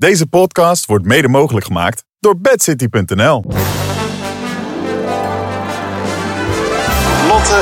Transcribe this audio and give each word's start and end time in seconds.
Deze 0.00 0.26
podcast 0.26 0.86
wordt 0.86 1.04
mede 1.04 1.28
mogelijk 1.28 1.66
gemaakt 1.66 2.04
door 2.20 2.40
bedcity.nl. 2.40 3.44
Lotte 7.28 7.58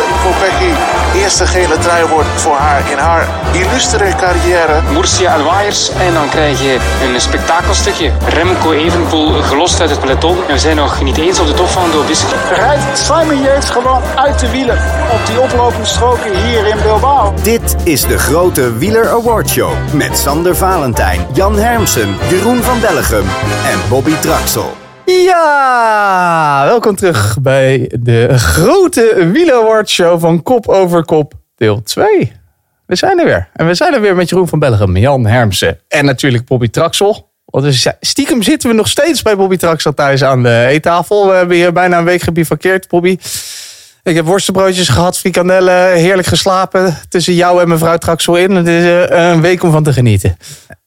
eerste 1.29 1.47
gele 1.47 1.79
trui 1.79 2.07
wordt 2.07 2.29
voor 2.37 2.57
haar 2.57 2.91
in 2.91 2.99
haar 2.99 3.29
illustere 3.53 4.15
carrière. 4.17 4.83
Murcia 4.93 5.35
en 5.35 5.45
waaiers. 5.45 5.91
En 5.91 6.15
dan 6.15 6.29
krijg 6.29 6.63
je 6.63 6.79
een 7.03 7.21
spektakelstukje. 7.21 8.13
Remco 8.29 8.73
Evenpoel 8.73 9.43
gelost 9.43 9.81
uit 9.81 9.91
het 9.91 10.01
peloton. 10.01 10.37
En 10.47 10.53
we 10.53 10.59
zijn 10.59 10.77
nog 10.77 11.03
niet 11.03 11.17
eens 11.17 11.41
op 11.41 11.47
de 11.47 11.55
top 11.55 11.69
van 11.69 11.91
de 11.91 11.97
Obisque. 11.97 12.35
rijdt 12.55 12.99
Simon 12.99 13.43
Yates 13.43 13.71
gewoon 13.71 14.03
uit 14.17 14.39
de 14.39 14.51
wielen 14.51 14.79
op 15.13 15.27
die 15.27 15.41
oplopende 15.41 15.87
stroken 15.87 16.37
hier 16.37 16.67
in 16.67 16.77
Bilbao. 16.83 17.35
Dit 17.43 17.77
is 17.83 18.07
de 18.07 18.19
grote 18.19 18.79
Wieler 18.79 19.09
Award 19.09 19.49
Show 19.49 19.73
met 19.93 20.19
Sander 20.19 20.57
Valentijn, 20.57 21.27
Jan 21.33 21.59
Hermsen, 21.59 22.17
Jeroen 22.29 22.63
van 22.63 22.81
Bellegem 22.81 23.25
en 23.65 23.81
Bobby 23.89 24.15
Traxel. 24.21 24.88
Ja, 25.09 26.65
welkom 26.65 26.97
terug 26.97 27.39
bij 27.41 27.91
de 28.01 28.39
grote 28.39 29.29
Wieler 29.33 29.55
Award 29.55 29.89
Show 29.89 30.21
van 30.21 30.43
Kop 30.43 30.69
over 30.69 31.05
Kop, 31.05 31.33
deel 31.57 31.83
2. 31.83 32.33
We 32.87 32.97
zijn 32.97 33.19
er 33.19 33.25
weer. 33.25 33.49
En 33.53 33.67
we 33.67 33.75
zijn 33.75 33.95
er 33.95 34.01
weer 34.01 34.17
met 34.17 34.29
Jeroen 34.29 34.49
van 34.49 34.59
Bellegem, 34.59 34.97
Jan 34.97 35.27
Hermsen 35.27 35.81
en 35.89 36.05
natuurlijk 36.05 36.45
Bobby 36.45 36.69
Traxel. 36.69 37.31
Want 37.45 37.89
stiekem 38.01 38.43
zitten 38.43 38.69
we 38.69 38.75
nog 38.75 38.89
steeds 38.89 39.23
bij 39.23 39.37
Bobby 39.37 39.57
Traxel 39.57 39.95
thuis 39.95 40.25
aan 40.25 40.43
de 40.43 40.65
eettafel. 40.69 41.29
We 41.29 41.35
hebben 41.35 41.57
hier 41.57 41.73
bijna 41.73 41.99
een 41.99 42.05
week 42.05 42.23
gebivakkeerd, 42.23 42.89
Bobby. 42.89 43.19
Ik 44.03 44.15
heb 44.15 44.25
worstenbroodjes 44.25 44.89
gehad, 44.89 45.19
frikandellen, 45.19 45.93
heerlijk 45.93 46.29
geslapen 46.29 46.97
tussen 47.09 47.35
jou 47.35 47.63
en 47.63 47.69
mevrouw 47.69 47.97
Traxel 47.97 48.37
in. 48.37 48.51
Het 48.51 48.67
is 48.67 48.85
eh, 48.85 49.29
een 49.31 49.41
week 49.41 49.63
om 49.63 49.71
van 49.71 49.83
te 49.83 49.93
genieten. 49.93 50.37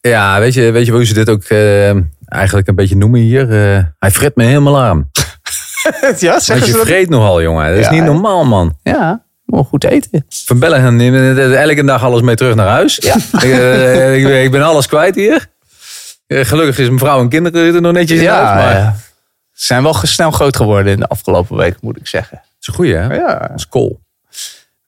Ja, 0.02 0.40
weet 0.40 0.54
je, 0.54 0.72
weet 0.72 0.86
je 0.86 0.92
hoe 0.92 1.06
ze 1.06 1.14
dit 1.14 1.30
ook 1.30 1.44
eh, 1.44 1.92
eigenlijk 2.32 2.68
een 2.68 2.76
beetje 2.76 2.98
noemen 2.98 3.20
hier? 3.20 3.42
Eh, 3.76 3.84
hij 4.00 4.12
fret 4.12 4.36
me 4.36 4.44
helemaal 4.44 4.82
aan. 4.82 5.10
ja, 6.20 6.32
Want 6.32 6.44
zeggen 6.44 6.66
je 6.68 6.74
dat? 6.74 6.86
vreet 6.86 7.10
nogal, 7.10 7.42
jongen. 7.42 7.70
Dat 7.70 7.78
is 7.78 7.86
Ja, 7.86 7.92
niet 7.92 8.04
normaal, 8.04 8.46
man. 8.46 8.78
Ja, 8.84 9.24
moet 9.46 9.68
goed 9.68 9.84
eten. 9.84 10.26
Van 10.46 10.60
Bellegem 10.60 10.96
neemt 10.96 11.38
elke 11.54 11.84
dag 11.84 12.04
alles 12.04 12.22
mee 12.22 12.36
terug 12.36 12.56
naar 12.56 12.68
huis. 12.68 12.98
Ja. 13.02 13.16
ik, 13.38 13.44
eh, 13.44 14.18
ik, 14.18 14.24
ben- 14.24 14.44
ik 14.44 14.52
ben 14.52 14.62
alles 14.64 14.88
kwijt 14.88 15.16
hier. 15.16 15.48
Eh, 16.28 16.46
gelukkig 16.46 16.78
is 16.80 16.88
mijn 16.88 17.00
vrouw 17.00 17.20
en 17.22 17.30
kinderen 17.30 17.76
er 17.76 17.82
nog 17.82 17.94
netjes 17.94 18.20
in 18.20 18.28
huis. 18.28 18.64
Maar 18.64 18.74
ja. 18.78 18.96
Ze 19.54 19.66
zijn 19.66 19.84
wel 19.84 19.94
snel 19.94 20.32
groot 20.32 20.56
geworden 20.56 20.94
in 20.94 21.00
de 21.00 21.08
afgelopen 21.08 21.58
week, 21.58 21.76
moet 21.82 21.98
ik 21.98 22.08
zeggen. 22.08 22.38
het 22.38 22.48
is 22.62 22.68
een 22.68 22.74
goeie, 22.74 22.96
hè? 22.96 23.14
Ja. 23.16 23.40
Dat 23.40 23.52
is 23.56 23.68
cool. 23.68 24.00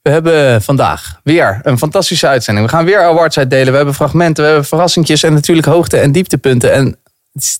We 0.01 0.09
hebben 0.09 0.61
vandaag 0.61 1.19
weer 1.23 1.59
een 1.63 1.77
fantastische 1.77 2.27
uitzending. 2.27 2.65
We 2.65 2.71
gaan 2.75 2.85
weer 2.85 3.03
awards 3.03 3.37
uitdelen. 3.37 3.69
We 3.71 3.75
hebben 3.75 3.93
fragmenten, 3.95 4.43
we 4.43 4.49
hebben 4.49 4.67
verrassingjes 4.67 5.23
en 5.23 5.33
natuurlijk 5.33 5.67
hoogte- 5.67 5.97
en 5.99 6.11
dieptepunten. 6.11 6.73
En 6.73 6.97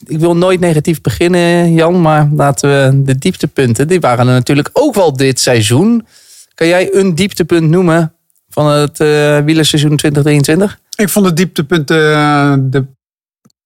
ik 0.06 0.20
wil 0.20 0.36
nooit 0.38 0.60
negatief 0.60 1.02
beginnen, 1.02 1.74
Jan, 1.74 2.02
maar 2.02 2.30
laten 2.32 2.70
we 2.70 3.04
de 3.04 3.18
dieptepunten, 3.18 3.88
die 3.88 4.00
waren 4.00 4.28
er 4.28 4.34
natuurlijk 4.34 4.70
ook 4.74 4.96
wel 4.96 5.14
dit 5.18 5.40
seizoen. 5.40 6.08
Kan 6.54 6.68
jij 6.68 6.96
een 6.96 7.16
dieptepunt 7.16 7.70
noemen 7.70 8.14
van 8.50 8.68
het 8.72 9.00
eh 9.00 9.40
wielerseizoen 9.40 9.96
2023? 9.98 10.80
Ik 10.96 11.10
vond 11.10 11.26
het 11.26 11.38
dieptepunt 11.38 11.92
eh, 11.92 12.56
de, 12.60 12.86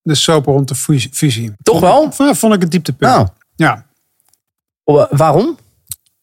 de 0.02 0.16
soap 0.16 0.46
rond 0.46 0.68
de 0.68 0.76
fusie-. 0.76 1.54
Toch 1.64 1.80
wel? 1.80 2.12
Vond, 2.12 2.38
vond 2.38 2.54
ik 2.54 2.62
het 2.62 2.72
dieptepunt. 2.72 3.12
Nou, 3.12 3.28
Ja. 3.56 3.86
wa- 4.84 5.08
waarom? 5.12 5.58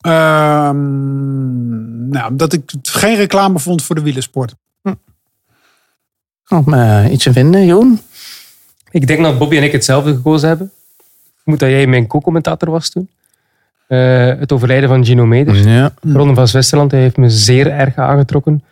Ehm, 0.00 2.08
nou, 2.08 2.36
dat 2.36 2.52
ik 2.52 2.72
geen 2.82 3.16
reclame 3.16 3.58
vond 3.58 3.82
voor 3.82 3.94
de 3.94 4.02
wielersport. 4.02 4.54
Kan 6.44 6.60
ik 6.60 6.66
me 6.66 7.08
iets 7.10 7.26
vinden, 7.30 7.66
Joen? 7.66 8.00
Ik 8.94 9.06
denk 9.06 9.22
dat 9.22 9.38
Bobby 9.38 9.56
en 9.56 9.62
ik 9.62 9.72
hetzelfde 9.72 10.14
gekozen 10.14 10.48
hebben. 10.48 10.66
Ik 11.36 11.42
moet 11.44 11.58
dat 11.58 11.68
jij 11.70 11.86
mijn 11.86 12.06
co-commentator 12.06 12.70
was 12.70 12.90
toen. 12.90 13.08
Eh, 13.86 14.26
het 14.26 14.52
overlijden 14.52 14.88
van 14.88 15.04
Gino 15.04 15.26
Meder. 15.26 15.68
Ja. 15.68 15.92
Ronde 16.02 16.34
van 16.34 16.48
Zwitserland 16.48 16.90
hij 16.90 17.00
heeft 17.00 17.16
me 17.16 17.28
zeer 17.30 17.70
erg 17.70 17.96
aangetrokken. 17.96 18.64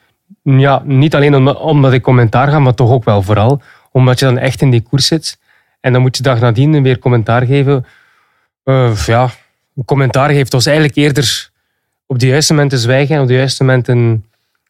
Ja, 0.42 0.82
niet 0.84 1.14
alleen 1.14 1.34
om- 1.34 1.48
omdat 1.48 1.92
ik 1.92 2.02
commentaar 2.02 2.48
ga, 2.48 2.58
maar 2.58 2.74
toch 2.74 2.90
ook 2.90 3.04
wel 3.04 3.22
vooral. 3.22 3.62
Omdat 3.92 4.18
je 4.18 4.24
dan 4.24 4.38
echt 4.38 4.60
in 4.62 4.70
die 4.70 4.80
koers 4.80 5.06
zit. 5.06 5.38
En 5.80 5.92
dan 5.92 6.02
moet 6.02 6.16
je 6.16 6.22
dag 6.22 6.40
nadien 6.40 6.82
weer 6.82 6.98
commentaar 6.98 7.46
geven. 7.46 7.86
Eh, 8.64 8.96
ja, 9.06 9.30
een 9.76 9.84
commentaar 9.84 10.30
geeft 10.30 10.54
ons 10.54 10.66
eigenlijk 10.66 10.96
eerder 10.96 11.50
op 12.06 12.18
de 12.18 12.26
juiste 12.26 12.52
momenten 12.54 12.78
zwijgen 12.78 13.14
en 13.16 13.22
op 13.22 13.28
de 13.28 13.34
juiste 13.34 13.64
momenten 13.64 14.24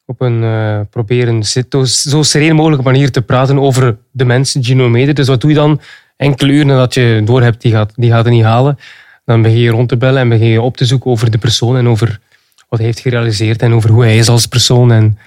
op 0.07 0.21
een 0.21 0.43
eh, 0.43 0.81
proberen 0.91 1.43
zit- 1.45 1.77
zo 1.87 2.23
sereen 2.23 2.55
mogelijke 2.55 2.85
manier 2.85 3.11
te 3.11 3.23
praten 3.23 3.59
over 3.59 3.97
de 4.11 4.25
mensen, 4.25 4.65
Gino 4.65 4.89
Meder. 4.89 5.15
Dus 5.15 5.29
wat 5.29 5.41
doe 5.41 5.51
je 5.51 5.57
dan? 5.57 5.81
Enkele 6.17 6.53
uren 6.53 6.67
nadat 6.67 6.95
je 6.95 7.23
doorhebt, 7.25 7.61
die 7.63 7.73
gaat, 7.73 7.93
die 7.97 8.11
gaat 8.11 8.25
het 8.25 8.35
niet 8.35 8.45
halen. 8.45 8.79
Dan 9.25 9.43
begin 9.43 9.59
je 9.59 9.71
rond 9.71 9.89
te 9.89 9.97
bellen 9.97 10.21
en 10.21 10.29
begin 10.29 10.47
je 10.49 10.61
op 10.61 10.77
te 10.77 10.85
zoeken 10.85 11.11
over 11.11 11.31
de 11.31 11.39
persoon 11.39 11.77
en 11.77 11.89
over 11.89 12.21
wat 12.69 12.79
hij 12.79 12.89
heeft 12.89 13.01
gerealiseerd 13.01 13.63
en 13.63 13.73
over 13.73 13.91
hoe 13.91 14.03
hij 14.03 14.17
is 14.17 14.29
als 14.29 14.47
persoon. 14.47 14.93
En 14.93 15.19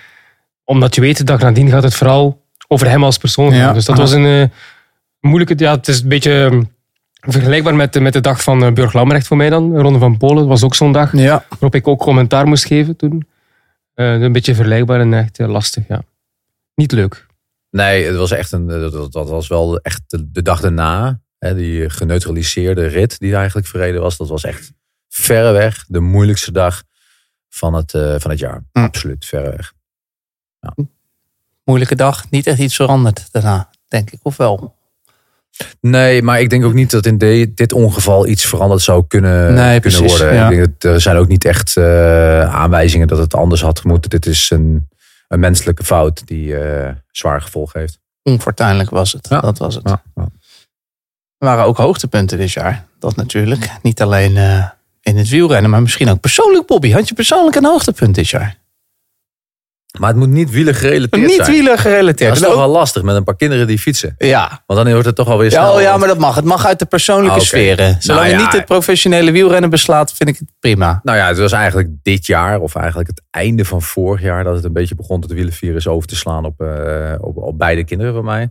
omdat 0.64 0.96
je 0.96 1.02
weet, 1.02 1.18
de 1.18 1.24
dag 1.24 1.40
nadien 1.40 1.70
gaat 1.70 1.84
het 1.84 1.96
vooral 1.96 2.42
over 2.68 2.90
hem 2.90 3.04
als 3.04 3.18
persoon 3.18 3.50
gaan. 3.52 3.60
Ja. 3.60 3.74
Dus 3.74 3.86
dat 3.86 3.98
was 3.98 4.12
een 4.12 4.26
eh, 4.26 4.44
moeilijke... 5.20 5.54
Ja, 5.58 5.72
het 5.76 5.88
is 5.88 6.02
een 6.02 6.08
beetje 6.10 6.46
eh, 6.52 6.60
vergelijkbaar 7.32 7.76
met, 7.76 7.94
de- 7.94 8.00
met 8.02 8.14
de 8.14 8.22
dag 8.22 8.44
van 8.44 8.64
uh, 8.64 8.72
Björk 8.72 8.94
Lambrecht 8.94 9.28
voor 9.28 9.38
mij 9.38 9.50
dan. 9.50 9.72
De 9.74 9.80
Ronde 9.82 10.00
van 10.00 10.18
Polen, 10.18 10.38
dat 10.38 10.48
was 10.48 10.64
ook 10.64 10.76
zo'n 10.76 10.92
dag 10.92 11.18
Ja. 11.18 11.44
waarop 11.50 11.76
ik 11.76 11.88
ook 11.88 12.00
commentaar 12.00 12.48
moest 12.48 12.66
geven 12.66 12.96
toen. 12.96 13.28
Eh, 13.96 14.22
een 14.22 14.32
beetje 14.32 14.56
vergelijkbaar 14.56 15.00
en 15.00 15.14
echt 15.14 15.40
lastig, 15.40 15.88
ja. 15.88 16.04
Niet 16.76 16.92
leuk. 16.92 17.26
Nee, 17.70 18.06
het 18.06 18.16
was 18.16 18.32
echt 18.32 18.52
een, 18.52 18.68
dat, 18.68 19.12
dat- 19.12 19.30
was 19.30 19.48
wel 19.48 19.80
echt 19.80 20.02
de, 20.08 20.32
de 20.32 20.42
dag 20.42 20.62
daarna. 20.62 21.20
Hè, 21.38 21.56
die 21.56 21.90
geneutraliseerde 21.90 22.88
rit 22.88 23.20
die 23.20 23.36
eigenlijk 23.36 23.68
verreden 23.68 24.02
was. 24.02 24.18
Dat 24.18 24.30
was 24.30 24.44
echt 24.44 24.72
verreweg 25.10 25.86
de 25.88 26.00
moeilijkste 26.00 26.52
dag 26.52 26.84
van 27.50 27.74
het, 27.74 27.94
eh, 27.94 28.16
van 28.20 28.32
het 28.32 28.40
jaar. 28.40 28.64
Hm. 28.72 28.80
Absoluut, 28.80 29.26
verreweg. 29.26 29.74
Moeilijke 31.64 31.96
dag, 31.96 32.30
niet 32.30 32.48
echt 32.48 32.60
iets 32.60 32.76
veranderd 32.76 33.32
daarna, 33.32 33.70
denk 33.88 34.12
ik. 34.12 34.20
Of 34.22 34.38
wel? 34.38 34.76
Nee, 35.82 36.22
maar 36.22 36.40
ik 36.42 36.50
denk 36.50 36.66
ook 36.66 36.74
niet 36.74 36.92
dat 36.92 37.06
in 37.06 37.18
de- 37.18 37.52
dit 37.56 37.74
ongeval 37.74 38.28
iets 38.28 38.46
veranderd 38.46 38.82
zou 38.82 39.04
kunnen, 39.08 39.54
Nee, 39.54 39.80
kunnen 39.80 39.82
precies, 40.00 40.18
worden. 40.18 40.34
ja. 40.34 40.50
Ik 40.50 40.56
denk 40.58 40.82
dat 40.82 40.92
er 40.94 41.02
zijn 41.02 41.18
ook 41.18 41.28
niet 41.28 41.46
echt 41.46 41.78
eh, 41.78 42.56
aanwijzingen 42.56 43.08
dat 43.08 43.18
het 43.18 43.34
anders 43.36 43.62
had 43.62 43.84
moeten. 43.84 44.10
Dit 44.10 44.26
is 44.26 44.50
een, 44.50 44.88
een 45.28 45.40
menselijke 45.40 45.84
fout 45.84 46.28
die 46.28 46.56
eh, 46.58 46.92
zwaar 47.12 47.42
gevolg 47.42 47.74
heeft. 47.74 48.00
Onfortuinlijk 48.24 48.90
was 48.90 49.12
het. 49.12 49.28
Ja. 49.30 49.40
Dat 49.40 49.58
was 49.58 49.76
het. 49.76 49.90
Ja. 49.90 50.02
Er 51.38 51.48
waren 51.48 51.66
ook 51.66 51.78
hoogtepunten 51.78 52.38
dit 52.38 52.52
jaar. 52.52 52.86
Dat 53.00 53.16
natuurlijk. 53.16 53.70
Niet 53.82 54.02
alleen 54.02 54.38
eh, 54.38 54.66
in 55.02 55.18
het 55.18 55.30
wielrennen, 55.30 55.70
maar 55.72 55.82
misschien 55.82 56.10
ook 56.10 56.20
persoonlijk, 56.20 56.66
Bobby. 56.68 56.92
Had 56.92 57.08
je 57.08 57.14
persoonlijk 57.16 57.56
een 57.56 57.66
hoogtepunt 57.66 58.16
dit 58.16 58.30
jaar? 58.30 58.58
Maar 60.00 60.10
het 60.10 60.18
moet 60.18 60.30
niet 60.30 60.50
wielen 60.50 60.76
gerelateerd 60.76 61.26
Niet 61.26 61.36
zijn. 61.36 61.52
wielen 61.52 61.78
gerelateerd. 61.78 62.30
Dat 62.30 62.38
is 62.38 62.44
En 62.44 62.44
toch 62.50 62.54
ook- 62.56 62.66
wel 62.66 62.72
lastig 62.72 63.02
met 63.04 63.16
een 63.16 63.24
paar 63.24 63.36
kinderen 63.36 63.68
die 63.68 63.80
fietsen. 63.80 64.16
Ja. 64.18 64.64
Want 64.66 64.80
dan 64.84 64.92
wordt 64.92 65.06
het 65.06 65.16
toch 65.16 65.28
alweer 65.28 65.52
Ja, 65.52 65.62
snel. 65.64 65.74
oh 65.74 65.82
ja, 65.82 65.98
maar 65.98 66.08
dat 66.08 66.18
mag. 66.18 66.36
Het 66.36 66.46
mag 66.46 66.66
uit 66.66 66.80
de 66.80 66.86
persoonlijke 66.86 67.38
Ah, 67.40 67.44
sferen. 67.46 67.96
Zolang 68.00 68.22
Nou 68.24 68.34
je 68.34 68.40
ja. 68.40 68.46
niet 68.46 68.54
het 68.54 68.66
professionele 68.66 69.32
wielrennen 69.32 69.70
beslaat, 69.70 70.14
vind 70.14 70.30
ik 70.30 70.38
het 70.38 70.50
prima. 70.60 71.00
Nou 71.04 71.18
ja, 71.18 71.28
het 71.28 71.38
was 71.38 71.52
eigenlijk 71.52 71.90
dit 72.02 72.26
jaar, 72.26 72.60
of 72.60 72.76
eigenlijk 72.76 73.10
het 73.10 73.22
einde 73.30 73.66
van 73.66 73.82
vorig 73.82 74.22
jaar, 74.22 74.44
dat 74.44 74.56
het 74.56 74.64
een 74.64 74.74
beetje 74.74 74.96
begon 74.96 75.22
het 75.22 75.32
wielenvirus 75.34 75.88
over 75.88 76.08
te 76.08 76.16
slaan 76.16 76.46
op, 76.46 76.62
eh, 76.62 77.14
op, 77.20 77.38
op 77.38 77.58
beide 77.58 77.84
kinderen 77.84 78.14
van 78.14 78.24
mij. 78.26 78.50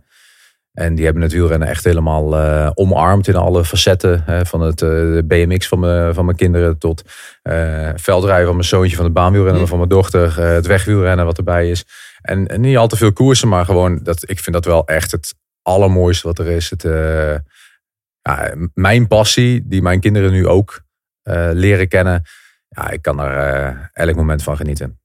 En 0.75 0.95
die 0.95 1.05
hebben 1.05 1.23
het 1.23 1.31
wielrennen 1.31 1.67
echt 1.67 1.83
helemaal 1.83 2.37
eh, 2.37 2.71
omarmd 2.73 3.27
in 3.27 3.35
alle 3.35 3.65
facetten. 3.65 4.23
Hè, 4.25 4.45
van 4.45 4.61
het 4.61 4.81
eh, 4.81 4.89
de 4.89 5.23
BMX 5.27 5.67
van 5.67 5.79
mijn, 5.79 6.13
van 6.13 6.25
mijn 6.25 6.37
kinderen 6.37 6.77
tot 6.77 7.03
eh, 7.41 7.89
veldrijden 7.95 8.45
van 8.45 8.55
mijn 8.55 8.67
zoontje, 8.67 8.95
van 8.95 9.05
het 9.05 9.13
baanwielrennen 9.13 9.67
van 9.67 9.77
mijn 9.77 9.89
dochter, 9.89 10.39
het 10.39 10.65
wegwielrennen 10.65 11.25
wat 11.25 11.37
erbij 11.37 11.69
is. 11.69 11.85
En, 12.21 12.47
en 12.47 12.61
niet 12.61 12.77
al 12.77 12.87
te 12.87 12.95
veel 12.95 13.13
koersen, 13.13 13.47
maar 13.47 13.65
gewoon, 13.65 13.99
dat, 14.03 14.29
ik 14.29 14.39
vind 14.39 14.55
dat 14.55 14.65
wel 14.65 14.87
echt 14.87 15.11
het 15.11 15.35
allermooiste 15.61 16.27
wat 16.27 16.39
er 16.39 16.47
is. 16.47 16.69
Het, 16.69 16.83
ja, 18.21 18.53
mijn 18.73 19.07
passie, 19.07 19.67
die 19.67 19.81
mijn 19.81 19.99
kinderen 19.99 20.31
nu 20.31 20.47
ook 20.47 20.81
leren 21.51 21.87
kennen. 21.87 22.23
Ja, 22.67 22.89
ik 22.89 23.01
kan 23.01 23.19
er 23.19 23.89
elk 23.93 24.15
moment 24.15 24.43
van 24.43 24.57
genieten. 24.57 24.99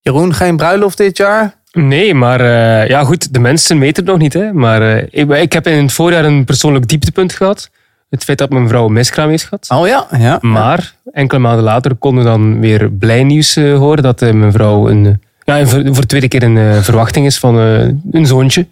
Jeroen, 0.00 0.34
geen 0.34 0.56
bruiloft 0.56 0.96
dit 0.96 1.16
jaar? 1.16 1.59
Nee, 1.72 2.14
maar 2.14 2.40
eh, 2.40 2.88
ja 2.88 3.04
goed, 3.04 3.32
de 3.32 3.38
mensen 3.38 3.78
weten 3.78 4.02
het 4.02 4.12
nog 4.12 4.20
niet. 4.22 4.32
Hè. 4.32 4.52
Maar 4.52 4.82
eh, 4.96 5.06
ik, 5.10 5.30
ik 5.30 5.52
heb 5.52 5.66
in 5.66 5.82
het 5.82 5.92
voorjaar 5.92 6.24
een 6.24 6.44
persoonlijk 6.44 6.88
dieptepunt 6.88 7.32
gehad. 7.32 7.70
Het 8.10 8.24
feit 8.24 8.38
dat 8.38 8.50
mijn 8.50 8.68
vrouw 8.68 8.86
een 8.86 8.92
miskraam 8.92 9.28
heeft 9.28 9.42
gehad. 9.44 9.66
Oh 9.68 9.86
ja, 9.86 10.06
ja. 10.18 10.38
Maar 10.40 10.94
enkele 11.12 11.40
maanden 11.40 11.64
later 11.64 11.94
konden 11.94 12.24
we 12.24 12.30
dan 12.30 12.60
weer 12.60 12.90
blij 12.90 13.24
nieuws 13.24 13.56
eh, 13.56 13.76
horen 13.76 14.02
dat 14.02 14.20
mijn 14.20 14.52
vrouw 14.52 14.88
een, 14.88 15.20
ja, 15.44 15.58
een 15.60 15.68
voor, 15.68 15.82
voor 15.84 16.00
de 16.00 16.06
tweede 16.06 16.28
keer 16.28 16.42
een 16.42 16.58
eh, 16.58 16.78
verwachting 16.80 17.26
is 17.26 17.38
van 17.38 17.58
eh, 17.58 17.88
een 18.12 18.26
zoontje. 18.26 18.66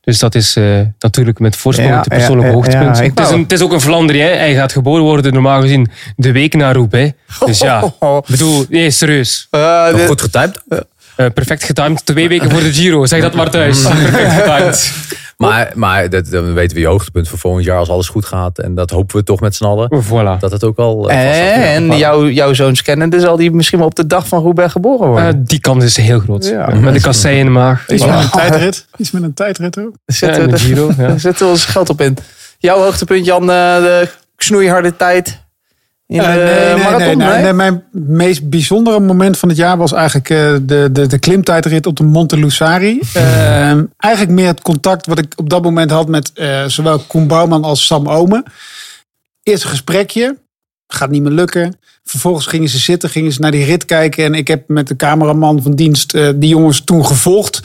Dus 0.00 0.18
dat 0.18 0.34
is 0.34 0.56
eh, 0.56 0.80
natuurlijk 0.98 1.38
met 1.38 1.56
voorsprong 1.56 1.92
Ja, 1.92 1.98
het 1.98 2.08
persoonlijke 2.08 2.42
ja, 2.44 2.48
ja, 2.48 2.54
hoogtepunt. 2.54 2.96
ja, 2.98 3.02
het, 3.04 3.20
is 3.20 3.30
een, 3.30 3.42
het 3.42 3.52
is 3.52 3.62
ook 3.62 3.72
een 3.72 3.80
Vlaanderen. 3.80 4.22
Hè. 4.22 4.28
Hij 4.28 4.54
gaat 4.54 4.72
geboren 4.72 5.02
worden 5.02 5.32
normaal 5.32 5.60
gezien 5.60 5.88
de 6.16 6.32
week 6.32 6.54
na 6.54 6.72
Roubaix. 6.72 7.12
Dus 7.46 7.58
ja, 7.58 7.82
ik 8.22 8.26
bedoel, 8.26 8.64
nee, 8.68 8.90
serieus. 8.90 9.46
De- 9.50 10.04
goed 10.06 10.20
getypt? 10.20 10.62
Eh, 11.16 11.26
perfect 11.34 11.64
getimed, 11.64 12.06
twee 12.06 12.28
weken 12.28 12.50
voor 12.50 12.60
de 12.60 12.72
Giro. 12.72 13.06
Zeg 13.06 13.20
dat 13.20 13.34
maar 13.34 13.50
thuis. 13.50 13.82
Perfect 13.82 14.32
getimed. 14.32 14.92
Maar, 15.36 15.72
maar 15.74 16.10
dat, 16.10 16.30
dan 16.30 16.54
weten 16.54 16.74
we 16.76 16.82
je 16.82 16.88
hoogtepunt 16.88 17.28
voor 17.28 17.38
volgend 17.38 17.64
jaar 17.64 17.78
als 17.78 17.88
alles 17.88 18.08
goed 18.08 18.24
gaat. 18.24 18.58
En 18.58 18.74
dat 18.74 18.90
hopen 18.90 19.16
we 19.16 19.22
toch 19.24 19.40
met 19.40 19.54
z'n 19.54 19.64
allen. 19.64 20.02
Voilà. 20.04 20.38
Dat 20.40 20.50
het 20.50 20.64
ook 20.64 20.78
al... 20.78 21.10
eh. 21.10 21.74
En 21.74 21.86
Ja, 21.86 21.96
jouw, 21.96 22.28
jouw 22.28 22.52
zoons 22.52 22.82
kennen, 22.82 23.20
zal 23.20 23.36
die 23.36 23.50
misschien 23.50 23.78
wel 23.78 23.86
op 23.88 23.94
de 23.94 24.06
dag 24.06 24.28
van 24.28 24.42
Roubaix 24.42 24.72
geboren 24.72 25.08
worden. 25.08 25.26
Eh, 25.26 25.34
die 25.44 25.60
kans 25.60 25.84
is 25.84 25.96
heel 25.96 26.20
groot. 26.20 26.46
Ja. 26.46 26.74
Met 26.74 26.94
de 26.94 27.00
kassei 27.00 27.38
in 27.38 27.44
de 27.44 27.50
maag. 27.50 27.88
Iets 27.88 28.06
met 28.06 28.14
een 28.22 28.30
tijdrit. 28.30 28.86
Iets 28.96 29.10
met 29.10 29.22
een 29.22 29.34
tijdrit 29.34 29.78
ook. 29.78 29.92
Ja, 30.06 30.46
de 30.46 30.58
Giro. 30.58 30.90
Daar 30.96 31.20
zetten 31.20 31.46
we 31.46 31.52
ons 31.52 31.64
geld 31.64 31.88
op 31.88 32.00
in. 32.00 32.16
Jouw 32.58 32.78
hoogtepunt, 32.82 33.24
Jan, 33.26 33.42
eh, 33.42 33.48
de 33.76 34.08
snoeiharde 34.36 34.96
tijd 34.96 35.42
in 36.14 36.20
de 36.20 36.26
Eh, 36.26 36.34
nee, 36.34 36.74
nee, 36.74 36.84
marathon, 36.84 37.16
nee, 37.18 37.26
nee, 37.28 37.34
nee? 37.34 37.42
nee, 37.42 37.52
Mijn 37.52 37.82
meest 37.90 38.48
bijzondere 38.48 39.00
moment 39.00 39.38
van 39.38 39.48
het 39.48 39.58
jaar 39.58 39.76
was 39.76 39.92
eigenlijk 39.92 40.30
eh, 40.30 40.54
de, 40.62 40.88
de, 40.92 41.06
de 41.06 41.18
klimtijdrit 41.18 41.86
op 41.86 41.96
de 41.96 42.04
Monte 42.04 42.36
Lussari. 42.36 43.00
Eh, 43.64 43.80
eigenlijk 43.96 44.34
meer 44.34 44.46
het 44.46 44.62
contact 44.62 45.06
wat 45.06 45.18
ik 45.18 45.32
op 45.36 45.50
dat 45.50 45.62
moment 45.62 45.90
had 45.90 46.08
met 46.08 46.30
eh, 46.34 46.64
zowel 46.64 46.98
Koen 46.98 47.26
Bouwman 47.26 47.64
als 47.64 47.86
Sam 47.86 48.08
Omen. 48.08 48.44
Eerst 49.42 49.64
een 49.64 49.70
gesprekje. 49.70 50.36
Gaat 50.86 51.10
niet 51.10 51.22
meer 51.22 51.32
lukken. 51.32 51.78
Vervolgens 52.04 52.46
gingen 52.46 52.68
ze 52.68 52.78
zitten, 52.78 53.10
gingen 53.10 53.32
ze 53.32 53.40
naar 53.40 53.50
die 53.50 53.64
rit 53.64 53.84
kijken. 53.84 54.24
En 54.24 54.34
ik 54.34 54.48
heb 54.48 54.68
met 54.68 54.88
de 54.88 54.96
cameraman 54.96 55.62
van 55.62 55.74
dienst 55.74 56.14
eh, 56.14 56.28
die 56.34 56.48
jongens 56.48 56.80
toen 56.84 57.06
gevolgd. 57.06 57.62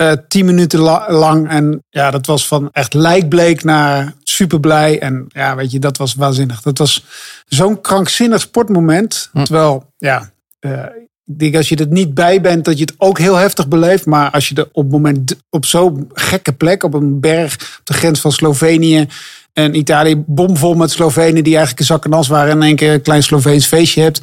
Eh, 0.00 0.12
tien 0.28 0.44
minuten 0.44 0.78
la- 0.78 1.06
lang. 1.12 1.48
En 1.48 1.84
ja, 1.90 2.10
dat 2.10 2.26
was 2.26 2.46
van 2.46 2.68
echt 2.72 2.94
lijkbleek 2.94 3.64
naar 3.64 4.14
super 4.22 4.60
blij. 4.60 4.98
En 5.00 5.24
ja, 5.28 5.56
weet 5.56 5.70
je, 5.70 5.78
dat 5.78 5.96
was 5.96 6.14
waanzinnig. 6.14 6.60
Dat 6.62 6.78
was 6.78 7.04
zo'n 7.46 7.80
krankzinnig 7.80 8.40
sportmoment. 8.40 9.30
Terwijl, 9.44 9.92
ja, 9.96 10.30
eh, 10.58 10.84
ik 11.26 11.38
denk 11.38 11.56
als 11.56 11.68
je 11.68 11.76
er 11.76 11.86
niet 11.86 12.14
bij 12.14 12.40
bent, 12.40 12.64
dat 12.64 12.78
je 12.78 12.84
het 12.84 12.94
ook 12.98 13.18
heel 13.18 13.34
heftig 13.36 13.68
beleeft. 13.68 14.06
Maar 14.06 14.30
als 14.30 14.48
je 14.48 14.54
er 14.54 14.68
op 14.72 14.90
moment 14.90 15.36
op 15.50 15.64
zo'n 15.66 16.10
gekke 16.12 16.52
plek, 16.52 16.82
op 16.82 16.94
een 16.94 17.20
berg, 17.20 17.54
op 17.54 17.80
de 17.86 17.94
grens 17.94 18.20
van 18.20 18.32
Slovenië 18.32 19.08
en 19.52 19.74
Italië, 19.76 20.16
bomvol 20.26 20.74
met 20.74 20.90
Slovenen 20.90 21.44
die 21.44 21.52
eigenlijk 21.56 21.80
een 21.80 21.86
zak 21.86 22.04
en 22.04 22.12
as 22.12 22.28
waren 22.28 22.50
en 22.50 22.56
in 22.56 22.62
één 22.62 22.76
keer 22.76 22.92
een 22.92 23.02
klein 23.02 23.22
Sloveens 23.22 23.66
feestje 23.66 24.02
hebt. 24.02 24.20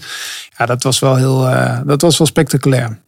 Ja, 0.58 0.66
dat 0.66 0.84
was 0.84 1.00
wel 1.00 1.16
heel, 1.16 1.48
eh, 1.48 1.80
dat 1.86 2.02
was 2.02 2.18
wel 2.18 2.28
spectaculair. 2.28 3.00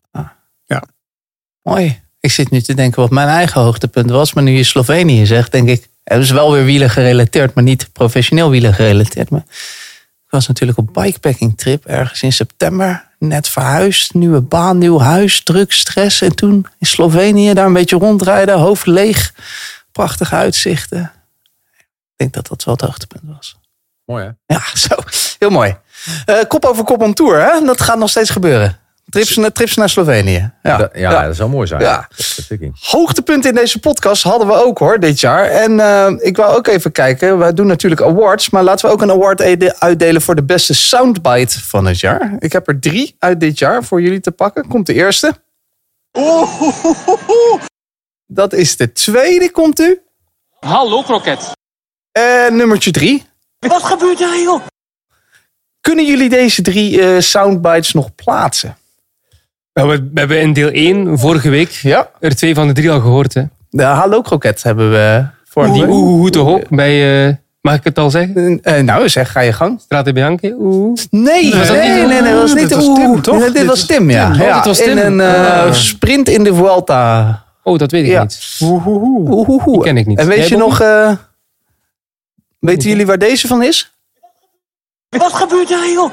Mooi. 1.61 1.99
Ik 2.19 2.31
zit 2.31 2.49
nu 2.49 2.61
te 2.61 2.73
denken 2.73 3.01
wat 3.01 3.09
mijn 3.09 3.27
eigen 3.27 3.61
hoogtepunt 3.61 4.09
was. 4.09 4.33
Maar 4.33 4.43
nu 4.43 4.51
je 4.51 4.63
Slovenië 4.63 5.25
zegt, 5.25 5.51
denk 5.51 5.69
ik... 5.69 5.87
Het 6.03 6.21
is 6.21 6.31
wel 6.31 6.51
weer 6.51 6.65
wielen 6.65 6.89
gerelateerd, 6.89 7.53
maar 7.53 7.63
niet 7.63 7.89
professioneel 7.93 8.49
wielen 8.49 8.73
gerelateerd. 8.73 9.29
Maar 9.29 9.43
ik 10.25 10.29
was 10.29 10.47
natuurlijk 10.47 10.77
op 10.77 10.93
bikepacking 10.93 11.57
trip 11.57 11.85
ergens 11.85 12.21
in 12.21 12.33
september. 12.33 13.07
Net 13.19 13.47
verhuisd, 13.47 14.13
nieuwe 14.13 14.41
baan, 14.41 14.77
nieuw 14.77 14.99
huis, 14.99 15.43
druk, 15.43 15.71
stress. 15.71 16.21
En 16.21 16.35
toen 16.35 16.65
in 16.79 16.87
Slovenië 16.87 17.53
daar 17.53 17.65
een 17.65 17.73
beetje 17.73 17.97
rondrijden, 17.97 18.59
hoofd 18.59 18.85
leeg. 18.85 19.33
Prachtige 19.91 20.35
uitzichten. 20.35 21.11
Ik 21.77 22.15
denk 22.15 22.33
dat 22.33 22.47
dat 22.47 22.63
wel 22.63 22.73
het 22.73 22.83
hoogtepunt 22.83 23.23
was. 23.35 23.57
Mooi 24.05 24.23
hè? 24.23 24.53
Ja, 24.55 24.61
zo. 24.75 24.95
Heel 25.39 25.49
mooi. 25.49 25.77
Eh, 26.25 26.39
kop 26.47 26.65
over 26.65 26.83
kop 26.83 27.01
on 27.01 27.13
tour, 27.13 27.41
hè? 27.41 27.65
Dat 27.65 27.81
gaat 27.81 27.97
nog 27.97 28.09
steeds 28.09 28.29
gebeuren. 28.29 28.79
Trips, 29.09 29.35
naar- 29.35 29.51
trips 29.51 29.75
naar 29.75 29.89
Slovenië. 29.89 30.51
Ja, 30.63 30.77
Da- 30.77 30.89
ja, 30.93 31.25
dat 31.27 31.35
zou 31.35 31.49
mooi 31.49 31.67
zijn. 31.67 31.81
Ja. 31.81 32.07
Vertikking. 32.09 32.75
Hoogtepunt 32.79 33.45
in 33.45 33.53
deze 33.55 33.79
podcast 33.79 34.23
hadden 34.23 34.47
we 34.47 34.53
ook 34.53 34.77
hoor, 34.77 34.99
dit 34.99 35.19
jaar. 35.19 35.45
En 35.45 35.79
eh, 35.79 36.07
ik 36.17 36.37
wou 36.37 36.57
ook 36.57 36.67
even 36.67 36.91
kijken. 36.91 37.37
Wij 37.37 37.53
doen 37.53 37.67
natuurlijk 37.67 38.01
awards. 38.01 38.49
Maar 38.49 38.63
laten 38.63 38.85
we 38.87 38.91
ook 38.93 39.01
een 39.01 39.11
award 39.11 39.41
uitdelen 39.79 40.21
voor 40.21 40.35
de 40.35 40.43
beste 40.43 40.73
soundbite 40.73 41.59
van 41.63 41.85
het 41.85 41.99
jaar. 41.99 42.35
Ik 42.39 42.51
heb 42.51 42.67
er 42.67 42.79
drie 42.79 43.15
uit 43.19 43.39
dit 43.39 43.59
jaar 43.59 43.83
voor 43.83 44.01
jullie 44.01 44.19
te 44.19 44.31
pakken. 44.31 44.67
Komt 44.67 44.85
de 44.85 44.93
eerste. 44.93 45.33
Dat 48.27 48.53
is 48.53 48.77
de 48.77 48.91
tweede, 48.91 49.51
komt 49.51 49.79
u. 49.79 50.01
Hallo, 50.59 51.01
kroket. 51.01 51.51
En 52.11 52.55
nummertje 52.55 52.91
drie. 52.91 53.25
Wat 53.59 53.83
gebeurt 53.83 54.19
daar, 54.19 54.39
joh? 54.39 54.61
Kunnen 55.81 56.05
jullie 56.05 56.29
deze 56.29 56.61
drie 56.61 57.01
eh, 57.01 57.19
soundbites 57.21 57.93
nog 57.93 58.15
plaatsen? 58.15 58.77
We, 59.73 59.85
we 60.13 60.19
hebben 60.19 60.41
in 60.41 60.53
deel 60.53 60.69
1 60.69 61.19
vorige 61.19 61.49
week 61.49 61.69
Ja. 61.69 62.09
er 62.19 62.35
twee 62.35 62.53
van 62.55 62.67
de 62.67 62.73
drie 62.73 62.91
al 62.91 62.99
gehoord. 62.99 63.33
Hè. 63.33 63.43
De 63.69 63.83
Hallo 63.83 64.21
Kroket 64.21 64.63
hebben 64.63 64.91
we 64.91 65.25
vorige 65.45 65.73
Die 65.73 65.87
oeh, 65.87 66.19
oeh, 66.19 66.29
toch 66.29 66.47
ook? 66.47 66.69
Bij, 66.69 67.27
eh, 67.27 67.33
mag 67.61 67.75
ik 67.75 67.83
het 67.83 67.97
al 67.97 68.09
zeggen? 68.09 68.59
Eh, 68.61 68.81
nou, 68.83 69.09
zeg, 69.09 69.31
ga 69.31 69.39
je 69.39 69.53
gang. 69.53 69.79
Strate 69.81 70.13
Bianchi. 70.13 70.53
Oeh. 70.59 70.97
Nee, 71.09 71.53
nee, 71.53 71.69
nee, 71.69 71.97
niet- 71.99 72.07
nee, 72.07 72.21
dat 72.21 72.41
was 72.41 72.49
Ah, 72.51 72.55
niet 72.57 72.67
dit 72.69 72.77
was 72.77 72.85
oeh. 72.87 72.99
Tim, 72.99 73.21
toch? 73.21 73.35
Nee, 73.35 73.43
dit 73.45 73.53
Dit 73.53 73.65
was 73.65 73.85
Tim, 73.85 74.09
ja. 74.09 74.31
Tim. 74.31 74.41
Oh, 74.41 74.47
ja 74.47 74.55
dit 74.55 74.65
was 74.65 74.79
in 74.79 74.95
Tim. 74.95 75.05
een 75.05 75.19
eh, 75.21 75.63
Ah. 75.65 75.73
sprint 75.73 76.29
in 76.29 76.43
de 76.43 76.53
Vuelta. 76.55 77.43
Oh, 77.63 77.77
dat 77.77 77.91
weet 77.91 78.03
ik 78.05 78.09
Ja. 78.11 78.21
niet. 78.21 78.59
Oeh, 78.63 78.87
oeh, 78.87 79.49
oeh. 79.49 79.65
Die 79.65 79.81
ken 79.81 79.97
ik 79.97 80.05
niet. 80.05 80.19
En 80.19 80.27
weet 80.27 80.37
Jij, 80.37 80.47
je 80.47 80.57
nog... 80.57 80.81
eh, 80.81 81.11
weten 82.59 82.89
jullie 82.89 83.05
waar 83.05 83.17
deze 83.17 83.47
van 83.47 83.63
is? 83.63 83.93
Wat 85.09 85.33
gebeurt 85.33 85.69
daar, 85.69 85.89
joh? 85.93 86.11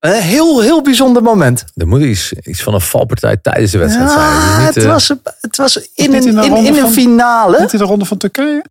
Een 0.00 0.12
heel, 0.12 0.60
heel 0.60 0.82
bijzonder 0.82 1.22
moment. 1.22 1.64
Er 1.74 1.88
moet 1.88 2.00
iets, 2.00 2.32
iets 2.32 2.62
van 2.62 2.74
een 2.74 2.80
valpartij 2.80 3.36
tijdens 3.36 3.70
de 3.70 3.78
wedstrijd 3.78 4.10
zijn. 4.10 4.22
Ja, 4.22 4.58
Niet, 4.58 4.66
het, 4.74 4.76
eh, 4.84 4.90
was, 4.90 5.08
het 5.40 5.56
was 5.56 5.88
in 5.94 6.14
een, 6.14 6.42
in 6.64 6.76
een 6.76 6.90
finale. 6.90 7.60
Niet 7.60 7.72
in 7.72 7.78
de 7.78 7.84
ronde 7.84 8.04
van 8.04 8.16
Turkije? 8.16 8.64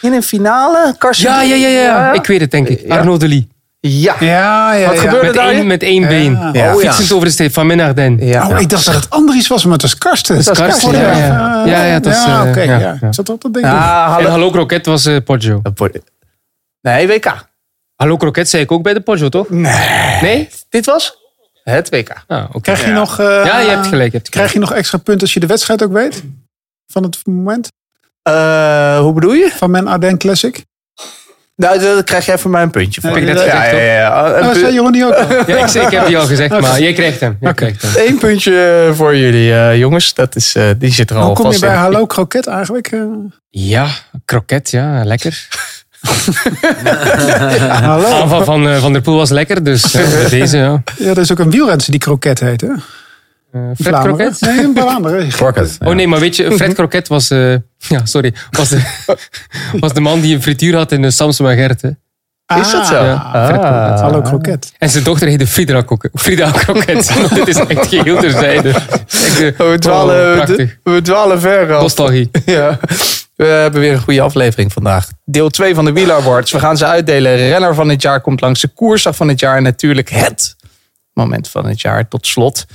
In 0.00 0.12
een 0.12 0.22
finale. 0.22 0.94
Ja, 1.10 1.42
ja, 1.42 1.54
ja, 1.54 1.68
ja, 1.68 2.12
Ik 2.12 2.26
weet 2.26 2.40
het, 2.40 2.50
denk 2.50 2.68
ik. 2.68 2.80
Ja. 2.86 2.96
Arnaud 2.96 3.20
Delis. 3.20 3.44
Ja. 3.80 4.14
Ja, 4.20 4.72
ja, 4.74 4.88
Wat 4.88 4.98
gebeurde 4.98 5.26
Met 5.26 5.34
daar? 5.34 5.48
één, 5.48 5.66
met 5.66 5.82
één 5.82 6.02
Ja. 6.02 6.08
been. 6.08 6.32
Ja. 6.52 6.74
Oh, 6.74 6.82
ja. 6.82 6.88
Fietsend 6.92 7.12
over 7.12 7.26
de 7.26 7.32
streep 7.32 7.52
van 7.52 7.66
Minarden. 7.66 8.26
Ja. 8.26 8.48
Oh, 8.48 8.60
ik 8.60 8.68
dacht 8.68 8.84
dat 8.84 8.94
het 8.94 9.10
anders 9.10 9.38
iets 9.38 9.48
was, 9.48 9.64
maar 9.64 9.72
het 9.72 9.82
was 9.82 9.98
Karsten. 9.98 10.36
was 10.36 10.50
Karsten, 10.50 10.92
ja, 10.92 11.00
ja. 11.00 11.16
ja. 11.16 11.64
Ja, 11.66 11.84
ja, 11.84 11.92
het 11.92 12.04
was, 12.04 12.24
ja, 12.24 12.42
eh, 12.44 12.50
oké. 12.50 12.60
ja, 12.60 12.78
ja. 12.78 12.98
ja. 13.00 13.12
Zat 13.12 13.28
op 13.28 13.40
dat 13.42 13.54
ding. 13.54 13.66
Ja, 13.66 14.04
En 14.06 14.12
hallo. 14.12 14.28
Hallo 14.28 14.50
Kroket 14.50 14.86
was 14.86 15.06
eh 15.06 15.16
Poggio. 15.24 15.62
Nee, 16.80 17.06
WK. 17.06 17.47
Hallo 17.98 18.16
Kroket 18.16 18.48
zei 18.48 18.62
ik 18.62 18.72
ook 18.72 18.82
bij 18.82 18.94
de 18.94 19.00
Poggio, 19.00 19.28
toch? 19.28 19.48
Nee. 19.50 20.20
Nee? 20.22 20.48
Dit 20.68 20.86
was 20.86 21.16
het 21.64 21.88
WK. 21.88 22.24
Ah, 22.26 22.44
oké. 22.48 22.60
Krijg 22.60 22.84
je 22.84 22.90
nog... 22.90 23.18
eh, 23.20 23.26
Ja, 23.44 23.60
je 23.60 23.68
hebt 23.68 23.86
gelijk. 23.86 24.10
Je 24.12 24.16
hebt 24.16 24.28
Krijg 24.30 24.52
je 24.52 24.58
nog 24.58 24.72
extra 24.72 24.98
punten 24.98 25.22
als 25.22 25.34
je 25.34 25.40
de 25.40 25.46
wedstrijd 25.46 25.82
ook 25.82 25.92
weet? 25.92 26.22
Van 26.92 27.02
het 27.02 27.18
moment? 27.26 27.68
Eh, 28.22 28.98
hoe 28.98 29.12
bedoel 29.12 29.32
je? 29.32 29.50
Van 29.56 29.70
mijn 29.70 29.88
Ardennes 29.88 30.18
Classic? 30.18 30.64
Nou, 31.56 31.78
dan 31.78 32.04
krijg 32.04 32.26
jij 32.26 32.38
van 32.38 32.50
mij 32.50 32.62
een 32.62 32.70
puntje 32.70 33.00
voor. 33.00 33.10
Heb 33.10 33.18
ik 33.18 33.24
net 33.24 33.36
ja, 33.36 33.42
gezegd, 33.42 33.70
ja, 33.70 33.78
ja, 33.78 33.92
ja. 33.92 34.36
Een 34.36 34.44
Oh, 34.46 34.52
pu- 34.52 34.58
zei 34.58 34.72
Jeroen 34.72 34.92
die 34.92 35.04
ook 35.06 35.14
al? 35.14 35.28
Ja, 35.46 35.56
ik, 35.56 35.66
zei- 35.66 35.86
ik 35.86 35.92
heb 35.92 36.06
die 36.06 36.18
al 36.18 36.26
gezegd, 36.26 36.60
maar 36.60 36.80
jij 36.80 36.92
krijgt 36.92 37.20
hem. 37.20 37.36
Jij 37.40 37.54
krijgt 37.54 37.82
hem. 37.82 38.06
Eén 38.06 38.18
puntje 38.18 38.90
voor 38.94 39.16
jullie, 39.16 39.52
eh, 39.54 39.76
jongens. 39.78 40.14
Dat 40.14 40.36
is, 40.36 40.54
eh, 40.54 40.70
die 40.78 40.92
zit 40.92 41.10
er 41.10 41.16
al 41.16 41.24
Hoe 41.26 41.34
kom 41.34 41.52
je 41.52 41.58
bij 41.58 41.68
in. 41.70 41.76
Hallo 41.76 42.06
Kroket 42.06 42.46
eigenlijk? 42.46 42.86
eh? 42.92 43.00
Ja, 43.48 43.88
kroket, 44.24 44.70
ja, 44.70 45.04
lekker. 45.04 45.48
hallo? 47.80 48.06
Aanval 48.06 48.44
van 48.44 48.68
eh, 48.68 48.80
Van 48.80 48.92
der 48.92 49.02
Poel 49.02 49.16
was 49.16 49.30
lekker, 49.30 49.64
dus 49.64 49.94
eh, 49.94 50.30
deze, 50.30 50.56
ja. 50.56 50.82
Ja, 50.98 51.08
er 51.10 51.18
is 51.18 51.32
ook 51.32 51.38
een 51.38 51.50
wielrenser 51.50 51.90
die 51.90 52.00
Kroket 52.00 52.40
heet, 52.40 52.60
hè? 52.60 52.68
Eh, 53.52 53.60
Fred. 53.80 53.98
Kroket? 54.02 54.40
Nee, 54.40 54.58
een 54.64 54.72
Vlaanderen. 54.76 55.28
Crockett, 55.28 55.78
Oh 55.84 55.94
nee, 55.94 56.08
maar 56.08 56.20
weet 56.20 56.36
je, 56.36 56.52
Fred 56.52 56.74
Kroket 56.74 57.08
was, 57.08 57.30
eh, 57.30 57.50
ja, 57.78 58.00
sorry, 58.04 58.34
was 58.50 58.68
de, 58.68 58.80
was 59.80 59.92
de 59.92 60.00
man 60.00 60.20
die 60.20 60.34
een 60.34 60.42
frituur 60.42 60.76
had 60.76 60.92
in 60.92 61.02
de 61.02 61.10
Samson 61.10 61.48
en 61.48 61.56
Gert. 61.56 61.82
hè. 61.82 61.88
Is 62.60 62.70
dat 62.70 62.86
zo? 62.86 62.94
Ja, 63.04 63.30
Fred 63.46 63.60
Ah. 63.60 63.72
Kroket. 63.84 64.00
Hallo 64.00 64.20
Kroket. 64.22 64.72
En 64.78 64.90
zijn 64.90 65.04
dochter 65.04 65.28
heette 65.28 65.46
Frida, 65.46 65.82
Kroket. 65.82 66.10
Frida 66.14 66.50
Kroket. 66.50 67.12
Dit 67.34 67.48
is 67.48 67.56
echt 67.56 67.86
geheel 67.86 68.20
terzijde. 68.20 68.68
Echt, 68.68 69.56
We 69.56 69.76
dwalen, 69.78 70.34
prachtig. 70.34 70.76
we 70.82 71.02
dwalen 71.02 71.40
ver 71.40 71.74
af. 71.74 71.82
Nostalgie. 71.82 72.30
Ja. 72.46 72.78
We 73.38 73.46
hebben 73.46 73.80
weer 73.80 73.92
een 73.92 74.00
goede 74.00 74.20
aflevering 74.20 74.72
vandaag. 74.72 75.08
Deel 75.24 75.48
2 75.48 75.74
van 75.74 75.84
de 75.84 75.92
Wheeler 75.92 76.16
Awards. 76.16 76.52
We 76.52 76.58
gaan 76.58 76.76
ze 76.76 76.86
uitdelen. 76.86 77.36
Renner 77.36 77.74
van 77.74 77.88
het 77.88 78.02
jaar 78.02 78.20
komt 78.20 78.40
langs 78.40 78.60
de 78.60 78.68
koersdag 78.68 79.16
van 79.16 79.28
het 79.28 79.40
jaar. 79.40 79.56
En 79.56 79.62
natuurlijk 79.62 80.10
het 80.10 80.56
moment 81.12 81.48
van 81.48 81.66
het 81.66 81.80
jaar 81.80 82.08
tot 82.08 82.26
slot. 82.26 82.66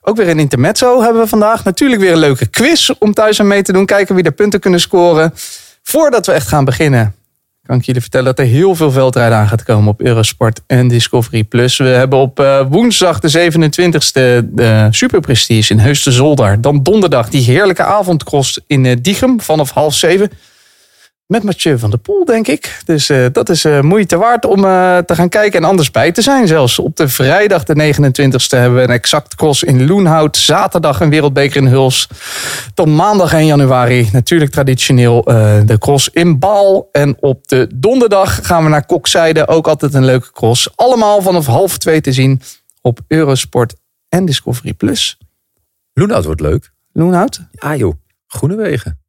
Ook 0.00 0.16
weer 0.16 0.28
een 0.28 0.38
intermezzo 0.38 1.02
hebben 1.02 1.22
we 1.22 1.28
vandaag. 1.28 1.64
Natuurlijk 1.64 2.00
weer 2.00 2.12
een 2.12 2.18
leuke 2.18 2.46
quiz 2.46 2.90
om 2.98 3.14
thuis 3.14 3.40
aan 3.40 3.46
mee 3.46 3.62
te 3.62 3.72
doen. 3.72 3.86
Kijken 3.86 4.14
wie 4.14 4.24
er 4.24 4.32
punten 4.32 4.60
kunnen 4.60 4.80
scoren. 4.80 5.34
Voordat 5.82 6.26
we 6.26 6.32
echt 6.32 6.48
gaan 6.48 6.64
beginnen, 6.64 7.14
kan 7.68 7.76
ik 7.76 7.84
jullie 7.84 8.00
vertellen 8.00 8.26
dat 8.26 8.38
er 8.38 8.52
heel 8.52 8.74
veel 8.74 8.90
veldrijden 8.90 9.38
aan 9.38 9.48
gaat 9.48 9.62
komen 9.62 9.88
op 9.88 10.00
Eurosport 10.00 10.60
en 10.66 10.88
Discovery 10.88 11.44
Plus. 11.44 11.76
We 11.76 11.84
hebben 11.84 12.18
op 12.18 12.40
eh, 12.40 12.60
woensdag 12.68 13.20
de 13.20 13.50
27e 13.50 14.46
de 14.50 14.88
Super 14.90 15.20
Prestige 15.20 15.72
in 15.72 15.78
Heus 15.78 16.02
de 16.02 16.12
Zolder. 16.12 16.60
Dan 16.60 16.82
donderdag 16.82 17.28
die 17.28 17.42
heerlijke 17.42 17.82
avondcross 17.82 18.60
in 18.66 18.86
eh, 18.86 18.96
Diegem 19.00 19.40
vanaf 19.40 19.70
half 19.70 19.94
zeven. 19.94 20.30
Met 21.28 21.42
Mathieu 21.42 21.78
van 21.78 21.90
der 21.90 21.98
Poel, 21.98 22.24
denk 22.24 22.46
ik. 22.46 22.80
Dus 22.84 23.08
eh, 23.08 23.26
dat 23.32 23.48
is 23.48 23.64
eh, 23.64 23.80
moeite 23.80 24.16
waard 24.16 24.44
om 24.44 24.64
eh, 24.64 24.98
te 24.98 25.14
gaan 25.14 25.28
kijken 25.28 25.62
en 25.62 25.68
anders 25.68 25.90
bij 25.90 26.12
te 26.12 26.22
zijn 26.22 26.46
zelfs. 26.46 26.78
Op 26.78 26.96
de 26.96 27.08
vrijdag 27.08 27.64
de 27.64 27.94
29e 27.94 28.48
hebben 28.48 28.74
we 28.74 28.82
een 28.82 28.90
exact 28.90 29.34
cross 29.34 29.62
in 29.62 29.86
Loenhout. 29.86 30.36
Zaterdag 30.36 31.00
een 31.00 31.10
wereldbeker 31.10 31.56
in 31.56 31.66
Huls. 31.66 32.08
Dan 32.74 32.94
maandag 32.94 33.32
1 33.32 33.46
januari 33.46 34.08
natuurlijk 34.12 34.50
traditioneel 34.50 35.22
de 35.64 35.76
cross 35.78 36.08
in 36.12 36.38
Baal. 36.38 36.88
En 36.92 37.16
op 37.20 37.48
de 37.48 37.70
donderdag 37.74 38.46
gaan 38.46 38.62
we 38.62 38.68
naar 38.68 38.86
Kokzijde. 38.86 39.48
Ook 39.48 39.68
altijd 39.68 39.94
een 39.94 40.04
leuke 40.04 40.32
cross. 40.32 40.76
Allemaal 40.76 41.22
vanaf 41.22 41.46
half 41.46 41.78
twee 41.78 42.00
te 42.00 42.12
zien 42.12 42.40
op 42.80 43.00
Eurosport 43.08 43.74
en 44.08 44.24
Discovery+. 44.24 44.72
Plus. 44.72 45.18
Loenhout 45.92 46.24
wordt 46.24 46.40
leuk. 46.40 46.72
Loenhout? 46.92 47.40
Ja 47.50 47.76
joh, 47.76 47.94
Groenewegen. 48.26 49.00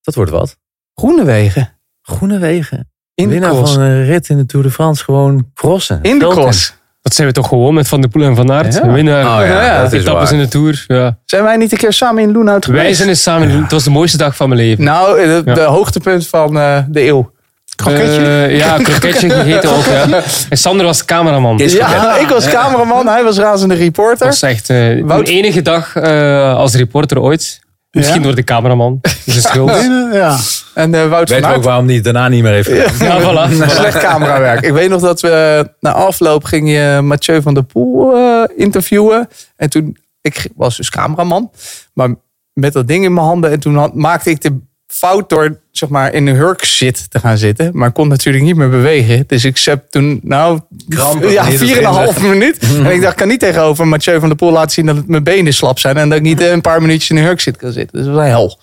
Dat 0.00 0.14
wordt 0.14 0.30
wat. 0.30 0.56
Groenewegen. 1.00 1.72
Groenewegen. 2.02 2.90
In 3.14 3.24
de 3.24 3.30
Winnaar 3.32 3.50
cross. 3.50 3.72
van 3.72 3.82
een 3.82 4.04
rit 4.04 4.28
in 4.28 4.36
de 4.36 4.46
Tour 4.46 4.66
de 4.66 4.72
France. 4.72 5.04
Gewoon 5.04 5.50
crossen. 5.54 5.98
In 6.02 6.18
de 6.18 6.26
cross. 6.28 6.74
Dat 7.02 7.14
zijn 7.14 7.26
we 7.26 7.32
toch 7.32 7.48
gewoon 7.48 7.74
met 7.74 7.88
Van 7.88 8.00
der 8.00 8.10
Poel 8.10 8.22
en 8.22 8.36
Van 8.36 8.52
Aert. 8.52 8.74
Ja. 8.74 8.90
Winnaar, 8.92 9.20
Oh 9.40 9.46
ja, 9.46 9.64
Ja, 9.64 9.82
dat 9.82 9.92
is 9.92 10.00
etappes 10.00 10.30
waar. 10.30 10.38
in 10.38 10.44
de 10.44 10.50
Tour. 10.50 10.84
Ja. 10.86 11.18
Zijn 11.24 11.42
wij 11.42 11.56
niet 11.56 11.72
een 11.72 11.78
keer 11.78 11.92
samen 11.92 12.22
in 12.22 12.32
Loenhout 12.32 12.64
geweest? 12.64 12.84
Wij 12.84 12.94
zijn 12.94 13.08
eens 13.08 13.22
samen. 13.22 13.50
Het 13.62 13.72
was 13.72 13.84
de 13.84 13.90
mooiste 13.90 14.16
dag 14.16 14.36
van 14.36 14.48
mijn 14.48 14.60
leven. 14.60 14.84
Nou, 14.84 15.16
de, 15.26 15.42
Ja. 15.44 15.54
de 15.54 15.60
hoogtepunt 15.60 16.26
van 16.28 16.58
eh, 16.58 16.78
de 16.88 17.06
eeuw. 17.06 17.34
Kroketje. 17.74 18.22
Eh, 18.46 18.56
ja, 18.58 18.76
kroketje 18.82 19.30
gegeten 19.30 19.70
ook. 19.70 19.84
Ja. 19.84 20.22
En 20.48 20.58
Sander 20.58 20.86
was 20.86 21.04
cameraman. 21.04 21.56
Dat 21.56 21.72
Ja, 21.72 22.16
ik 22.16 22.28
was 22.28 22.48
cameraman, 22.48 23.06
hij 23.08 23.24
was 23.24 23.38
razende 23.38 23.74
reporter. 23.74 24.26
was 24.26 24.42
echt 24.42 24.70
eh 24.70 25.04
Wout- 25.04 25.26
de 25.26 25.32
enige 25.32 25.62
dag 25.62 25.96
eh, 25.96 26.54
als 26.56 26.74
reporter 26.74 27.20
ooit. 27.20 27.60
Misschien 27.96 28.20
Ja? 28.20 28.26
door 28.26 28.34
de 28.34 28.44
cameraman. 28.44 28.98
Dat 29.02 29.34
is 29.34 29.42
schuld. 29.42 29.70
Ja. 30.12 30.36
En 30.74 30.94
eh, 30.94 31.08
Wout 31.08 31.28
Weet 31.28 31.44
je 31.46 31.54
ook 31.54 31.62
waarom 31.62 31.86
niet 31.86 32.04
daarna 32.04 32.28
niet 32.28 32.42
meer 32.42 32.52
heeft 32.52 32.68
gedaan? 32.68 33.20
Ja, 33.20 33.20
voilà. 33.48 33.52
Slecht 33.78 33.98
camerawerk. 33.98 34.60
Ik 34.64 34.72
weet 34.72 34.88
nog 34.88 35.00
dat 35.00 35.20
we 35.20 35.68
na 35.80 35.92
afloop 35.92 36.44
ging 36.44 36.70
je 36.70 37.00
Mathieu 37.02 37.42
van 37.42 37.54
der 37.54 37.62
Poel 37.62 38.14
eh, 38.16 38.42
interviewen. 38.56 39.28
En 39.56 39.70
toen, 39.70 39.96
ik 40.20 40.48
was 40.56 40.76
dus 40.76 40.90
cameraman, 40.90 41.50
maar 41.94 42.14
met 42.52 42.72
dat 42.72 42.88
ding 42.88 43.04
in 43.04 43.14
mijn 43.14 43.26
handen. 43.26 43.50
En 43.50 43.60
toen 43.60 43.76
had- 43.76 43.94
maakte 43.94 44.30
ik 44.30 44.40
de 44.40 44.58
fout 44.86 45.28
door 45.28 45.60
zeg 45.70 45.88
maar 45.88 46.12
in 46.12 46.26
een 46.26 46.36
hurk 46.36 46.64
zit 46.64 47.10
te 47.10 47.18
gaan 47.18 47.38
zitten. 47.38 47.70
Maar 47.72 47.88
ik 47.88 47.94
kon 47.94 48.08
natuurlijk 48.08 48.44
niet 48.44 48.56
meer 48.56 48.70
bewegen. 48.70 49.24
Dus 49.26 49.44
ik 49.44 49.58
heb 49.58 49.90
toen, 49.90 50.20
nou, 50.22 50.60
ja, 50.88 51.12
niet 51.12 51.36
het 51.36 51.44
vier 51.44 51.60
en 51.60 51.60
een 51.60 51.68
erin 51.70 51.84
half 51.84 52.22
minuut. 52.22 52.58
En 52.84 52.92
ik 52.92 53.00
dacht, 53.00 53.12
ik 53.12 53.18
kan 53.18 53.28
niet 53.28 53.40
tegenover 53.40 53.88
Mathieu 53.88 54.18
van 54.18 54.28
der 54.28 54.36
Poel 54.36 54.52
laten 54.52 54.70
zien 54.70 54.86
dat 54.86 55.06
mijn 55.06 55.24
benen 55.24 55.54
slap 55.54 55.78
zijn. 55.78 55.96
En 55.96 56.08
dat 56.08 56.18
ik 56.18 56.24
niet 56.24 56.40
eh, 56.40 56.50
een 56.50 56.60
paar 56.60 56.80
minuutjes 56.80 57.10
in 57.10 57.16
een 57.16 57.24
hurk 57.24 57.40
zit 57.40 57.56
kan 57.56 57.72
zitten. 57.72 57.96
Dus 57.96 58.06
dat 58.06 58.14
was 58.14 58.24
een 58.24 58.30
hel. 58.30 58.58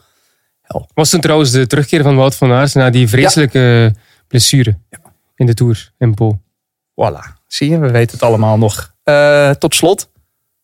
Was 0.93 1.09
toen 1.09 1.21
trouwens 1.21 1.51
de 1.51 1.67
terugkeer 1.67 2.03
van 2.03 2.15
Wout 2.15 2.35
van 2.35 2.51
Aert 2.51 2.73
na 2.73 2.89
die 2.89 3.07
vreselijke 3.07 3.93
blessure 4.27 4.77
in 5.35 5.45
de 5.45 5.53
Tour 5.53 5.91
in 5.97 6.13
Po. 6.13 6.39
Voilà, 6.91 7.41
zie 7.47 7.69
je, 7.69 7.79
we 7.79 7.91
weten 7.91 8.11
het 8.11 8.23
allemaal 8.23 8.57
nog. 8.57 8.93
Eh, 9.03 9.49
tot 9.49 9.75
slot, 9.75 10.09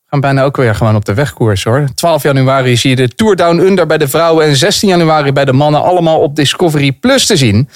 gaan 0.09 0.19
bijna 0.19 0.43
ook 0.43 0.57
weer 0.57 0.75
gewoon 0.75 0.95
op 0.95 1.05
de 1.05 1.13
wegkoers 1.13 1.63
hoor. 1.63 1.87
12 1.95 2.23
januari 2.23 2.77
zie 2.77 2.89
je 2.89 2.95
de 2.95 3.07
Tour 3.07 3.35
Down 3.35 3.59
Under 3.59 3.85
bij 3.85 3.97
de 3.97 4.07
vrouwen 4.07 4.45
en 4.45 4.55
16 4.55 4.89
januari 4.89 5.31
bij 5.31 5.45
de 5.45 5.53
mannen 5.53 5.83
allemaal 5.83 6.19
op 6.19 6.35
Discovery 6.35 6.91
Plus 6.91 7.25
te 7.25 7.37
zien. 7.37 7.69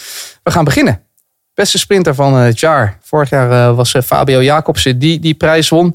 We 0.43 0.51
gaan 0.51 0.63
beginnen. 0.63 1.01
Beste 1.53 1.77
sprinter 1.77 2.15
van 2.15 2.33
het 2.33 2.59
jaar. 2.59 2.97
Vorig 3.01 3.29
jaar 3.29 3.51
eh, 3.51 3.75
was 3.75 3.93
eh, 3.93 4.01
Fabio 4.01 4.41
Jacobsen 4.43 4.99
die 4.99 5.19
die 5.19 5.33
prijs 5.33 5.69
won. 5.69 5.93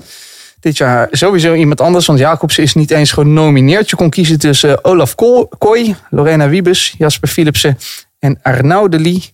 Dit 0.61 0.77
jaar 0.77 1.09
sowieso 1.11 1.55
iemand 1.55 1.81
anders, 1.81 2.07
want 2.07 2.19
Jacobsen 2.19 2.63
is 2.63 2.75
niet 2.75 2.91
eens 2.91 3.13
genomineerd. 3.13 3.91
Je 3.91 3.97
kon 3.97 4.11
kiezen 4.11 4.39
tussen 4.39 4.71
eh, 4.71 4.91
Olaf 4.91 5.15
Ko- 5.15 5.49
Kooi, 5.59 5.97
Lorena 6.11 6.49
Wiebes, 6.49 6.95
Jasper 6.99 7.29
Philipsen 7.29 7.79
en 8.19 8.39
Arnaud 8.43 8.93
de 8.93 8.99
Lee. 9.01 9.33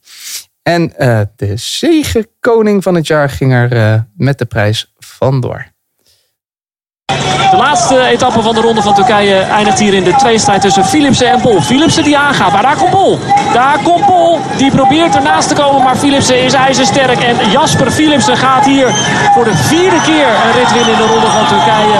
En 0.62 0.96
eh, 0.96 1.20
de 1.37 1.52
zegenkoning 1.56 2.82
van 2.82 2.94
het 2.94 3.06
jaar 3.06 3.30
ging 3.30 3.52
er 3.52 3.73
eh, 3.73 4.00
met 4.16 4.38
de 4.38 4.44
prijs 4.44 4.92
vandoor. 4.99 5.73
De 7.54 7.61
laatste 7.61 8.00
etappe 8.00 8.42
van 8.42 8.54
de 8.54 8.61
ronde 8.61 8.82
van 8.82 8.94
Turkije 8.94 9.34
eindigt 9.34 9.78
hier 9.78 9.94
in 9.94 10.04
de 10.04 10.14
tweestrijd 10.14 10.61
tussen 10.61 10.84
Philipsen 10.84 11.30
en 11.30 11.40
Bol. 11.40 11.62
Philipsen 11.62 12.04
die 12.04 12.18
aangaat, 12.18 12.52
maar 12.52 12.62
daar 12.62 12.76
komt 12.76 12.90
Bol. 12.90 13.18
Daar 13.52 13.78
komt 13.82 14.06
Bol. 14.06 14.40
Die 14.56 14.70
probeert 14.70 15.14
ernaast 15.14 15.49
te 15.49 15.54
komen, 15.54 15.82
maar 15.82 15.96
Philipsen 15.96 16.44
is 16.44 16.52
ijzersterk. 16.52 17.23
En 17.23 17.50
Jasper 17.50 17.90
Philipsen 17.90 18.37
gaat 18.37 18.64
hier 18.64 18.88
voor 19.34 19.44
de 19.44 19.56
vierde 19.56 20.00
keer 20.00 20.26
een 20.26 20.52
rit 20.58 20.73
winnen 20.73 20.92
in 20.92 20.99
de 20.99 21.06
ronde 21.06 21.26
van 21.26 21.46
Turkije. 21.46 21.99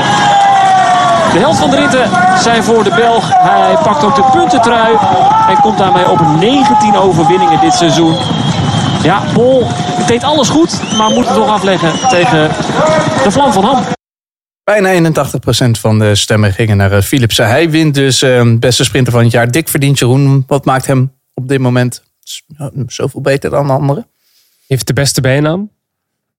De 1.33 1.39
helft 1.39 1.59
van 1.59 1.71
de 1.71 1.77
ritten 1.77 2.11
zijn 2.39 2.63
voor 2.63 2.85
de 2.85 2.95
Belg. 2.97 3.31
Hij 3.33 3.77
pakt 3.83 4.05
ook 4.05 4.15
de 4.15 4.25
puntentrui 4.33 4.97
en 5.49 5.61
komt 5.61 5.79
daarmee 5.79 6.11
op 6.11 6.21
19 6.39 6.97
overwinningen 6.97 7.61
dit 7.61 7.75
seizoen. 7.75 8.17
Ja, 9.03 9.21
Bol 9.35 9.67
deed 10.07 10.25
alles 10.25 10.49
goed, 10.49 10.81
maar 10.97 11.11
moet 11.11 11.27
het 11.27 11.35
toch 11.35 11.49
afleggen 11.49 11.91
tegen 12.09 12.51
de 13.25 13.31
vlam 13.31 13.53
van 13.53 13.65
Ham. 13.65 13.94
Bijna 14.65 15.13
81% 15.13 15.71
van 15.71 15.99
de 15.99 16.15
stemmen 16.15 16.53
gingen 16.53 16.77
naar 16.77 16.93
eh, 16.93 17.03
Philipsen. 17.03 17.49
Hij 17.49 17.71
wint 17.71 17.95
dus 17.95 18.23
eh, 18.23 18.53
beste 18.59 18.85
sprinter 18.85 19.13
van 19.13 19.23
het 19.23 19.33
jaar. 19.33 19.51
Dik 19.51 19.69
verdient 19.69 19.99
Jeroen. 19.99 20.45
Wat 20.47 20.65
maakt 20.65 20.87
hem 20.87 21.13
op 21.35 21.49
dit 21.49 21.59
moment 21.59 22.03
zoveel 22.87 23.21
beter 23.21 23.51
dan 23.51 23.67
de 23.67 23.73
anderen? 23.73 24.07
Heeft 24.67 24.87
de 24.87 24.93
beste 24.93 25.21
bijnaam. 25.21 25.71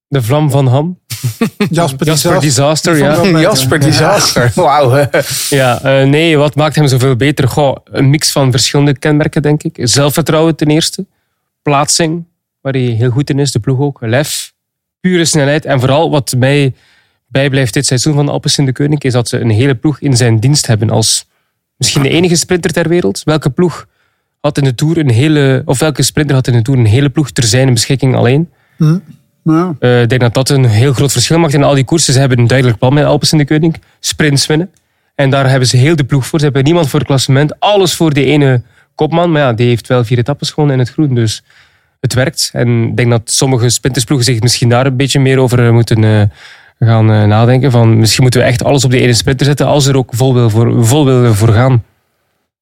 De 0.08 0.22
vlam 0.22 0.50
van 0.50 0.66
Ham. 0.66 0.98
Jasper, 1.70 2.06
Jasper 2.06 2.40
Disaster, 2.40 2.96
ja. 2.96 3.40
Jasper 3.40 3.80
Disaster. 3.80 4.52
Wauw. 4.54 5.08
Ja, 5.48 5.82
eh, 5.82 6.06
nee, 6.06 6.38
wat 6.38 6.54
maakt 6.54 6.76
hem 6.76 6.86
zoveel 6.86 7.16
beter? 7.16 7.48
Goh, 7.48 7.76
een 7.84 8.10
mix 8.10 8.32
van 8.32 8.50
verschillende 8.50 8.98
kenmerken, 8.98 9.42
denk 9.42 9.62
ik. 9.62 9.78
Zelfvertrouwen 9.80 10.56
ten 10.56 10.68
eerste. 10.68 11.06
Plaatsing, 11.62 12.24
waar 12.60 12.72
hij 12.72 12.82
heel 12.82 13.10
goed 13.10 13.30
in 13.30 13.38
is. 13.38 13.52
De 13.52 13.58
ploeg 13.60 13.78
ook. 13.78 13.98
Lef. 14.00 14.52
Pure 15.00 15.24
snelheid. 15.24 15.64
En 15.64 15.80
vooral 15.80 16.10
wat 16.10 16.34
mij 16.36 16.74
bijblijft 17.26 17.74
dit 17.74 17.86
seizoen 17.86 18.14
van 18.14 18.28
Alpes 18.28 18.58
in 18.58 18.64
de 18.64 18.72
Koning, 18.72 19.02
is 19.02 19.12
dat 19.12 19.28
ze 19.28 19.40
een 19.40 19.50
hele 19.50 19.74
ploeg 19.74 20.00
in 20.00 20.16
zijn 20.16 20.40
dienst 20.40 20.66
hebben. 20.66 20.90
Als 20.90 21.26
misschien 21.76 22.02
de 22.02 22.08
enige 22.08 22.36
sprinter 22.36 22.72
ter 22.72 22.88
wereld. 22.88 23.22
Welke 23.24 23.50
ploeg 23.50 23.86
had 24.40 24.58
in 24.58 24.64
de 24.64 24.74
Tour 24.74 24.98
een 24.98 25.10
hele... 25.10 25.62
Of 25.64 25.78
welke 25.78 26.02
sprinter 26.02 26.34
had 26.34 26.46
in 26.46 26.52
de 26.52 26.62
Tour 26.62 26.78
een 26.78 26.86
hele 26.86 27.10
ploeg 27.10 27.30
ter 27.30 27.44
zijn 27.44 27.72
beschikking 27.72 28.14
alleen? 28.14 28.50
Ja. 29.42 29.74
Eh, 29.78 30.02
ik 30.02 30.08
denk 30.08 30.20
dat 30.20 30.34
dat 30.34 30.48
een 30.48 30.64
heel 30.64 30.92
groot 30.92 31.12
verschil 31.12 31.38
maakt 31.38 31.54
in 31.54 31.62
al 31.62 31.74
die 31.74 31.84
koersen. 31.84 32.12
Ze 32.12 32.18
hebben 32.18 32.38
een 32.38 32.46
duidelijk 32.46 32.78
plan 32.78 32.94
met 32.94 33.04
Alpes 33.04 33.32
in 33.32 33.38
de 33.38 33.46
Koning. 33.46 33.76
Sprints 34.00 34.46
winnen. 34.46 34.70
En 35.14 35.30
daar 35.30 35.50
hebben 35.50 35.68
ze 35.68 35.76
heel 35.76 35.96
de 35.96 36.04
ploeg 36.04 36.26
voor. 36.26 36.38
Ze 36.38 36.44
hebben 36.44 36.64
niemand 36.64 36.88
voor 36.88 36.98
het 36.98 37.08
klassement. 37.08 37.60
Alles 37.60 37.94
voor 37.94 38.12
die 38.12 38.24
ene 38.24 38.62
kopman. 38.94 39.30
Maar 39.30 39.42
ja, 39.42 39.52
die 39.52 39.66
heeft 39.66 39.86
wel 39.86 40.04
vier 40.04 40.18
etappes 40.18 40.50
gewonnen 40.50 40.74
in 40.74 40.80
het 40.80 40.92
groen. 40.92 41.14
Dus 41.14 41.42
het 42.00 42.14
werkt. 42.14 42.50
En 42.52 42.88
ik 42.88 42.96
denk 42.96 43.10
dat 43.10 43.30
sommige 43.30 43.68
sprintersploegen 43.68 44.26
zich 44.26 44.40
misschien 44.40 44.68
daar 44.68 44.86
een 44.86 44.96
beetje 44.96 45.20
meer 45.20 45.38
over 45.38 45.74
moeten 45.74 46.04
eh, 46.04 46.22
gaan 46.78 47.10
eh, 47.10 47.24
nadenken. 47.24 47.70
Van, 47.70 47.98
misschien 47.98 48.22
moeten 48.22 48.40
we 48.40 48.46
echt 48.46 48.64
alles 48.64 48.84
op 48.84 48.90
die 48.90 49.00
ene 49.00 49.14
sprinter 49.14 49.46
zetten. 49.46 49.66
Als 49.66 49.86
er 49.86 49.96
ook 49.96 50.14
vol, 50.14 50.34
wil 50.34 50.50
voor, 50.50 50.86
vol 50.86 51.32
voor 51.34 51.48
gaan. 51.48 51.84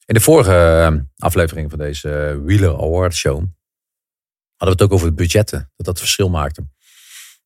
In 0.07 0.15
de 0.15 0.21
vorige 0.21 0.53
eh, 0.53 0.93
aflevering 1.19 1.71
van 1.71 1.79
deze 1.79 2.41
Wheeler 2.45 2.75
Award 2.75 3.15
Show 3.15 3.37
hadden 4.57 4.77
we 4.77 4.83
het 4.83 4.83
ook 4.83 4.93
over 4.93 5.15
budgetten. 5.15 5.71
Dat 5.77 5.87
dat 5.87 5.99
verschil 5.99 6.29
maakte. 6.29 6.67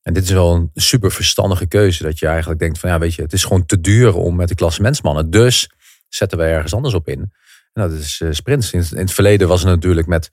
En 0.03 0.15
dit 0.15 0.25
is 0.25 0.31
wel 0.31 0.55
een 0.55 0.71
super 0.75 1.11
verstandige 1.11 1.67
keuze. 1.67 2.03
Dat 2.03 2.19
je 2.19 2.27
eigenlijk 2.27 2.61
denkt 2.61 2.79
van 2.79 2.91
ja 2.91 2.99
weet 2.99 3.15
je, 3.15 3.23
het 3.23 3.33
is 3.33 3.45
gewoon 3.45 3.67
te 3.67 3.81
duur 3.81 4.15
om 4.15 4.37
met 4.37 4.49
de 4.49 4.55
klassementsmannen. 4.55 5.31
Dus 5.31 5.71
zetten 6.09 6.39
we 6.39 6.45
ergens 6.45 6.75
anders 6.75 6.95
op 6.95 7.09
in. 7.09 7.33
Dat 7.73 7.93
is 7.93 8.21
eh, 8.21 8.29
sprints. 8.33 8.73
In, 8.73 8.85
het 8.99 9.13
verleden 9.13 9.49
was 9.49 9.61
het 9.61 9.71
natuurlijk 9.71 10.07
met 10.07 10.31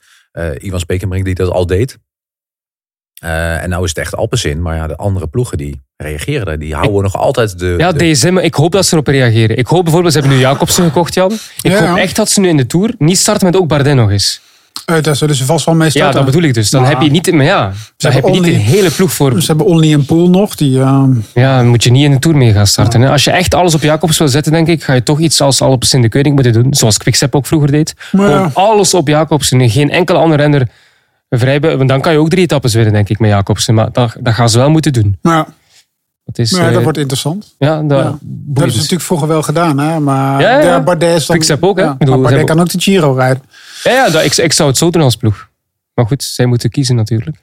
Ivan 0.58 0.80
Spekenbrink 0.80 1.24
die 1.24 1.34
dat 1.34 1.50
al 1.50 1.66
deed. 1.66 1.98
Eh, 3.16 3.62
en 3.62 3.68
nou 3.68 3.82
is 3.82 3.88
het 3.88 3.98
echt 3.98 4.16
Alpecin. 4.16 4.62
Maar 4.62 4.76
ja, 4.76 4.86
de 4.86 4.96
andere 4.96 5.26
ploegen 5.26 5.58
die 5.58 5.80
reageren 5.96 6.46
er. 6.46 6.58
Die 6.58 6.74
houden 6.74 7.02
nog 7.02 7.16
altijd 7.16 7.58
de... 7.58 7.74
Ja, 7.78 7.92
de- 7.92 8.10
DSM, 8.12 8.38
ik 8.38 8.54
hoop 8.54 8.72
dat 8.72 8.86
ze 8.86 8.92
erop 8.92 9.06
reageren. 9.06 9.56
Ik 9.58 9.66
hoop 9.66 9.82
bijvoorbeeld, 9.82 10.12
ze 10.12 10.18
hebben 10.18 10.36
nu 10.38 10.42
Jacobsen 10.44 10.84
gekocht, 10.84 11.14
Jan. 11.14 11.32
Ik 11.32 11.70
Ja, 11.70 11.86
hoop 11.86 11.96
ja. 11.96 12.02
echt 12.02 12.16
dat 12.16 12.30
ze 12.30 12.40
nu 12.40 12.48
in 12.48 12.56
de 12.56 12.66
Tour 12.66 12.94
niet 12.98 13.18
starten 13.18 13.46
met 13.46 13.56
ook 13.56 13.68
Bardet 13.68 13.94
nog 13.94 14.10
eens. 14.10 14.40
Eh, 14.84 15.02
daar 15.02 15.16
zullen 15.16 15.34
ze 15.34 15.44
vast 15.44 15.64
wel 15.66 15.74
mee 15.74 15.84
Ja, 15.84 15.90
starten. 15.90 16.14
dat 16.16 16.24
bedoel 16.24 16.42
ik 16.42 16.54
dus. 16.54 16.70
Dan 16.70 16.80
Maar 16.82 16.90
heb 16.90 17.00
je 17.00 17.10
niet, 17.10 17.32
maar 17.32 17.44
ja, 17.44 17.60
dan 17.96 18.12
heb 18.12 18.12
hebben 18.12 18.32
je 18.32 18.40
niet 18.40 18.54
een 18.54 18.60
hele 18.60 18.90
ploeg 18.90 19.12
voor. 19.12 19.40
Ze 19.40 19.46
hebben 19.46 19.66
Only 19.66 19.92
en 19.92 20.04
Poel 20.04 20.30
nog. 20.30 20.54
Die, 20.54 20.80
eh, 20.80 21.04
Ja, 21.34 21.56
dan 21.56 21.66
moet 21.66 21.84
je 21.84 21.90
niet 21.90 22.04
in 22.04 22.10
de 22.10 22.18
Tour 22.18 22.36
mee 22.36 22.52
gaan 22.52 22.66
starten. 22.66 23.00
Hè. 23.00 23.10
Als 23.10 23.24
je 23.24 23.30
echt 23.30 23.54
alles 23.54 23.74
op 23.74 23.82
Jacobs 23.82 24.18
wil 24.18 24.28
zetten, 24.28 24.52
denk 24.52 24.68
ik, 24.68 24.82
ga 24.82 24.92
je 24.92 25.02
toch 25.02 25.18
iets 25.20 25.40
als 25.40 25.62
Alpes 25.62 25.94
in 25.94 26.02
de 26.02 26.08
Koning 26.08 26.34
moeten 26.34 26.52
doen. 26.52 26.74
Zoals 26.74 26.98
Quickstep 26.98 27.34
ook 27.34 27.46
vroeger 27.46 27.70
deed. 27.70 27.94
Maar 28.12 28.26
Gewoon 28.26 28.40
ja. 28.42 28.50
alles 28.54 28.94
op 28.94 29.08
Jacobsen. 29.08 29.60
en 29.60 29.70
Geen 29.70 29.90
enkel 29.90 30.16
ander 30.16 30.38
renner 30.38 30.68
vrijbuiten. 31.28 31.76
Want 31.78 31.88
dan 31.88 32.00
kan 32.00 32.12
je 32.12 32.18
ook 32.18 32.28
drie 32.28 32.42
etappes 32.42 32.74
winnen, 32.74 32.92
denk 32.92 33.08
ik, 33.08 33.18
met 33.18 33.30
Jacobsen. 33.30 33.74
Maar 33.74 33.92
dat, 33.92 34.16
dat 34.20 34.34
gaan 34.34 34.50
ze 34.50 34.58
wel 34.58 34.70
moeten 34.70 34.92
doen. 34.92 35.18
maar 35.22 35.34
ja, 35.36 35.46
Dat 36.24 36.38
is, 36.38 36.52
maar 36.52 36.60
ja, 36.60 36.68
eh, 36.68 36.74
dat 36.74 36.82
wordt 36.82 36.98
interessant. 36.98 37.54
ja, 37.58 37.82
dat, 37.82 37.98
Ja. 37.98 38.04
Dat 38.04 38.18
hebben 38.54 38.70
ze 38.70 38.76
natuurlijk 38.76 39.02
vroeger 39.02 39.28
wel 39.28 39.42
gedaan. 39.42 39.78
Hè? 39.78 40.00
Maar 40.00 40.40
Ja, 40.40 40.60
ja, 40.60 40.80
Bardet 40.82 41.16
is 41.16 41.26
dan... 41.26 41.36
Quickstep 41.36 41.62
ook, 41.62 41.76
hè? 41.78 41.84
Ja, 41.84 41.92
Ik 41.92 41.98
bedoel, 41.98 42.20
Bardet 42.20 42.44
kan 42.44 42.60
ook 42.60 42.70
de 42.70 42.80
Giro 42.80 43.12
rijden. 43.12 43.42
ja, 43.82 43.92
ja, 43.92 44.10
dat, 44.10 44.24
ik, 44.24 44.36
ik 44.36 44.52
zou 44.52 44.68
het 44.68 44.78
zo 44.78 44.90
doen 44.90 45.02
als 45.02 45.16
ploeg. 45.16 45.48
Maar 45.94 46.06
goed, 46.06 46.22
zij 46.22 46.46
moeten 46.46 46.70
kiezen 46.70 46.96
natuurlijk. 46.96 47.36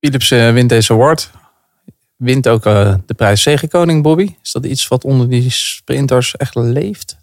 Philips 0.00 0.30
eh, 0.30 0.52
wint 0.52 0.68
deze 0.68 0.92
award. 0.92 1.30
Wint 2.16 2.48
ook 2.48 2.66
eh, 2.66 2.94
de 3.06 3.14
prijs 3.14 3.42
zegenkoning, 3.42 4.02
Bobby. 4.02 4.34
Is 4.42 4.52
dat 4.52 4.66
iets 4.66 4.88
wat 4.88 5.04
onder 5.04 5.28
die 5.28 5.50
sprinters 5.50 6.36
echt 6.36 6.54
leeft? 6.54 7.16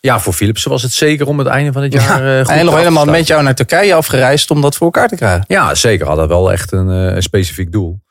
Ja, 0.00 0.20
voor 0.20 0.32
Philipsen 0.32 0.70
was 0.70 0.82
het 0.82 0.92
zeker 0.92 1.26
om 1.26 1.38
het 1.38 1.48
einde 1.48 1.72
van 1.72 1.82
het 1.82 1.92
jaar 1.92 2.38
eh, 2.38 2.44
goed 2.44 2.54
en 2.54 2.64
nog 2.64 2.74
af 2.74 2.80
te 2.80 2.86
helemaal 2.86 3.04
met 3.14 3.26
jou 3.26 3.42
naar 3.42 3.54
Turkije 3.54 3.94
afgereisd 3.94 4.50
om 4.50 4.60
dat 4.60 4.76
voor 4.76 4.86
elkaar 4.86 5.08
te 5.08 5.16
krijgen. 5.16 5.44
Ja, 5.48 5.74
zeker. 5.74 6.06
Hadden 6.06 6.28
wel 6.28 6.52
echt 6.52 6.72
een, 6.72 6.90
eh, 6.90 7.14
een 7.14 7.22
specifiek 7.22 7.72
doel. 7.72 8.04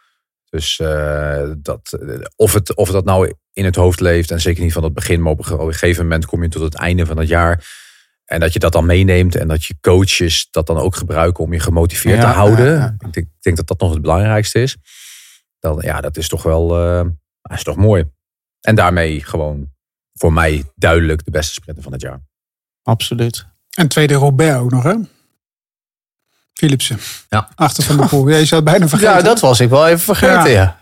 Dus 0.50 0.80
eh, 0.80 1.44
dat, 1.58 1.98
eh, 2.08 2.16
of, 2.36 2.54
het, 2.54 2.76
of 2.76 2.90
dat 2.90 3.06
nou 3.06 3.34
in 3.54 3.66
het 3.66 3.76
hoofd 3.76 4.00
leeft, 4.00 4.32
en 4.32 4.42
zeker 4.42 4.64
niet 4.64 4.74
van 4.74 4.84
het 4.84 4.94
begin, 4.94 5.22
maar 5.22 5.32
op 5.32 5.40
een 5.40 5.74
gegeven 5.74 6.04
moment 6.04 6.26
kom 6.26 6.44
je 6.44 6.50
tot 6.50 6.62
het 6.62 6.76
einde 6.76 7.06
van 7.06 7.18
het 7.18 7.28
jaar. 7.28 7.66
En 8.26 8.40
dat 8.40 8.54
je 8.54 8.60
dat 8.60 8.72
dan 8.72 8.86
meeneemt 8.86 9.36
en 9.36 9.48
dat 9.48 9.66
je 9.66 9.76
coaches 9.82 10.48
dat 10.52 10.68
dan 10.68 10.78
ook 10.78 10.96
gebruiken 10.96 11.44
om 11.44 11.54
je 11.54 11.60
gemotiveerd 11.60 12.22
Ja, 12.22 12.30
te 12.30 12.38
houden. 12.38 12.74
ja. 12.74 12.96
Ik, 13.00 13.14
denk, 13.14 13.16
ik 13.28 13.42
denk 13.42 13.58
dat 13.58 13.68
dat 13.68 13.80
nog 13.80 13.92
het 13.92 14.02
belangrijkste 14.02 14.62
is. 14.62 14.78
Dan, 15.60 15.80
ja, 15.82 16.02
dat 16.02 16.18
is 16.18 16.28
toch 16.28 16.44
wel 16.44 16.78
eh, 16.78 17.06
dat 17.42 17.58
is 17.58 17.64
toch 17.64 17.76
mooi. 17.76 18.06
En 18.62 18.76
daarmee 18.76 19.24
gewoon 19.24 19.74
voor 20.20 20.34
mij 20.34 20.64
duidelijk 20.76 21.26
de 21.26 21.32
beste 21.32 21.54
sprinter 21.54 21.84
van 21.84 21.92
het 21.92 22.02
jaar. 22.02 22.22
Absoluut. 22.84 23.46
En 23.70 23.88
tweede 23.88 24.14
Robert 24.14 24.58
ook 24.60 24.72
nog, 24.72 24.84
hè? 24.84 24.94
Philipsen. 26.54 27.00
Ja. 27.30 27.50
Achter 27.56 27.84
van 27.84 27.98
de 27.98 28.08
poel. 28.08 28.30
Ja, 28.30 28.38
je 28.38 28.46
zou 28.46 28.62
het 28.62 28.70
bijna 28.70 28.88
vergeten. 28.88 29.14
Ja, 29.16 29.22
dat 29.22 29.40
was 29.40 29.60
ik 29.60 29.70
wel 29.70 29.88
even 29.88 30.00
vergeten, 30.00 30.52
ja. 30.52 30.82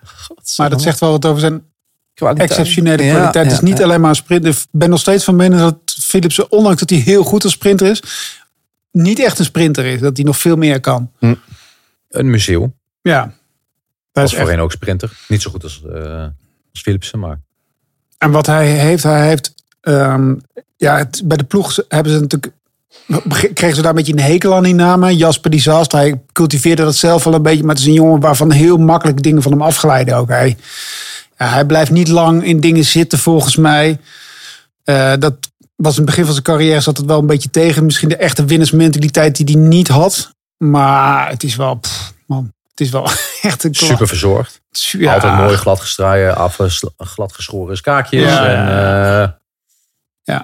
Maar 0.57 0.69
dat 0.69 0.81
zegt 0.81 0.99
wel 0.99 1.11
wat 1.11 1.25
over 1.25 1.39
zijn 1.39 1.63
Kwaliteit. 2.13 2.49
exceptionele 2.49 3.03
Ja, 3.03 3.13
kwaliteit. 3.13 3.45
Het 3.45 3.53
is 3.53 3.59
niet 3.59 3.77
ja. 3.77 3.83
alleen 3.83 4.01
maar 4.01 4.09
een 4.09 4.15
sprint. 4.15 4.45
Ik 4.45 4.65
ben 4.71 4.89
nog 4.89 4.99
steeds 4.99 5.23
van 5.23 5.35
mening 5.35 5.61
dat 5.61 5.77
Philipsen, 5.85 6.51
ondanks 6.51 6.79
dat 6.79 6.89
hij 6.89 6.99
heel 6.99 7.23
goed 7.23 7.43
als 7.43 7.53
sprinter 7.53 7.87
is, 7.87 8.01
niet 8.91 9.19
echt 9.19 9.39
een 9.39 9.45
sprinter 9.45 9.85
is. 9.85 9.99
Dat 9.99 10.17
hij 10.17 10.25
nog 10.25 10.37
veel 10.37 10.55
meer 10.55 10.79
kan. 10.79 11.11
Een 12.09 12.29
museum. 12.29 12.75
Ja. 13.01 13.21
Dat 13.23 13.33
Was 14.11 14.23
is 14.23 14.31
echt. 14.31 14.41
voorheen 14.41 14.59
ook 14.59 14.71
sprinter. 14.71 15.17
Niet 15.27 15.41
zo 15.41 15.51
goed 15.51 15.63
als, 15.63 15.83
eh 15.93 16.27
als 16.71 16.81
Philipsen, 16.81 17.19
maar 17.19 17.41
En 18.23 18.31
wat 18.31 18.45
hij 18.45 18.67
heeft, 18.67 19.03
hij 19.03 19.27
heeft. 19.27 19.53
ehm, 19.81 20.33
ja, 20.77 21.09
bij 21.23 21.37
de 21.37 21.43
ploeg 21.43 21.77
hebben 21.87 22.11
ze 22.13 22.19
natuurlijk. 22.19 22.53
Kregen 23.53 23.75
ze 23.75 23.81
daar 23.81 23.89
een 23.89 23.95
beetje 23.95 24.13
een 24.13 24.19
hekel 24.19 24.55
aan 24.55 24.63
die 24.63 24.73
namen. 24.73 25.17
Jasper 25.17 25.51
die 25.51 25.61
Zast, 25.61 25.91
hij 25.91 26.21
cultiveerde 26.31 26.83
dat 26.83 26.95
zelf 26.95 27.23
wel 27.23 27.33
een 27.33 27.41
beetje. 27.41 27.63
Maar 27.63 27.75
het 27.75 27.79
is 27.79 27.85
een 27.85 27.93
jongen 27.93 28.19
waarvan 28.19 28.51
heel 28.51 28.77
makkelijk 28.77 29.23
dingen 29.23 29.41
van 29.41 29.51
hem 29.51 29.61
afglijden 29.61 30.15
ook. 30.15 30.29
Hij, 30.29 30.57
ja, 31.37 31.47
hij 31.47 31.65
blijft 31.65 31.91
niet 31.91 32.07
lang 32.07 32.45
in 32.45 32.59
dingen 32.59 32.83
zitten 32.83 33.19
volgens 33.19 33.55
mij. 33.55 33.99
Eh, 34.83 35.13
dat 35.19 35.35
was 35.75 35.91
in 35.91 35.97
het 35.97 36.05
begin 36.05 36.23
van 36.23 36.33
zijn 36.33 36.45
carrière 36.45 36.81
zat 36.81 36.97
het 36.97 37.05
wel 37.05 37.19
een 37.19 37.25
beetje 37.25 37.49
tegen. 37.49 37.85
Misschien 37.85 38.09
de 38.09 38.17
echte 38.17 38.45
winnersmentaliteit 38.45 39.35
die 39.35 39.57
hij 39.57 39.67
niet 39.67 39.87
had. 39.87 40.31
Maar 40.57 41.29
het 41.29 41.43
is 41.43 41.55
wel, 41.55 41.79
man, 42.25 42.53
het 42.69 42.79
is 42.79 42.89
wel 42.89 43.09
echt 43.41 43.63
een 43.63 43.75
super 43.75 44.07
verzorgd. 44.07 44.61
Ja. 44.81 45.13
Altijd 45.13 45.37
mooi 45.37 45.55
glad 45.57 45.79
gestraaien, 45.79 46.35
afgesla- 46.35 46.89
glad 46.97 47.33
geschoren 47.33 47.77
skaakjes. 47.77 48.21
Ja, 48.23 48.45
en, 48.45 48.65
ja, 48.65 49.33
eh, 50.35 50.39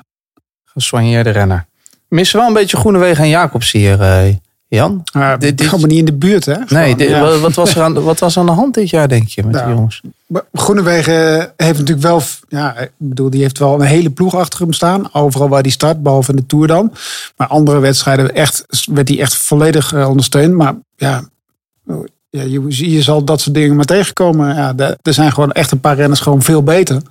Gesoigneerde 0.65 1.29
renner. 1.29 1.65
Missen 2.07 2.39
wel 2.39 2.47
een 2.47 2.53
beetje 2.53 2.77
Groenewegen 2.77 3.23
en 3.23 3.29
Jacobs 3.29 3.71
hier, 3.71 4.01
eh, 4.01 4.35
Jan. 4.67 5.03
Uh, 5.17 5.33
Dit- 5.37 5.57
dit- 5.57 5.67
Gewoon 5.67 5.87
niet 5.89 5.97
in 5.97 6.05
de 6.05 6.13
buurt, 6.13 6.45
hè? 6.45 6.55
Nee, 6.67 6.95
dit- 6.95 7.09
ja. 7.09 7.37
wat, 7.37 7.53
was 7.53 7.75
er 7.75 7.81
aan, 7.81 7.93
wat 8.03 8.19
was 8.19 8.37
aan 8.37 8.45
de 8.45 8.51
hand 8.51 8.73
dit 8.73 8.89
jaar, 8.89 9.07
denk 9.07 9.27
je, 9.27 9.43
met 9.43 9.55
Ja. 9.55 9.65
die 9.65 9.73
jongens? 9.75 10.01
Maar 10.27 10.41
Groenewegen 10.53 11.53
heeft 11.57 11.77
natuurlijk 11.79 12.07
wel, 12.07 12.21
ja, 12.47 12.77
ik 12.77 12.91
bedoel, 12.97 13.29
die 13.29 13.41
heeft 13.41 13.57
wel 13.57 13.73
een 13.73 13.87
hele 13.87 14.09
ploeg 14.09 14.35
achter 14.35 14.59
hem 14.59 14.73
staan. 14.73 15.13
Overal 15.13 15.49
waar 15.49 15.61
hij 15.61 15.71
start, 15.71 16.03
behalve 16.03 16.29
in 16.31 16.35
de 16.35 16.45
Tour 16.45 16.67
dan. 16.67 16.93
Maar 17.37 17.47
andere 17.47 17.79
wedstrijden 17.79 18.35
echt, 18.35 18.65
werd 18.91 19.07
hij 19.07 19.19
echt 19.19 19.35
volledig 19.35 19.93
eh, 19.93 20.09
ondersteund. 20.09 20.53
Maar 20.53 20.73
ja, 20.95 21.23
ja 22.29 22.41
je, 22.43 22.91
je 22.91 23.01
zal 23.01 23.23
dat 23.23 23.41
soort 23.41 23.55
dingen 23.55 23.75
maar 23.75 23.85
tegenkomen. 23.85 24.55
Ja, 24.55 24.73
de- 24.73 24.97
er 25.01 25.13
zijn 25.13 25.31
gewoon 25.31 25.51
echt 25.51 25.71
een 25.71 25.79
paar 25.79 25.95
renners 25.95 26.19
gewoon 26.19 26.41
veel 26.41 26.63
beter. 26.63 27.01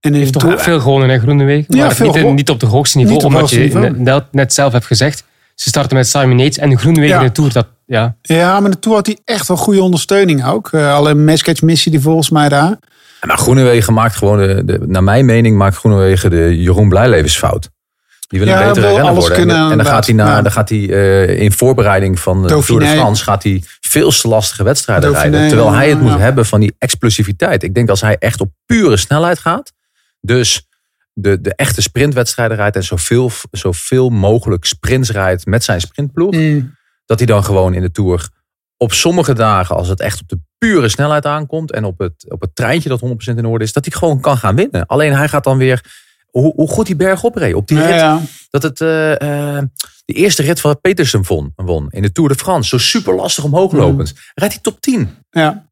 En 0.00 0.12
de 0.12 0.18
heeft 0.18 0.32
toch 0.32 0.62
veel 0.62 0.80
gewonnen 0.80 1.10
in 1.10 1.20
Groenewegen. 1.20 1.64
Ja, 1.76 1.84
maar 1.86 1.94
veel 1.94 2.12
niet, 2.12 2.34
niet 2.34 2.50
op 2.50 2.60
de 2.60 2.66
hoogste 2.66 2.98
niveau. 2.98 3.22
Omdat 3.24 3.50
je 3.50 3.58
niveau. 3.58 3.90
net, 3.98 4.24
net 4.32 4.54
zelf 4.54 4.72
hebt 4.72 4.86
gezegd. 4.86 5.24
Ze 5.54 5.68
starten 5.68 5.96
met 5.96 6.08
Simon 6.08 6.38
Yates 6.38 6.58
en 6.58 6.78
Groenewegen 6.78 7.14
Ja. 7.16 7.20
in 7.20 7.26
de 7.26 7.32
Tour. 7.32 7.52
Dat, 7.52 7.66
ja. 7.86 8.16
ja, 8.22 8.60
maar 8.60 8.70
de 8.70 8.78
Tour 8.78 8.96
had 8.96 9.06
hij 9.06 9.18
echt 9.24 9.48
wel 9.48 9.56
goede 9.56 9.82
ondersteuning 9.82 10.46
ook. 10.46 10.70
Uh, 10.72 10.94
alleen 10.94 11.24
Mesketch 11.24 11.62
missie 11.62 11.90
die 11.90 12.00
volgens 12.00 12.30
mij 12.30 12.48
daar. 12.48 12.76
maar 13.26 13.38
Groenewegen 13.38 13.92
maakt 13.94 14.16
gewoon, 14.16 14.38
de, 14.38 14.62
de- 14.64 14.80
naar 14.86 15.04
mijn 15.04 15.24
mening, 15.24 15.56
maakt 15.56 15.76
Groenewegen 15.76 16.30
de 16.30 16.62
Jeroen 16.62 16.88
Blijlevensfout. 16.88 17.68
Die 18.28 18.38
wil 18.38 18.48
een 18.48 18.58
Ja, 18.58 18.66
betere 18.66 18.86
renner 18.86 19.14
worden. 19.14 19.30
En- 19.30 19.36
kunnen, 19.36 19.70
en, 19.70 19.76
dan 19.76 19.86
gaat 19.86 20.06
hij, 20.06 20.14
naar, 20.14 20.42
dan 20.42 20.52
gaat 20.52 20.68
hij 20.68 20.88
eh, 20.90 21.40
in 21.40 21.52
voorbereiding 21.52 22.18
van 22.18 22.42
de 22.42 22.48
Tour 22.48 22.80
de. 22.80 22.86
France 22.86 23.22
gaat 23.22 23.42
hij 23.42 23.62
veel 23.80 24.10
te 24.10 24.28
lastige 24.28 24.62
wedstrijden 24.62 25.10
Dauphiné, 25.12 25.30
rijden. 25.36 25.48
Terwijl 25.56 25.72
hij 25.76 25.88
het 25.88 26.00
moet 26.00 26.18
hebben 26.18 26.46
van 26.46 26.60
die 26.60 26.74
explosiviteit. 26.78 27.62
Ik 27.62 27.74
denk 27.74 27.88
als 27.88 28.00
hij 28.00 28.16
echt 28.18 28.40
op 28.40 28.50
pure 28.66 28.96
snelheid 28.96 29.38
gaat. 29.38 29.72
Dus 30.20 30.68
de, 31.12 31.40
de 31.40 31.54
echte 31.54 31.82
sprintwedstrijden 31.82 32.56
rijdt 32.56 32.76
en 32.76 32.84
zoveel, 32.84 33.30
zoveel 33.50 34.08
mogelijk 34.08 34.64
sprints 34.64 35.10
rijdt 35.10 35.46
met 35.46 35.64
zijn 35.64 35.80
sprintploeg. 35.80 36.34
Dat 37.04 37.18
hij 37.18 37.26
dan 37.26 37.44
gewoon 37.44 37.74
in 37.74 37.80
de 37.80 37.90
Tour 37.90 38.28
op 38.76 38.92
sommige 38.92 39.32
dagen, 39.32 39.76
als 39.76 39.88
het 39.88 40.00
echt 40.00 40.20
op 40.20 40.28
de 40.28 40.38
pure 40.58 40.88
snelheid 40.88 41.26
aankomt. 41.26 41.72
En 41.72 41.84
op 41.84 41.98
het, 41.98 42.30
op 42.30 42.40
het 42.40 42.54
treintje 42.54 42.88
dat 42.88 43.02
100% 43.04 43.06
in 43.36 43.46
orde 43.46 43.64
is. 43.64 43.72
Dat 43.72 43.84
hij 43.84 43.98
gewoon 43.98 44.20
kan 44.20 44.36
gaan 44.36 44.56
winnen. 44.56 44.86
Alleen 44.86 45.12
hij 45.16 45.28
gaat 45.28 45.44
dan 45.44 45.58
weer, 45.58 45.80
hoe, 46.40 46.52
hoe 46.56 46.68
goed 46.68 46.86
die 46.86 46.96
berg 46.96 47.24
opreed. 47.24 47.54
Op 47.54 47.68
die 47.68 47.78
rit, 47.78 47.94
ja. 47.94 48.20
dat 48.50 48.62
het 48.62 48.80
eh, 48.80 49.12
eh, 49.12 49.64
de 50.04 50.12
eerste 50.12 50.42
rit 50.42 50.60
van 50.60 50.80
Petersen 50.80 51.24
won, 51.26 51.52
won 51.56 51.86
in 51.90 52.02
de 52.02 52.12
Tour 52.12 52.28
de 52.28 52.34
France. 52.34 52.68
Zo 52.68 52.78
super 52.78 53.14
lastig 53.14 53.44
omhoog 53.44 53.72
lopend. 53.72 54.14
Rijdt 54.34 54.54
hij 54.54 54.62
top 54.62 54.80
10. 54.80 55.08
Ja. 55.30 55.65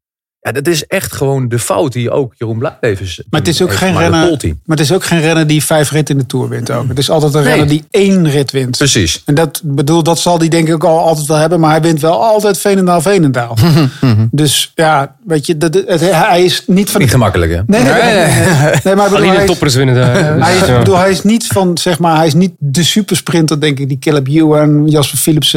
Ja, 0.45 0.51
dat 0.51 0.67
is 0.67 0.85
echt 0.87 1.13
gewoon 1.13 1.47
de 1.47 1.59
fout 1.59 1.93
die 1.93 2.11
ook 2.11 2.33
Jeroen 2.37 2.57
Blijlevens 2.57 3.21
Maar 3.29 3.39
het 3.39 3.49
is 3.49 3.61
ook 3.61 3.67
heeft 3.67 3.79
geen 3.79 3.97
renner. 3.97 4.37
Maar 4.65 4.77
het 4.77 4.79
is 4.79 4.91
ook 4.91 5.03
geen 5.03 5.21
renner 5.21 5.47
die 5.47 5.63
vijf 5.63 5.91
ritten 5.91 6.15
in 6.15 6.21
de 6.21 6.27
Tour 6.27 6.49
wint 6.49 6.71
ook. 6.71 6.87
Het 6.87 6.97
is 6.97 7.09
altijd 7.09 7.33
een 7.33 7.39
Nee. 7.39 7.49
renner 7.49 7.67
die 7.67 7.83
één 7.91 8.29
rit 8.29 8.51
wint. 8.51 8.77
Precies. 8.77 9.21
En 9.25 9.35
dat 9.35 9.61
bedoel, 9.63 10.03
dat 10.03 10.19
zal 10.19 10.37
hij 10.37 10.47
denk 10.47 10.67
ik 10.67 10.73
ook 10.73 10.83
al 10.83 10.99
altijd 10.99 11.27
wel 11.27 11.37
hebben. 11.37 11.59
Maar 11.59 11.69
hij 11.71 11.81
wint 11.81 11.99
wel 12.01 12.23
altijd 12.23 12.57
Veenendaal, 12.57 13.01
Veenendaal. 13.01 13.57
dus 14.31 14.71
ja, 14.75 15.15
weet 15.25 15.45
je, 15.45 15.57
dat, 15.57 15.73
het, 15.73 16.11
hij 16.11 16.43
is 16.43 16.63
niet 16.67 16.89
van. 16.89 17.01
Niet 17.01 17.09
gemakkelijk 17.11 17.51
hè? 17.51 17.61
Nee, 17.67 17.81
nee, 17.83 17.93
nee. 17.93 18.01
nee, 18.03 18.25
nee. 18.25 18.73
Nee, 18.83 18.95
maar 18.95 19.05
ik 19.05 19.11
bedoel, 19.11 19.15
Alleen 19.15 19.27
hij 19.27 19.35
de 19.35 19.41
is- 19.41 19.47
toppers 19.49 19.75
winnen 19.75 19.95
daar. 19.95 20.13
Hij 20.45 20.55
is, 20.55 20.65
bedoel, 20.77 20.97
hij 20.97 21.11
is 21.11 21.23
niet 21.23 21.47
van, 21.47 21.77
zeg 21.77 21.99
maar, 21.99 22.15
hij 22.17 22.27
is 22.27 22.33
niet 22.33 22.51
de 22.57 22.83
supersprinter, 22.83 23.59
denk 23.61 23.79
ik, 23.79 23.87
die 23.87 23.99
Caleb 23.99 24.27
Ewan, 24.27 24.87
Jasper 24.87 25.17
Philips, 25.17 25.53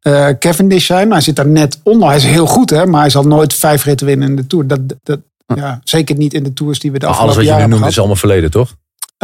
eh, 0.00 0.28
Cavendish 0.38 0.86
zijn. 0.86 1.06
Maar 1.06 1.16
hij 1.16 1.24
zit 1.24 1.36
daar 1.36 1.46
net 1.46 1.78
onder. 1.82 2.08
Hij 2.08 2.16
is 2.16 2.24
heel 2.24 2.46
goed, 2.46 2.70
hè, 2.70 2.86
maar 2.86 3.00
hij 3.00 3.10
zal 3.10 3.22
nooit 3.22 3.54
vijf 3.54 3.84
ritten 3.84 4.06
winnen 4.06 4.28
in 4.28 4.36
de 4.36 4.46
Tour. 4.46 4.66
Dat, 4.66 4.80
dat, 5.02 5.20
ja, 5.54 5.80
zeker 5.84 6.16
niet 6.16 6.34
in 6.34 6.42
de 6.42 6.52
Tours 6.52 6.78
die 6.78 6.92
we 6.92 6.98
de 6.98 7.06
Maar 7.06 7.14
alles 7.14 7.28
afgelopen 7.28 7.52
wat 7.52 7.60
je 7.60 7.66
nu 7.66 7.70
noemt 7.70 7.72
hebben 7.72 7.90
is 7.90 7.98
allemaal 7.98 8.16
verleden, 8.16 8.50
toch? 8.50 8.74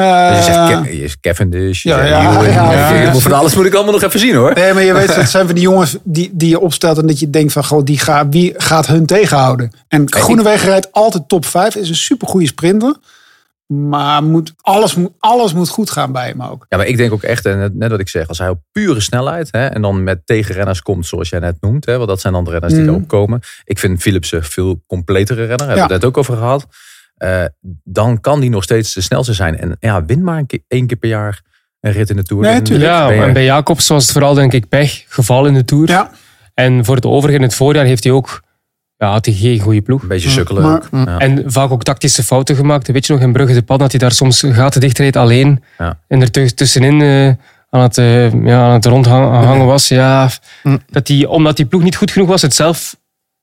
je 0.03 0.41
zegt 0.43 0.57
Eh, 0.57 0.93
je 0.93 1.01
zegt 1.01 1.21
Cavendish, 1.21 1.83
ja. 1.83 3.15
Van 3.15 3.33
alles 3.33 3.55
moet 3.55 3.67
ik 3.67 3.75
allemaal 3.75 3.93
nog 3.93 4.03
even 4.03 4.21
zien 4.21 4.35
hoor. 4.35 4.55
Nee, 4.55 4.73
maar 4.73 4.83
je 4.83 4.93
weet, 4.93 5.15
het 5.15 5.31
zijn 5.31 5.47
van 5.47 5.55
die 5.55 5.65
jongens 5.65 5.97
die, 6.03 6.31
die 6.33 6.49
je 6.49 6.61
opstelt 6.61 6.99
en 6.99 7.07
dat 7.07 7.19
je 7.19 7.31
denkt 7.31 7.53
van, 7.53 7.65
goh, 7.65 7.85
die 7.85 7.99
ga, 7.99 8.29
wie 8.29 8.55
gaat 8.57 8.87
hun 8.87 9.07
tegenhouden? 9.07 9.73
En 9.89 10.13
Groenewegen 10.13 10.69
rijdt 10.69 10.93
altijd 10.93 11.29
top 11.29 11.47
5, 11.47 11.75
is 11.75 11.89
een 11.89 11.95
supergoeie 11.95 12.47
sprinter. 12.47 12.97
Maar 13.67 14.23
moet, 14.23 14.53
alles, 14.61 14.95
moet, 14.95 15.13
alles 15.19 15.53
moet 15.55 15.69
goed 15.69 15.91
gaan 15.91 16.13
bij 16.13 16.29
hem 16.29 16.43
ook. 16.43 16.67
Ja, 16.69 16.77
maar 16.77 16.87
ik 16.87 16.97
denk 16.97 17.13
ook 17.13 17.23
echt, 17.23 17.47
en 17.47 17.59
net- 17.59 17.75
net 17.75 17.91
wat 17.91 18.01
ik 18.01 18.09
zeg, 18.09 18.29
als 18.29 18.39
hij 18.39 18.49
op 18.49 18.59
pure 18.73 19.01
snelheid 19.01 19.49
hè, 19.51 19.67
en 19.67 19.83
dan 19.83 20.05
met 20.05 20.21
tegenrenners 20.25 20.83
komt, 20.83 21.07
zoals 21.07 21.29
jij 21.29 21.39
net 21.39 21.57
noemt, 21.61 21.87
hè, 21.87 21.97
want 21.97 22.09
dat 22.09 22.21
zijn 22.21 22.33
dan 22.33 22.45
de 22.45 22.51
renners 22.51 22.73
die 22.73 22.83
Mhm. 22.83 22.91
erop 22.93 23.09
komen. 23.09 23.41
Ik 23.65 23.79
vind 23.79 24.01
Philipsen 24.01 24.45
veel 24.45 24.83
completere 24.87 25.39
renner, 25.45 25.59
hebben 25.67 25.75
we 25.75 25.81
het 25.83 25.91
net 25.91 26.05
ook 26.05 26.17
over 26.17 26.37
gehad. 26.37 26.67
Eh, 27.17 27.45
dan 27.85 28.21
kan 28.21 28.41
die 28.41 28.51
nog 28.51 28.63
steeds 28.63 28.95
de 28.95 29.01
snelste 29.01 29.33
zijn. 29.33 29.59
En 29.59 29.77
ja, 29.81 30.05
win 30.05 30.25
maar 30.25 30.39
een 30.39 30.47
keer, 30.47 30.63
één 30.69 30.87
keer 30.87 30.97
per 30.97 31.09
jaar 31.09 31.43
een 31.81 31.93
rit 31.93 32.11
in 32.11 32.17
de 32.17 32.23
Tour. 32.23 32.43
Nee, 32.43 32.53
Dan 32.55 32.63
tuurlijk. 32.63 32.91
Ja, 32.91 33.11
en 33.11 33.33
bij 33.33 33.45
Jacobs 33.45 33.89
was 33.89 34.03
het 34.03 34.13
vooral 34.13 34.35
denk 34.35 34.53
ik 34.53 34.69
pech, 34.69 35.05
geval 35.09 35.47
in 35.47 35.55
de 35.55 35.65
Tour. 35.65 35.89
Ja. 35.89 36.11
En 36.55 36.85
voor 36.85 36.95
het 36.95 37.07
overige 37.07 37.37
in 37.37 37.43
het 37.43 37.55
voorjaar 37.55 37.85
heeft 37.85 38.05
hij 38.05 38.13
ook 38.13 38.43
ja, 38.99 39.11
had 39.11 39.25
hij 39.27 39.35
geen 39.35 39.61
goede 39.61 39.81
ploeg. 39.83 40.03
Een 40.03 40.09
beetje 40.09 40.29
sukkelen 40.31 40.63
Maar- 40.63 40.75
ook. 40.75 40.89
Ja. 41.07 41.19
En 41.19 41.43
vaak 41.47 41.71
ook 41.71 41.83
tactische 41.83 42.23
fouten 42.23 42.57
gemaakt. 42.57 42.89
Weet 42.93 43.07
je 43.07 43.13
nog, 43.13 43.23
in 43.23 43.33
Brugge 43.33 43.55
de 43.55 43.63
Pad 43.63 43.79
dat 43.79 43.91
hij 43.91 44.01
daar 44.01 44.13
soms 44.13 44.43
gaten 44.51 44.81
dichtreed 44.81 45.17
alleen. 45.17 45.63
Ja. 45.79 45.99
En 46.09 46.21
er 46.21 46.31
tuss- 46.31 46.55
tussenin 46.55 47.01
eh, 47.01 47.27
aan 47.71 47.81
het, 47.83 47.99
eh, 47.99 48.33
ja, 48.45 48.61
aan 48.67 48.73
het 48.73 48.85
rondhangen 48.87 49.67
was. 49.67 49.89
Ja, 49.89 50.31
dat 50.91 51.09
hij, 51.09 51.27
omdat 51.27 51.57
die 51.57 51.67
ploeg 51.67 51.83
niet 51.83 51.97
goed 51.97 52.11
genoeg 52.11 52.29
was, 52.29 52.43
het 52.43 52.55
zelf 52.55 52.97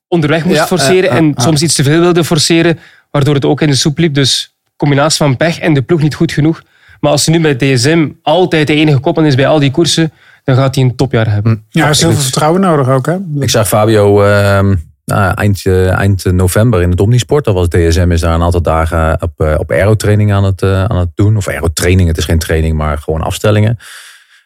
onderweg 0.08 0.44
moest 0.44 0.56
Ja, 0.56 0.66
forceren. 0.66 1.10
en 1.10 1.32
soms 1.36 1.62
iets 1.62 1.74
te 1.74 1.82
veel 1.82 2.00
wilde 2.00 2.24
forceren, 2.24 2.78
waardoor 3.10 3.34
het 3.34 3.44
ook 3.44 3.60
in 3.60 3.68
de 3.68 3.74
soep 3.76 3.98
liep. 3.98 4.14
Dus 4.14 4.54
combinatie 4.76 5.16
van 5.24 5.36
pech 5.36 5.58
en 5.58 5.74
de 5.74 5.82
ploeg 5.82 6.02
niet 6.02 6.14
goed 6.14 6.32
genoeg. 6.32 6.62
Maar 7.00 7.10
als 7.12 7.26
hij 7.26 7.36
nu 7.38 7.42
bij 7.42 7.56
DSM 7.56 8.08
altijd 8.22 8.66
de 8.66 8.74
enige 8.74 8.98
kopman 8.98 9.24
is 9.24 9.34
bij 9.34 9.46
al 9.46 9.58
die 9.58 9.70
koersen, 9.70 10.12
dan 10.44 10.56
gaat 10.56 10.74
hij 10.74 10.84
een 10.84 10.96
topjaar 10.96 11.30
hebben. 11.32 11.52
Ja, 11.68 11.78
hij 11.78 11.86
heeft 11.88 12.00
heel 12.00 12.12
veel 12.12 12.20
vertrouwen 12.20 12.60
nodig 12.60 12.88
ook. 12.88 13.06
Hè? 13.06 13.16
Ik 13.40 13.50
zag 13.50 13.68
Fabio 13.68 14.22
ehm, 14.22 14.74
nou, 15.04 15.34
eind, 15.34 15.66
eh, 15.66 15.90
eind 15.90 16.24
november 16.24 16.82
in 16.82 16.90
het 16.90 17.00
Omnisport. 17.00 17.44
Dat 17.44 17.54
was 17.54 17.68
DSM 17.68 18.10
is 18.10 18.20
daar 18.20 18.34
een 18.34 18.42
aantal 18.42 18.62
dagen 18.62 19.22
op, 19.22 19.40
eh, 19.40 19.54
op 19.58 19.70
aerotraining 19.70 20.32
aan 20.32 20.44
het, 20.44 20.62
eh, 20.62 20.84
aan 20.84 20.96
het 20.96 21.10
doen. 21.14 21.36
Of 21.36 21.48
aerotraining, 21.48 22.08
het 22.08 22.18
is 22.18 22.24
geen 22.24 22.38
training, 22.38 22.76
maar 22.76 22.98
gewoon 22.98 23.22
afstellingen. 23.22 23.78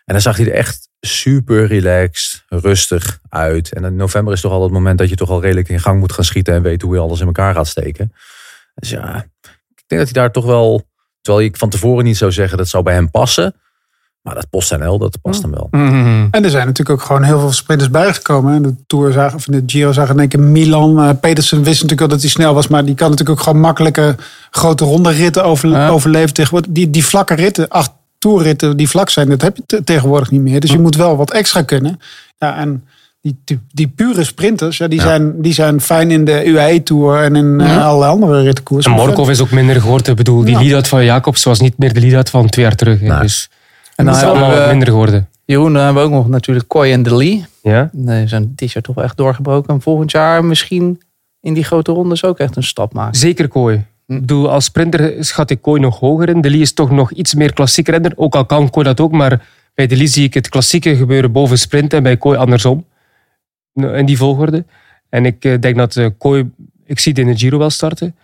En 0.04 0.14
dan 0.14 0.20
zag 0.20 0.36
hij 0.36 0.46
er 0.46 0.52
echt 0.52 0.88
super 1.00 1.66
relaxed, 1.66 2.44
rustig 2.48 3.18
uit. 3.28 3.72
En 3.72 3.84
in 3.84 3.96
november 3.96 4.32
is 4.32 4.40
toch 4.40 4.52
al 4.52 4.62
het 4.62 4.72
moment 4.72 4.98
dat 4.98 5.08
je 5.08 5.16
toch 5.16 5.30
al 5.30 5.42
redelijk 5.42 5.68
in 5.68 5.80
gang 5.80 6.00
moet 6.00 6.12
gaan 6.12 6.24
schieten 6.24 6.54
en 6.54 6.62
weet 6.62 6.82
hoe 6.82 6.94
je 6.94 7.00
alles 7.00 7.20
in 7.20 7.26
elkaar 7.26 7.54
gaat 7.54 7.66
steken. 7.66 8.12
Dus 8.74 8.90
ja, 8.90 9.16
ik 9.74 9.84
denk 9.86 10.00
dat 10.00 10.14
hij 10.14 10.22
daar 10.22 10.32
toch 10.32 10.44
wel, 10.44 10.88
terwijl 11.20 11.46
ik 11.46 11.56
van 11.56 11.70
tevoren 11.70 12.04
niet 12.04 12.16
zou 12.16 12.32
zeggen 12.32 12.58
dat 12.58 12.68
zou 12.68 12.82
bij 12.82 12.94
hem 12.94 13.10
passen. 13.10 13.54
Maar 14.28 14.36
dat 14.36 14.50
PostNL, 14.50 14.98
dat 14.98 15.18
past 15.22 15.42
hem 15.42 15.50
wel. 15.50 15.68
En 15.70 16.44
er 16.44 16.50
zijn 16.50 16.66
natuurlijk 16.66 16.90
ook 17.00 17.06
gewoon 17.06 17.22
heel 17.22 17.40
veel 17.40 17.52
sprinters 17.52 17.90
bijgekomen. 17.90 18.52
hè. 18.52 18.60
De 18.60 18.74
Tour 18.86 19.12
zagen, 19.12 19.36
of 19.36 19.46
in 19.48 19.52
de 19.52 19.62
Giro 19.72 19.92
zagen 19.92 20.14
in 20.14 20.20
één 20.20 20.28
keer 20.28 20.40
Milan. 20.40 20.98
eh, 21.02 21.10
Petersen 21.20 21.56
wist 21.62 21.74
natuurlijk 21.74 22.00
wel 22.00 22.08
dat 22.08 22.20
hij 22.20 22.30
snel 22.30 22.54
was. 22.54 22.68
Maar 22.68 22.84
die 22.84 22.94
kan 22.94 23.10
natuurlijk 23.10 23.38
ook 23.38 23.44
gewoon 23.44 23.60
makkelijke 23.60 24.16
grote 24.50 24.84
ronde 24.84 25.10
ritten 25.10 25.44
over, 25.44 25.68
Ja. 25.68 25.88
overleven. 25.88 26.34
Tegenwoordig. 26.34 26.70
Die, 26.72 26.90
die 26.90 27.04
vlakke 27.04 27.34
ritten, 27.34 27.68
acht 27.68 27.90
toerritten 28.18 28.76
die 28.76 28.88
vlak 28.88 29.10
zijn, 29.10 29.28
dat 29.28 29.42
heb 29.42 29.56
je 29.56 29.62
te- 29.66 29.84
tegenwoordig 29.84 30.30
niet 30.30 30.40
meer. 30.40 30.60
Dus 30.60 30.70
je 30.70 30.78
moet 30.78 30.96
wel 30.96 31.16
wat 31.16 31.32
extra 31.32 31.62
kunnen. 31.62 32.00
Ja, 32.38 32.56
en 32.56 32.84
die, 33.20 33.36
die, 33.44 33.60
die 33.72 33.88
pure 33.88 34.24
sprinters, 34.24 34.76
ja, 34.78 34.88
die, 34.88 35.00
zijn, 35.00 35.42
die 35.42 35.52
zijn 35.52 35.80
fijn 35.80 36.10
in 36.10 36.24
de 36.24 36.44
UAE-tour 36.46 37.22
en 37.22 37.36
in 37.36 37.60
eh, 37.60 37.86
alle 37.86 38.06
andere 38.06 38.42
rittenkoers. 38.42 38.86
En 38.86 38.92
Morkov 38.92 39.28
is 39.28 39.40
ook 39.40 39.50
minder 39.50 39.80
geworden. 39.80 40.10
Ik 40.10 40.16
bedoel, 40.16 40.44
die 40.44 40.54
Ja. 40.54 40.60
lead-out 40.62 40.88
van 40.88 41.04
Jacobs 41.04 41.44
was 41.44 41.60
niet 41.60 41.78
meer 41.78 41.92
de 41.94 42.00
lead-out 42.00 42.30
van 42.30 42.48
twee 42.48 42.64
jaar 42.64 42.74
terug. 42.74 43.00
hè. 43.00 43.06
Nee. 43.06 43.20
Dus 43.20 43.50
En 43.98 44.04
dan 44.04 44.14
is 44.14 44.20
hebben 44.20 44.40
allemaal 44.40 44.56
wat 44.56 44.64
we, 44.64 44.70
minder 44.70 44.88
geworden. 44.88 45.28
Jeroen, 45.44 45.72
dan 45.72 45.84
hebben 45.84 46.02
we 46.02 46.08
ook 46.08 46.14
nog 46.14 46.28
natuurlijk 46.28 46.68
Kooi 46.68 46.92
en 46.92 47.02
De 47.02 47.16
Lee. 47.16 47.44
Ja? 47.62 47.90
Die 47.92 48.26
zijn 48.26 48.52
dit 48.54 48.72
jaar 48.72 48.82
toch 48.82 48.94
wel 48.94 49.04
echt 49.04 49.16
doorgebroken. 49.16 49.74
En 49.74 49.80
volgend 49.80 50.10
jaar 50.10 50.44
misschien 50.44 51.00
in 51.40 51.54
die 51.54 51.64
grote 51.64 51.92
rondes 51.92 52.24
ook 52.24 52.38
echt 52.38 52.56
een 52.56 52.62
stap 52.62 52.92
maken. 52.92 53.18
Zeker 53.18 53.48
Kooi. 53.48 53.84
Hm. 54.06 54.12
Ik 54.12 54.20
bedoel, 54.20 54.50
als 54.50 54.64
sprinter 54.64 55.24
schat 55.24 55.50
ik 55.50 55.62
Kooi 55.62 55.80
nog 55.80 55.98
hoger 55.98 56.28
in. 56.28 56.40
De 56.40 56.50
Lee 56.50 56.60
is 56.60 56.72
toch 56.72 56.90
nog 56.90 57.12
iets 57.12 57.34
meer 57.34 57.52
klassiek 57.52 57.88
renner. 57.88 58.12
Ook 58.16 58.34
al 58.34 58.46
kan 58.46 58.70
Kooi 58.70 58.86
dat 58.86 59.00
ook, 59.00 59.12
maar 59.12 59.46
bij 59.74 59.86
De 59.86 59.96
Lee 59.96 60.06
zie 60.06 60.24
ik 60.24 60.34
het 60.34 60.48
klassieke 60.48 60.96
gebeuren 60.96 61.32
boven 61.32 61.58
sprint 61.58 61.92
en 61.92 62.02
bij 62.02 62.16
Kooi 62.16 62.38
andersom. 62.38 62.84
In 63.74 64.06
die 64.06 64.16
volgorde. 64.16 64.64
En 65.08 65.24
ik 65.26 65.44
eh, 65.44 65.60
denk 65.60 65.76
dat 65.76 65.96
eh, 65.96 66.06
Kooi, 66.18 66.50
ik 66.84 66.98
zie 66.98 67.12
het 67.12 67.20
in 67.20 67.26
de 67.26 67.38
Giro 67.38 67.58
wel 67.58 67.70
starten. 67.70 68.16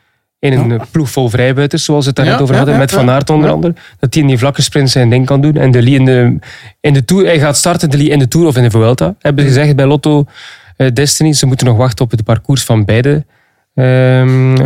In 0.44 0.52
een 0.52 0.72
eh, 0.72 0.86
ploeg 0.90 1.10
vol 1.10 1.28
vrijbuiters, 1.28 1.84
zoals 1.84 2.02
we 2.02 2.06
het 2.06 2.16
daar 2.16 2.26
Ja, 2.26 2.32
net 2.32 2.40
over 2.40 2.52
ja, 2.54 2.60
hadden, 2.60 2.78
ja, 2.78 2.84
met 2.84 2.90
ja. 2.90 2.96
Van 2.96 3.10
Aert 3.10 3.30
onder 3.30 3.48
Ja. 3.48 3.54
andere. 3.54 3.74
Dat 3.98 4.14
hij 4.14 4.22
in 4.22 4.28
die 4.28 4.38
vlakke 4.38 4.62
sprint 4.62 4.90
zijn 4.90 5.10
ding 5.10 5.26
kan 5.26 5.40
doen. 5.40 5.56
En 5.56 5.70
De 5.70 5.82
Lee 5.82 5.94
in 5.94 6.04
de, 6.04 6.38
in 6.80 6.92
de 6.92 7.04
Tour, 7.04 7.24
hij 7.24 7.38
gaat 7.38 7.56
starten, 7.56 7.90
De 7.90 7.96
Lee 7.96 8.08
in 8.08 8.18
de 8.18 8.28
Tour 8.28 8.46
of 8.46 8.56
in 8.56 8.62
de 8.62 8.70
Vuelta. 8.70 9.14
Hebben 9.20 9.44
ze 9.44 9.48
gezegd 9.50 9.76
bij 9.76 9.86
Lotto 9.86 10.24
eh, 10.76 10.92
Destiny. 10.92 11.32
Ze 11.32 11.46
moeten 11.46 11.66
nog 11.66 11.76
wachten 11.76 12.04
op 12.04 12.10
het 12.10 12.24
parcours 12.24 12.64
van 12.64 12.84
beide 12.84 13.24
Ehm, 13.74 14.56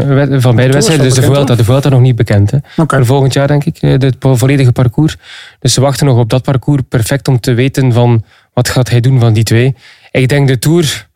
van 0.41 0.55
beide 0.57 0.73
wedstrijden. 0.73 1.07
Dus 1.07 1.15
de 1.15 1.23
Vuelta, 1.23 1.55
de 1.55 1.65
Vuelta 1.65 1.89
nog 1.89 2.01
niet 2.01 2.17
bekend. 2.17 2.51
Hè. 2.51 2.59
Volgend 3.05 3.33
jaar 3.33 3.47
denk 3.47 3.65
ik, 3.65 3.77
eh, 3.81 3.91
het 3.91 4.19
po- 4.19 4.37
volledige 4.37 4.73
parcours. 4.73 5.17
Dus 5.61 5.73
ze 5.73 5.81
wachten 5.81 6.07
nog 6.07 6.19
op 6.19 6.31
dat 6.31 6.43
parcours. 6.43 6.83
Perfect 6.89 7.29
om 7.29 7.41
te 7.41 7.55
weten 7.55 7.93
van 7.93 8.25
wat 8.53 8.69
gaat 8.69 8.91
hij 8.91 9.01
doen 9.01 9.21
van 9.21 9.33
die 9.33 9.43
twee. 9.43 9.75
Ik 10.11 10.29
denk 10.29 10.49
de 10.49 10.59
Tour 10.59 11.08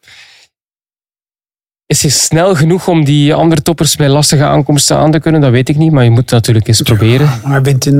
is 1.92 2.02
hij 2.02 2.11
snel 2.11 2.55
genoeg 2.55 2.88
om 2.88 3.05
die 3.05 3.35
andere 3.35 3.62
toppers 3.62 3.96
bij 3.96 4.09
lastige 4.09 4.44
aankomsten 4.44 4.96
aan 4.96 5.11
te 5.11 5.20
kunnen. 5.20 5.40
Dat 5.40 5.50
weet 5.50 5.68
ik 5.68 5.76
niet, 5.76 5.92
maar 5.92 6.05
je 6.05 6.11
moet 6.11 6.20
het 6.20 6.31
natuurlijk 6.31 6.66
eens 6.68 6.83
proberen. 6.83 7.26
Maar 7.26 7.52
hij 7.52 7.62
wint, 7.62 7.87
in, 7.87 7.98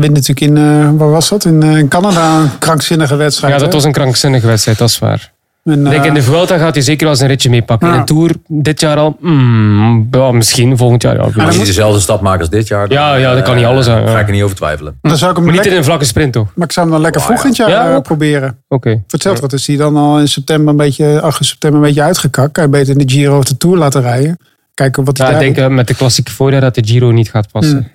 wint 0.00 0.12
natuurlijk 0.12 0.40
in, 0.40 0.56
eh, 0.56 0.90
waar 0.96 1.10
was 1.10 1.28
dat? 1.28 1.44
In, 1.44 1.62
eh, 1.62 1.76
in 1.76 1.88
Canada 1.88 2.40
een 2.40 2.58
krankzinnige 2.58 3.16
wedstrijd. 3.16 3.52
Ja, 3.52 3.58
dat 3.58 3.68
hè? 3.68 3.74
was 3.74 3.84
een 3.84 3.92
krankzinnige 3.92 4.46
wedstrijd, 4.46 4.78
dat 4.78 4.88
is 4.88 4.98
waar. 4.98 5.32
En, 5.66 5.84
Ik 5.86 5.90
denk 5.90 6.02
eh, 6.02 6.08
in 6.08 6.14
de 6.14 6.22
Vuelta 6.22 6.58
gaat 6.58 6.74
hij 6.74 6.82
zeker 6.82 7.02
wel 7.02 7.10
eens 7.12 7.20
een 7.20 7.28
ritje 7.28 7.50
meepakken. 7.50 7.88
Ja. 7.88 7.94
In 7.94 8.00
de 8.00 8.06
Tour 8.06 8.30
dit 8.46 8.80
jaar 8.80 8.96
al, 8.96 9.16
mm, 9.20 10.08
ja, 10.10 10.32
misschien 10.32 10.76
volgend 10.76 11.02
jaar. 11.02 11.14
Ja, 11.14 11.20
Als 11.44 11.56
hij 11.56 11.64
dezelfde 11.64 12.00
stap 12.00 12.20
maakt 12.20 12.40
als 12.40 12.50
dit 12.50 12.68
jaar, 12.68 12.88
dan, 12.88 12.96
Ja, 12.96 13.14
ja, 13.14 13.34
dat 13.34 13.42
kan 13.42 13.54
niet 13.54 13.64
eh, 13.64 13.70
alles 13.70 13.84
zijn, 13.84 14.04
ja. 14.04 14.10
Ga 14.10 14.18
ik 14.20 14.26
er 14.26 14.32
niet 14.32 14.42
over 14.42 14.56
twijfelen. 14.56 14.98
dan 15.02 15.16
zou 15.16 15.30
ik 15.30 15.36
hem 15.36 15.46
maar 15.46 15.54
niet 15.56 15.66
in 15.66 15.72
een 15.76 15.84
vlakke 15.84 16.04
sprint, 16.04 16.32
toch? 16.32 16.48
maar 16.54 16.66
ik 16.66 16.72
zou 16.72 16.86
hem 16.86 16.94
dan 16.94 17.04
lekker 17.04 17.20
Oh, 17.20 17.26
vroeg 17.26 17.38
ja. 17.38 17.42
in 17.44 17.48
het 17.48 17.58
jaar 17.58 17.70
Ja, 17.70 17.90
eh, 17.90 17.96
ook. 17.96 18.02
proberen. 18.02 18.58
Oké. 18.68 18.90
Voor 18.90 19.02
hetzelfde 19.06 19.40
wat 19.40 19.52
is 19.52 19.66
hij 19.66 19.76
dan 19.76 19.96
al 19.96 20.20
in 20.20 20.28
september 20.28 20.68
een 20.70 20.76
beetje, 20.76 21.18
augustus, 21.20 21.48
september 21.48 21.80
een 21.80 21.86
beetje 21.86 22.02
uitgekakt. 22.02 22.52
Kan 22.52 22.64
je 22.64 22.70
beter 22.70 22.92
in 22.98 23.06
de 23.06 23.12
Giro 23.14 23.38
of 23.38 23.44
de 23.44 23.56
Tour 23.56 23.76
laten 23.76 24.00
rijden. 24.02 24.38
Kijken 24.74 25.04
wat 25.04 25.18
hij 25.18 25.26
Ja, 25.26 25.32
ik 25.32 25.38
daar 25.44 25.54
denk 25.54 25.68
eh, 25.70 25.76
met 25.76 25.86
de 25.88 25.94
klassieke 25.94 26.30
voorjaar 26.32 26.60
dat 26.60 26.74
de 26.74 26.84
Giro 26.86 27.10
niet 27.10 27.30
gaat 27.30 27.50
passen. 27.52 27.76
Hmm. 27.78 27.94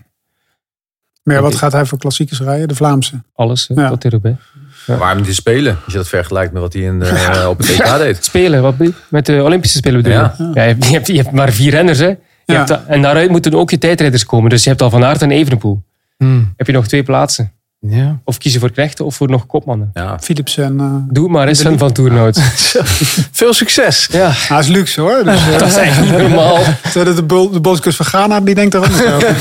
Maar 1.23 1.35
ja, 1.35 1.41
wat 1.41 1.55
gaat 1.55 1.71
hij 1.71 1.85
voor 1.85 1.97
klassiekers 1.97 2.39
rijden? 2.41 2.67
De 2.67 2.75
Vlaamse. 2.75 3.21
Alles, 3.35 3.67
hè, 3.73 3.81
Ja. 3.81 3.89
tot 3.89 4.05
erbij. 4.05 4.37
Maar 4.87 4.97
waarom 4.97 5.17
niet 5.17 5.27
te 5.27 5.33
spelen? 5.33 5.77
Als 5.83 5.93
je 5.93 5.99
dat 5.99 6.07
vergelijkt 6.07 6.53
met 6.53 6.61
wat 6.61 6.73
hij 6.73 6.81
in 6.81 6.99
de, 6.99 7.05
eh, 7.05 7.47
op 7.49 7.57
het 7.57 7.69
EK 7.69 7.97
deed. 7.97 8.25
Spelen, 8.25 8.61
wat 8.61 8.73
je? 8.79 8.93
Met 9.09 9.25
de 9.25 9.43
Olympische 9.43 9.77
Spelen 9.77 10.01
bedoel 10.01 10.17
je? 10.19 10.29
Ja. 10.37 10.51
Ja, 10.53 10.63
je, 10.63 10.75
hebt, 10.93 11.07
je 11.07 11.15
hebt 11.17 11.31
maar 11.31 11.51
vier 11.51 11.71
renners, 11.71 11.99
hè? 11.99 12.07
Je 12.07 12.17
Ja. 12.45 12.57
hebt 12.65 12.85
en 12.87 13.01
daaruit 13.01 13.29
moeten 13.29 13.53
ook 13.53 13.69
je 13.69 13.77
tijdrijders 13.77 14.25
komen. 14.25 14.49
Dus 14.49 14.63
je 14.63 14.69
hebt 14.69 14.81
al 14.81 14.89
Van 14.89 15.03
Aert 15.05 15.21
en 15.21 15.31
Evenepoel. 15.31 15.81
Hmm. 16.17 16.53
Heb 16.57 16.67
je 16.67 16.73
nog 16.73 16.87
twee 16.87 17.03
plaatsen. 17.03 17.51
Ja. 17.87 18.19
Of 18.23 18.37
kiezen 18.37 18.59
voor 18.59 18.71
knechten 18.71 19.05
of 19.05 19.15
voor 19.15 19.29
nog 19.29 19.45
kopmannen. 19.45 19.89
Ja. 19.93 20.19
Philips 20.19 20.57
en... 20.57 20.79
eh, 20.79 20.85
Doe 21.13 21.23
het 21.23 21.33
maar 21.33 21.47
eens 21.47 21.59
Sven 21.59 21.77
van 21.77 21.91
Toernout. 21.91 22.39
Veel 23.31 23.53
succes. 23.53 24.07
Ja, 24.11 24.29
hij 24.33 24.59
is 24.59 24.67
luxe 24.67 25.01
hoor. 25.01 25.23
Dus, 25.23 25.39
dat 25.59 25.67
is 25.67 25.75
echt 25.75 26.01
niet 26.01 26.17
normaal. 26.17 26.59
Zou 26.89 27.05
dat 27.05 27.15
de, 27.15 27.23
bol- 27.23 27.49
de 27.49 27.59
bondscoach 27.59 27.95
van 27.95 28.05
Ghana, 28.05 28.39
die 28.41 28.55
denkt 28.55 28.73
er 28.73 28.81
anders 28.83 29.05
over. 29.13 29.35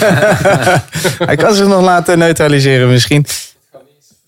Hij 1.26 1.36
kan 1.36 1.54
zich 1.54 1.66
nog 1.66 1.80
laten 1.82 2.18
neutraliseren 2.18 2.88
misschien. 2.88 3.26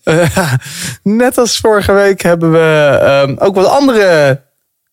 Eh, 0.03 0.53
net 1.03 1.37
als 1.37 1.57
vorige 1.57 1.93
week 1.93 2.21
hebben 2.21 2.51
we 2.51 2.97
ehm, 3.01 3.35
ook 3.37 3.55
wat 3.55 3.65
andere 3.65 4.41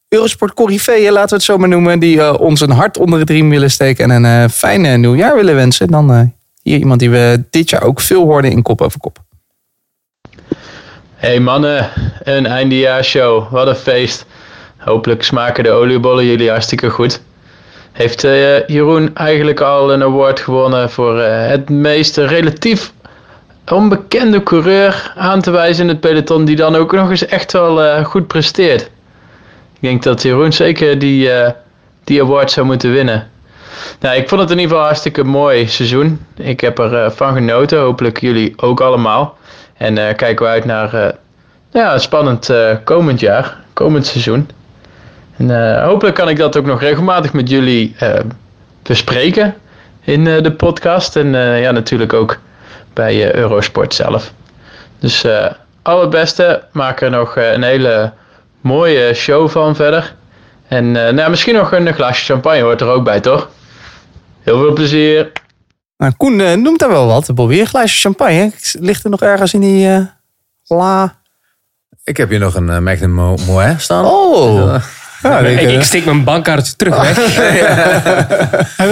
Eurosport 0.08 0.54
corifeeën, 0.54 1.12
laten 1.12 1.28
we 1.28 1.34
het 1.34 1.44
zo 1.44 1.58
maar 1.58 1.68
noemen, 1.68 1.98
die 1.98 2.20
eh, 2.20 2.40
ons 2.40 2.60
een 2.60 2.70
hart 2.70 2.98
onder 2.98 3.18
het 3.18 3.30
riem 3.30 3.50
willen 3.50 3.70
steken 3.70 4.10
en 4.10 4.24
een 4.24 4.42
eh 4.42 4.50
fijn 4.50 4.84
eh, 4.84 4.98
nieuwjaar 4.98 5.34
willen 5.34 5.54
wensen. 5.54 5.88
Dan 5.88 6.34
hier 6.62 6.78
iemand 6.78 7.00
die 7.00 7.10
we 7.10 7.44
dit 7.50 7.70
jaar 7.70 7.82
ook 7.82 8.00
veel 8.00 8.22
hoorden 8.24 8.50
in 8.50 8.62
Kop 8.62 8.80
over 8.80 9.00
Kop. 9.00 9.18
Hey 11.14 11.40
mannen, 11.40 11.90
een 12.22 12.46
eindejaarsshow. 12.46 13.52
Wat 13.52 13.66
een 13.66 13.76
feest. 13.76 14.26
Hopelijk 14.76 15.22
smaken 15.22 15.64
de 15.64 15.70
oliebollen 15.70 16.26
jullie 16.26 16.50
hartstikke 16.50 16.90
goed. 16.90 17.22
Heeft 17.92 18.20
Jeroen 18.66 19.14
eigenlijk 19.14 19.60
al 19.60 19.92
een 19.92 20.02
award 20.02 20.40
gewonnen 20.40 20.90
voor 20.90 21.18
het 21.22 21.68
meest 21.68 22.16
relatief 22.16 22.92
onbekende 23.72 24.42
coureur 24.42 25.12
aan 25.16 25.40
te 25.40 25.50
wijzen 25.50 25.82
in 25.82 25.88
het 25.88 26.00
peloton 26.00 26.44
die 26.44 26.56
dan 26.56 26.76
ook 26.76 26.92
nog 26.92 27.10
eens 27.10 27.26
echt 27.26 27.52
wel 27.52 27.82
eh, 27.82 28.04
goed 28.04 28.26
presteert? 28.26 28.82
Ik 29.72 29.88
denk 29.88 30.02
dat 30.02 30.22
Jeroen 30.22 30.52
zeker 30.52 30.98
die, 30.98 31.30
eh, 31.30 31.52
die 32.04 32.22
award 32.22 32.50
zou 32.50 32.66
moeten 32.66 32.92
winnen. 32.92 33.28
Nou, 34.00 34.16
ik 34.16 34.28
vond 34.28 34.40
het 34.40 34.50
in 34.50 34.56
ieder 34.56 34.70
geval 34.70 34.86
hartstikke 34.86 35.24
mooi 35.24 35.68
seizoen. 35.68 36.26
Ik 36.36 36.60
heb 36.60 36.78
er 36.78 36.94
eh, 36.94 37.10
van 37.10 37.34
genoten, 37.34 37.80
hopelijk 37.80 38.20
jullie 38.20 38.52
ook 38.56 38.80
allemaal. 38.80 39.38
En 39.76 39.94
kijken 39.94 40.44
we 40.44 40.50
uit 40.50 40.64
naar 40.64 41.14
ja, 41.70 41.98
spannend 41.98 42.52
komend 42.84 43.20
jaar, 43.20 43.56
komend 43.72 44.06
seizoen. 44.06 44.48
En 45.36 45.82
hopelijk 45.82 46.16
kan 46.16 46.28
ik 46.28 46.36
dat 46.36 46.56
ook 46.56 46.66
nog 46.66 46.80
regelmatig 46.80 47.32
met 47.32 47.48
jullie 47.48 47.96
bespreken 48.82 49.54
in 50.00 50.24
de 50.24 50.52
podcast. 50.52 51.16
En 51.16 51.32
ja, 51.60 51.70
natuurlijk 51.70 52.12
ook 52.12 52.38
bij 52.92 53.24
eh, 53.32 53.32
Eurosport 53.34 53.94
zelf. 53.94 54.32
Dus 54.98 55.24
eh 55.24 55.46
allerbeste, 55.82 56.64
maak 56.72 57.00
er 57.00 57.10
nog 57.10 57.36
eh, 57.36 57.52
een 57.52 57.62
hele 57.62 58.12
mooie 58.60 59.14
show 59.14 59.48
van 59.48 59.76
verder. 59.76 60.14
En 60.68 61.06
eh, 61.06 61.12
nou, 61.12 61.30
misschien 61.30 61.54
nog 61.54 61.72
een 61.72 61.94
glaasje 61.94 62.24
champagne 62.24 62.60
hoort 62.62 62.80
er 62.80 62.88
ook 62.88 63.04
bij, 63.04 63.20
toch? 63.20 63.50
Heel 64.42 64.58
veel 64.58 64.72
plezier. 64.72 65.32
Nou, 65.96 66.12
Koen 66.16 66.62
noemt 66.62 66.78
daar 66.78 66.88
wel 66.88 67.06
wat. 67.06 67.34
Bobby, 67.34 67.60
een 67.60 67.66
glaasje 67.66 68.00
champagne. 68.00 68.52
Ligt 68.72 69.04
er 69.04 69.10
nog 69.10 69.20
ergens 69.22 69.54
in 69.54 69.60
die 69.60 69.88
eh, 69.88 70.00
la? 70.64 71.18
Ik 72.04 72.16
heb 72.16 72.28
hier 72.28 72.38
nog 72.38 72.54
een 72.54 72.68
uh, 72.68 72.78
Magnum 72.78 73.10
Mo- 73.12 73.36
Moet 73.46 73.74
staan. 73.76 74.04
Oh! 74.04 74.74
Ja, 75.22 75.38
ik, 75.38 75.60
ik, 75.60 75.66
eh, 75.68 75.74
ik 75.74 75.82
steek 75.82 76.04
mijn 76.04 76.24
bankkaart 76.24 76.78
terug 76.78 76.96
weg. 77.06 77.16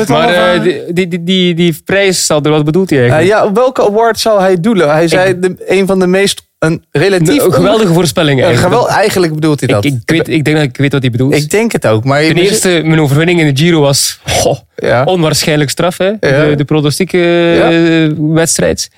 Maar 0.08 0.24
over- 0.28 0.54
eh, 0.54 0.62
die, 0.62 1.08
die, 1.08 1.24
die, 1.24 1.54
die, 1.54 1.82
prijs, 1.84 2.26
Sander, 2.26 2.52
wat 2.52 2.64
bedoelt 2.64 2.90
hij 2.90 2.98
eh, 2.98 3.10
eigenlijk? 3.12 3.40
ja, 3.40 3.48
op 3.48 3.54
welke 3.56 3.82
award 3.82 4.18
zou 4.18 4.40
hij 4.40 4.60
doelen? 4.60 4.90
Hij 4.90 5.08
zei 5.08 5.38
de, 5.38 5.54
een 5.66 5.86
van 5.86 5.98
de 5.98 6.06
meest 6.06 6.46
een 6.58 6.84
relatief 6.92 7.42
een 7.44 7.52
geweldige 7.52 7.92
voorspelling 7.92 8.38
Een 8.38 8.44
eigenlijk. 8.44 8.74
geweld, 8.74 8.92
eigenlijk 8.96 9.34
bedoelt 9.34 9.60
hij 9.60 9.68
dat. 9.68 9.84
ik, 9.84 9.92
ik, 9.92 10.10
weet, 10.10 10.28
ik 10.28 10.44
denk 10.44 10.56
dat 10.56 10.66
ik 10.66 10.76
weet 10.76 10.92
wat 10.92 11.02
hij 11.02 11.10
bedoelt. 11.10 11.34
Ik 11.34 11.50
denk 11.50 11.72
het 11.72 11.86
ook. 11.86 12.04
Maar 12.04 12.22
Ten 12.22 12.36
eerste, 12.36 12.80
mijn 12.84 13.00
overwinning 13.00 13.40
in 13.40 13.54
de 13.54 13.60
Giro 13.62 13.80
was 13.80 14.20
goh, 14.26 14.58
ja. 14.76 15.04
onwaarschijnlijk 15.04 15.70
straf. 15.70 15.98
Hè? 15.98 16.06
Ja. 16.06 16.16
De, 16.20 16.52
de 16.56 16.64
pronostieke 16.64 17.18
eh, 17.62 18.16
wedstrijd. 18.34 18.90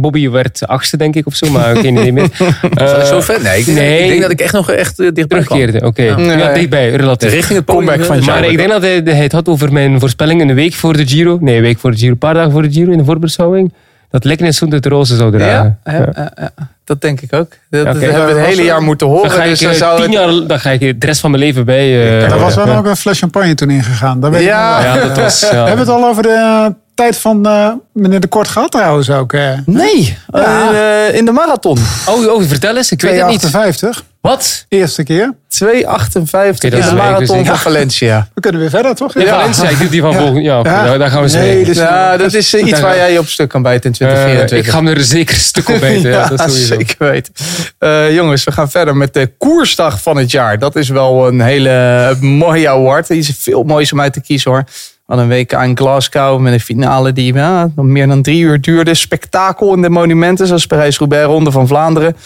Bobby 0.00 0.30
werd 0.30 0.66
achtste, 0.66 0.96
denk 0.96 1.14
ik, 1.14 1.26
of 1.26 1.34
zo, 1.34 1.50
maar 1.50 1.76
geen 1.76 1.96
idee 1.96 2.12
meer. 2.12 2.24
Ik 2.62 2.80
Eh, 2.80 3.02
zo 3.04 3.20
vet? 3.20 3.42
Nee, 3.42 3.58
ik 3.58 3.64
denk, 3.64 3.78
nee. 3.78 4.02
ik 4.02 4.08
denk 4.08 4.20
dat 4.22 4.30
ik 4.30 4.40
echt 4.40 4.52
nog 4.52 4.70
echt 4.70 4.98
uh, 5.00 5.08
dichtbij 5.12 5.40
terugkeerde. 5.40 5.86
Oké, 5.86 6.02
Ja. 6.02 6.18
ja. 6.18 6.52
Dichtbij, 6.52 6.90
relatief. 6.90 7.30
Richting 7.32 7.58
het. 7.58 7.66
Comeback 7.68 8.04
van 8.04 8.16
eh, 8.18 8.26
Maar 8.26 8.38
zou 8.38 8.50
ik 8.50 8.56
denk 8.56 8.70
dat 8.70 8.82
hij, 8.82 9.00
hij 9.04 9.14
het 9.22 9.32
had 9.32 9.48
over 9.48 9.72
mijn 9.72 10.00
voorspelling 10.00 10.40
een 10.40 10.54
week 10.54 10.72
voor 10.74 10.96
de 10.96 11.06
Giro. 11.06 11.38
Nee, 11.40 11.56
een 11.56 11.62
week 11.62 11.78
voor 11.78 11.90
de 11.90 11.96
Giro. 11.96 12.12
Een 12.12 12.18
paar 12.18 12.34
dagen 12.34 12.52
voor 12.52 12.62
de 12.62 12.72
Giro 12.72 12.90
in 12.92 12.98
de 12.98 13.04
voorbeschouwing. 13.04 13.72
Dat 14.10 14.24
Leknes 14.24 14.58
de 14.58 14.78
rozen 14.88 15.16
zou 15.16 15.32
dragen. 15.32 15.78
Ja, 15.84 15.92
ja, 15.92 16.08
ja, 16.16 16.30
ja. 16.36 16.50
dat 16.84 17.00
denk 17.00 17.20
ik 17.20 17.32
ook. 17.34 17.48
Dat, 17.70 17.84
hebben 17.86 18.26
we 18.26 18.32
het 18.40 18.46
hele 18.46 18.62
jaar 18.62 18.82
moeten 18.82 19.06
Dan 19.06 19.16
horen. 19.16 19.30
ga, 19.30 19.42
ik, 19.42 19.48
dus 19.50 19.60
dan 19.60 19.70
eh, 19.70 19.76
zou 19.76 20.02
tien 20.02 20.10
jaar, 20.10 20.46
dan 20.46 20.60
ga 20.60 20.70
ik 20.70 21.00
de 21.00 21.06
rest 21.06 21.20
van 21.20 21.30
mijn 21.30 21.42
leven 21.42 21.64
bij. 21.64 22.14
eh, 22.22 22.28
Daar 22.28 22.38
was 22.38 22.54
wel 22.54 22.66
ja. 22.66 22.76
ook 22.76 22.86
een 22.86 22.96
fles 22.96 23.18
champagne 23.18 23.54
toen 23.54 23.70
ingegaan. 23.70 24.20
Dat 24.20 24.30
weet 24.30 24.40
ik 24.40 24.46
Ja. 24.46 24.82
Ja, 24.96 25.06
dat 25.06 25.16
was... 25.16 25.40
Ja. 25.40 25.48
Hebben 25.66 25.86
we 25.86 25.92
het 25.92 26.00
al 26.02 26.08
over 26.08 26.22
de 26.22 26.28
eh, 26.28 26.66
tijd 26.96 27.16
van 27.18 27.46
eh, 27.46 27.70
meneer 27.92 28.20
De 28.20 28.26
Kort 28.26 28.48
gehad 28.48 28.70
trouwens 28.70 29.10
ook? 29.10 29.32
eh 29.32 29.50
Nee, 29.66 30.16
Ja. 30.32 30.72
eh, 31.08 31.14
in 31.16 31.24
de 31.24 31.32
marathon. 31.32 31.78
Oh, 32.08 32.32
oh, 32.34 32.42
vertel 32.42 32.76
eens. 32.76 32.92
Ik 32.92 33.00
weet 33.00 33.20
het 33.20 33.26
niet. 33.28 33.38
258. 33.40 34.04
Wat? 34.20 34.64
Eerste 34.68 35.02
keer. 35.02 35.34
2,58 35.48 36.70
dat 36.70 36.72
in 36.72 36.78
is 36.78 36.88
de 36.88 36.94
marathon 36.94 37.38
dus 37.38 37.46
van 37.46 37.58
Valencia. 37.58 38.28
We 38.34 38.40
kunnen 38.40 38.60
weer 38.60 38.70
verder, 38.70 38.94
toch? 38.94 39.14
Ja, 39.14 39.38
Valencia, 39.38 39.68
ik 39.68 39.78
doe 39.78 39.88
die 39.88 40.00
van 40.00 40.42
Ja, 40.42 40.62
daar, 40.62 40.98
daar 40.98 41.10
gaan 41.10 41.22
we 41.22 41.28
Nee, 41.36 41.54
mee. 41.54 41.64
dus- 41.64 41.76
Ja, 41.76 42.16
dat 42.16 42.34
is 42.34 42.54
iets 42.54 42.80
waar 42.80 42.96
jij 42.96 43.12
je 43.12 43.18
op 43.18 43.26
stuk 43.28 43.48
kan 43.48 43.62
bijten 43.62 43.84
in 43.84 43.90
Eh, 43.90 43.96
2024. 43.96 44.58
ik 44.66 44.72
ga 44.72 44.80
me 44.80 44.90
er 44.94 45.04
zeker 45.04 45.34
een 45.34 45.40
stuk 45.40 45.68
op 45.68 45.80
bijten. 45.80 46.10
ja, 46.10 46.28
dat 46.36 46.50
zeker 46.52 46.96
weten. 46.98 47.32
Eh, 47.78 48.14
jongens, 48.14 48.44
we 48.44 48.52
gaan 48.52 48.70
verder 48.70 48.96
met 48.96 49.14
de 49.14 49.30
koersdag 49.38 50.02
van 50.02 50.16
het 50.16 50.30
jaar. 50.30 50.58
Dat 50.58 50.76
is 50.76 50.88
wel 50.88 51.26
een 51.28 51.40
hele 51.40 52.16
mooie 52.20 52.68
award. 52.68 53.08
Er 53.08 53.16
is 53.16 53.32
veel 53.38 53.62
moois 53.62 53.92
om 53.92 54.00
uit 54.00 54.12
te 54.12 54.20
kiezen 54.20 54.50
hoor. 54.50 54.64
Hadden 55.06 55.24
een 55.24 55.30
week 55.30 55.52
in 55.52 55.76
Glasgow 55.76 56.40
met 56.40 56.52
een 56.52 56.60
finale 56.60 57.12
die 57.12 57.34
ja, 57.34 57.68
meer 57.74 58.06
dan 58.06 58.22
drie 58.22 58.40
uur 58.40 58.60
duurde. 58.60 58.94
Spektakel 58.94 59.74
in 59.74 59.82
de 59.82 59.90
monumenten 59.90 60.46
zoals 60.46 60.66
Parijs-Roubaix, 60.66 61.26
Ronde 61.26 61.50
van 61.50 61.66
Vlaanderen. 61.66 62.16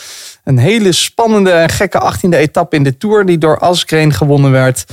Een 0.45 0.59
hele 0.59 0.93
spannende 0.93 1.51
en 1.51 1.69
gekke 1.69 2.13
18e 2.15 2.29
etappe 2.29 2.77
in 2.77 2.83
de 2.83 2.97
Tour 2.97 3.27
die 3.27 3.39
door 3.39 3.59
Asgreen 3.59 4.13
gewonnen 4.13 4.51
werd. 4.51 4.85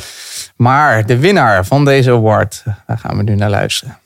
Maar 0.56 1.06
de 1.06 1.17
winnaar 1.17 1.65
van 1.65 1.86
deze 1.86 2.12
award, 2.12 2.63
daar 2.88 2.97
gaan 2.97 3.17
we 3.17 3.23
nu 3.23 3.36
naar 3.36 3.50
luisteren. 3.50 3.97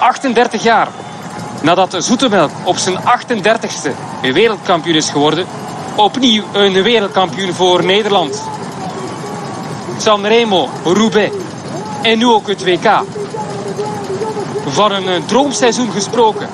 38 0.00 0.62
jaar 0.62 0.88
nadat 1.62 1.96
Zoetemelk 1.98 2.50
op 2.64 2.76
zijn 2.76 2.96
38ste 2.98 3.90
wereldkampioen 4.22 4.96
is 4.96 5.10
geworden, 5.10 5.46
opnieuw 5.96 6.44
een 6.52 6.82
wereldkampioen 6.82 7.52
voor 7.52 7.84
Nederland. 7.84 8.42
Sanremo, 9.98 10.68
Roubaix 10.84 11.34
en 12.02 12.18
nu 12.18 12.26
ook 12.26 12.48
het 12.48 12.64
WK. 12.64 13.02
Van 14.66 14.92
een 14.92 15.08
eh, 15.08 15.22
droomseizoen 15.26 15.90
gesproken. 15.90 16.48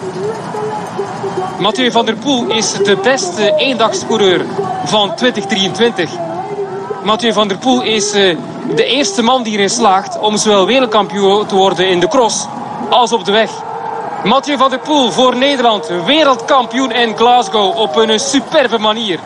Mathieu 1.59 1.91
van 1.91 2.05
der 2.05 2.17
Poel 2.17 2.47
is 2.47 2.73
de 2.73 2.97
beste 3.03 3.55
eendagscoureur 3.57 4.45
van 4.85 5.15
2023. 5.15 6.11
Mathieu 7.03 7.33
van 7.33 7.49
der 7.49 7.59
Poel 7.59 7.83
is 7.83 8.13
eh, 8.13 8.37
de 8.75 8.85
eerste 8.85 9.23
man 9.23 9.43
die 9.43 9.53
erin 9.53 9.71
slaagt 9.71 10.19
om 10.19 10.37
zowel 10.37 10.67
wereldkampioen 10.67 11.47
te 11.47 11.55
worden 11.55 11.89
in 11.89 12.01
de 12.01 12.09
cross 12.09 12.47
als 12.91 13.13
op 13.13 13.25
de 13.25 13.33
weg. 13.33 13.51
Mathieu 14.25 14.57
van 14.57 14.71
der 14.71 14.79
Poel 14.79 15.11
voor 15.11 15.37
Nederland, 15.37 15.91
wereldkampioen 16.07 16.93
in 16.93 17.17
Glasgow 17.17 17.77
op 17.77 17.97
een 17.97 18.21
superbe 18.21 18.79
manier. 18.79 19.21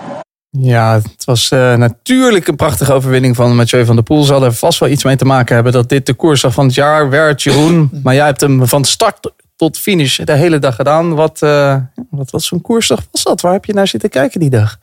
Ja, 0.51 0.95
het 0.95 1.25
was 1.25 1.51
eh, 1.51 1.75
natuurlijk 1.75 2.47
een 2.47 2.57
prachtige 2.57 2.93
overwinning 2.93 3.37
van 3.37 3.57
Mathieu 3.57 3.85
van 3.85 3.95
der 3.95 4.05
Poel. 4.05 4.23
Zal 4.23 4.45
er 4.45 4.53
vast 4.53 4.79
wel 4.79 4.89
iets 4.89 5.05
mee 5.05 5.17
te 5.17 5.25
maken 5.25 5.55
hebben 5.55 5.73
dat 5.73 5.89
dit 5.89 6.07
de 6.07 6.15
koersdag 6.15 6.53
van 6.53 6.67
het 6.67 6.75
jaar 6.75 7.11
werd, 7.11 7.43
Jeroen. 7.43 7.91
Maar 8.03 8.15
jij 8.15 8.27
hebt 8.27 8.41
hem 8.41 8.67
van 8.67 8.85
start 8.85 9.33
tot 9.57 9.79
finish 9.79 10.19
de 10.19 10.33
hele 10.33 10.59
dag 10.59 10.75
gedaan. 10.75 11.15
Wat, 11.15 11.43
eh, 11.43 11.77
wat, 12.11 12.31
wat 12.31 12.43
zo'n 12.43 12.61
koersdag 12.61 13.07
was 13.11 13.23
dat? 13.23 13.41
Waar 13.41 13.53
heb 13.53 13.65
je 13.65 13.73
naar 13.73 13.89
zitten 13.89 14.11
kijken 14.11 14.41
die 14.41 14.51
dag? 14.51 14.79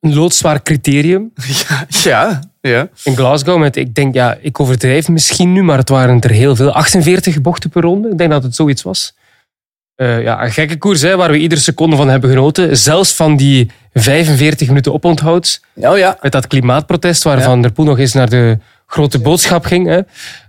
Een 0.00 0.14
loodzwaar 0.14 0.62
criterium. 0.62 1.32
Ja, 2.02 2.40
ja. 2.60 2.88
In 3.04 3.16
Glasgow 3.16 3.58
met, 3.58 3.76
ik 3.76 3.94
denk, 3.94 4.14
ja, 4.14 4.36
ik 4.40 4.60
overdrijf 4.60 5.08
misschien 5.08 5.52
nu, 5.52 5.62
maar 5.62 5.78
het 5.78 5.88
waren 5.88 6.20
er 6.20 6.30
heel 6.30 6.56
veel. 6.56 6.72
48 6.72 7.40
bochten 7.40 7.70
per 7.70 7.82
ronde. 7.82 8.08
Ik 8.08 8.18
denk 8.18 8.30
dat 8.30 8.42
het 8.42 8.54
zoiets 8.54 8.82
was. 8.82 9.14
Eh, 9.96 10.22
ja, 10.22 10.44
een 10.44 10.50
gekke 10.50 10.76
koers 10.76 11.00
hè, 11.00 11.16
waar 11.16 11.30
we 11.30 11.38
iedere 11.38 11.60
seconde 11.60 11.96
van 11.96 12.08
hebben 12.08 12.30
genoten. 12.30 12.76
Zelfs 12.76 13.14
van 13.14 13.36
die 13.36 13.70
45 13.92 14.68
minuten 14.68 14.92
oponthoud. 14.92 15.60
Oh 15.74 15.98
ja. 15.98 16.18
Met 16.20 16.32
dat 16.32 16.46
klimaatprotest 16.46 17.22
waar 17.22 17.42
Van 17.42 17.62
der 17.62 17.72
Poel 17.72 17.84
nog 17.84 17.98
eens 17.98 18.12
naar 18.12 18.28
de 18.28 18.58
grote 18.86 19.18
boodschap 19.18 19.64
ging. 19.64 19.86
Hè. 19.86 20.00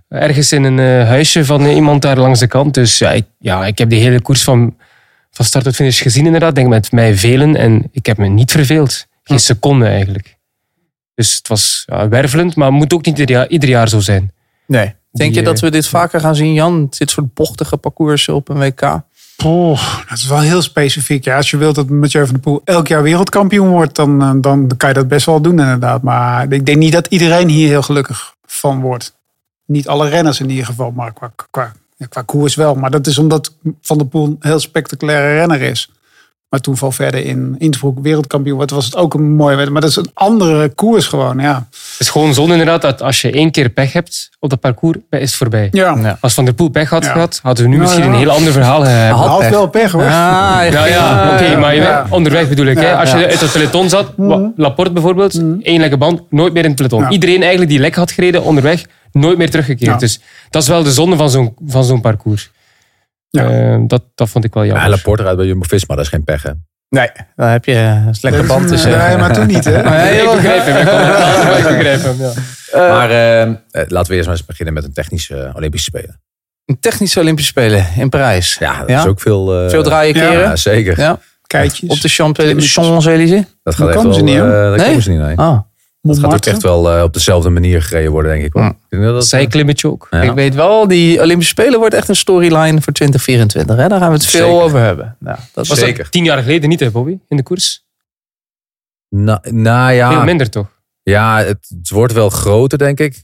Ergens 0.08 0.52
in 0.52 0.64
een 0.64 0.78
eh, 0.78 1.08
huisje 1.08 1.44
van 1.44 1.66
iemand 1.66 2.02
daar 2.02 2.18
langs 2.18 2.40
de 2.40 2.46
kant. 2.46 2.74
Dus 2.74 2.98
ja 2.98 3.10
ik, 3.12 3.24
ja, 3.38 3.66
ik 3.66 3.78
heb 3.78 3.88
die 3.88 4.00
hele 4.00 4.20
koers 4.20 4.42
van, 4.42 4.76
van 5.30 5.44
start 5.44 5.64
tot 5.64 5.74
finish 5.74 6.02
gezien 6.02 6.26
inderdaad. 6.26 6.54
Denk 6.54 6.68
met 6.68 6.92
mij 6.92 7.16
velen. 7.16 7.56
En 7.56 7.88
ik 7.92 8.06
heb 8.06 8.16
me 8.16 8.26
niet 8.26 8.50
verveeld. 8.50 9.06
Geen 9.22 9.40
seconde 9.40 9.86
eigenlijk. 9.86 10.36
Dus 11.14 11.34
het 11.34 11.48
was 11.48 11.82
ja, 11.86 12.08
wervelend, 12.08 12.56
maar 12.56 12.66
het 12.66 12.76
moet 12.76 12.92
ook 12.92 13.04
niet 13.04 13.18
ieder 13.18 13.36
jaar, 13.36 13.48
ieder 13.48 13.68
jaar 13.68 13.88
zo 13.88 14.00
zijn. 14.00 14.32
Nee. 14.66 14.94
Denk 15.10 15.32
Die, 15.32 15.40
je 15.40 15.46
dat 15.46 15.56
eh, 15.56 15.62
we 15.62 15.70
dit 15.70 15.86
vaker 15.86 16.20
gaan 16.20 16.34
zien, 16.34 16.52
Jan? 16.52 16.86
Dit 16.98 17.10
soort 17.10 17.34
bochtige 17.34 17.76
parcoursen 17.76 18.34
op 18.34 18.48
een 18.48 18.58
WK? 18.58 19.00
Oh, 19.44 19.98
dat 20.08 20.18
is 20.18 20.26
wel 20.26 20.40
heel 20.40 20.62
specifiek. 20.62 21.24
Ja, 21.24 21.36
als 21.36 21.50
je 21.50 21.56
wilt 21.56 21.74
dat 21.74 21.88
Mathieu 21.88 22.24
van 22.24 22.34
der 22.34 22.42
Poel 22.42 22.60
elk 22.64 22.88
jaar 22.88 23.02
wereldkampioen 23.02 23.68
wordt, 23.68 23.96
dan, 23.96 24.22
eh, 24.22 24.32
dan 24.36 24.70
kan 24.76 24.88
je 24.88 24.94
dat 24.94 25.08
best 25.08 25.26
wel 25.26 25.40
doen 25.40 25.58
inderdaad. 25.58 26.02
Maar 26.02 26.52
ik 26.52 26.66
denk 26.66 26.78
niet 26.78 26.92
dat 26.92 27.06
iedereen 27.06 27.48
hier 27.48 27.68
heel 27.68 27.82
gelukkig 27.82 28.34
van 28.46 28.80
wordt. 28.80 29.14
Niet 29.66 29.88
alle 29.88 30.08
renners 30.08 30.40
in 30.40 30.50
ieder 30.50 30.66
geval, 30.66 30.90
maar 30.90 31.12
qua, 31.12 31.32
qua, 31.50 31.72
qua 32.08 32.22
koers 32.22 32.54
wel. 32.54 32.74
Maar 32.74 32.90
dat 32.90 33.06
is 33.06 33.18
omdat 33.18 33.54
Van 33.80 33.98
der 33.98 34.06
Poel 34.06 34.26
een 34.26 34.36
heel 34.40 34.60
spectaculaire 34.60 35.34
renner 35.34 35.60
is. 35.62 35.90
Maar 36.54 36.62
toen 36.62 36.76
verder 36.92 37.24
in 37.24 37.54
Innsbruck 37.58 37.98
wereldkampioen 38.02 38.58
werd, 38.58 38.70
was 38.70 38.84
het 38.84 38.96
ook 38.96 39.14
een 39.14 39.22
mooie 39.34 39.56
wedstrijd. 39.56 39.70
Maar 39.72 39.80
dat 39.80 39.90
is 39.90 39.96
een 39.96 40.10
andere 40.14 40.68
koers 40.68 41.06
gewoon, 41.06 41.38
ja. 41.38 41.66
Het 41.70 41.96
is 41.98 42.08
gewoon 42.10 42.34
zo 42.34 42.42
inderdaad 42.46 42.82
dat 42.82 43.02
als 43.02 43.20
je 43.20 43.30
één 43.30 43.50
keer 43.50 43.68
pech 43.68 43.92
hebt 43.92 44.30
op 44.38 44.50
dat 44.50 44.60
parcours, 44.60 44.96
is 45.10 45.20
het 45.20 45.34
voorbij. 45.34 45.68
Ja. 45.70 46.16
Als 46.20 46.34
Van 46.34 46.44
der 46.44 46.54
Poel 46.54 46.68
pech 46.68 46.90
had 46.90 47.04
Ja. 47.04 47.12
gehad, 47.12 47.40
hadden 47.42 47.64
we 47.64 47.70
nu 47.70 47.76
Ja, 47.76 47.82
misschien 47.82 48.02
ja. 48.04 48.08
een 48.10 48.14
heel 48.16 48.30
ander 48.30 48.52
verhaal 48.52 48.82
hebben. 48.82 49.18
Hij 49.18 49.28
had 49.28 49.38
pech. 49.38 49.50
wel 49.50 49.68
pech, 49.68 49.92
hoor. 49.92 50.02
Ah, 50.02 50.08
ja, 50.70 50.86
ja, 50.86 51.30
oké, 51.34 51.56
maar 51.58 51.74
je- 51.74 52.02
onderweg 52.10 52.48
bedoel 52.48 52.66
ik. 52.66 52.78
Hè? 52.78 52.96
Als 52.96 53.10
je 53.10 53.16
Ja. 53.18 53.26
uit 53.26 53.40
het 53.40 53.52
peloton 53.52 53.88
zat, 53.88 54.06
wa- 54.16 54.52
Laporte 54.56 54.92
bijvoorbeeld, 54.92 55.42
één 55.62 55.80
lekke 55.80 55.96
band, 55.96 56.20
nooit 56.30 56.52
meer 56.52 56.62
in 56.62 56.68
het 56.68 56.76
peloton. 56.76 57.00
Ja. 57.02 57.10
Iedereen 57.10 57.40
eigenlijk 57.40 57.70
die 57.70 57.80
lek 57.80 57.94
had 57.94 58.10
gereden 58.12 58.42
onderweg, 58.42 58.84
nooit 59.12 59.38
meer 59.38 59.50
teruggekeerd. 59.50 59.90
Ja. 59.90 59.96
Dus 59.96 60.20
dat 60.50 60.62
is 60.62 60.68
wel 60.68 60.82
de 60.82 60.92
zonde 60.92 61.16
van 61.16 61.30
zo'n, 61.30 61.54
van 61.66 61.84
zo'n 61.84 62.00
parcours. 62.00 62.50
Eh, 63.42 63.76
dat, 63.86 64.02
dat 64.14 64.28
vond 64.28 64.44
ik 64.44 64.54
wel 64.54 64.64
jammer. 64.64 64.82
Ja, 64.82 64.88
Laporte 64.88 65.22
rijdt 65.22 65.36
bij 65.38 65.46
Jumbo-Visma, 65.46 65.94
dat 65.94 66.04
is 66.04 66.10
geen 66.10 66.24
pech, 66.24 66.42
hè? 66.42 66.50
Nee, 66.88 67.08
dan 67.36 67.48
heb 67.48 67.64
je 67.64 67.74
een 67.74 68.14
lekker 68.20 68.46
band 68.46 68.68
tussen. 68.68 68.90
Nee, 68.98 69.16
maar 69.16 69.32
toen 69.32 69.46
niet, 69.46 69.64
hè? 69.64 69.82
Nee, 69.90 70.20
ik 70.22 70.30
begrijp 70.30 70.64
hem. 70.64 70.76
Ik 70.76 70.84
maar 71.64 71.76
begrijp 71.76 72.02
hem, 72.02 72.16
ja. 72.18 72.32
maar 72.88 73.10
eh, 73.10 73.42
eh, 73.42 73.54
laten 73.70 74.10
we 74.10 74.14
eerst 74.16 74.28
maar 74.28 74.36
eens 74.36 74.46
beginnen 74.46 74.74
met 74.74 74.84
een 74.84 74.92
technische 74.92 75.36
eh, 75.42 75.54
Olympische 75.56 75.90
Spelen. 75.90 76.20
Een 76.64 76.80
technische 76.80 77.20
Olympische 77.20 77.50
Spelen 77.50 77.86
in 77.96 78.08
Parijs. 78.08 78.56
Ja, 78.60 78.78
dat 78.80 78.88
Ja? 78.88 79.00
is 79.00 79.06
ook 79.06 79.20
veel... 79.20 79.62
eh, 79.64 79.68
Veel 79.70 79.82
draaien 79.82 80.14
keren? 80.14 80.32
Ja, 80.38 80.56
zeker. 80.56 80.98
Ja. 81.00 81.18
Keitjes. 81.46 81.90
Op 81.90 82.00
de 82.00 82.08
Champs- 82.08 82.72
Champs-Élysées? 82.72 83.40
Dat 83.40 83.48
Daar 83.62 83.74
gaat 83.74 83.86
echt 83.88 83.96
komen 83.96 84.10
wel... 84.10 84.18
ze 84.18 84.22
niet, 84.24 84.38
eh, 84.38 84.70
Nee? 84.74 84.86
komen 84.86 85.02
ze 85.02 85.10
niet, 85.10 85.20
nee. 85.20 85.36
Ah. 85.38 85.58
Dat 86.06 86.18
gaat 86.18 86.32
ook 86.32 86.46
echt 86.46 86.62
wel 86.62 86.90
eh, 86.90 87.02
op 87.02 87.12
dezelfde 87.12 87.50
manier 87.50 87.82
gereden 87.82 88.10
worden, 88.12 88.32
denk 88.32 88.44
ik. 88.44 88.52
Hoor. 88.52 88.62
Ja. 88.62 88.68
Ik 88.68 88.76
denk 88.88 89.02
dat 89.02 89.14
dat, 89.14 89.26
Zijklimmetje 89.26 89.90
ook. 89.90 90.06
Ja. 90.10 90.22
Ik 90.22 90.32
weet 90.32 90.54
wel, 90.54 90.88
die 90.88 91.20
Olympische 91.20 91.52
Spelen 91.52 91.78
wordt 91.78 91.94
echt 91.94 92.08
een 92.08 92.16
storyline 92.16 92.80
voor 92.80 92.92
2024. 92.92 93.76
Hè? 93.76 93.88
Daar 93.88 93.98
gaan 93.98 94.08
we 94.08 94.14
het 94.14 94.26
veel 94.26 94.46
Zeker. 94.48 94.62
over 94.62 94.78
hebben. 94.78 95.16
Nou, 95.18 95.38
dat 95.52 95.66
was 95.66 95.78
Zeker. 95.78 96.10
Tien 96.10 96.24
jaar 96.24 96.42
geleden 96.42 96.68
niet, 96.68 96.80
hè, 96.80 96.90
Bobby, 96.90 97.18
in 97.28 97.36
de 97.36 97.42
koers? 97.42 97.84
Na, 99.08 99.42
nou 99.50 99.88
Veel 99.88 99.96
ja, 99.96 100.24
minder 100.24 100.50
toch? 100.50 100.66
ja 101.02 101.38
het, 101.38 101.66
het 101.78 101.90
wordt 101.90 102.12
wel 102.12 102.30
groter, 102.30 102.78
denk 102.78 103.00
ik. 103.00 103.22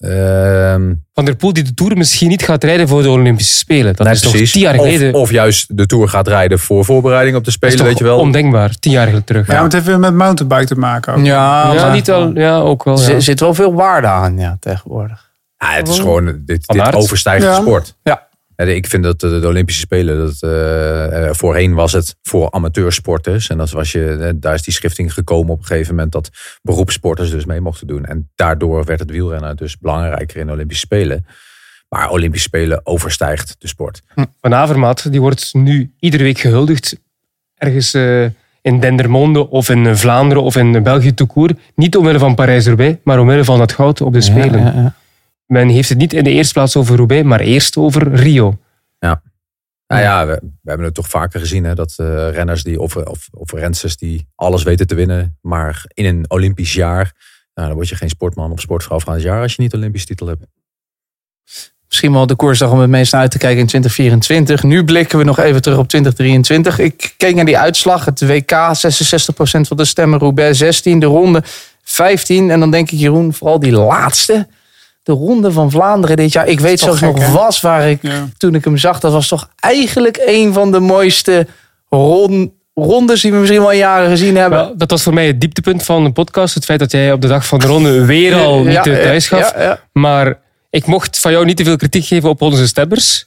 Ehm, 0.00 0.92
Van 1.14 1.24
der 1.24 1.36
Poel 1.36 1.52
die 1.52 1.62
de 1.64 1.74
Tour 1.74 1.96
misschien 1.96 2.28
niet 2.28 2.42
gaat 2.42 2.64
rijden 2.64 2.88
voor 2.88 3.02
de 3.02 3.10
Olympische 3.10 3.54
Spelen. 3.54 3.94
Dat 3.94 4.06
nee, 4.06 4.14
is 4.14 4.20
toch 4.20 4.32
tien 4.32 4.60
jaar 4.60 4.74
geleden... 4.74 5.14
Of, 5.14 5.20
of 5.20 5.30
juist 5.30 5.76
de 5.76 5.86
Tour 5.86 6.08
gaat 6.08 6.28
rijden 6.28 6.58
voor 6.58 6.84
voorbereiding 6.84 7.36
op 7.36 7.44
de 7.44 7.50
dat 7.50 7.54
Spelen, 7.54 7.74
is 7.74 7.80
toch 7.80 7.88
weet 7.88 7.98
je 7.98 8.04
wel. 8.04 8.18
ondenkbaar, 8.18 8.74
tien 8.78 8.92
jaar 8.92 9.04
geleden 9.04 9.24
terug. 9.24 9.46
Ja, 9.46 9.52
maar 9.54 9.62
het 9.62 9.72
heeft 9.72 9.84
weer 9.86 9.98
met 9.98 10.14
mountainbike 10.14 10.66
te 10.66 10.74
maken 10.74 11.14
ook. 11.14 11.24
Ja, 11.24 11.72
Ja, 11.72 11.82
maar 11.84 11.92
niet 11.92 12.10
al, 12.10 12.30
ja, 12.38 12.58
ook 12.58 12.84
wel. 12.84 13.02
er 13.02 13.10
Ja. 13.12 13.20
zit 13.20 13.40
wel 13.40 13.54
veel 13.54 13.74
waarde 13.74 14.06
aan 14.06 14.38
ja, 14.38 14.56
tegenwoordig. 14.60 15.30
Ja, 15.56 15.70
het 15.72 15.88
is 15.88 15.98
gewoon, 15.98 16.42
dit, 16.46 16.66
dit 16.66 16.94
overstijgt 16.94 17.42
de 17.42 17.46
Ja. 17.48 17.54
sport. 17.60 17.94
Ja. 18.02 18.28
Ik 18.68 18.86
vind 18.86 19.04
dat 19.04 19.20
de, 19.20 19.40
de 19.40 19.46
Olympische 19.46 19.80
Spelen, 19.80 20.18
dat, 20.18 20.42
eh, 20.42 21.28
eh, 21.28 21.34
voorheen 21.34 21.74
was 21.74 21.92
het 21.92 22.16
voor 22.22 22.50
amateursporters. 22.50 23.48
En 23.48 23.58
dat 23.58 23.70
was 23.70 23.92
je, 23.92 24.12
eh, 24.12 24.30
daar 24.34 24.54
is 24.54 24.62
die 24.62 24.74
schifting 24.74 25.12
gekomen 25.12 25.52
op 25.52 25.58
een 25.58 25.64
gegeven 25.64 25.94
moment 25.94 26.12
dat 26.12 26.30
beroepssporters 26.62 27.30
dus 27.30 27.44
mee 27.44 27.60
mochten 27.60 27.86
doen. 27.86 28.04
En 28.04 28.30
daardoor 28.34 28.84
werd 28.84 29.00
het 29.00 29.10
wielrennen 29.10 29.56
dus 29.56 29.78
belangrijker 29.78 30.36
in 30.36 30.46
de 30.46 30.52
Olympische 30.52 30.86
Spelen. 30.86 31.26
Maar 31.90 32.10
Olympische 32.10 32.48
Spelen 32.48 32.86
overstijgt 32.86 33.56
de 33.58 33.68
sport. 33.68 34.02
Van 34.40 34.54
Avermaat, 34.54 35.12
die 35.12 35.20
wordt 35.20 35.54
nu 35.54 35.92
iedere 35.98 36.22
week 36.22 36.38
gehuldigd. 36.38 36.96
Ergens 37.56 37.94
eh, 37.94 38.24
in 38.62 38.80
Dendermonde 38.80 39.50
of 39.50 39.68
in 39.68 39.86
eh, 39.86 39.94
Vlaanderen 39.94 40.42
of 40.42 40.56
in 40.56 40.82
België 40.82 41.14
toekoer. 41.14 41.50
Niet 41.74 41.96
omwille 41.96 42.18
van 42.18 42.34
Parijs-Roubaix, 42.34 42.98
maar 43.04 43.20
omwille 43.20 43.44
van 43.44 43.60
het 43.60 43.72
goud 43.72 44.00
op 44.00 44.12
de 44.12 44.20
Spelen. 44.20 44.60
Ja, 44.60 44.66
ja, 44.66 44.80
ja. 44.80 44.94
Men 45.50 45.68
heeft 45.68 45.88
het 45.88 45.98
niet 45.98 46.12
in 46.12 46.24
de 46.24 46.30
eerste 46.30 46.52
plaats 46.52 46.76
over 46.76 46.96
Roubaix, 46.96 47.24
maar 47.24 47.40
eerst 47.40 47.76
over 47.76 48.14
Rio. 48.14 48.58
Nou 49.86 50.02
ja, 50.02 50.26
we, 50.26 50.40
we 50.42 50.68
hebben 50.68 50.86
het 50.86 50.94
toch 50.94 51.08
vaker 51.08 51.40
gezien 51.40 51.64
hè, 51.64 51.74
dat 51.74 51.94
eh, 51.96 52.30
renners 52.30 52.62
die, 52.62 52.80
of, 52.80 52.96
of, 52.96 53.28
of 53.30 53.52
rensters 53.52 53.96
die 53.96 54.28
alles 54.34 54.62
weten 54.62 54.86
te 54.86 54.94
winnen, 54.94 55.38
maar 55.40 55.84
in 55.94 56.04
een 56.04 56.24
Olympisch 56.28 56.72
jaar, 56.72 57.12
nou, 57.54 57.66
dan 57.66 57.76
word 57.76 57.88
je 57.88 57.94
geen 57.94 58.08
sportman 58.08 58.52
of 58.52 58.60
sportvrouw 58.60 59.00
van 59.00 59.12
het 59.12 59.22
jaar 59.22 59.42
als 59.42 59.54
je 59.54 59.62
niet 59.62 59.74
Olympisch 59.74 60.06
titel 60.06 60.26
hebt. 60.26 60.44
Misschien 61.88 62.12
wel 62.12 62.26
de 62.26 62.34
koersdag 62.34 62.70
om 62.70 62.78
het 62.78 62.90
meest 62.90 63.12
naar 63.12 63.20
uit 63.20 63.30
te 63.30 63.38
kijken 63.38 63.60
in 63.60 63.66
2024. 63.66 64.62
Nu 64.62 64.84
blikken 64.84 65.18
we 65.18 65.24
nog 65.24 65.38
even 65.38 65.62
terug 65.62 65.78
op 65.78 65.88
2023. 65.88 66.78
Ik 66.78 67.14
keek 67.16 67.34
naar 67.34 67.44
die 67.44 67.58
uitslag. 67.58 68.04
Het 68.04 68.20
WK, 68.20 68.52
66% 68.52 69.60
van 69.60 69.76
de 69.76 69.84
stemmen. 69.84 70.18
Roubaix 70.18 70.58
16, 70.58 71.00
de 71.00 71.06
ronde 71.06 71.42
15. 71.82 72.50
En 72.50 72.60
dan 72.60 72.70
denk 72.70 72.90
ik, 72.90 72.98
Jeroen, 72.98 73.32
vooral 73.32 73.60
die 73.60 73.72
laatste. 73.72 74.46
De 75.02 75.12
ronde 75.12 75.52
van 75.52 75.70
Vlaanderen 75.70 76.16
dit 76.16 76.32
jaar. 76.32 76.46
Ik 76.48 76.60
weet 76.60 76.80
zelfs 76.80 76.98
gek, 76.98 77.14
nog 77.14 77.26
hè? 77.26 77.32
was 77.32 77.60
waar 77.60 77.88
ik, 77.90 77.98
Ja. 78.02 78.28
toen 78.36 78.54
ik 78.54 78.64
hem 78.64 78.76
zag. 78.76 79.00
Dat 79.00 79.12
was 79.12 79.28
toch 79.28 79.50
eigenlijk 79.60 80.22
een 80.26 80.52
van 80.52 80.72
de 80.72 80.80
mooiste 80.80 81.46
ron- 81.88 82.52
rondes 82.74 83.20
die 83.20 83.32
we 83.32 83.38
misschien 83.38 83.60
wel 83.60 83.70
in 83.72 83.78
jaren 83.78 84.08
gezien 84.10 84.36
hebben. 84.36 84.58
Wel, 84.58 84.76
dat 84.76 84.90
was 84.90 85.02
voor 85.02 85.14
mij 85.14 85.26
het 85.26 85.40
dieptepunt 85.40 85.82
van 85.82 86.04
de 86.04 86.12
podcast. 86.12 86.54
Het 86.54 86.64
feit 86.64 86.78
dat 86.78 86.90
jij 86.90 87.12
op 87.12 87.20
de 87.20 87.28
dag 87.28 87.46
van 87.46 87.58
de 87.58 87.66
ronde 87.66 88.04
weer 88.04 88.34
al 88.34 88.58
niet 88.62 88.72
Ja, 88.72 88.84
eh, 88.84 89.02
thuis 89.02 89.28
gaf. 89.28 89.54
ja, 89.54 89.62
ja. 89.62 89.80
Maar 89.92 90.38
ik 90.70 90.86
mocht 90.86 91.18
van 91.20 91.32
jou 91.32 91.44
niet 91.44 91.56
te 91.56 91.64
veel 91.64 91.76
kritiek 91.76 92.04
geven 92.04 92.28
op 92.28 92.42
onze 92.42 92.66
stemmers. 92.66 93.26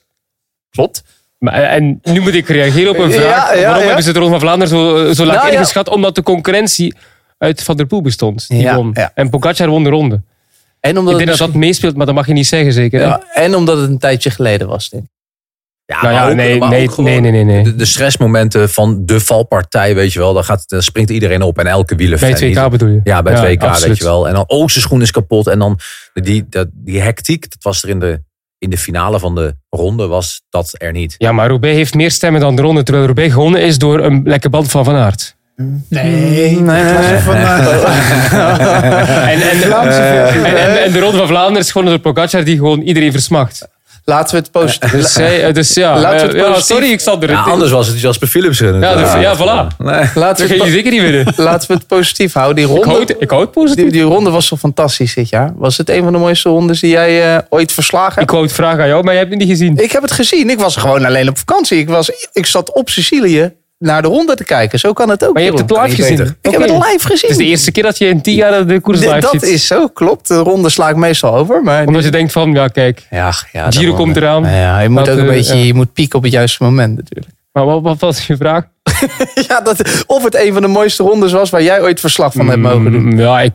Klopt. 0.70 1.04
Maar, 1.38 1.54
eh, 1.54 1.74
en 1.76 2.00
nu 2.04 2.20
moet 2.22 2.34
ik 2.34 2.48
reageren 2.48 2.90
op 2.92 2.98
een 2.98 3.12
vraag. 3.12 3.56
ja, 3.56 3.62
Waarom 3.62 3.80
ja. 3.82 3.86
hebben 3.86 4.04
ze 4.04 4.12
de 4.14 4.20
Ronde 4.20 4.32
van 4.32 4.42
Vlaanderen 4.42 4.78
zo, 4.78 5.14
zo 5.14 5.26
laag 5.26 5.36
Nou, 5.36 5.48
ja. 5.48 5.54
ingeschat? 5.54 5.90
Omdat 5.90 6.16
de 6.16 6.24
concurrentie 6.24 6.96
uit 7.38 7.64
Van 7.64 7.78
der 7.78 7.86
Poel 7.86 8.02
bestond. 8.02 8.48
Die 8.48 8.60
Ja, 8.62 8.76
won. 8.76 8.90
ja. 8.94 9.12
En 9.16 9.30
Pogacar 9.30 9.68
won 9.70 9.84
de 9.84 9.90
ronde. 9.90 10.22
En 10.88 10.98
omdat, 10.98 11.12
Ik 11.13 11.17
denk 11.17 11.30
het 11.30 11.39
dat 11.39 11.48
dat 11.48 11.58
meespeelt, 11.58 11.96
maar 11.96 12.06
dat 12.06 12.15
mag 12.15 12.28
je 12.28 12.34
niet 12.34 12.48
zeggen 12.48 12.74
zeker. 12.74 13.00
ja, 13.02 13.24
en 13.34 13.56
omdat 13.56 13.78
het 13.78 13.89
een 13.89 13.98
tijdje 13.98 14.30
geleden 14.30 14.67
was, 14.67 14.89
denk 14.89 15.04
ik. 15.04 15.10
Ja, 15.86 16.02
Nou 16.02 16.13
ja, 16.13 16.30
ook- 16.30 16.36
nee, 16.36 16.60
nee, 16.60 16.84
ook 16.88 16.89
gewoon 16.93 17.10
nee, 17.10 17.19
nee, 17.19 17.32
nee, 17.32 17.43
nee. 17.43 17.63
De, 17.63 17.76
de 17.76 17.86
stressmomenten 17.86 18.69
van 18.69 19.06
de 19.06 19.19
valpartij, 19.19 19.96
weet 19.96 20.13
je 20.13 20.19
wel. 20.19 20.34
Daar, 20.34 20.43
gaat, 20.43 20.63
daar 20.69 20.84
springt 20.84 21.10
iedereen 21.10 21.41
op 21.41 21.58
en 21.60 21.67
elke 21.67 21.96
Bij 21.96 22.06
het 22.08 22.39
WK 22.39 22.41
niet- 22.41 22.69
bedoel 22.69 22.89
je? 22.89 23.00
Ja, 23.04 23.22
bij 23.22 23.34
het 23.34 23.41
Ja, 23.41 23.48
WK, 23.50 23.60
weet 23.62 23.69
absoluut. 23.69 23.98
je 23.98 24.04
wel. 24.04 24.28
En 24.28 24.34
dan, 24.34 24.43
oh, 24.48 24.67
zijn 24.67 24.84
schoen 24.84 25.02
is 25.02 25.12
kapot. 25.12 25.48
En 25.48 25.60
dan 25.60 25.80
die, 26.13 26.46
dat, 26.50 26.67
die 26.72 27.02
hectiek, 27.02 27.41
dat 27.50 27.63
was 27.63 27.84
er 27.84 27.89
in 27.89 28.00
de, 28.00 28.22
in 28.58 28.69
de 28.69 28.78
finale 28.78 29.19
van 29.19 29.36
de 29.36 29.56
ronde, 29.69 30.08
was 30.08 30.41
dat 30.50 30.76
er 30.78 30.91
niet. 30.91 31.15
Ja, 31.17 31.32
maar 31.32 31.48
Roubaix 31.48 31.76
heeft 31.76 31.93
meer 31.93 32.12
stemmen 32.12 32.41
dan 32.41 32.56
de 32.56 32.62
ronde, 32.62 32.84
terwijl 32.84 33.06
Roubaix 33.06 33.34
gewonnen 33.34 33.62
is 33.62 33.78
door 33.78 34.00
een 34.00 34.22
lekke 34.24 34.50
band 34.50 34.72
van 34.72 34.86
Van 34.86 34.96
Aert. 34.96 35.36
Nee, 35.56 35.82
nee, 35.89 36.60
nee. 36.60 37.20
Van, 37.20 37.36
eh, 37.36 37.68
En, 39.34 39.42
en, 39.50 39.58
Vlaamse 39.58 39.92
versie. 39.92 40.42
en, 40.42 40.58
en, 40.58 40.84
en 40.84 40.92
de 40.92 41.00
ronde 41.00 41.18
van 41.18 41.28
Vlaanderen 41.28 41.62
is 41.62 41.72
gewonnen 41.72 42.02
door 42.02 42.13
Pogacar, 42.13 42.44
die 42.44 42.58
gewoon 42.58 42.82
iedereen 42.82 43.12
versmacht. 43.12 43.68
Laten 44.06 44.36
we 44.36 44.42
het 44.42 44.52
positief... 44.52 44.92
Dus, 44.92 45.13
zij, 45.13 45.44
eh, 45.48 45.54
dus 45.54 45.74
ja, 45.74 46.00
Laten 46.00 46.28
we 46.28 46.38
het 46.38 46.46
eh, 46.48 46.54
ja, 46.54 46.60
sorry, 46.62 46.92
ik 46.92 47.00
zal 47.00 47.22
er... 47.22 47.30
Ja, 47.30 47.42
anders 47.42 47.72
was 47.72 47.88
het 47.88 48.00
Jasper 48.02 48.28
Philipsen. 48.28 48.80
Ja, 48.80 48.96
dus- 48.96 49.13
ja, 49.22 49.36
voilà. 49.38 49.78
Nee. 49.78 50.04
Laten 50.16 50.48
we 50.48 50.54
het 50.63 50.72
zeker 50.72 50.92
niet 50.92 51.02
winnen. 51.02 51.34
Laten 51.50 51.68
we 51.68 51.74
het 51.74 51.88
positief 51.88 52.34
houden. 52.34 52.56
Die 52.68 52.76
Ik 52.78 52.84
ronde, 52.84 53.16
ik 53.20 53.30
hou 53.30 53.42
het 53.42 53.52
positief. 53.52 53.84
die, 53.84 53.92
die 53.92 54.02
ronde 54.02 54.30
was 54.30 54.48
zo 54.48 54.56
fantastisch 54.56 55.13
dit 55.13 55.30
jaar. 55.30 55.52
Was 55.56 55.78
het 55.78 55.89
een 55.89 56.04
van 56.04 56.12
de 56.13 56.20
mooiste 56.20 56.50
rondes 56.50 56.80
die 56.80 56.89
jij 56.89 57.36
eh, 57.36 57.42
ooit 57.50 57.72
verslagen 57.72 58.12
Ik 58.12 58.18
hebt? 58.18 58.32
wou 58.32 58.44
het 58.44 58.54
vragen 58.54 58.82
aan 58.82 58.88
jou, 58.88 59.04
maar 59.04 59.13
jij 59.13 59.22
hebt 59.22 59.34
het 59.36 59.39
niet 59.48 59.50
gezien. 59.58 59.78
Ik 59.78 59.92
heb 59.92 60.02
het 60.02 60.12
gezien. 60.12 60.50
Ik 60.50 60.60
was 60.60 60.76
gewoon 60.76 61.06
alleen 61.06 61.30
op 61.30 61.38
vakantie. 61.38 61.78
Ik, 61.78 61.89
was, 61.89 62.12
ik 62.34 62.46
zat 62.46 62.72
op 62.74 62.89
Sicilië 62.89 63.52
naar 63.84 64.02
de 64.02 64.08
ronde 64.08 64.36
te 64.36 64.43
kijken. 64.43 64.80
Zo 64.80 64.93
kan 64.93 65.10
het 65.10 65.26
ook. 65.28 65.34
Maar 65.34 65.43
je 65.43 65.48
hebt 65.50 65.62
het 65.69 65.72
live 65.82 65.96
gezien. 65.96 66.36
Ik 66.41 66.52
heb 66.52 66.62
het 66.62 66.69
live 66.69 67.00
gezien. 67.00 67.30
Het 67.30 67.30
is 67.30 67.38
de 67.38 67.43
eerste 67.46 67.72
keer 67.72 67.84
dat 67.84 67.98
je 67.98 68.06
in 68.06 68.22
tien 68.22 68.36
jaar 68.36 68.67
de 68.67 68.80
koers 68.80 69.00
live 69.00 69.19
dat 69.19 69.32
ziet. 69.32 69.41
is 69.41 69.67
zo, 69.67 69.88
klopt. 69.88 70.28
De 70.28 70.38
ronde 70.38 70.69
sla 70.69 70.89
ik 70.89 70.96
meestal 70.96 71.36
over. 71.36 71.63
Maar 71.63 71.88
Omdat 71.88 72.04
je 72.04 72.12
denkt 72.12 72.32
van, 72.32 72.54
ja 72.54 72.67
kijk, 72.67 73.08
ja, 73.10 73.34
ja, 73.52 73.72
Giro 73.72 73.93
komt 73.93 74.15
eraan. 74.17 74.43
Ja, 74.43 74.80
je 74.80 74.89
moet 74.89 75.06
Dat, 75.06 75.13
ook 75.13 75.19
een 75.19 75.28
eh, 75.28 75.34
beetje 75.36 75.58
ja. 75.58 75.63
je 75.63 75.74
moet 75.74 75.93
pieken 75.93 76.17
op 76.17 76.24
het 76.24 76.32
juiste 76.32 76.63
moment 76.63 76.96
natuurlijk. 76.96 77.32
maar 77.52 77.65
wat, 77.65 77.82
wat 77.82 78.00
was 78.00 78.28
je 78.28 78.38
vraag? 78.38 78.63
Ja, 79.48 79.62
dat, 79.62 80.04
of 80.08 80.24
het 80.24 80.36
een 80.36 80.54
van 80.54 80.62
de 80.62 80.67
mooiste 80.67 81.04
rondes 81.04 81.32
was 81.32 81.50
waar 81.50 81.63
jij 81.63 81.82
ooit 81.82 82.00
verslag 82.00 82.34
van 82.34 82.48
hebt 82.48 82.62
mogen 82.62 82.91
doen. 82.91 83.04
Mm, 83.04 83.19
Ja, 83.19 83.41
ik, 83.41 83.52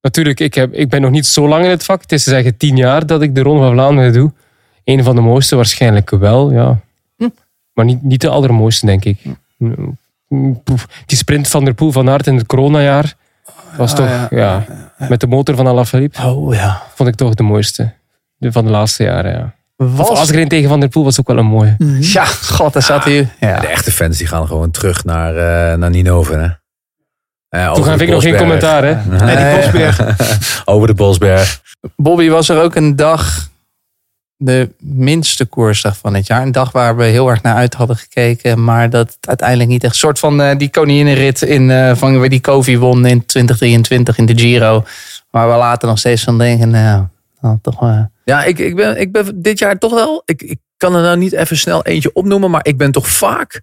natuurlijk, 0.00 0.40
ik, 0.40 0.54
heb, 0.54 0.72
ik 0.74 0.88
ben 0.88 1.00
nog 1.00 1.10
niet 1.10 1.26
zo 1.26 1.48
lang 1.48 1.64
in 1.64 1.70
het 1.70 1.84
vak. 1.84 2.00
Het 2.02 2.12
is 2.12 2.24
te 2.24 2.30
zeggen 2.30 2.56
tien 2.56 2.76
jaar 2.76 3.06
dat 3.06 3.22
ik 3.22 3.34
de 3.34 3.40
Ronde 3.42 3.62
van 3.62 3.72
Vlaanderen 3.72 4.12
doe. 4.12 4.32
Een 4.84 5.04
van 5.04 5.14
de 5.14 5.20
mooiste 5.20 5.56
waarschijnlijk 5.56 6.10
wel, 6.10 6.52
ja. 6.52 6.78
Maar 7.72 7.84
niet, 7.84 8.02
niet 8.02 8.20
de 8.20 8.28
allermooiste, 8.28 8.86
denk 8.86 9.04
ik. 9.04 9.18
Mm. 9.56 9.98
Die 11.06 11.16
sprint 11.18 11.48
van 11.48 11.64
der 11.64 11.74
Poel 11.74 11.92
van 11.92 12.08
Aert 12.10 12.26
in 12.26 12.36
het 12.36 12.46
coronajaar 12.46 13.14
was 13.76 13.90
Ah, 13.90 13.96
toch, 13.96 14.06
ja. 14.08 14.28
ja, 14.30 14.64
met 15.08 15.20
de 15.20 15.26
motor 15.26 15.56
van 15.56 15.66
Alaphilippe, 15.66 16.22
Oh 16.22 16.54
ja. 16.54 16.82
vond 16.94 17.08
ik 17.08 17.14
toch 17.14 17.34
de 17.34 17.42
mooiste. 17.42 17.92
De, 18.36 18.52
van 18.52 18.64
de 18.64 18.70
laatste 18.70 19.02
jaren, 19.02 19.32
ja. 19.32 19.54
Of 19.76 19.96
Was... 19.96 20.18
Asgreen 20.18 20.48
tegen 20.48 20.68
Van 20.68 20.80
der 20.80 20.88
Poel 20.88 21.04
was 21.04 21.20
ook 21.20 21.26
wel 21.26 21.38
een 21.38 21.46
mooie. 21.46 21.76
Ja, 22.00 22.24
god, 22.24 22.72
daar 22.72 22.82
zat 22.82 23.04
hij. 23.04 23.28
Ja. 23.40 23.60
De 23.60 23.66
echte 23.66 23.92
fans 23.92 24.18
die 24.18 24.26
gaan 24.26 24.46
gewoon 24.46 24.70
terug 24.70 25.04
naar, 25.04 25.36
eh 25.36 25.78
naar 25.78 25.90
Ninove. 25.90 26.34
Hè? 26.34 26.48
Ja, 27.58 27.72
Toen 27.72 27.84
gaf 27.84 28.00
ik 28.00 28.08
nog 28.08 28.22
geen 28.22 28.36
commentaar, 28.36 28.84
hè. 28.84 28.94
Nee, 29.24 29.36
die 29.36 29.60
Bosberg. 29.60 30.16
over 30.64 30.86
de 30.86 30.94
Bosberg. 30.94 31.60
Bobby 31.96 32.28
was 32.28 32.48
er 32.48 32.62
ook 32.62 32.74
een 32.74 32.96
dag, 32.96 33.49
de 34.42 34.70
minste 34.78 35.44
koersdag 35.44 35.96
van 35.96 36.14
het 36.14 36.26
jaar. 36.26 36.42
Een 36.42 36.52
dag 36.52 36.72
waar 36.72 36.96
we 36.96 37.04
heel 37.04 37.28
erg 37.28 37.42
naar 37.42 37.54
uit 37.54 37.74
hadden 37.74 37.96
gekeken. 37.96 38.64
Maar 38.64 38.90
dat 38.90 39.16
uiteindelijk 39.20 39.68
niet 39.68 39.84
echt. 39.84 39.92
Een 39.92 39.98
soort 39.98 40.18
van 40.18 40.42
eh, 40.42 40.58
die 40.58 40.70
koninginnenrit 40.70 41.42
in, 41.42 41.70
eh, 41.70 41.94
van 41.94 42.18
waar 42.18 42.28
die 42.28 42.40
Kovi 42.40 42.78
won 42.78 43.06
in 43.06 43.26
2023 43.26 44.18
in 44.18 44.26
de 44.26 44.38
Giro. 44.38 44.84
Waar 45.30 45.50
we 45.50 45.56
later 45.56 45.88
nog 45.88 45.98
steeds 45.98 46.22
van 46.22 46.38
denken, 46.38 46.70
nou, 46.70 47.06
nou 47.40 47.58
toch 47.62 47.82
eh, 47.82 48.02
Ja, 48.24 48.44
ik, 48.44 48.58
ik, 48.58 48.76
ben, 48.76 49.00
ik 49.00 49.12
ben 49.12 49.42
dit 49.42 49.58
jaar 49.58 49.78
toch 49.78 49.94
wel. 49.94 50.22
Ik, 50.24 50.42
ik 50.42 50.58
kan 50.76 50.94
er 50.94 51.02
nou 51.02 51.16
niet 51.16 51.32
even 51.32 51.56
snel 51.56 51.84
eentje 51.84 52.12
opnoemen, 52.12 52.50
maar 52.50 52.66
ik 52.66 52.76
ben 52.76 52.92
toch 52.92 53.08
vaak 53.08 53.60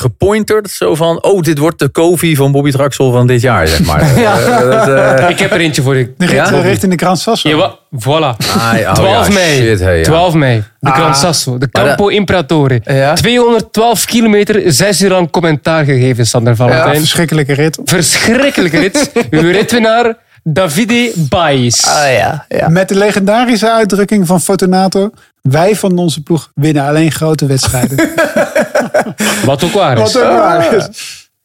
gepointerd. 0.00 0.70
Zo 0.70 0.94
van: 0.94 1.22
oh, 1.22 1.40
dit 1.42 1.58
wordt 1.58 1.78
de 1.78 1.88
Kovi 1.88 2.36
van 2.36 2.52
Bobby 2.52 2.70
Traxel 2.70 3.12
van 3.12 3.26
dit 3.26 3.40
jaar, 3.40 3.68
zeg 3.68 3.84
maar. 3.86 4.00
Eh, 4.10 4.60
dat, 4.70 5.18
eh, 5.20 5.28
Ik 5.34 5.38
heb 5.38 5.50
er 5.52 5.60
eentje 5.60 5.82
voor 5.82 5.96
je. 5.96 6.12
De 6.18 6.26
rit 6.26 6.34
Ja? 6.34 6.52
eh, 6.52 6.62
richting 6.62 6.92
de 6.92 7.04
Gran 7.04 7.16
Sasso. 7.16 7.48
Ja, 7.48 7.74
voilà. 8.04 8.36
ai, 8.58 8.84
oh 8.86 8.92
12 8.92 9.26
ja, 9.28 9.32
mei. 9.34 9.56
shit, 9.56 9.80
hey, 9.80 9.96
ja. 9.98 10.02
12 10.04 10.34
mei. 10.34 10.62
De 10.80 10.90
Ah. 10.90 10.96
Gran 10.96 11.14
Sasso. 11.14 11.58
De 11.58 11.70
Campo 11.70 12.08
Imperatore. 12.08 12.80
Ja. 12.84 13.14
212 13.14 14.04
kilometer, 14.04 14.72
6 14.72 15.02
uur 15.02 15.10
lang 15.10 15.30
commentaar 15.30 15.84
gegeven, 15.84 16.26
Sander 16.26 16.50
Een 16.50 16.56
Valentijn. 16.56 16.96
verschrikkelijke 16.98 17.52
rit. 17.52 17.78
Verschrikkelijke 17.84 18.78
rit. 18.78 19.10
Uw 19.30 19.50
ritwinnaar, 19.50 20.16
Davide 20.42 21.12
Baez. 21.16 21.84
Ah 21.84 22.12
ja, 22.12 22.44
ja. 22.48 22.68
Met 22.68 22.88
de 22.88 22.94
legendarische 22.94 23.70
uitdrukking 23.70 24.26
van 24.26 24.40
Fortunato. 24.40 25.10
Wij 25.42 25.76
van 25.76 25.98
onze 25.98 26.22
ploeg 26.22 26.50
winnen 26.54 26.84
alleen 26.86 27.12
grote 27.12 27.46
wedstrijden. 27.46 27.96
Wat 29.44 29.64
ook 29.64 29.72
waar 29.72 29.98
is. 29.98 30.12
Wat 30.12 30.22
ook 30.22 30.28
waar 30.38 30.74
is. 30.74 30.88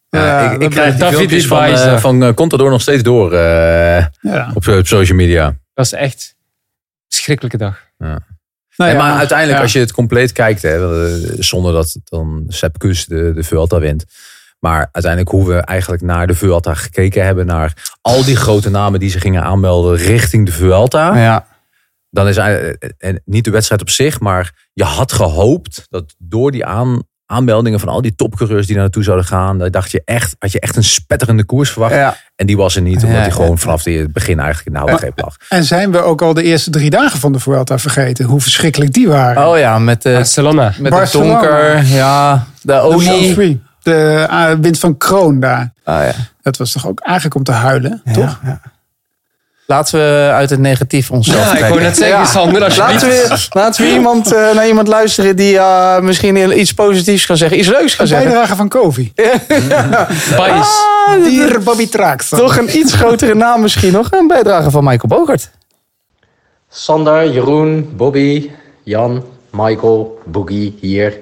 Ja, 0.09 0.51
ik, 0.51 0.61
ik 0.61 0.69
krijg 0.69 0.89
die 0.91 0.99
David 0.99 1.15
filmpjes 1.17 1.41
is 1.41 1.47
van, 1.47 1.57
wijs, 1.57 1.81
eh, 1.81 1.85
hè. 1.85 1.99
van 1.99 2.23
eh, 2.23 2.33
Contador 2.33 2.69
nog 2.69 2.81
steeds 2.81 3.03
door 3.03 3.33
eh, 3.33 4.05
Ja. 4.21 4.51
op, 4.53 4.67
op 4.67 4.87
social 4.87 5.17
media. 5.17 5.55
Dat 5.73 5.85
is 5.85 5.91
echt 5.91 6.35
een 7.07 7.15
schrikkelijke 7.17 7.57
dag. 7.57 7.83
Nou 8.77 8.95
maar 8.97 9.17
uiteindelijk, 9.17 9.57
ja. 9.57 9.63
als 9.63 9.73
je 9.73 9.79
het 9.79 9.91
compleet 9.91 10.31
kijkt, 10.31 10.61
hè, 10.61 11.05
eh, 11.05 11.35
zonder 11.39 11.73
dat 11.73 11.97
dan 12.03 12.43
Sepp 12.47 12.79
Kuss 12.79 13.05
de, 13.05 13.31
de 13.35 13.43
Vuelta 13.43 13.79
wint. 13.79 14.05
Maar 14.59 14.89
uiteindelijk 14.91 15.31
hoe 15.31 15.47
we 15.47 15.59
eigenlijk 15.59 16.03
naar 16.03 16.27
de 16.27 16.35
Vuelta 16.35 16.73
gekeken 16.73 17.25
hebben. 17.25 17.45
Naar 17.45 17.97
al 18.01 18.23
die 18.23 18.35
grote 18.35 18.69
namen 18.69 18.99
die 18.99 19.09
ze 19.09 19.19
gingen 19.19 19.43
aanmelden 19.43 19.95
richting 19.95 20.45
de 20.45 20.51
Vuelta. 20.51 21.17
ja. 21.17 21.45
Dan 22.15 22.27
is 22.27 22.37
eigenlijk- 22.37 22.83
eh, 22.83 23.09
en 23.09 23.21
niet 23.25 23.43
de 23.43 23.51
wedstrijd 23.51 23.81
op 23.81 23.89
zich, 23.89 24.19
maar 24.19 24.67
je 24.73 24.83
had 24.83 25.11
gehoopt 25.11 25.85
dat 25.89 26.15
door 26.17 26.51
die 26.51 26.65
aan, 26.65 27.01
aanmeldingen 27.25 27.79
van 27.79 27.89
al 27.89 28.01
die 28.01 28.15
topcoureurs 28.15 28.65
die 28.65 28.73
naar 28.75 28.83
naartoe 28.83 29.03
zouden 29.03 29.25
gaan. 29.25 29.57
Dan 29.57 29.71
dacht 29.71 29.91
je 29.91 30.01
echt, 30.05 30.35
had 30.39 30.51
je 30.51 30.59
echt 30.59 30.75
een 30.75 30.83
spetterende 30.83 31.43
koers 31.45 31.71
verwacht. 31.71 31.93
Ja. 31.93 32.17
En 32.35 32.45
die 32.45 32.57
was 32.57 32.75
er 32.75 32.81
niet, 32.81 32.95
omdat 32.95 33.09
Ja, 33.09 33.17
hij 33.21 33.31
gewoon 33.31 33.57
vanaf 33.57 33.83
het 33.83 34.13
begin 34.13 34.39
eigenlijk 34.39 34.67
in 34.67 34.73
de 34.73 34.79
houtgreep 34.89 35.19
lag. 35.21 35.35
En 35.49 35.63
zijn 35.63 35.91
we 35.91 36.01
ook 36.01 36.21
al 36.21 36.33
de 36.33 36.43
eerste 36.43 36.69
drie 36.69 36.89
dagen 36.89 37.19
van 37.19 37.31
de 37.31 37.39
Vuelta 37.39 37.79
vergeten? 37.79 38.25
Hoe 38.25 38.41
verschrikkelijk 38.41 38.93
die 38.93 39.07
waren. 39.07 39.47
Oh 39.47 39.57
ja, 39.57 39.79
met, 39.79 40.01
de 40.01 40.11
Barcelona. 40.11 40.73
met 40.79 40.91
Barcelona. 40.91 41.31
donker. 41.31 41.85
Ja, 41.85 42.47
de 42.61 42.71
de 42.71 42.79
olie. 42.79 43.61
De 43.81 44.25
ah, 44.29 44.59
wind 44.59 44.79
van 44.79 44.97
Kroon 44.97 45.39
daar. 45.39 45.73
Ah, 45.83 46.03
ja. 46.05 46.13
Dat 46.41 46.57
was 46.57 46.71
toch 46.71 46.87
ook 46.87 46.99
eigenlijk 46.99 47.35
om 47.35 47.43
te 47.43 47.51
huilen, 47.51 48.01
toch? 48.13 48.39
Ja. 48.43 48.61
Laten 49.67 49.99
we 49.99 50.29
uit 50.31 50.49
het 50.49 50.59
negatief 50.59 51.11
onszelf 51.11 51.51
Ja, 51.51 51.57
ik 51.57 51.65
wou 51.65 51.81
net 51.81 51.97
zeggen, 51.97 52.27
Sander, 52.27 52.63
alsjeblieft. 52.63 53.01
Laten 53.03 53.09
we, 53.09 53.47
laten 53.49 53.83
we 53.85 53.91
iemand, 53.91 54.33
eh, 54.33 54.53
naar 54.53 54.67
iemand 54.67 54.87
luisteren 54.87 55.35
die 55.35 55.57
eh, 55.57 55.99
misschien 55.99 56.59
iets 56.59 56.73
positiefs 56.73 57.25
kan 57.25 57.37
zeggen. 57.37 57.59
Iets 57.59 57.67
leuks 57.67 57.95
kan 57.95 58.05
Een 58.05 58.07
zeggen. 58.11 58.27
bijdrage 58.27 58.55
van 58.55 58.67
Kovi. 58.69 59.13
Baez. 60.37 60.67
Dier 61.23 61.59
Bobby 61.63 61.87
Trax. 61.89 62.29
Toch 62.29 62.57
een 62.57 62.77
iets 62.77 62.93
grotere 62.93 63.35
naam 63.35 63.61
misschien 63.61 63.91
nog. 63.91 64.07
Een 64.11 64.27
bijdrage 64.27 64.71
van 64.71 64.83
Michael 64.83 65.19
Bogert. 65.19 65.49
Sander, 66.69 67.31
Jeroen, 67.31 67.93
Bobby, 67.95 68.49
Jan, 68.83 69.23
Michael, 69.49 70.19
Boogie 70.25 70.77
hier. 70.81 71.17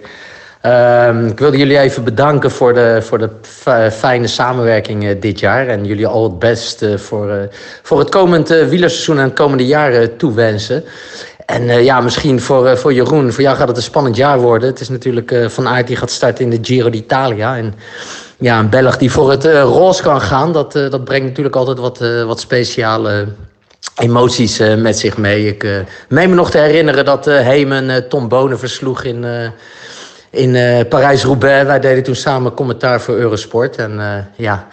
Ehm, 0.63 1.25
ik 1.25 1.39
wilde 1.39 1.57
jullie 1.57 1.79
even 1.79 2.03
bedanken 2.03 2.51
voor 2.51 2.73
de, 2.73 2.97
voor 3.01 3.17
de 3.17 3.29
fi- 3.41 3.89
fijne 3.91 4.27
samenwerking 4.27 5.07
eh, 5.07 5.21
dit 5.21 5.39
jaar. 5.39 5.67
En 5.67 5.85
jullie 5.85 6.07
al 6.07 6.23
het 6.23 6.39
best 6.39 6.85
voor, 6.95 7.29
eh, 7.29 7.37
voor 7.81 7.99
het 7.99 8.09
komend 8.09 8.49
eh, 8.51 8.67
wielerseizoen 8.67 9.17
en 9.17 9.23
het 9.23 9.33
komende 9.33 9.65
jaren 9.65 10.17
toewensen. 10.17 10.83
En 11.45 11.83
ja, 11.83 12.01
misschien 12.01 12.41
voor, 12.41 12.77
voor 12.77 12.93
Jeroen, 12.93 13.31
voor 13.31 13.43
jou 13.43 13.57
gaat 13.57 13.67
het 13.67 13.77
een 13.77 13.83
spannend 13.83 14.15
jaar 14.15 14.39
worden. 14.39 14.69
Het 14.69 14.79
is 14.79 14.89
natuurlijk 14.89 15.35
Van 15.47 15.67
Aert 15.67 15.87
die 15.87 15.95
gaat 15.95 16.11
starten 16.11 16.43
in 16.43 16.49
de 16.49 16.59
Giro 16.61 16.89
d'Italia. 16.89 17.57
En 17.57 17.73
ja, 18.37 18.59
een 18.59 18.69
Belg 18.69 18.97
die 18.97 19.11
voor 19.11 19.31
het 19.31 19.45
roze 19.45 20.01
kan 20.01 20.21
gaan, 20.21 20.53
dat, 20.53 20.71
dat 20.71 21.03
brengt 21.03 21.27
natuurlijk 21.27 21.55
altijd 21.55 21.79
wat, 21.79 21.99
wat 22.25 22.39
speciale 22.39 23.27
emoties 24.01 24.61
met 24.77 24.97
zich 24.99 25.17
mee. 25.17 25.47
Ik 25.47 25.67
meen 26.09 26.29
me 26.29 26.35
nog 26.35 26.51
te 26.51 26.57
herinneren 26.57 27.05
dat 27.05 27.25
Hemen 27.25 28.09
Tom 28.09 28.27
Bonen 28.27 28.59
versloeg 28.59 29.03
in, 29.03 29.25
in 30.33 30.55
eh, 30.55 30.87
Parijs-Roubaix. 30.89 31.65
Wij 31.65 31.79
deden 31.79 32.03
toen 32.03 32.15
samen 32.15 32.53
commentaar 32.53 33.01
voor 33.01 33.15
Eurosport. 33.15 33.75
En 33.75 33.99
eh, 33.99 34.17
ja, 34.35 34.67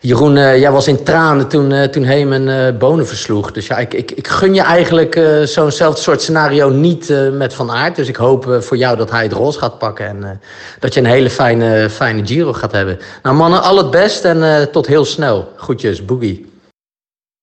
Jeroen, 0.00 0.36
eh, 0.36 0.58
jij 0.58 0.70
was 0.70 0.88
in 0.88 1.04
tranen 1.04 1.48
toen, 1.48 1.90
toen 1.90 2.02
Hemen 2.02 2.66
eh, 2.66 2.78
Bonen 2.78 3.06
versloeg. 3.06 3.52
Dus 3.52 3.66
ja, 3.66 3.78
ik, 3.78 3.94
ik, 3.94 4.10
ik 4.10 4.28
gun 4.28 4.54
je 4.54 4.62
eigenlijk 4.62 5.20
zo'nzelfde 5.44 6.00
soort 6.00 6.22
scenario 6.22 6.68
niet 6.68 7.12
met 7.32 7.54
Van 7.54 7.70
Aert. 7.70 7.96
Dus 7.96 8.08
ik 8.08 8.16
hoop 8.16 8.56
voor 8.60 8.76
jou 8.76 8.96
dat 8.96 9.10
hij 9.10 9.22
het 9.22 9.32
roze 9.32 9.58
gaat 9.58 9.78
pakken. 9.78 10.06
En 10.06 10.40
dat 10.78 10.94
je 10.94 11.00
een 11.00 11.06
hele 11.06 11.30
fijne, 11.30 11.90
fijne 11.90 12.26
Giro 12.26 12.52
gaat 12.52 12.72
hebben. 12.72 12.98
Nou 13.22 13.36
mannen, 13.36 13.62
al 13.62 13.76
het 13.76 13.90
best 13.90 14.24
en 14.24 14.70
tot 14.70 14.86
heel 14.86 15.04
snel. 15.04 15.52
Groetjes, 15.56 16.04
Boogie. 16.04 16.49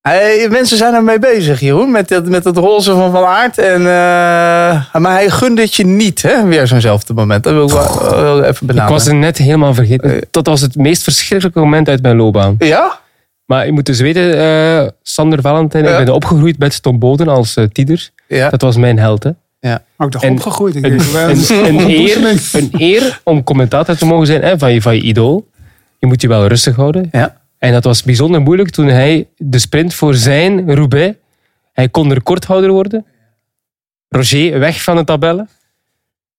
Hey, 0.08 0.48
mensen 0.50 0.78
zijn 0.78 0.94
ermee 0.94 1.20
bezig, 1.20 1.60
Jeroen. 1.60 1.92
Met 1.92 2.10
het, 2.10 2.30
met 2.30 2.44
het 2.44 2.58
roze 2.58 2.92
van 2.92 3.12
Van 3.12 3.24
Aert. 3.26 3.58
En, 3.58 3.80
eh, 3.80 4.96
maar 5.02 5.12
hij 5.12 5.30
gunde 5.30 5.62
het 5.62 5.76
je 5.76 5.86
niet, 5.86 6.22
hè? 6.22 6.46
Weer 6.46 6.68
zo'nzelfde 6.68 7.14
moment. 7.14 7.44
Dat 7.44 7.54
wil 7.54 7.64
ik 7.66 7.72
wel, 7.72 8.10
wel 8.22 8.38
even 8.44 8.50
Ik 8.62 8.68
benaderen. 8.68 8.92
was 8.92 9.06
het 9.06 9.16
net 9.16 9.38
helemaal 9.38 9.74
vergeten. 9.74 10.22
Dat 10.32 10.46
was 10.48 10.62
het 10.62 10.76
meest 10.76 11.04
verschrikkelijke 11.04 11.60
moment 11.60 11.90
uit 11.90 12.02
mijn 12.02 12.16
loopbaan. 12.16 12.56
Ja? 12.60 13.00
Maar 13.46 13.66
je 13.66 13.72
moet 13.72 13.86
dus 13.86 14.00
weten, 14.00 14.38
eh, 14.40 14.88
Sander 15.04 15.42
Valentijn, 15.42 15.84
Ja. 15.84 15.98
ik 15.98 16.06
ben 16.06 16.14
opgegroeid 16.14 16.60
met 16.60 16.82
Tom 16.82 17.00
Boden 17.00 17.28
als 17.28 17.56
eh 17.56 17.64
tieder. 17.72 18.10
Ja. 18.28 18.50
Dat 18.50 18.62
was 18.62 18.78
mijn 18.78 19.00
held. 19.00 19.24
Hè. 19.24 19.30
Ja. 19.60 19.84
Ook 19.98 20.12
toch 20.12 20.24
En 20.24 20.32
opgegroeid. 20.32 20.76
Ik 20.76 20.84
Een, 20.84 20.98
denk, 20.98 21.50
een, 21.50 21.80
een, 21.80 21.90
eer, 22.00 22.26
een 22.54 22.70
eer 22.72 23.20
om 23.24 23.44
commentator 23.44 23.96
te 23.96 24.06
mogen 24.06 24.28
zijn 24.28 24.42
hè, 24.42 24.58
van, 24.58 24.74
je, 24.74 24.82
van 24.82 24.96
je 24.96 25.02
idool. 25.02 25.48
Je 26.00 26.08
moet 26.08 26.22
je 26.22 26.28
wel 26.28 26.48
rustig 26.48 26.76
houden. 26.76 27.08
Ja. 27.12 27.38
En 27.58 27.72
dat 27.72 27.84
was 27.84 28.04
bijzonder 28.04 28.42
moeilijk 28.42 28.70
toen 28.70 28.88
hij 28.88 29.28
de 29.38 29.60
sprint 29.60 29.94
voor 29.94 30.16
zijn 30.16 30.76
Roubaix... 30.76 31.16
Hij 31.78 31.90
kon 31.90 32.14
recordhouder 32.14 32.72
worden. 32.72 33.06
Roger 34.10 34.60
weg 34.60 34.84
van 34.84 34.96
de 34.96 35.04
tabellen. 35.04 35.50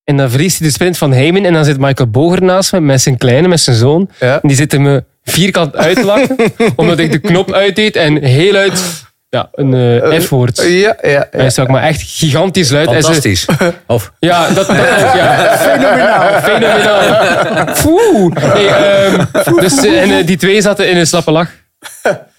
En 0.05 0.17
dan 0.17 0.31
verliest 0.31 0.59
hij 0.59 0.67
de 0.67 0.73
sprint 0.73 0.99
van 0.99 1.13
Heyman. 1.13 1.45
En 1.45 1.53
dan 1.53 1.65
zit 1.65 1.79
Michael 1.79 2.11
Boger 2.11 2.43
naast 2.43 2.73
me 2.73 2.81
met 2.81 3.01
zijn 3.01 3.17
kleine, 3.19 3.49
met 3.49 3.61
zijn 3.61 3.77
zoon. 3.77 4.11
Ja. 4.21 4.41
En 4.43 4.49
die 4.49 4.57
zitten 4.57 4.83
me 4.83 5.05
vierkant 5.25 5.77
uit 5.77 5.97
te 5.97 6.05
lachen. 6.05 6.37
omdat 6.77 6.99
ik 6.99 7.13
de 7.13 7.19
knop 7.19 7.53
uitdeed 7.53 7.97
en 7.97 8.23
heel 8.23 8.55
uit 8.55 9.05
ja, 9.31 9.49
een 9.53 9.75
eh, 9.75 10.21
F-woord. 10.21 10.57
Ja, 10.63 10.69
ja, 10.69 10.97
ja. 11.11 11.27
Hij 11.31 11.51
stak 11.51 11.69
maar 11.69 11.83
echt 11.83 12.03
gigantisch 12.03 12.71
luid. 12.71 12.87
En 12.89 12.95
ze- 12.95 13.03
Fantastisch. 13.03 13.47
Of, 13.87 14.13
ja, 14.19 14.49
dat, 14.51 14.67
ja. 14.67 15.57
Fenomenaal. 15.69 16.41
Fenomenaal. 16.43 17.75
Foe. 17.75 18.33
Nee, 18.55 18.67
ehm, 18.69 19.55
dus, 19.61 19.85
eh, 19.85 20.03
en 20.03 20.19
eh, 20.19 20.27
die 20.27 20.37
twee 20.37 20.61
zaten 20.61 20.91
in 20.91 20.97
een 20.97 21.07
slappe 21.07 21.31
lach. 21.31 21.51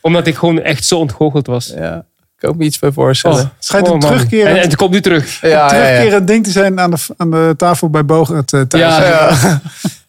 Omdat 0.02 0.28
ik 0.28 0.36
gewoon 0.36 0.62
echt 0.62 0.86
zo 0.86 0.98
ontgoocheld 0.98 1.48
was. 1.48 1.74
ja. 1.78 2.06
Ik 2.42 2.48
kan 2.48 2.58
me 2.58 2.64
iets 2.64 2.80
bij 2.80 2.92
voorstellen. 2.92 3.38
Oh, 3.38 3.44
Het 3.44 3.66
schijnt 3.66 3.88
oh, 3.88 3.94
een 3.94 4.00
man. 4.00 4.10
terugkerend, 4.12 4.50
En, 4.50 4.56
en 4.56 4.62
het 4.62 4.76
komt 4.76 4.92
nu 4.92 5.02
terug. 5.02 5.42
ja, 5.42 5.48
ja, 5.48 5.58
ja. 5.58 5.68
terugkerend 5.68 6.28
ding 6.28 6.44
te 6.44 6.52
zijn 6.52 6.80
aan 6.80 6.92
de, 6.92 6.98
aan 7.18 7.32
de 7.32 7.54
tafel 7.58 7.90
bij 7.90 8.06
Bogert 8.06 8.52
uh, 8.52 8.62
thuis. 8.62 8.84
Ja. 8.84 9.04
Ja. 9.04 9.62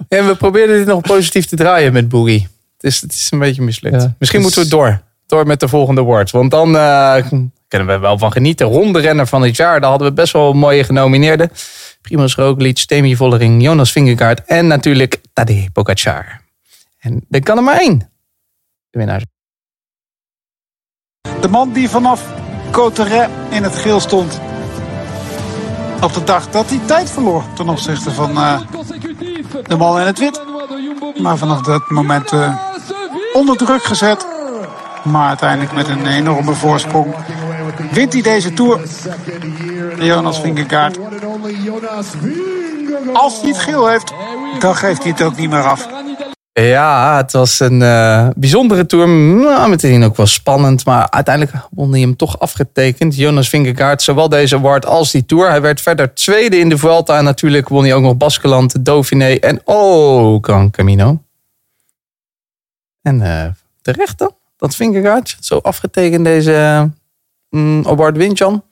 En 0.09 0.27
we 0.27 0.35
probeerden 0.35 0.77
dit 0.77 0.87
nog 0.87 1.01
positief 1.01 1.47
te 1.47 1.57
draaien 1.57 1.93
met 1.93 2.09
Boogie. 2.09 2.49
Het 2.81 2.93
is, 2.93 3.01
het 3.01 3.13
is 3.13 3.29
een 3.31 3.39
beetje 3.39 3.63
mislukt. 3.63 4.03
Ja. 4.03 4.15
Misschien 4.19 4.43
Dus- 4.43 4.55
moeten 4.57 4.71
we 4.71 4.77
door. 4.77 5.01
Door 5.31 5.47
met 5.47 5.61
de 5.61 5.69
volgende 5.69 6.01
woord. 6.01 6.31
Want 6.31 6.51
dan 6.51 6.77
eh, 6.77 7.17
kunnen 7.69 7.89
we 7.89 7.99
wel 7.99 8.19
van 8.19 8.33
genieten. 8.33 8.67
Ronde 8.67 9.01
renner 9.01 9.27
van 9.27 9.43
het 9.43 9.57
jaar. 9.57 9.81
Daar 9.81 9.91
hadden 9.91 10.09
we 10.09 10.15
best 10.15 10.33
wel 10.33 10.53
mooie 10.53 10.85
genomineerden. 10.85 11.51
Primoz 12.03 12.35
Roglic, 12.35 12.79
Temi 12.79 13.17
Vollering, 13.17 13.63
Jonas 13.63 13.93
Vingegaard. 13.93 14.45
En 14.45 14.67
natuurlijk 14.67 15.21
Tadej 15.33 15.69
Pogacar. 15.73 16.41
En 16.99 17.25
er 17.31 17.43
kan 17.43 17.57
er 17.57 17.63
maar 17.63 17.79
één. 17.79 17.99
De 18.91 18.99
winnaar. 18.99 19.23
De 21.41 21.49
man 21.49 21.73
die 21.73 21.89
vanaf 21.89 22.25
Cotteret 22.71 23.29
in 23.51 23.63
het 23.63 23.75
geel 23.75 24.01
stond. 24.01 24.41
Op 26.01 26.15
de 26.15 26.25
dag 26.25 26.51
dat 26.51 26.69
hij 26.69 26.81
tijd 26.87 27.11
verloor 27.11 27.45
ten 27.55 27.69
opzichte 27.69 28.11
van 28.11 28.31
eh, 28.31 28.61
de 29.67 29.77
man 29.77 30.01
in 30.01 30.07
het 30.07 30.19
wit. 30.19 30.43
Maar 31.21 31.39
vanaf 31.39 31.61
dat 31.61 31.91
moment 31.91 32.33
eh, 32.33 32.57
onder 33.33 33.57
druk 33.57 33.83
gezet. 33.83 34.39
Maar 35.05 35.29
uiteindelijk 35.29 35.73
met 35.73 35.89
een 35.89 36.07
enorme 36.07 36.55
voorsprong 36.55 37.15
wint 37.91 38.13
hij 38.13 38.23
deze 38.23 38.53
Tour. 38.53 38.81
Jonas 39.99 40.41
Vingegaard. 40.41 40.99
Als 43.13 43.41
hij 43.41 43.49
het 43.49 43.59
geel 43.59 43.89
heeft, 43.89 44.13
dan 44.59 44.77
geeft 44.77 45.03
hij 45.03 45.13
het 45.13 45.23
ook 45.23 45.37
niet 45.37 45.51
meer 45.51 45.63
af. 45.63 45.89
Ja, 46.53 47.17
het 47.17 47.33
was 47.33 47.61
een 47.61 47.83
eh, 47.83 48.29
bijzondere 48.37 48.87
tour. 48.87 49.09
Nou, 49.09 49.71
meteen 49.71 50.05
ook 50.05 50.17
wel 50.17 50.27
spannend. 50.27 50.85
Maar 50.85 51.11
uiteindelijk 51.11 51.57
won 51.71 51.91
hij 51.91 52.01
hem 52.01 52.17
toch 52.17 52.39
afgetekend. 52.39 53.17
Jonas 53.17 53.49
Vingegaard, 53.49 54.03
zowel 54.03 54.29
deze 54.29 54.57
award 54.57 54.87
als 54.87 55.11
die 55.11 55.27
tour. 55.27 55.49
Hij 55.49 55.61
werd 55.61 55.81
verder 55.81 56.15
tweede 56.15 56.59
in 56.59 56.69
de 56.69 56.79
Vuelta. 56.79 57.19
En 57.19 57.25
natuurlijk 57.25 57.69
won 57.69 57.83
hij 57.83 57.95
ook 57.95 58.03
nog 58.03 58.17
Baskeland, 58.17 58.85
Dauphiné 58.85 59.35
en 59.35 59.61
oh, 59.65 60.39
Gran 60.43 60.71
Camino. 60.71 61.23
En 63.03 63.23
eh, 63.23 63.51
terecht 63.83 64.19
dan, 64.19 64.33
dat 64.61 64.75
Vingegaard 64.75 65.37
zo 65.41 65.57
afgetekend 65.57 66.25
deze 66.25 66.91
mm, 67.51 67.85
Jan. 68.33 68.63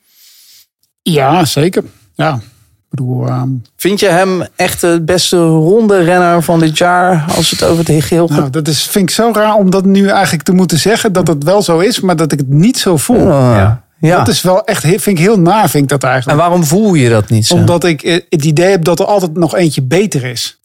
Ja, 1.01 1.45
zeker. 1.45 1.83
Ja, 2.15 2.33
ik 2.33 2.89
bedoel, 2.89 3.27
ehm, 3.27 3.49
Vind 3.75 3.99
je 3.99 4.07
hem 4.07 4.43
echt 4.55 4.81
de 4.81 5.01
beste 5.01 5.37
ronde 5.45 6.03
renner 6.03 6.43
van 6.43 6.59
dit 6.59 6.77
jaar 6.77 7.25
als 7.35 7.51
het 7.51 7.63
over 7.63 7.87
het 7.87 8.03
geheel 8.03 8.27
gaat? 8.27 8.37
nou, 8.37 8.49
dat 8.49 8.67
is, 8.67 8.83
vind 8.83 9.09
ik 9.09 9.15
zo 9.15 9.31
raar 9.33 9.53
om 9.53 9.69
dat 9.69 9.85
nu 9.85 10.07
eigenlijk 10.07 10.43
te 10.43 10.51
moeten 10.51 10.79
zeggen. 10.79 11.13
Dat 11.13 11.27
het 11.27 11.43
wel 11.43 11.61
zo 11.61 11.79
is, 11.79 11.99
maar 11.99 12.15
dat 12.15 12.31
ik 12.31 12.39
het 12.39 12.49
niet 12.49 12.77
zo 12.77 12.97
voel. 12.97 13.27
ja. 13.27 13.83
ja. 13.99 14.17
Dat 14.17 14.27
is 14.27 14.41
wel 14.41 14.65
echt, 14.65 14.81
vind 14.81 15.07
ik 15.07 15.19
heel 15.19 15.39
naar, 15.39 15.69
vind 15.69 15.83
ik 15.83 15.89
dat 15.89 16.03
En 16.03 16.09
eigenlijk. 16.09 16.39
waarom 16.39 16.63
voel 16.63 16.93
je 16.93 17.09
dat 17.09 17.29
niet 17.29 17.47
zo? 17.47 17.53
Omdat 17.53 17.83
ik 17.83 18.03
eh, 18.03 18.13
het 18.29 18.45
idee 18.45 18.69
heb 18.69 18.83
dat 18.83 18.99
er 18.99 19.05
altijd 19.05 19.33
nog 19.33 19.55
eentje 19.55 19.81
beter 19.81 20.23
is. 20.23 20.59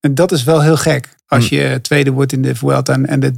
En 0.00 0.14
dat 0.14 0.32
is 0.32 0.44
wel 0.44 0.62
heel 0.62 0.76
gek. 0.76 1.08
Als 1.26 1.48
je 1.48 1.78
tweede 1.82 2.10
wordt 2.10 2.32
in 2.32 2.42
de 2.42 2.54
Vuelta 2.54 2.92
en, 2.92 3.06
en 3.06 3.20
de 3.20 3.32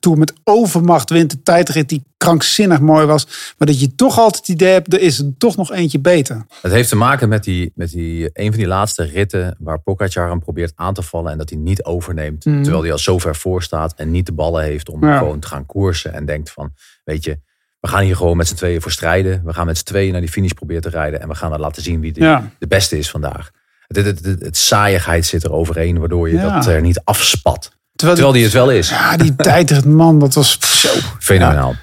Tour 0.00 0.18
met 0.18 0.32
overmacht 0.44 1.10
wint. 1.10 1.30
De 1.30 1.42
tijdrit 1.42 1.88
die 1.88 2.04
krankzinnig 2.16 2.80
mooi 2.80 3.06
was. 3.06 3.26
Maar 3.58 3.66
dat 3.68 3.80
je 3.80 3.94
toch 3.94 4.18
altijd 4.18 4.36
het 4.36 4.48
idee 4.48 4.72
hebt, 4.72 4.92
er 4.92 5.00
is 5.00 5.18
er 5.18 5.32
toch 5.38 5.56
nog 5.56 5.72
eentje 5.72 5.98
beter. 5.98 6.46
het 6.62 6.72
heeft 6.72 6.88
te 6.88 6.96
maken 6.96 7.28
met, 7.28 7.44
die, 7.44 7.72
met 7.74 7.90
die, 7.90 8.30
een 8.32 8.48
van 8.50 8.58
die 8.58 8.66
laatste 8.66 9.02
ritten 9.04 9.56
waar 9.58 9.80
Pogacar 9.80 10.28
hem 10.28 10.40
probeert 10.40 10.72
aan 10.76 10.94
te 10.94 11.02
vallen 11.02 11.32
en 11.32 11.38
dat 11.38 11.50
hij 11.50 11.58
niet 11.58 11.84
overneemt. 11.84 12.44
Mhm. 12.44 12.62
Terwijl 12.62 12.82
hij 12.82 12.92
al 12.92 12.98
zo 12.98 13.18
ver 13.18 13.36
voor 13.36 13.62
staat 13.62 13.94
en 13.96 14.10
niet 14.10 14.26
de 14.26 14.32
ballen 14.32 14.62
heeft 14.64 14.88
om 14.88 15.06
Ja. 15.06 15.18
gewoon 15.18 15.40
te 15.40 15.46
gaan 15.48 15.66
koersen. 15.66 16.12
En 16.12 16.26
denkt 16.26 16.50
van, 16.50 16.72
weet 17.04 17.24
je, 17.24 17.38
we 17.80 17.88
gaan 17.88 18.02
hier 18.02 18.16
gewoon 18.16 18.36
met 18.36 18.48
z'n 18.48 18.54
tweeën 18.54 18.80
voor 18.82 18.90
strijden. 18.92 19.42
We 19.44 19.52
gaan 19.52 19.66
met 19.66 19.78
z'n 19.78 19.84
tweeën 19.84 20.12
naar 20.12 20.20
die 20.20 20.30
finish 20.30 20.52
proberen 20.52 20.82
te 20.82 20.88
rijden. 20.88 21.20
En 21.20 21.28
we 21.28 21.34
gaan 21.34 21.58
laten 21.60 21.82
zien 21.82 22.00
wie 22.00 22.12
de, 22.12 22.20
Ja. 22.20 22.50
de 22.58 22.66
beste 22.66 22.98
is 22.98 23.10
vandaag. 23.10 23.50
Het, 23.86 24.04
het, 24.06 24.24
het, 24.24 24.40
het 24.42 24.56
saaiigheid 24.56 25.26
zit 25.26 25.44
er 25.44 25.52
overheen, 25.52 25.98
waardoor 25.98 26.28
je 26.28 26.34
Ja. 26.36 26.54
dat 26.54 26.66
er 26.66 26.80
niet 26.80 27.00
afspat. 27.04 27.78
Terwijl, 28.00 28.14
Terwijl 28.18 28.32
die 28.32 28.44
het 28.44 28.52
wel 28.52 28.70
is. 28.70 28.88
ja, 28.88 29.16
die 29.16 29.36
tijdrit, 29.50 29.84
man, 29.84 30.18
dat 30.18 30.34
was 30.34 30.58
zo. 30.60 30.88
Fenomenaal. 31.18 31.74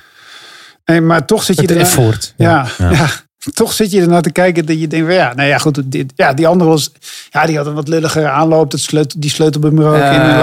Nee, 0.86 1.02
maar 1.02 1.26
toch 1.26 1.44
zit 1.44 1.56
je 1.56 1.62
Het 1.62 1.72
er. 1.72 1.78
effort. 1.78 2.34
Ja, 2.38 2.68
ja. 2.78 3.08
toch 3.54 3.74
zit 3.74 3.92
je 3.92 4.02
ernaar 4.02 4.22
te 4.22 4.32
kijken 4.32 4.66
dat 4.66 4.80
je 4.80 4.88
denkt, 4.88 5.06
van, 5.06 5.16
ja, 5.16 5.34
nou 5.34 5.48
ja, 5.50 5.58
goed, 5.58 5.82
dit, 5.92 6.14
ja, 6.16 6.34
die 6.34 6.48
andere 6.48 6.70
was, 6.70 6.92
ja, 7.30 7.46
die 7.46 7.58
had 7.58 7.66
een 7.66 7.74
wat 7.74 7.88
lulligere 7.88 8.30
aanloop. 8.30 8.72
Dat 8.72 8.80
sleutel, 8.80 9.20
die 9.20 9.30
sleutelbummer 9.30 9.88
ook 9.88 9.96
Ja. 9.98 10.12
in 10.12 10.22
een 10.22 10.38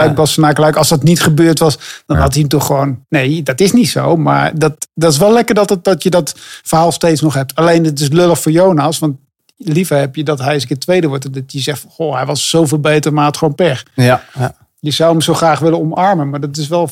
Luik 0.57 0.77
Als 0.77 0.89
dat 0.89 1.03
niet 1.03 1.21
gebeurd 1.23 1.59
was, 1.59 1.79
dan 2.07 2.17
Ja. 2.17 2.23
had 2.23 2.33
hij 2.33 2.41
hem 2.41 2.49
toch 2.51 2.67
gewoon, 2.67 3.05
nee, 3.09 3.43
dat 3.43 3.61
is 3.61 3.73
niet 3.73 3.89
zo. 3.89 4.17
Maar 4.17 4.59
dat, 4.59 4.89
dat 4.95 5.13
is 5.13 5.19
wel 5.19 5.33
lekker 5.33 5.55
dat, 5.55 5.71
het, 5.71 5.85
dat 5.85 6.03
je 6.03 6.11
dat 6.11 6.35
verhaal 6.63 6.93
steeds 6.93 7.21
nog 7.21 7.35
hebt. 7.35 7.55
Alleen 7.55 7.85
het 7.85 8.01
is 8.01 8.09
lullig 8.09 8.41
voor 8.41 8.53
Jonas, 8.53 8.99
want 8.99 9.17
liever 9.57 9.99
heb 9.99 10.17
je 10.17 10.25
dat 10.25 10.39
hij 10.39 10.53
eens 10.53 10.63
een 10.63 10.69
keer 10.69 10.79
tweede 10.79 11.07
wordt. 11.07 11.25
en 11.25 11.33
Dat 11.33 11.53
je 11.53 11.61
zegt, 11.61 11.85
goh, 11.89 12.15
hij 12.15 12.27
was 12.27 12.49
zoveel 12.51 12.81
beter, 12.81 13.13
maar 13.13 13.25
had 13.25 13.37
gewoon 13.37 13.55
pech. 13.55 13.83
Ja, 13.95 14.23
ja. 14.39 14.55
Je 14.85 14.91
zou 14.91 15.11
hem 15.11 15.21
zo 15.21 15.35
graag 15.35 15.59
willen 15.59 15.79
omarmen, 15.79 16.31
maar 16.31 16.41
dat 16.41 16.57
is 16.57 16.69
wel, 16.69 16.91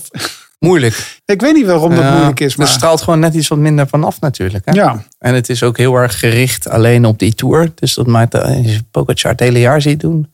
moeilijk. 0.59 1.19
ik 1.25 1.41
weet 1.41 1.55
niet 1.55 1.67
waarom 1.67 1.91
dat 1.91 1.99
Ja, 1.99 2.13
moeilijk 2.13 2.41
is. 2.41 2.53
Er 2.53 2.59
Maar 2.59 2.69
straalt 2.69 3.03
gewoon 3.03 3.19
net 3.19 3.35
iets 3.35 3.49
wat 3.49 3.59
minder 3.59 3.89
vanaf 3.89 4.21
natuurlijk. 4.21 4.65
Hè? 4.65 4.73
ja, 4.73 5.05
En 5.19 5.35
het 5.35 5.49
is 5.49 5.63
ook 5.63 5.77
heel 5.77 5.95
erg 5.95 6.19
gericht 6.19 6.69
alleen 6.69 7.05
op 7.05 7.19
die 7.19 7.35
tour. 7.35 7.73
Dus 7.75 7.95
dat 7.95 8.07
maakt 8.07 8.35
als 8.35 8.57
je 8.57 8.85
Pogacar 8.91 9.31
het 9.31 9.41
hele 9.41 9.59
jaar 9.59 9.83
ziet 9.83 10.01
doen. 10.01 10.33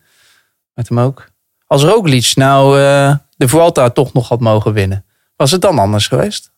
Met 0.74 0.88
hem 0.88 1.00
ook. 1.00 1.28
Als 1.66 1.82
Roglic 1.82 2.32
nou 2.34 2.80
eh, 2.80 3.14
de 3.36 3.48
Vuelta 3.48 3.90
toch 3.90 4.12
nog 4.12 4.28
had 4.28 4.40
mogen 4.40 4.72
winnen. 4.72 5.04
Was 5.36 5.50
het 5.50 5.60
dan 5.60 5.78
anders 5.78 6.06
geweest? 6.06 6.52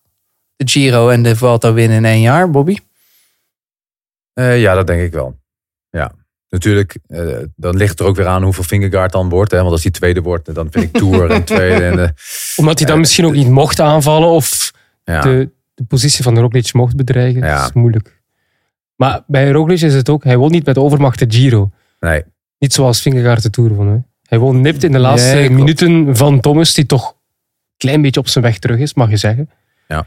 De 0.57 0.68
Giro 0.68 1.09
en 1.09 1.22
de 1.22 1.36
Vuelta 1.36 1.72
winnen 1.72 1.96
in 1.96 2.05
één 2.05 2.20
jaar, 2.20 2.51
Bobby? 2.51 2.76
Eh, 4.32 4.61
ja, 4.61 4.74
dat 4.74 4.86
denk 4.86 5.03
ik 5.03 5.12
wel. 5.12 5.39
Natuurlijk, 6.51 6.98
eh, 7.07 7.36
dan 7.57 7.76
ligt 7.76 7.90
het 7.90 8.01
er 8.01 8.07
ook 8.07 8.16
weer 8.16 8.26
aan 8.26 8.42
hoeveel 8.42 8.64
Fingergaard 8.64 9.12
dan 9.12 9.28
wordt. 9.28 9.51
Hè? 9.51 9.59
Want 9.59 9.70
als 9.70 9.82
hij 9.82 9.90
tweede 9.90 10.20
wordt, 10.20 10.55
dan 10.55 10.68
vind 10.70 10.84
ik 10.84 10.92
Tour 10.92 11.30
en 11.30 11.44
tweede. 11.44 11.84
En, 11.84 11.98
eh, 11.98 12.09
Omdat 12.57 12.78
hij 12.78 12.88
dan 12.88 12.98
misschien 12.98 13.26
ook 13.26 13.32
niet 13.32 13.48
mocht 13.48 13.80
aanvallen 13.80 14.28
of 14.28 14.72
ja. 15.05 15.20
de, 15.20 15.51
de 15.74 15.84
positie 15.84 16.22
van 16.22 16.38
Roglic 16.38 16.72
mocht 16.72 16.96
bedreigen. 16.96 17.42
Ja. 17.42 17.57
Dat 17.57 17.68
is 17.68 17.72
moeilijk. 17.72 18.22
Maar 18.96 19.22
bij 19.26 19.51
Roglic 19.51 19.80
is 19.80 19.94
het 19.94 20.09
ook, 20.09 20.24
hij 20.24 20.36
won 20.36 20.51
niet 20.51 20.66
met 20.66 20.78
overmacht 20.78 21.18
de 21.18 21.26
Giro. 21.28 21.70
Nee, 22.01 22.22
Niet 22.59 22.72
zoals 22.72 23.01
Vingegaard 23.01 23.42
de 23.42 23.51
Tour 23.51 23.74
won. 23.74 23.88
Hè. 23.88 23.98
Hij 24.22 24.38
won 24.38 24.61
nipt 24.61 24.84
in 24.84 24.92
de 24.92 24.98
laatste 24.98 25.34
Nee, 25.34 25.51
minuten 25.51 26.16
van 26.16 26.40
Thomas, 26.40 26.74
die 26.74 26.86
toch 26.86 27.09
een 27.09 27.16
klein 27.76 28.03
beetje 28.03 28.20
op 28.20 28.28
zijn 28.28 28.44
weg 28.44 28.59
terug 28.59 28.78
is, 28.78 28.94
mag 28.94 29.11
je 29.11 29.16
zeggen. 29.16 29.51
Ja. 29.88 30.07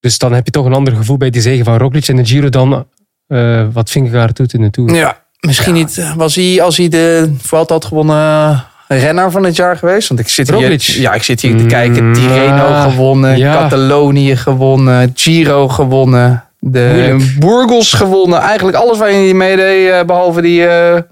Dus 0.00 0.18
dan 0.18 0.32
heb 0.32 0.44
je 0.44 0.50
toch 0.50 0.66
een 0.66 0.72
ander 0.72 0.96
gevoel 0.96 1.16
bij 1.16 1.30
die 1.30 1.42
zegen 1.42 1.64
van 1.64 1.76
Roglic 1.76 2.08
in 2.08 2.16
de 2.16 2.24
Giro 2.24 2.48
dan 2.48 2.86
eh, 3.26 3.68
wat 3.72 3.90
Vingegaard 3.90 4.36
doet 4.36 4.52
in 4.52 4.60
de 4.60 4.70
Tour. 4.70 4.94
Ja, 4.94 5.19
misschien 5.46 5.74
niet. 5.74 5.98
eh, 5.98 6.14
Was 6.14 6.34
hij, 6.34 6.62
als 6.62 6.76
hij 6.76 6.88
de 6.88 7.34
Vuelta 7.42 7.74
had 7.74 7.84
gewonnen, 7.84 8.64
renner 8.88 9.30
van 9.30 9.44
het 9.44 9.56
jaar 9.56 9.76
geweest? 9.76 10.08
Want 10.08 10.20
ik 10.20 10.28
zit 10.28 10.50
hier, 10.54 11.00
ja, 11.00 11.12
ik 11.14 11.22
zit 11.22 11.40
hier 11.40 11.56
te 11.56 11.62
Mm, 11.62 11.68
kijken. 11.68 12.12
Tirreno 12.12 12.68
ja. 12.68 12.90
gewonnen, 12.90 13.38
Ja. 13.38 13.54
Catalonië 13.54 14.36
gewonnen, 14.36 15.10
Giro 15.14 15.68
gewonnen, 15.68 16.44
de. 16.58 17.34
Burgos 17.38 17.92
gewonnen. 17.92 18.38
Eigenlijk 18.40 18.76
alles 18.76 18.98
waar 18.98 19.08
hij 19.10 19.34
meedeed, 19.34 19.90
eh, 19.90 20.04
behalve 20.04 20.40
die 20.40 20.66
eh 20.66 21.02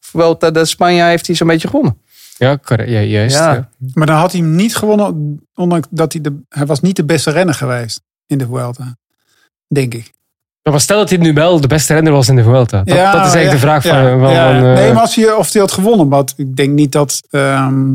Vuelta 0.00 0.50
de 0.50 0.64
Spanje, 0.64 1.02
heeft 1.02 1.26
hij 1.26 1.36
zo'n 1.36 1.46
beetje 1.46 1.68
gewonnen. 1.68 2.00
Ja, 2.38 2.58
correct. 2.64 2.90
Ja, 2.90 3.00
juist. 3.00 3.36
Ja. 3.36 3.52
ja. 3.52 3.68
Maar 3.94 4.06
dan 4.06 4.16
had 4.16 4.32
hij 4.32 4.40
hem 4.40 4.54
niet 4.54 4.76
gewonnen, 4.76 5.40
ondanks 5.54 5.86
dat 5.90 6.12
hij 6.12 6.22
de, 6.22 6.38
hij 6.48 6.66
was 6.66 6.80
niet 6.80 6.96
de 6.96 7.04
beste 7.04 7.30
renner 7.30 7.54
geweest 7.54 8.00
in 8.26 8.38
de 8.38 8.46
Vuelta. 8.46 8.96
Denk 9.68 9.94
ik. 9.94 10.12
Maar 10.70 10.80
stel 10.80 10.98
dat 10.98 11.08
hij 11.08 11.18
nu 11.18 11.32
wel 11.32 11.60
de 11.60 11.66
beste 11.66 11.94
renner 11.94 12.12
was 12.12 12.28
in 12.28 12.36
de 12.36 12.42
Vuelta. 12.42 12.82
Dat, 12.84 12.96
Ja, 12.96 13.12
dat 13.12 13.26
is 13.26 13.34
eigenlijk 13.34 13.44
ja, 13.44 13.50
de 13.52 13.58
vraag 13.58 13.82
van... 13.82 14.30
ja, 14.30 14.46
van, 14.60 14.68
eh, 14.68 14.74
nee, 14.74 14.92
maar 14.92 15.02
als 15.02 15.14
hij, 15.14 15.32
of 15.32 15.52
hij 15.52 15.60
had 15.60 15.72
gewonnen, 15.72 16.08
maar 16.08 16.22
ik 16.36 16.56
denk 16.56 16.70
niet 16.70 16.92
dat. 16.92 17.22
ehm, 17.30 17.94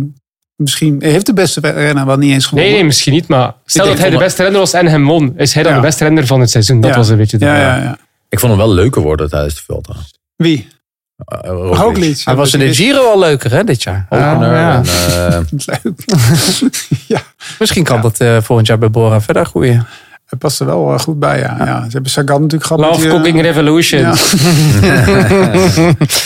misschien 0.55 0.97
heeft 1.03 1.26
de 1.26 1.34
beste 1.34 1.59
renner 1.59 2.05
wel 2.05 2.17
niet 2.17 2.32
eens 2.34 2.45
gewonnen. 2.45 2.67
nee, 2.69 2.80
nee, 2.80 2.86
misschien 2.88 3.13
niet. 3.13 3.28
Maar 3.28 3.53
stel 3.65 3.86
dat 3.86 3.97
hij 3.97 4.09
de 4.09 4.17
beste 4.17 4.41
renner 4.43 4.59
was 4.59 4.74
en 4.74 4.86
hem 4.88 5.05
won. 5.05 5.34
Is 5.38 5.53
hij 5.53 5.63
dan 5.63 5.72
Ja. 5.72 5.78
de 5.80 5.86
beste 5.86 6.03
renner 6.03 6.26
van 6.28 6.39
het 6.39 6.49
seizoen? 6.49 6.82
Dat 6.82 6.89
Ja. 6.91 6.97
was 6.97 7.09
een 7.09 7.17
beetje 7.17 7.38
de 7.38 7.45
ja, 7.45 7.55
vraag. 7.55 7.78
ja, 7.78 7.84
ja. 7.84 7.97
Ik 8.30 8.39
vond 8.39 8.51
hem 8.51 8.61
wel 8.61 8.74
leuker 8.74 9.01
worden 9.01 9.30
tijdens 9.30 9.55
de 9.55 9.61
Vuelta. 9.65 9.93
Wie? 10.36 10.67
Uh, 11.45 11.49
Roglic. 11.49 11.78
Roglic. 11.78 12.22
Hij 12.26 12.36
was 12.36 12.53
in 12.53 12.59
de 12.59 12.74
Giro 12.74 13.11
al 13.11 13.19
leuker, 13.19 13.51
hè, 13.51 13.63
dit 13.63 13.84
jaar. 13.84 14.05
Opener 14.09 14.53
Ja, 14.53 14.59
ja. 14.59 14.76
en, 14.76 14.84
eh, 15.32 15.39
Leuk. 15.84 16.05
Misschien 17.59 17.84
kan 17.84 18.01
dat 18.01 18.19
eh, 18.19 18.38
volgend 18.41 18.67
jaar 18.67 18.78
bij 18.78 18.89
Bora 18.91 19.22
verder 19.22 19.45
groeien. 19.45 19.88
Hij 20.32 20.39
past 20.39 20.59
er 20.59 20.65
wel 20.65 20.93
eh, 20.93 20.99
goed 20.99 21.19
bij, 21.19 21.39
ja. 21.39 21.55
ja. 21.59 21.84
Ze 21.84 21.89
hebben 21.89 22.11
Sagan 22.11 22.41
natuurlijk 22.41 22.71
gehad. 22.71 22.86
Love 22.86 23.01
die, 23.01 23.05
eh, 23.05 23.13
Cooking 23.13 23.41
Revolution. 23.41 24.01
Ja. 24.01 24.13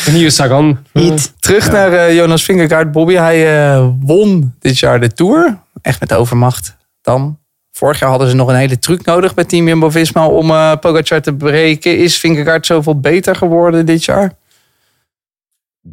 Een 0.06 0.14
nieuwe 0.14 0.30
Sagan. 0.30 0.78
Terug 1.40 1.72
naar 1.72 1.94
eh, 1.94 2.16
Jonas 2.16 2.44
Vingegaard. 2.44 2.92
Bobby, 2.92 3.14
hij 3.14 3.78
won 4.00 4.56
dit 4.60 4.80
jaar 4.80 5.00
de 5.00 5.14
Tour. 5.14 5.58
Echt 5.82 6.00
met 6.00 6.14
overmacht 6.14 6.76
dan. 7.02 7.40
Vorig 7.72 8.00
jaar 8.00 8.10
hadden 8.10 8.30
ze 8.30 8.36
nog 8.36 8.48
een 8.48 8.56
hele 8.56 8.80
truc 8.80 9.06
nodig 9.06 9.34
bij 9.34 9.44
Team 9.44 9.68
Jumbo-Visma 9.68 10.28
om 10.28 10.48
Pogacar 10.80 11.22
te 11.22 11.34
breken. 11.34 11.98
Is 11.98 12.18
Vingegaard 12.18 12.66
zoveel 12.66 13.00
beter 13.00 13.36
geworden 13.36 13.86
dit 13.86 14.04
jaar? 14.04 14.34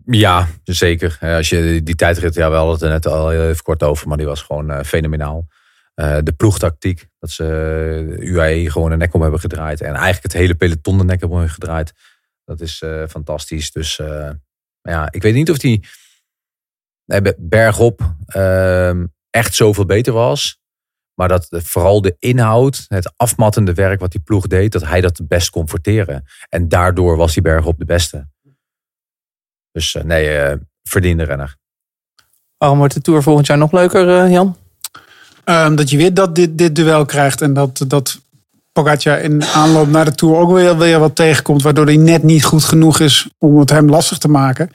Ja, 0.05 0.47
zeker. 0.65 1.17
Eh, 1.21 1.35
Als 1.35 1.49
je 1.49 1.81
die 1.85 1.95
tijdrit, 1.95 2.35
ja, 2.35 2.51
we 2.51 2.57
hadden 2.57 2.73
het 2.75 2.83
er 2.83 2.89
net 2.89 3.07
al 3.07 3.29
heel 3.29 3.49
even 3.49 3.63
kort 3.63 3.83
over, 3.83 4.09
maar 4.09 4.17
die 4.17 4.27
was 4.27 4.43
gewoon 4.43 4.85
fenomenaal. 4.85 5.47
Eh, 5.95 6.19
de 6.23 6.33
ploegtactiek, 6.33 7.09
dat 7.19 7.31
ze 7.31 7.45
eh, 8.19 8.33
UAE 8.33 8.71
gewoon 8.71 8.91
de 8.91 8.97
nek 8.97 9.15
om 9.15 9.23
hebben 9.23 9.41
gedraaid. 9.41 9.81
En 9.81 9.95
eigenlijk 9.95 10.23
het 10.23 10.33
hele 10.33 10.55
peloton 10.55 10.99
de 10.99 11.05
nek 11.05 11.21
hebben 11.21 11.49
gedraaid. 11.49 11.93
Dat 12.45 12.61
is 12.61 12.83
eh, 12.83 13.07
fantastisch. 13.09 13.73
Dus 13.73 13.97
ja, 14.83 15.09
ik 15.11 15.23
weet 15.23 15.35
niet 15.35 15.51
of 15.51 15.59
die 15.59 15.87
bergop 17.37 18.15
ehm, 18.27 19.07
echt 19.31 19.55
zoveel 19.55 19.85
beter 19.85 20.13
was. 20.13 20.61
Maar 21.15 21.29
dat 21.29 21.47
vooral 21.51 22.01
de 22.01 22.17
inhoud, 22.19 22.85
het 22.89 23.13
afmattende 23.17 23.75
werk 23.75 24.01
wat 24.01 24.13
die 24.13 24.21
ploeg 24.21 24.47
deed, 24.47 24.73
dat 24.73 24.85
hij 24.85 25.01
dat 25.01 25.19
het 25.19 25.29
best 25.29 25.51
kon 25.51 25.69
forteren. 25.69 26.25
En 26.49 26.69
daardoor 26.69 27.17
was 27.17 27.33
die 27.33 27.43
bergop 27.43 27.79
de 27.79 27.85
beste. 27.85 28.29
Dus 29.73 29.97
nee, 30.05 30.57
verdiende 30.83 31.23
renner. 31.23 31.57
Waarom 32.57 32.79
wordt 32.79 32.95
de 32.95 33.01
Tour 33.01 33.23
volgend 33.23 33.47
jaar 33.47 33.59
nog 33.59 33.73
leuker, 33.73 34.31
Jan? 34.31 34.57
Ehm, 35.45 35.75
dat 35.75 35.91
je 35.91 35.97
weer 35.97 36.15
dat, 36.15 36.35
dit, 36.35 36.59
dit 36.59 36.75
duel 36.77 37.05
krijgt 37.05 37.41
en 37.41 37.55
dat, 37.55 37.85
dat 37.89 38.21
Pogacar 38.73 39.21
in 39.21 39.45
aanloop 39.45 39.89
naar 39.89 40.05
de 40.05 40.15
Tour 40.15 40.37
ook 40.37 40.53
weer, 40.53 40.79
weer 40.79 40.99
wat 40.99 41.17
tegenkomt. 41.17 41.63
Waardoor 41.63 41.87
hij 41.87 41.97
net 41.97 42.23
niet 42.23 42.45
goed 42.45 42.65
genoeg 42.65 43.01
is 43.01 43.29
om 43.39 43.59
het 43.59 43.71
hem 43.71 43.89
lastig 43.89 44.19
te 44.19 44.29
maken. 44.29 44.71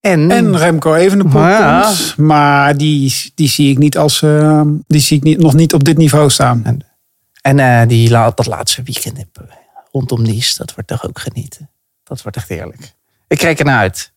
En, 0.00 0.30
En 0.30 0.56
Remco 0.56 0.94
Evenepoel 0.94 1.40
ja. 1.40 1.82
komt. 1.82 2.16
Maar 2.16 2.76
die, 2.76 3.32
die 3.34 3.48
zie 3.48 3.70
ik, 3.70 3.78
niet 3.78 3.98
als, 3.98 4.22
eh, 4.22 4.60
die 4.86 5.00
zie 5.00 5.16
ik 5.16 5.22
niet, 5.22 5.38
nog 5.38 5.54
niet 5.54 5.74
op 5.74 5.84
dit 5.84 5.96
niveau 5.96 6.30
staan. 6.30 6.82
En 7.42 7.88
die, 7.88 8.10
la- 8.10 8.30
dat 8.34 8.46
laatste 8.46 8.82
weekend 8.82 9.24
rondom 9.92 10.22
Nice, 10.22 10.54
dat 10.58 10.74
wordt 10.74 10.88
toch 10.90 11.06
ook 11.08 11.18
genieten. 11.18 11.70
Dat 12.04 12.22
wordt 12.22 12.36
echt 12.36 12.48
heerlijk. 12.48 12.92
Ik 13.28 13.38
kijk 13.38 13.58
ernaar 13.58 13.78
uit. 13.78 14.12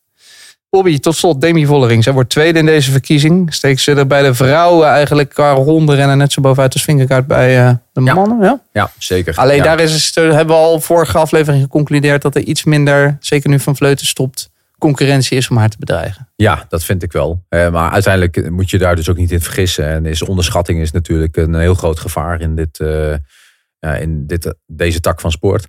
Bobby, 0.78 1.00
tot 1.00 1.16
slot 1.16 1.42
Demi 1.42 1.66
Vollering. 1.66 2.04
Zij 2.04 2.14
wordt 2.14 2.30
tweede 2.30 2.60
in 2.60 2.66
deze 2.66 2.92
verkiezing. 2.92 3.54
Steekt 3.54 3.82
ze 3.82 3.94
er 3.94 4.08
bij 4.08 4.22
de 4.22 4.34
vrouwen 4.34 4.88
eigenlijk 4.88 5.30
qua 5.30 5.52
ronde 5.52 5.96
rennen 5.96 6.18
net 6.18 6.32
zo 6.32 6.42
bovenuit 6.42 6.74
als 6.74 6.84
Vingegaard 6.84 7.28
bij 7.28 7.66
eh, 7.68 7.72
de 7.94 8.02
mannen. 8.02 8.40
Ja? 8.42 8.60
Ja, 8.74 8.92
zeker. 8.98 9.36
Alleen 9.36 9.58
Ja. 9.58 9.64
daar 9.64 9.80
is, 9.80 10.06
het- 10.06 10.16
hebben 10.16 10.48
we 10.48 10.54
al 10.62 10.80
vorige 10.80 11.18
aflevering 11.18 11.62
geconcludeerd 11.64 12.22
dat 12.22 12.36
er 12.36 12.42
iets 12.42 12.64
minder, 12.64 13.18
zeker 13.20 13.50
nu 13.50 13.60
Van 13.60 13.76
Vleuten 13.76 14.06
stopt, 14.08 14.50
concurrentie 14.78 15.38
is 15.38 15.50
om 15.50 15.58
haar 15.58 15.70
te 15.70 15.78
bedreigen. 15.80 16.30
Ja, 16.36 16.66
dat 16.70 16.84
vind 16.84 17.04
ik 17.04 17.12
wel. 17.12 17.44
Eh, 17.50 17.70
maar 17.70 17.92
uiteindelijk 17.92 18.50
moet 18.50 18.70
je 18.70 18.78
daar 18.78 18.96
dus 18.96 19.10
ook 19.10 19.18
niet 19.18 19.32
in 19.32 19.42
vergissen. 19.42 19.86
En 19.88 20.06
is 20.06 20.22
onderschatting 20.22 20.82
is 20.82 20.92
natuurlijk 20.92 21.38
een 21.38 21.56
heel 21.56 21.74
groot 21.76 22.00
gevaar 22.00 22.42
in, 22.42 22.56
dit, 22.56 22.80
eh, 22.80 24.02
in 24.02 24.28
dit, 24.28 24.54
deze 24.66 25.00
tak 25.00 25.20
van 25.22 25.32
sport. 25.32 25.68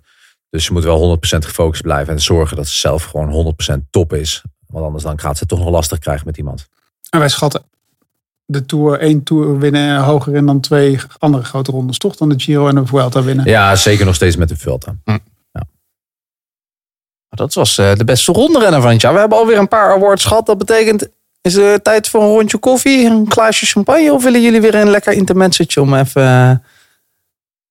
Dus 0.49 0.65
ze 0.65 0.73
moet 0.73 0.83
wel 0.83 0.97
100% 0.97 1.45
gefocust 1.45 1.81
blijven 1.81 2.13
en 2.13 2.21
zorgen 2.21 2.57
dat 2.57 2.67
ze 2.67 2.79
zelf 2.79 3.03
gewoon 3.03 3.29
100% 3.29 3.81
top 3.89 4.13
is. 4.13 4.41
Want 4.71 4.85
anders 4.85 5.03
dan 5.03 5.19
gaat 5.19 5.33
ze 5.33 5.39
het 5.39 5.49
toch 5.49 5.59
nog 5.59 5.69
lastig 5.69 5.99
krijgen 5.99 6.25
met 6.25 6.37
iemand. 6.37 6.67
En 7.09 7.19
wij 7.19 7.29
schatten 7.29 7.63
de 8.45 8.65
Tour, 8.65 8.99
één 8.99 9.23
Tour 9.23 9.59
winnen 9.59 9.99
hoger 9.99 10.35
in 10.35 10.45
dan 10.45 10.59
twee 10.59 10.99
andere 11.17 11.43
grote 11.43 11.71
rondes. 11.71 11.97
Toch 11.97 12.15
dan 12.15 12.29
de 12.29 12.39
Giro 12.39 12.67
en 12.67 12.75
de 12.75 12.85
Vuelta 12.85 13.23
winnen. 13.23 13.45
Ja, 13.45 13.75
zeker 13.75 14.05
nog 14.05 14.15
steeds 14.15 14.35
met 14.35 14.49
de 14.49 14.57
Vuelta. 14.57 14.95
Dat 17.29 17.53
was 17.53 17.77
eh, 17.77 17.95
de 17.95 18.03
beste 18.03 18.31
rondrenner 18.31 18.81
van 18.81 18.91
het 18.91 19.01
jaar. 19.01 19.13
We 19.13 19.19
hebben 19.19 19.37
alweer 19.37 19.57
een 19.57 19.67
paar 19.67 19.93
awards 19.93 20.25
gehad. 20.25 20.45
Dat 20.45 20.57
betekent, 20.57 21.07
is 21.41 21.55
het 21.55 21.83
tijd 21.83 22.07
voor 22.07 22.21
een 22.21 22.27
rondje 22.27 22.57
koffie, 22.57 23.05
een 23.05 23.25
glaasje 23.31 23.65
champagne? 23.65 24.13
Of 24.13 24.23
willen 24.23 24.41
jullie 24.41 24.61
weer 24.61 24.75
een 24.75 24.89
lekker 24.89 25.13
intermezzootje 25.13 25.81
om 25.81 25.93
even, 25.93 26.23
eh, 26.23 26.51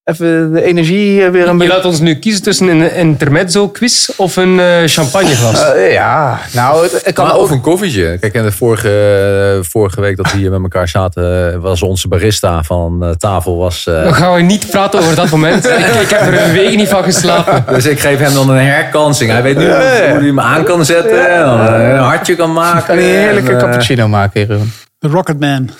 even 0.09 0.53
de 0.53 0.63
energie 0.63 1.25
eh, 1.25 1.31
weer 1.31 1.47
een 1.47 1.53
Je 1.53 1.59
beetje... 1.59 1.73
laat 1.75 1.85
ons 1.85 2.01
nu 2.01 2.15
kiezen 2.15 2.43
tussen 2.43 2.69
een 2.69 2.95
intermezzo-quiz 2.95 4.09
of 4.17 4.37
een 4.37 4.61
eh, 4.61 4.67
champagneglas. 4.87 5.73
Eh, 5.73 5.93
ja, 5.93 6.39
nou, 6.53 6.83
het, 6.83 7.01
het 7.05 7.15
kan 7.15 7.25
Maar 7.27 7.35
ook... 7.35 7.41
over 7.41 7.55
een 7.55 7.61
koffietje. 7.61 8.19
Kijk, 8.21 8.35
en 8.35 8.43
de 8.43 8.53
vorige, 8.53 9.59
vorige 9.63 10.01
week 10.01 10.17
dat 10.17 10.33
we 10.33 10.39
hier 10.39 10.51
met 10.51 10.63
elkaar 10.63 10.89
zaten, 10.89 11.61
was 11.61 11.83
onze 11.83 12.09
barista 12.09 12.63
van 12.63 13.15
tafel. 13.19 13.57
Was, 13.57 13.87
eh, 13.87 14.03
Dan 14.03 14.15
gaan 14.15 14.35
we 14.35 14.41
niet 14.41 14.71
praten 14.71 15.01
over 15.01 15.15
dat 15.15 15.31
moment. 15.31 15.67
Ik, 15.79 15.87
ik 15.87 16.11
heb 16.11 16.21
er 16.21 16.43
een 16.43 16.53
week 16.53 16.77
niet 16.77 16.89
van 16.89 17.03
geslapen. 17.05 17.65
Dus 17.75 17.87
ik 17.87 18.01
geef 18.01 18.19
hem 18.19 18.35
dan 18.35 18.51
een 18.51 18.65
herkansing. 18.67 19.31
Hij 19.31 19.43
weet 19.43 19.57
nu 19.57 19.65
hoe 19.65 19.75
hij 19.75 20.27
hem 20.27 20.41
aan 20.41 20.65
kan 20.65 20.85
zetten. 20.85 21.31
en 21.31 21.45
dan 21.45 21.61
Een 21.61 21.99
hartje 21.99 22.37
kan 22.37 22.53
maken. 22.53 22.85
kan 22.87 22.97
een 22.97 23.03
heerlijke 23.03 23.53
en, 23.53 23.59
cappuccino 23.59 24.09
maken, 24.09 24.41
Jeroen. 24.41 24.73
De 25.01 25.09
Rocketman. 25.09 25.71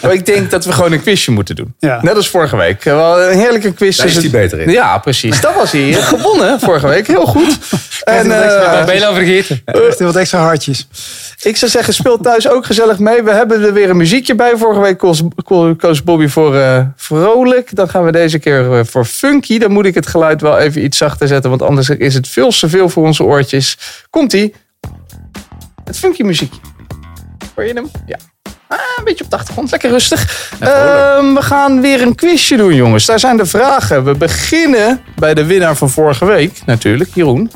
Ik 0.16 0.26
denk 0.26 0.50
dat 0.50 0.64
we 0.64 0.72
gewoon 0.72 0.92
een 0.92 1.00
quizje 1.02 1.30
moeten 1.30 1.56
doen. 1.56 1.74
Ja. 1.78 1.98
Net 2.02 2.14
als 2.16 2.28
vorige 2.28 2.56
week. 2.56 2.82
Wel 2.84 3.22
een 3.22 3.38
heerlijke 3.38 3.72
quiz. 3.72 3.96
Daar 3.96 4.06
is 4.06 4.12
tussen- 4.14 4.30
hij 4.32 4.40
beter 4.40 4.60
in. 4.60 4.70
Ja, 4.70 4.98
precies. 4.98 5.40
Dat 5.40 5.54
was 5.54 5.72
hij. 5.72 5.80
Je 5.80 5.94
gewonnen 6.12 6.60
vorige 6.60 6.86
week. 6.88 7.06
Heel 7.06 7.26
goed. 7.26 7.58
En, 8.04 8.30
eh, 8.42 8.62
Ik 8.64 8.70
ben 8.70 8.86
bijna 8.86 9.14
vergeten. 9.14 9.60
Echt 9.64 9.98
wat 10.00 10.16
extra 10.16 10.38
hartjes. 10.40 10.88
Ik 11.42 11.56
zou 11.56 11.70
zeggen, 11.70 11.94
speel 11.94 12.18
thuis 12.18 12.48
ook 12.48 12.66
gezellig 12.66 12.98
mee. 12.98 13.22
We 13.22 13.30
hebben 13.30 13.62
er 13.64 13.72
weer 13.72 13.90
een 13.90 13.96
muziekje 13.96 14.34
bij. 14.34 14.56
Vorige 14.56 14.80
week 14.80 14.98
koos, 14.98 15.22
ko- 15.44 15.74
koos 15.74 16.02
Bobby 16.02 16.26
voor 16.28 16.56
eh, 16.56 16.80
vrolijk. 16.96 17.74
Dan 17.76 17.88
gaan 17.88 18.04
we 18.04 18.12
deze 18.12 18.38
keer 18.38 18.72
eh, 18.78 18.84
voor 18.84 19.04
funky. 19.04 19.58
Dan 19.58 19.70
moet 19.72 19.86
ik 19.86 19.94
het 19.94 20.06
geluid 20.06 20.40
wel 20.40 20.58
even 20.58 20.84
iets 20.84 20.96
zachter 20.98 21.28
zetten. 21.28 21.50
Want 21.50 21.62
anders 21.62 21.88
is 21.88 22.14
het 22.14 22.28
veel 22.28 22.50
te 22.50 22.68
veel 22.68 22.88
voor 22.88 23.04
onze 23.04 23.22
oortjes. 23.22 23.78
Komt-ie. 24.10 24.54
Het 25.84 25.98
funky 25.98 26.22
muziekje. 26.22 26.60
Hoor 27.56 27.64
je 27.64 27.72
hem? 27.72 27.90
Ja. 28.06 28.16
Ah, 28.68 28.78
een 28.96 29.04
beetje 29.04 29.24
op 29.24 29.30
de 29.30 29.36
achtergrond. 29.36 29.70
Lekker 29.70 29.90
rustig. 29.90 30.50
Ehm, 30.60 31.34
we 31.34 31.42
gaan 31.42 31.80
weer 31.80 32.02
een 32.02 32.14
quizje 32.14 32.56
doen, 32.56 32.74
jongens. 32.74 33.06
Daar 33.06 33.18
zijn 33.18 33.36
de 33.36 33.46
vragen. 33.46 34.04
We 34.04 34.14
beginnen 34.14 35.00
bij 35.16 35.34
de 35.34 35.44
winnaar 35.44 35.76
van 35.76 35.90
vorige 35.90 36.24
week. 36.24 36.60
Natuurlijk, 36.66 37.10
Jeroen. 37.14 37.50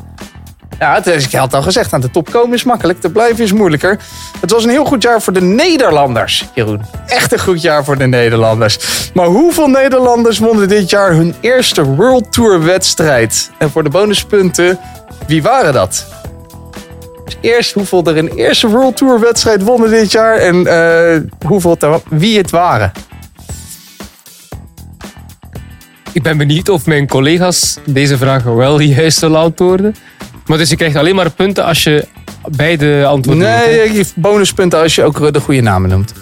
Ja, 0.79 0.95
het 0.95 1.07
is, 1.07 1.25
ik 1.25 1.33
had 1.33 1.55
al 1.55 1.63
gezegd, 1.63 1.93
aan 1.93 2.01
de 2.01 2.11
top 2.11 2.31
komen 2.31 2.55
is 2.55 2.65
makkelijk. 2.65 3.01
Te 3.01 3.11
blijven 3.11 3.45
is 3.45 3.53
moeilijker. 3.53 3.99
Het 4.41 4.51
was 4.51 4.65
een 4.65 4.71
heel 4.71 4.85
goed 4.85 5.03
jaar 5.03 5.23
voor 5.23 5.33
de 5.33 5.41
Nederlanders, 5.41 6.49
Jeroen. 6.55 6.83
Echt 7.07 7.33
een 7.33 7.41
goed 7.41 7.63
jaar 7.63 7.85
voor 7.85 7.99
de 7.99 8.07
Nederlanders. 8.07 8.79
Maar 9.15 9.27
hoeveel 9.27 9.69
Nederlanders 9.69 10.39
wonnen 10.39 10.69
dit 10.69 10.91
jaar 10.91 11.13
hun 11.13 11.35
eerste 11.41 11.85
World 11.85 12.33
Tour 12.33 12.65
wedstrijd? 12.65 13.51
En 13.59 13.71
voor 13.71 13.83
de 13.83 13.91
bonuspunten, 13.91 14.79
wie 15.27 15.43
waren 15.43 15.73
dat? 15.73 16.07
Dus 17.31 17.51
eerst 17.51 17.73
hoeveel 17.73 18.05
er 18.05 18.17
een 18.17 18.29
eerste 18.29 18.69
World 18.69 18.97
Tour 18.97 19.21
wedstrijd 19.21 19.63
wonnen 19.63 19.91
dit 19.91 20.13
jaar 20.13 20.37
en 20.37 20.67
eh, 20.67 21.21
hoeveel 21.47 22.03
wie 22.09 22.39
het 22.39 22.51
waren. 22.51 22.93
Ik 26.13 26.23
ben 26.23 26.39
benieuwd 26.39 26.69
of 26.69 26.87
mijn 26.87 27.09
collega's 27.09 27.79
deze 27.85 28.17
vraag 28.17 28.43
wel 28.43 28.81
juist 28.91 29.19
zullen 29.19 29.41
antwoorden. 29.41 29.95
Maar 30.47 30.59
dus 30.59 30.71
je 30.71 30.77
krijgt 30.77 30.97
alleen 30.97 31.15
maar 31.15 31.31
punten 31.31 31.65
als 31.65 31.85
je 31.85 32.07
beide 32.49 33.07
antwoorden? 33.07 33.45
Nee, 33.45 33.83
je 33.83 33.95
geeft 33.95 34.17
bonuspunten 34.17 34.81
als 34.81 34.95
je 34.95 35.03
ook 35.03 35.33
de 35.33 35.41
goede 35.41 35.61
namen 35.61 35.91
noemt. 35.91 36.13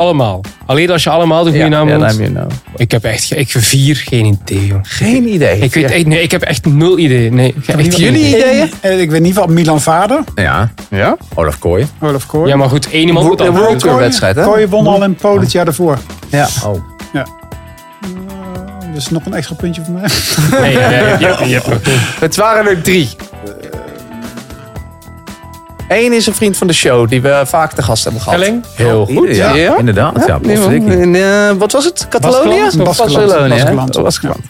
Allemaal. 0.00 0.40
Alleen 0.66 0.90
als 0.90 1.02
je 1.02 1.10
allemaal 1.10 1.44
de 1.44 1.50
goede 1.50 1.68
naam 1.68 1.88
ja, 1.88 1.96
noemt. 1.96 2.18
dan 2.18 2.32
nou. 2.32 2.48
Ik 2.76 2.90
heb 2.90 3.04
echt 3.04 3.36
ik 3.36 3.48
vier 3.50 3.96
geen 3.96 4.24
idee, 4.24 4.66
joh. 4.66 4.78
Geen 4.82 5.28
idee. 5.28 5.58
Ik 5.58 5.74
weet 5.74 5.90
echt, 5.90 6.06
nee, 6.06 6.22
ik 6.22 6.30
heb 6.30 6.42
echt 6.42 6.66
nul 6.66 6.98
idee. 6.98 7.32
Nee, 7.32 7.54
ik 7.56 7.66
heb 7.66 7.78
echt 7.78 7.96
jullie 7.96 8.26
idee. 8.26 8.40
ideeën? 8.40 8.70
En 8.80 9.00
ik 9.00 9.10
weet 9.10 9.20
niet 9.20 9.34
van 9.34 9.52
Milan 9.52 9.80
Vader. 9.80 10.20
Ja, 10.34 10.72
Ja? 10.90 11.16
Olaf 11.34 11.58
Kooi. 11.58 11.86
Olaf 12.00 12.26
Kooi. 12.26 12.48
Ja, 12.48 12.56
maar 12.56 12.68
goed, 12.68 12.90
één 12.90 13.06
iemand 13.06 13.26
moet 13.26 13.38
De 13.38 13.44
antwoorden. 13.44 13.68
World 13.68 13.82
Tour 13.82 13.98
wedstrijd, 13.98 14.36
hè? 14.36 14.42
Kooi 14.42 14.66
won 14.66 14.86
al 14.86 15.02
in 15.04 15.14
Polen 15.14 15.42
het 15.42 15.52
jaar 15.52 15.64
daarvoor. 15.64 15.98
Ja. 16.30 16.48
Oh. 16.64 16.74
Dus 18.94 19.10
nog 19.10 19.26
een 19.26 19.34
extra 19.34 19.54
puntje 19.54 19.82
voor 19.84 19.94
mij. 19.94 20.08
Nee, 20.60 20.76
nee, 20.76 21.40
nee, 21.40 21.60
Het 22.20 22.36
waren 22.36 22.66
er 22.66 22.82
drie. 22.82 23.08
Eén 25.90 26.12
is 26.12 26.26
een 26.26 26.34
vriend 26.34 26.56
van 26.56 26.66
de 26.66 26.72
show 26.72 27.08
die 27.08 27.22
we 27.22 27.42
vaak 27.44 27.72
te 27.72 27.82
gast 27.82 28.04
hebben 28.04 28.22
gehad. 28.22 28.38
Helling? 28.40 28.64
Heel 28.74 29.06
goed. 29.06 29.28
Ieder, 29.28 29.56
ja. 29.56 29.78
Inderdaad. 29.78 30.26
Ja, 30.26 30.38
in, 30.42 31.14
eh, 31.14 31.50
wat 31.58 31.72
was 31.72 31.84
het? 31.84 32.06
Catalonië? 32.08 32.60
Baskeland? 32.60 32.84
Baskeland. 32.84 33.16
Barcelona, 33.26 33.54
hè? 33.54 33.74
Baskeland. 33.74 34.02
Baskeland. 34.02 34.40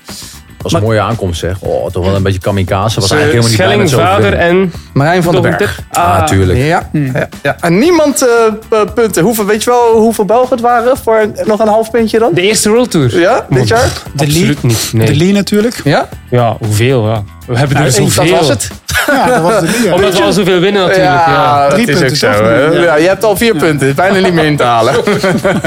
was 0.59 0.73
een 0.73 0.83
mooie 0.83 1.01
aankomst 1.01 1.41
zeg. 1.41 1.57
Oh, 1.61 1.91
toch 1.91 2.05
wel 2.05 2.15
een 2.15 2.23
beetje 2.23 2.41
kamikaze. 2.41 3.01
Was 3.01 3.11
eigenlijk 3.11 3.45
helemaal 3.45 3.49
niet 3.49 3.57
blij 3.57 3.67
Schelling, 3.67 3.81
met 3.81 3.91
zo'n 3.91 4.23
vader 4.23 4.33
en... 4.33 4.73
Marijn 4.93 5.23
van 5.23 5.35
den 5.35 5.45
een 5.45 5.57
Berg. 5.59 5.75
tip? 5.75 5.85
Ah, 5.97 6.27
tuurlijk. 6.27 6.59
Ja, 6.59 6.91
ja, 6.93 7.29
ja. 7.43 7.57
En 7.61 7.79
niemand 7.79 8.27
eh, 8.71 8.81
punten. 8.95 9.23
Hoeveel, 9.23 9.47
weet 9.47 9.65
je 9.65 9.71
wel 9.71 10.01
hoeveel 10.01 10.25
Belgen 10.25 10.51
het 10.51 10.61
waren 10.61 10.97
voor 10.97 11.31
nog 11.45 11.61
een 11.61 11.69
half 11.69 11.91
puntje 11.91 12.19
dan? 12.19 12.35
De 12.35 12.41
eerste 12.41 12.71
World 12.71 12.91
Tour. 12.91 13.19
Ja, 13.21 13.47
dit 13.51 13.69
jaar? 13.69 13.93
De 14.13 14.27
Lee, 14.27 14.27
Absoluut 14.27 14.63
niet. 14.63 14.91
Nee. 14.93 15.07
de 15.07 15.15
Lee 15.17 15.33
natuurlijk. 15.33 15.81
Ja? 15.85 16.09
Ja, 16.31 16.57
hoeveel? 16.59 17.09
Ja. 17.09 17.23
We 17.47 17.59
hebben 17.59 17.77
er 17.77 17.93
zoveel. 17.93 18.25
Dat 18.25 18.39
was 18.39 18.49
het. 18.49 18.71
Ja, 19.13 19.27
dat 19.27 19.43
was 19.43 19.83
ja. 19.85 19.95
Omdat 19.95 20.17
we 20.17 20.23
al 20.23 20.33
zoveel 20.33 20.61
winnen 20.61 20.83
natuurlijk. 20.83 21.27
Ja. 21.27 21.63
dat 21.69 21.71
Drie 21.75 21.87
is 21.89 21.95
ook 21.95 22.01
punten, 22.01 22.17
zo. 22.17 22.33
toch? 22.33 22.41
hè? 22.41 22.65
Ja. 22.65 22.83
Ja, 22.83 22.97
je 22.97 23.09
hebt 23.09 23.25
al 23.25 23.37
vier 23.37 23.53
punten. 23.57 23.79
Het 23.79 23.89
is 23.89 23.95
bijna 23.95 24.19
niet 24.19 24.35
meer 24.35 24.45
in 24.45 24.57
te 24.57 24.63
halen. 24.63 24.95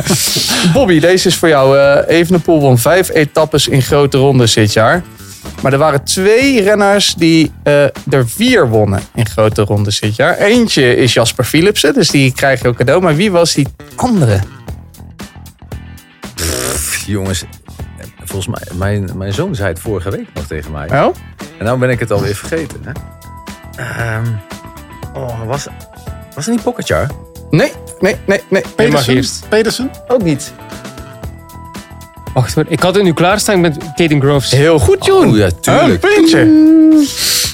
Bobby, 0.73 0.99
deze 0.99 1.27
is 1.27 1.35
voor 1.35 1.47
jou. 1.49 1.77
Eh 1.77 2.17
Evenepoel 2.19 2.59
won 2.59 2.77
vijf 2.77 3.09
etappes 3.09 3.67
in 3.67 3.81
grote 3.81 4.17
rondes 4.17 4.53
dit 4.53 4.73
jaar. 4.73 5.03
Maar 5.61 5.71
er 5.73 5.77
waren 5.77 6.03
twee 6.03 6.61
renners 6.61 7.13
die 7.17 7.51
eh, 7.63 7.83
er 7.83 8.27
vier 8.27 8.69
wonnen 8.69 8.99
in 9.15 9.25
grote 9.25 9.61
rondes 9.61 9.99
dit 9.99 10.15
jaar. 10.15 10.37
Eentje 10.37 10.95
is 10.95 11.13
Jasper 11.13 11.43
Philipsen, 11.45 11.93
dus 11.93 12.09
die 12.09 12.33
krijg 12.33 12.61
je 12.61 12.67
ook 12.67 12.75
cadeau. 12.77 13.01
Maar 13.01 13.15
wie 13.15 13.31
was 13.31 13.53
die 13.53 13.67
andere? 13.95 14.39
Pff, 16.35 17.03
jongens, 17.05 17.43
volgens 18.23 18.47
mij, 18.47 18.77
mijn, 18.77 19.17
mijn 19.17 19.33
zoon 19.33 19.55
zei 19.55 19.69
het 19.69 19.79
vorige 19.79 20.09
week 20.09 20.27
nog 20.33 20.45
tegen 20.45 20.71
mij. 20.71 20.87
Oh? 20.89 21.15
En 21.57 21.65
nou 21.65 21.79
ben 21.79 21.89
ik 21.89 21.99
het 21.99 22.11
alweer 22.11 22.35
vergeten. 22.35 22.79
Hè? 22.83 22.91
Ehm, 23.75 24.25
oh, 25.13 25.43
was, 25.45 25.67
was 26.35 26.45
het 26.45 26.55
niet 26.55 26.63
Pogacar? 26.63 27.07
Nee, 27.49 27.71
nee, 27.99 28.15
nee, 28.25 28.41
nee. 28.49 28.63
Pedersen? 28.75 29.39
Pedersen? 29.49 29.91
Ook 30.07 30.23
niet. 30.23 30.53
Wacht 32.33 32.55
hoor. 32.55 32.65
Ik 32.67 32.79
had 32.79 32.95
het 32.95 33.03
nu 33.03 33.13
klaarstaan 33.13 33.61
met 33.61 33.77
Kaden 33.95 34.21
Groves. 34.21 34.51
Heel 34.51 34.79
goed, 34.79 35.05
Joen. 35.05 35.29
Oh 35.29 35.37
ja, 35.37 35.49
tuurlijk. 35.61 36.03
Een 36.03 36.15
puntje. 36.15 36.39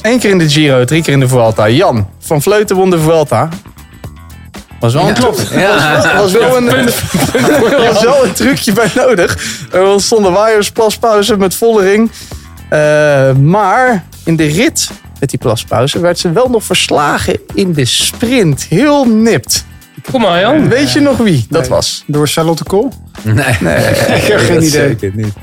Eén 0.02 0.20
keer 0.20 0.30
in 0.30 0.38
de 0.38 0.50
Giro, 0.50 0.86
drie 0.86 1.04
keer 1.04 1.14
in 1.14 1.20
de 1.20 1.28
Vuelta. 1.28 1.70
Jan 1.70 2.10
van 2.20 2.42
Vleuten 2.42 2.76
won 2.76 2.90
de 2.90 3.00
Vuelta. 3.00 3.50
Was 4.80 4.94
wel 4.94 5.08
een 5.08 5.14
klopt. 5.14 5.50
Ja. 5.52 6.16
was 6.22 6.32
wel 6.32 6.58
een, 6.58 6.66
was 7.94 8.04
wel 8.04 8.26
een 8.26 8.34
trucje 8.34 8.72
bij 8.72 8.92
nodig. 8.96 9.38
Er 9.72 9.86
ontstonden 9.86 10.32
waaiers, 10.32 10.72
plaspauze 10.72 11.38
met 11.38 11.56
volle 11.56 11.84
ring. 11.84 12.12
Eh, 12.70 13.32
maar 13.34 14.06
in 14.26 14.36
de 14.36 14.46
rit 14.46 14.90
met 15.20 15.30
die 15.30 15.40
plaspauze 15.40 16.00
werd 16.00 16.20
ze 16.20 16.32
wel 16.32 16.50
nog 16.50 16.64
verslagen 16.64 17.40
in 17.54 17.74
de 17.74 17.86
sprint. 17.86 18.66
Heel 18.70 19.06
nipt. 19.06 19.66
Kom 20.12 20.22
maar 20.22 20.40
Jan. 20.40 20.70
Weet 20.70 20.92
je 20.92 21.00
nog 21.00 21.18
wie 21.18 21.46
dat 21.50 21.68
was? 21.68 22.04
Door 22.08 22.28
Charlotte 22.28 22.64
Kool? 22.64 22.94
Nee, 23.24 23.56
nee. 23.60 23.78
Ik 24.20 24.24
heb 24.24 24.40
geen 24.40 24.54
dat 24.56 24.64
idee. 24.64 24.70
Zeker 24.70 25.12
niet. 25.16 25.34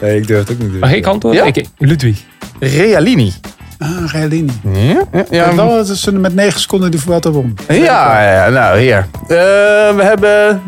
Nee, 0.00 0.16
ik 0.16 0.26
durf 0.26 0.40
het 0.40 0.50
ook 0.50 0.58
niet 0.58 0.72
te 0.72 0.78
Mag 0.78 0.92
ik 0.92 1.06
antwoorden? 1.06 1.44
Ja? 1.44 1.52
Ik, 1.54 1.66
Ludwig. 1.78 2.22
Realini. 2.58 3.32
Ah, 3.78 3.88
Realini. 4.12 4.52
Ja, 4.72 4.80
ja, 4.82 5.04
Ja, 5.12 5.24
ja, 5.30 5.54
wel 5.54 5.86
dat 5.86 5.96
ze 5.96 6.12
met 6.12 6.34
negen 6.34 6.60
seconden 6.60 6.90
die 6.90 7.00
Vuelta 7.00 7.30
won. 7.30 7.56
Ja, 7.68 8.32
ja, 8.32 8.48
nou 8.48 8.78
hier. 8.78 9.06
Eh, 9.22 9.28
we 9.96 10.02
hebben 10.02 10.62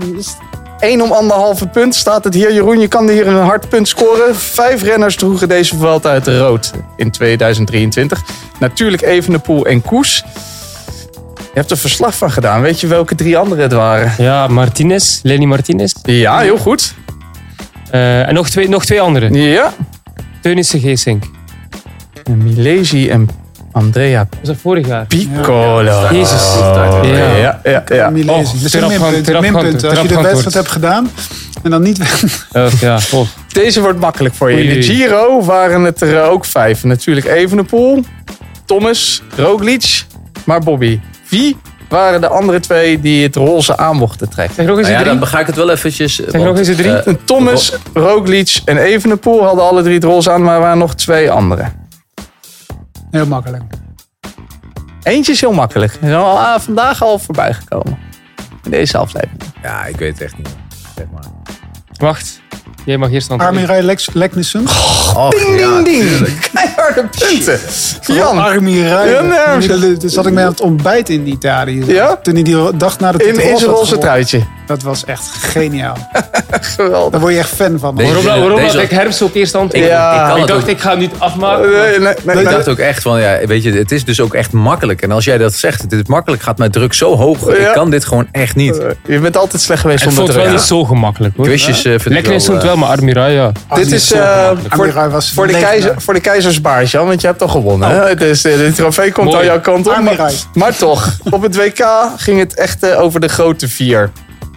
één 0.81 1.03
om 1.03 1.13
anderhalve 1.13 1.67
punt. 1.67 1.95
Staat 1.95 2.25
het 2.25 2.35
hier. 2.35 2.53
Jeroen, 2.53 2.81
je 2.81 2.89
kan 2.89 3.09
hier 3.09 3.27
een 3.27 3.43
hard 3.43 3.69
punt 3.69 3.89
scoren. 3.89 4.37
Vijf 4.37 4.83
renners 4.83 5.17
droegen 5.17 5.49
deze 5.49 5.77
Vuelta 5.77 6.11
uit 6.11 6.25
de 6.25 6.39
rood 6.39 6.73
in 6.97 7.11
2023. 7.11 8.23
Natuurlijk 8.61 9.03
Evenepoel 9.03 9.67
en 9.67 9.83
Koes. 9.83 10.25
Je 11.37 11.65
hebt 11.65 11.71
er 11.71 11.77
verslag 11.77 12.17
van 12.17 12.31
gedaan. 12.31 12.61
Weet 12.61 12.81
je 12.81 12.87
welke 12.87 13.15
drie 13.15 13.39
anderen 13.39 13.63
het 13.63 13.73
waren? 13.73 14.15
Ja, 14.19 14.47
Martinez. 14.47 15.21
Lenny 15.23 15.45
Martinez. 15.45 15.93
Ja, 16.03 16.39
heel 16.39 16.59
goed. 16.59 16.95
Eh, 17.91 18.29
en 18.29 18.35
nog 18.35 18.49
twee, 18.49 18.69
nog 18.69 18.85
twee 18.85 19.01
anderen. 19.01 19.35
Ja. 19.35 19.73
Teunissen 20.43 20.81
Geesink. 20.81 21.25
Milesi 22.37 23.09
en 23.09 23.29
Andrea 23.79 24.29
Was 24.39 24.49
dat 24.49 24.57
vorig 24.63 24.87
jaar? 24.87 25.07
Piccolo. 25.07 26.09
Jezus. 26.11 26.55
Ja, 26.59 27.01
Ja. 27.03 27.37
ja, 27.37 27.61
ja. 27.65 27.83
ja. 27.89 28.11
Oh, 28.27 28.45
trap- 28.71 28.89
minpunten. 28.89 29.23
trap- 29.23 29.41
minpunten. 29.41 29.91
Als 29.91 30.01
je 30.01 30.09
de 30.09 30.21
wedstrijd 30.23 30.55
hebt 30.55 30.71
gedaan 30.71 31.11
en 31.63 31.71
dan 31.71 31.83
niet... 31.83 32.01
Oh, 32.53 32.67
ja, 32.81 32.99
oh. 33.13 33.27
Deze 33.53 33.81
wordt 33.81 34.01
makkelijk 34.01 34.35
voor 34.35 34.51
je. 34.53 34.63
In 34.65 34.75
de. 34.75 34.83
Giro 34.83 35.45
waren 35.45 35.83
het 35.85 36.01
er 36.01 36.23
ook 36.23 36.45
vijf. 36.45 36.85
Natuurlijk 36.85 37.27
Evenepoel, 37.27 38.05
Thomas, 38.65 39.23
Roglic, 39.37 40.05
maar 40.45 40.61
Bobby. 40.61 41.01
Wie 41.29 41.57
waren 41.89 42.21
de 42.21 42.29
andere 42.29 42.61
twee 42.61 43.01
die 43.01 43.23
het 43.23 43.37
roze 43.37 43.77
aan 43.77 43.97
mochten 43.97 44.29
trekken? 44.29 44.55
Zeg 44.55 44.67
nog 44.67 44.79
eens 44.79 44.87
Nou 44.87 44.99
ja, 44.99 45.05
drie. 45.07 45.19
dan 45.19 45.29
ga 45.29 45.41
ik 45.41 45.47
het 45.47 45.57
wel 45.57 45.71
eventjes... 45.71 46.15
Zeg 46.29 46.43
nog 46.43 46.59
eens 46.59 46.77
drie. 46.77 46.93
Thomas, 47.25 47.73
Roglic 47.95 48.61
en 48.65 48.77
Evenepoel 48.79 49.45
hadden 49.45 49.65
alle 49.65 49.83
drie 49.83 49.95
het 49.95 50.05
roze 50.05 50.31
aan, 50.31 50.43
maar 50.43 50.55
er 50.55 50.61
waren 50.61 50.79
nog 50.79 50.95
twee 50.95 51.31
anderen. 51.31 51.87
Heel 53.11 53.27
makkelijk. 53.27 53.63
Eentje 55.03 55.33
is 55.33 55.41
heel 55.41 55.53
makkelijk. 55.53 55.93
Is 56.01 56.13
al, 56.13 56.39
ah, 56.39 56.61
vandaag 56.61 57.03
al 57.03 57.19
voorbij 57.19 57.53
gekomen. 57.53 57.99
In 58.65 58.71
deze 58.71 58.99
aflevering. 58.99 59.43
Ja, 59.63 59.85
ik 59.85 59.97
weet 59.97 60.13
het 60.13 60.21
echt 60.21 60.37
niet. 60.37 60.57
Zeg 60.97 61.07
maar. 61.13 61.25
Wacht. 61.97 62.41
Jij 62.85 62.97
mag 62.97 63.11
eerst 63.11 63.31
antwoorden. 63.31 63.69
Armin 63.69 63.85
Lex 63.85 64.13
Leknissen. 64.13 64.61
Och, 65.17 65.31
Ding, 65.31 65.59
ja, 65.59 65.83
ding, 65.83 66.19
ding. 66.19 66.39
Keiharde 66.95 67.09
punten. 67.19 67.59
Jan, 68.15 68.63
nee, 68.65 68.89
Rijden. 68.89 69.99
Toen 69.99 70.11
zat 70.11 70.27
ik 70.27 70.33
met 70.33 70.45
het 70.45 70.61
ontbijt 70.61 71.09
in 71.09 71.29
Italië. 71.29 71.85
Ja? 71.87 72.17
Toen 72.23 72.35
hij 72.35 72.43
die 72.43 72.77
dag 72.77 72.99
na 72.99 73.13
de 73.13 73.25
in, 73.25 73.51
in 73.51 73.59
zijn 73.59 73.71
roze 73.71 73.99
truitje. 73.99 74.43
Dat 74.67 74.83
was 74.83 75.05
echt 75.05 75.23
geniaal. 75.41 75.97
Geweldig. 76.51 77.11
Daar 77.11 77.21
word 77.21 77.33
je 77.33 77.39
echt 77.39 77.49
fan 77.49 77.79
van. 77.79 77.97
Deze- 77.97 78.09
Waarom, 78.23 78.41
waarom 78.41 78.61
Deze- 78.61 78.77
had 78.77 78.85
ik 78.85 78.91
herfst 78.91 79.23
ook 79.23 79.35
eerst? 79.35 79.53
Ja. 79.53 79.63
ik, 80.31 80.37
Ik 80.41 80.47
dacht, 80.47 80.63
ook- 80.63 80.69
ik 80.69 80.81
ga 80.81 80.91
hem 80.91 80.99
niet 80.99 81.13
afmaken. 81.19 81.71
Nee, 81.71 81.81
nee, 81.91 81.99
nee, 81.99 82.13
Ik 82.13 82.35
nee. 82.35 82.45
dacht 82.45 82.69
ook 82.69 82.79
echt 82.79 83.03
van, 83.03 83.21
ja, 83.21 83.39
weet 83.47 83.63
je, 83.63 83.73
het 83.73 83.93
is 83.93 84.05
dus 84.05 84.21
ook 84.21 84.35
echt 84.35 84.53
makkelijk. 84.53 85.03
En 85.03 85.11
als 85.11 85.25
jij 85.25 85.39
dat 85.39 85.55
zegt, 85.55 85.83
het 85.83 85.93
is 85.93 86.03
makkelijk, 86.07 86.43
gaat 86.43 86.59
mijn 86.59 86.71
druk 86.71 86.93
zo 86.95 87.17
hoog. 87.17 87.47
Ja. 87.59 87.67
Ik 87.69 87.73
kan 87.73 87.91
dit 87.91 88.05
gewoon 88.05 88.27
echt 88.33 88.55
niet. 88.57 88.79
Eh, 88.79 88.87
Je 89.07 89.19
bent 89.19 89.37
altijd 89.37 89.63
slecht 89.63 89.81
geweest 89.81 89.99
Ik 89.99 90.05
vond 90.05 90.17
zonder 90.17 90.35
het 90.35 90.43
wel 90.45 90.53
druk. 90.53 90.61
niet 90.69 90.69
zo 90.79 90.85
gemakkelijk 90.85 91.37
hoor. 91.37 91.47
Quizjes 91.47 91.77
eh, 91.77 91.83
vind 91.83 92.05
ik 92.05 92.13
Lekker 92.13 92.33
is 92.33 92.47
wel, 92.47 92.57
het 92.57 92.65
eh, 92.65 92.71
wel, 92.71 92.79
maar 92.79 92.89
Armirai, 92.89 93.35
ja. 93.35 93.53
Dit 93.75 93.93
is 93.93 94.13
eh, 94.13 94.51
voor, 94.69 94.93
voor, 95.35 95.47
de 95.47 95.59
keizer, 95.59 95.95
voor 95.99 96.15
de 96.15 96.21
keizersbaars, 96.21 96.78
Jan, 96.85 97.07
want 97.07 97.21
je 97.21 97.27
hebt 97.27 97.43
al 97.43 97.49
gewonnen. 97.49 97.91
hè? 98.07 98.15
Dus 98.15 98.45
eh, 98.45 98.57
de 98.57 98.73
trofee 98.73 99.13
komt 99.13 99.27
Mooi. 99.27 99.39
aan 99.39 99.45
jouw 99.45 99.61
kant 99.61 99.87
op. 99.87 99.95
Maar, 100.55 100.77
toch, 100.77 101.17
op 101.31 101.43
het 101.43 101.57
WK 101.57 101.87
ging 102.17 102.39
het 102.39 102.55
echt 102.55 102.83
eh, 102.83 103.01
over 103.01 103.21
de 103.21 103.29
grote 103.29 103.69
vier. 103.69 104.11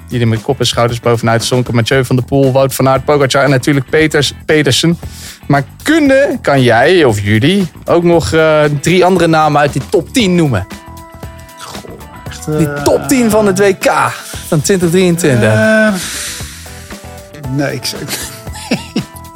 Die 0.09 0.19
er 0.22 0.28
met 0.28 0.41
kop 0.41 0.59
en 0.59 0.65
schouders 0.65 0.99
bovenuit 0.99 1.43
zonken. 1.43 1.76
Mathieu 1.76 2.05
van 2.05 2.15
der 2.15 2.26
Poel, 2.26 2.51
Wout 2.51 2.74
van 2.76 2.89
Aert, 2.89 3.05
Pogacar 3.05 3.43
en 3.43 3.49
natuurlijk 3.49 3.89
Peters, 3.89 4.34
Petersen. 4.45 4.99
Maar 5.47 5.63
kunnen, 5.84 6.41
kan 6.41 6.61
jij 6.61 7.03
of 7.03 7.19
jullie 7.22 7.72
ook 7.86 8.03
nog 8.03 8.34
eh, 8.34 8.61
drie 8.82 9.05
andere 9.05 9.28
namen 9.28 9.61
uit 9.61 9.74
die 9.74 9.82
top 9.89 10.13
10 10.13 10.36
noemen? 10.36 10.67
Echt, 12.30 12.47
eh, 12.47 12.57
Die 12.57 12.82
top 12.84 13.07
10 13.07 13.30
van 13.30 13.45
het 13.47 13.59
WK 13.59 13.91
van 14.47 14.61
2023. 14.61 15.49
eh, 15.53 15.93
nee, 17.49 17.74
ik 17.76 17.84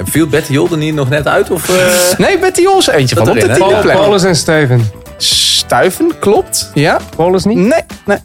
viel 0.05 0.27
Betty 0.27 0.51
Jolden 0.53 0.79
hier 0.79 0.93
nog 0.93 1.09
net 1.09 1.27
uit? 1.27 1.49
Of, 1.51 1.69
eh? 1.69 2.17
Nee, 2.27 2.39
Betty 2.39 2.61
Jols 2.61 2.87
eentje 2.87 3.15
Dat 3.15 3.27
van 3.27 3.33
op 3.33 3.41
de 3.41 3.47
tiende 3.47 3.59
Paul, 3.69 3.81
plek. 3.81 3.95
Paulus 3.95 4.23
en 4.23 4.35
Stuyven. 4.35 4.89
Stuiven, 5.17 6.11
klopt. 6.19 6.71
Ja? 6.73 6.99
Paulus 7.15 7.43
niet? 7.43 7.57
Nee, 7.57 7.83
nee. 8.05 8.17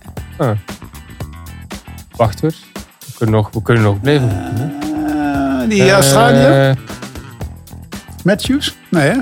Wacht 2.17 2.41
hoor. 2.41 2.51
We 2.99 3.13
kunnen 3.17 3.35
nog, 3.37 3.51
we 3.53 3.63
kunnen 3.63 3.83
nog 3.83 4.01
blijven. 4.01 4.29
Eh, 4.31 5.69
die 5.69 5.91
Australië? 5.91 6.69
Eh, 6.69 6.77
Matthews? 8.25 8.77
Nee, 8.89 9.09
hè? 9.11 9.17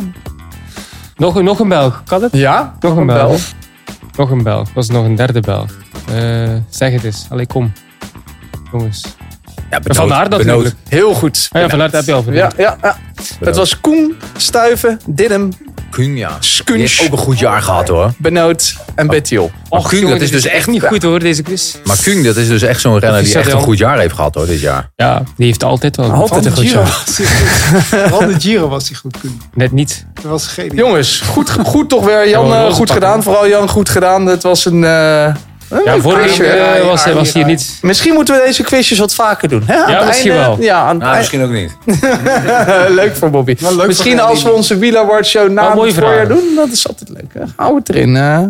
nog, 1.16 1.42
nog 1.42 1.59
een 1.59 1.68
Belg, 1.68 2.02
kan 2.06 2.22
het? 2.22 2.32
Ja? 2.32 2.76
Nog 2.80 2.92
een 2.92 2.98
een 2.98 3.06
Belg. 3.06 3.28
Belg. 3.28 3.42
Nog 4.16 4.30
een 4.30 4.42
Belg. 4.42 4.72
Was 4.74 4.88
nog 4.88 5.04
een 5.04 5.16
derde 5.16 5.40
Belg? 5.40 5.70
Eh, 6.14 6.54
zeg 6.68 6.92
het 6.92 7.04
eens. 7.04 7.26
Allee, 7.30 7.46
kom. 7.46 7.72
Jongens. 8.72 9.04
Ja, 9.70 9.80
Van 9.84 10.12
Aert 10.12 10.30
natuurlijk. 10.30 10.74
Heel 10.88 11.14
goed. 11.14 11.48
Ah 11.52 11.60
ja, 11.62 11.68
Van 11.68 11.82
Aert 11.82 11.92
heb 11.92 12.04
je 12.04 12.12
al 12.12 12.24
Ja, 12.30 12.50
ja, 12.56 12.76
ja. 12.82 12.96
Het 13.40 13.56
was 13.56 13.80
Koen, 13.80 14.16
Stuiven, 14.36 15.00
Didem, 15.06 15.52
Kuhn, 15.90 16.16
ja. 16.16 16.38
Heeft 16.64 17.02
ook 17.02 17.12
een 17.12 17.18
goed 17.18 17.38
jaar 17.38 17.62
gehad 17.62 17.88
hoor. 17.88 18.12
Benoot 18.18 18.76
en 18.94 19.06
Betty. 19.06 19.38
Maar 19.70 19.82
Kuhn, 19.88 20.08
dat 20.08 20.20
is 20.20 20.30
dus 20.30 20.46
echt 20.46 20.66
niet 20.66 20.82
goed 20.82 21.02
hoor, 21.02 21.18
deze 21.18 21.42
quiz. 21.42 21.74
Maar 21.84 21.96
Kuhn, 22.02 22.22
dat 22.22 22.36
is 22.36 22.48
dus 22.48 22.62
echt 22.62 22.80
zo'n 22.80 22.98
renner 22.98 23.22
die 23.22 23.34
echt 23.34 23.44
dat, 23.44 23.54
een 23.54 23.60
goed 23.60 23.78
jaar 23.78 23.98
heeft 23.98 24.14
gehad 24.14 24.34
hoor, 24.34 24.46
dit 24.46 24.60
jaar. 24.60 24.90
Ja, 24.96 25.22
die 25.36 25.46
heeft 25.46 25.64
altijd 25.64 25.96
wel 25.96 26.10
Altijd 26.10 26.44
een 26.44 26.52
Van 26.52 26.62
goed 26.62 26.70
jaar. 26.72 26.82
was 26.82 27.16
hij 27.16 27.26
goed. 27.26 27.84
Vooral 28.10 28.26
de 28.26 28.40
Giro 28.40 28.68
was 28.68 28.88
hij 28.88 28.96
goed. 28.96 29.18
Koen. 29.20 29.40
Net 29.54 29.72
niet. 29.72 30.06
Dat 30.14 30.24
was 30.24 30.46
geniaal. 30.46 30.76
Jongens, 30.76 31.20
goed, 31.20 31.50
goed 31.50 31.88
toch 31.88 32.04
weer. 32.04 32.28
Jan, 32.28 32.46
Ja, 32.46 32.66
eh, 32.66 32.72
goed 32.72 32.90
gedaan. 32.90 33.22
Vooral 33.22 33.48
Jan, 33.48 33.68
goed 33.68 33.88
gedaan. 33.88 34.26
Het 34.26 34.42
was 34.42 34.64
een... 34.64 34.84
Ja, 35.70 35.76
keer 35.82 36.14
Armirai, 36.14 36.78
eh, 36.80 36.86
was, 36.86 37.04
hij- 37.04 37.14
was 37.14 37.32
hij 37.32 37.42
Armirai. 37.42 37.44
niet. 37.44 37.78
Misschien 37.82 38.14
moeten 38.14 38.34
we 38.34 38.42
deze 38.46 38.62
quizjes 38.62 38.98
wat 38.98 39.14
vaker 39.14 39.48
doen. 39.48 39.62
Hè? 39.66 39.76
Aan 39.76 39.90
Ja, 39.90 39.98
het 39.98 40.06
misschien 40.06 40.30
einde- 40.32 40.46
wel. 40.46 40.60
Ja, 40.60 40.78
aan 40.86 40.96
Nou, 40.98 41.16
misschien 41.16 41.42
ook 41.42 41.50
niet. 41.50 41.76
leuk 43.00 43.16
voor 43.16 43.30
Bobby. 43.30 43.56
Leuk 43.60 43.86
Misschien 43.86 44.18
voor 44.18 44.26
als 44.26 44.42
we 44.42 44.52
onze 44.52 44.78
Wieler 44.78 45.00
Award 45.00 45.26
Show 45.26 45.50
na 45.50 45.62
het 45.64 45.72
voorjaar 45.72 45.92
vragen. 45.94 46.28
doen. 46.28 46.54
Dat 46.54 46.68
is 46.68 46.88
altijd 46.88 47.08
leuk. 47.08 47.34
Hè? 47.34 47.40
Hou 47.56 47.76
het 47.78 47.88
erin. 47.88 48.16
eh. 48.16 48.42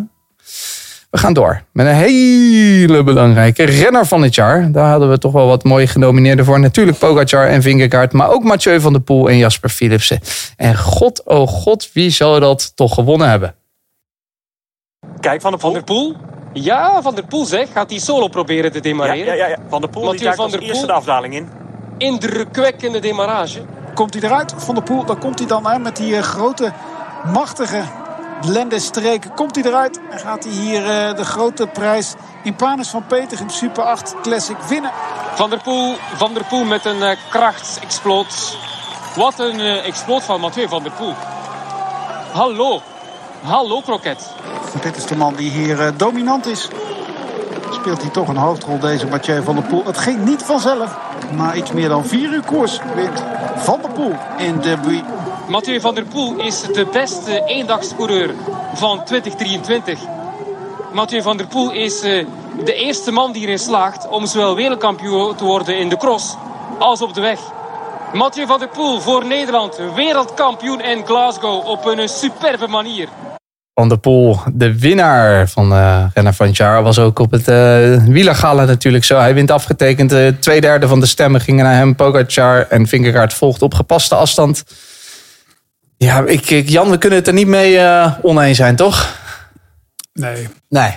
We 1.10 1.18
gaan 1.18 1.32
door 1.32 1.62
met 1.72 1.86
een 1.86 1.94
hele 1.94 3.02
belangrijke 3.04 3.62
renner 3.64 4.06
van 4.06 4.22
het 4.22 4.34
jaar. 4.34 4.72
Daar 4.72 4.90
hadden 4.90 5.10
we 5.10 5.18
toch 5.18 5.32
wel 5.32 5.46
wat 5.46 5.64
mooie 5.64 5.86
genomineerden 5.86 6.44
voor. 6.44 6.60
Natuurlijk 6.60 6.98
Pogacar 6.98 7.46
en 7.48 7.62
Vingegaard, 7.62 8.12
maar 8.12 8.30
ook 8.30 8.42
Mathieu 8.44 8.80
van 8.80 8.92
der 8.92 9.02
Poel 9.02 9.28
en 9.28 9.36
Jasper 9.36 9.68
Philipsen. 9.70 10.20
En 10.56 10.76
god, 10.76 11.22
oh 11.24 11.48
god, 11.48 11.90
wie 11.92 12.10
zou 12.10 12.40
dat 12.40 12.72
toch 12.76 12.94
gewonnen 12.94 13.28
hebben? 13.28 13.54
Kijk, 15.20 15.40
Van 15.40 15.50
der 15.50 15.60
Poel. 15.60 15.70
Van 15.72 15.72
der 15.72 15.84
Poel? 15.94 16.16
Ja, 16.62 17.02
Van 17.02 17.14
der 17.14 17.24
Poel 17.24 17.44
zeg. 17.44 17.72
Gaat 17.72 17.90
hij 17.90 17.98
solo 17.98 18.28
proberen 18.28 18.72
te 18.72 18.80
demareren? 18.80 19.26
Ja, 19.26 19.32
ja, 19.32 19.46
ja. 19.46 19.56
Van 19.68 19.80
der 19.80 19.90
Poel 19.90 20.02
die 20.02 20.12
Mathieu 20.12 20.34
van 20.34 20.50
der 20.50 20.60
eerste 20.60 20.76
Poel. 20.76 20.86
de 20.86 20.92
afdaling 20.92 21.34
in. 21.34 21.50
Indrukwekkende 21.98 22.98
demarrage. 22.98 23.62
Komt 23.94 24.14
hij 24.14 24.22
eruit 24.22 24.54
van 24.56 24.74
de 24.74 24.82
poel? 24.82 25.04
Dan 25.04 25.18
komt 25.18 25.38
hij 25.38 25.48
dan 25.48 25.66
hè, 25.66 25.78
met 25.78 25.96
die 25.96 26.16
eh, 26.16 26.22
grote, 26.22 26.72
machtige 27.32 27.82
lendenstreken. 28.42 29.34
Komt 29.34 29.54
hij 29.54 29.64
eruit 29.64 30.00
en 30.10 30.18
gaat 30.18 30.44
hij 30.44 30.52
hier 30.52 30.82
eh, 30.82 31.16
de 31.16 31.24
grote 31.24 31.66
prijs 31.66 32.14
in 32.42 32.54
Panis 32.54 32.88
van 32.88 33.06
Peter 33.06 33.38
Super 33.46 33.82
8 33.82 34.14
Classic 34.22 34.56
winnen. 34.68 34.90
Van 35.34 35.50
der 35.50 35.60
Poel, 35.62 35.94
van 36.16 36.34
der 36.34 36.44
Poel 36.44 36.64
met 36.64 36.84
een 36.84 37.02
eh, 37.02 37.16
krachtsexploot. 37.30 38.56
Wat 39.16 39.38
een 39.38 39.60
eh, 39.60 39.86
exploot 39.86 40.22
van 40.22 40.40
Mathieu 40.40 40.68
van 40.68 40.82
der 40.82 40.92
Poel. 40.92 41.14
Hallo. 42.32 42.80
Hallo, 43.42 43.80
Kroket. 43.80 44.32
Dit 44.82 44.96
is 44.96 45.06
de 45.06 45.16
man 45.16 45.34
die 45.34 45.50
hier 45.50 45.80
eh, 45.80 45.92
dominant 45.96 46.46
is. 46.46 46.68
Speelt 47.70 48.02
hij 48.02 48.10
toch 48.10 48.28
een 48.28 48.36
hoofdrol, 48.36 48.78
deze 48.78 49.06
Mathieu 49.06 49.42
van 49.42 49.54
der 49.54 49.64
Poel. 49.64 49.84
Het 49.84 49.98
ging 49.98 50.24
niet 50.24 50.42
vanzelf. 50.42 50.96
Na 51.30 51.54
iets 51.54 51.72
meer 51.72 51.88
dan 51.88 52.06
vier 52.06 52.32
uur 52.32 52.42
koers 52.44 52.80
wint 52.94 53.22
Van 53.56 53.80
der 53.82 53.90
Poel 53.90 54.14
in 54.36 54.60
de 54.60 54.76
Buy. 54.76 55.04
Mathieu 55.48 55.80
van 55.80 55.94
der 55.94 56.04
Poel 56.04 56.40
is 56.40 56.60
de 56.60 56.86
beste 56.92 57.44
eendagscoureur 57.44 58.34
van 58.74 59.04
2023. 59.04 59.98
Mathieu 60.92 61.22
van 61.22 61.36
der 61.36 61.46
Poel 61.46 61.72
is 61.72 62.00
eh, 62.00 62.26
de 62.64 62.74
eerste 62.74 63.12
man 63.12 63.32
die 63.32 63.42
erin 63.42 63.58
slaagt 63.58 64.08
om 64.08 64.26
zowel 64.26 64.54
wereldkampioen 64.54 65.34
te 65.34 65.44
worden 65.44 65.78
in 65.78 65.88
de 65.88 65.96
cross 65.96 66.36
als 66.78 67.02
op 67.02 67.14
de 67.14 67.20
weg. 67.20 67.40
Mathieu 68.12 68.46
van 68.46 68.58
der 68.58 68.68
Poel 68.68 69.00
voor 69.00 69.26
Nederland, 69.26 69.76
wereldkampioen 69.94 70.80
in 70.80 71.06
Glasgow 71.06 71.66
op 71.66 71.84
een 71.84 72.08
superbe 72.08 72.68
manier. 72.68 73.08
Van 73.78 73.88
der 73.88 73.98
Poel, 73.98 74.40
de 74.52 74.78
winnaar 74.78 75.48
van 75.48 75.68
de 75.70 76.06
renner 76.14 76.34
van 76.34 76.46
het 76.46 76.56
jaar, 76.56 76.82
was 76.82 76.98
ook 76.98 77.18
op 77.18 77.30
het 77.30 77.48
eh 77.48 78.04
wielergala 78.04 78.64
natuurlijk 78.64 79.04
zo. 79.04 79.18
Hij 79.18 79.34
wint 79.34 79.50
afgetekend. 79.50 80.12
eh 80.12 80.28
twee 80.40 80.60
derde 80.60 80.88
van 80.88 81.00
de 81.00 81.06
stemmen 81.06 81.40
gingen 81.40 81.64
naar 81.64 81.74
hem. 81.74 81.94
Pogacar 81.94 82.66
en 82.68 82.86
Vingegaard 82.86 83.34
volgt 83.34 83.62
op 83.62 83.74
gepaste 83.74 84.14
afstand. 84.14 84.64
Ja, 85.96 86.24
ik, 86.26 86.50
ik, 86.50 86.68
Jan, 86.68 86.90
we 86.90 86.98
kunnen 86.98 87.18
het 87.18 87.26
er 87.26 87.32
niet 87.32 87.46
mee 87.46 87.78
eh, 87.78 88.12
oneens 88.22 88.56
zijn, 88.56 88.76
toch? 88.76 89.16
Nee. 90.12 90.48
Nee. 90.68 90.94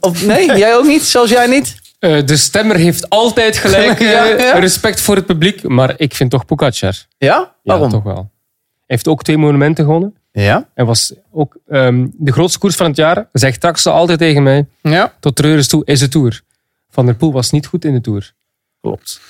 Of 0.00 0.24
nee, 0.26 0.56
jij 0.64 0.76
ook 0.76 0.86
niet? 0.86 1.02
Zoals 1.02 1.30
jij 1.30 1.46
niet? 1.46 1.76
Eh, 1.98 2.26
de 2.26 2.36
stemmer 2.36 2.76
heeft 2.76 3.08
altijd 3.08 3.56
gelijk. 3.58 4.00
eh, 4.00 4.10
Ja, 4.10 4.24
ja. 4.24 4.58
Respect 4.58 5.00
voor 5.00 5.16
het 5.16 5.26
publiek. 5.26 5.68
Maar 5.68 5.94
ik 5.96 6.14
vind 6.14 6.30
toch 6.30 6.44
Pogacar. 6.44 6.94
Ja? 7.18 7.54
Waarom? 7.62 7.86
Ja, 7.86 7.92
toch 7.92 8.02
wel. 8.02 8.14
Hij 8.16 8.86
heeft 8.86 9.08
ook 9.08 9.22
twee 9.22 9.38
monumenten 9.38 9.84
gewonnen. 9.84 10.16
Ja? 10.32 10.68
Hij 10.74 10.84
was 10.84 11.14
ook 11.30 11.56
ehm, 11.68 12.06
de 12.12 12.32
grootste 12.32 12.58
koers 12.58 12.76
van 12.76 12.86
het 12.86 12.96
jaar. 12.96 13.28
Zegt 13.32 13.60
Taxa 13.60 13.90
altijd 13.90 14.18
tegen 14.18 14.42
mij. 14.42 14.66
Ja. 14.82 15.14
Tot 15.20 15.36
treurens 15.36 15.68
toe 15.68 15.84
is 15.84 16.00
de 16.00 16.08
Tour. 16.08 16.42
Van 16.90 17.06
der 17.06 17.14
Poel 17.14 17.32
was 17.32 17.50
niet 17.50 17.66
goed 17.66 17.84
in 17.84 17.92
de 17.92 18.00
Tour. 18.00 18.32
Klopt. 18.80 19.20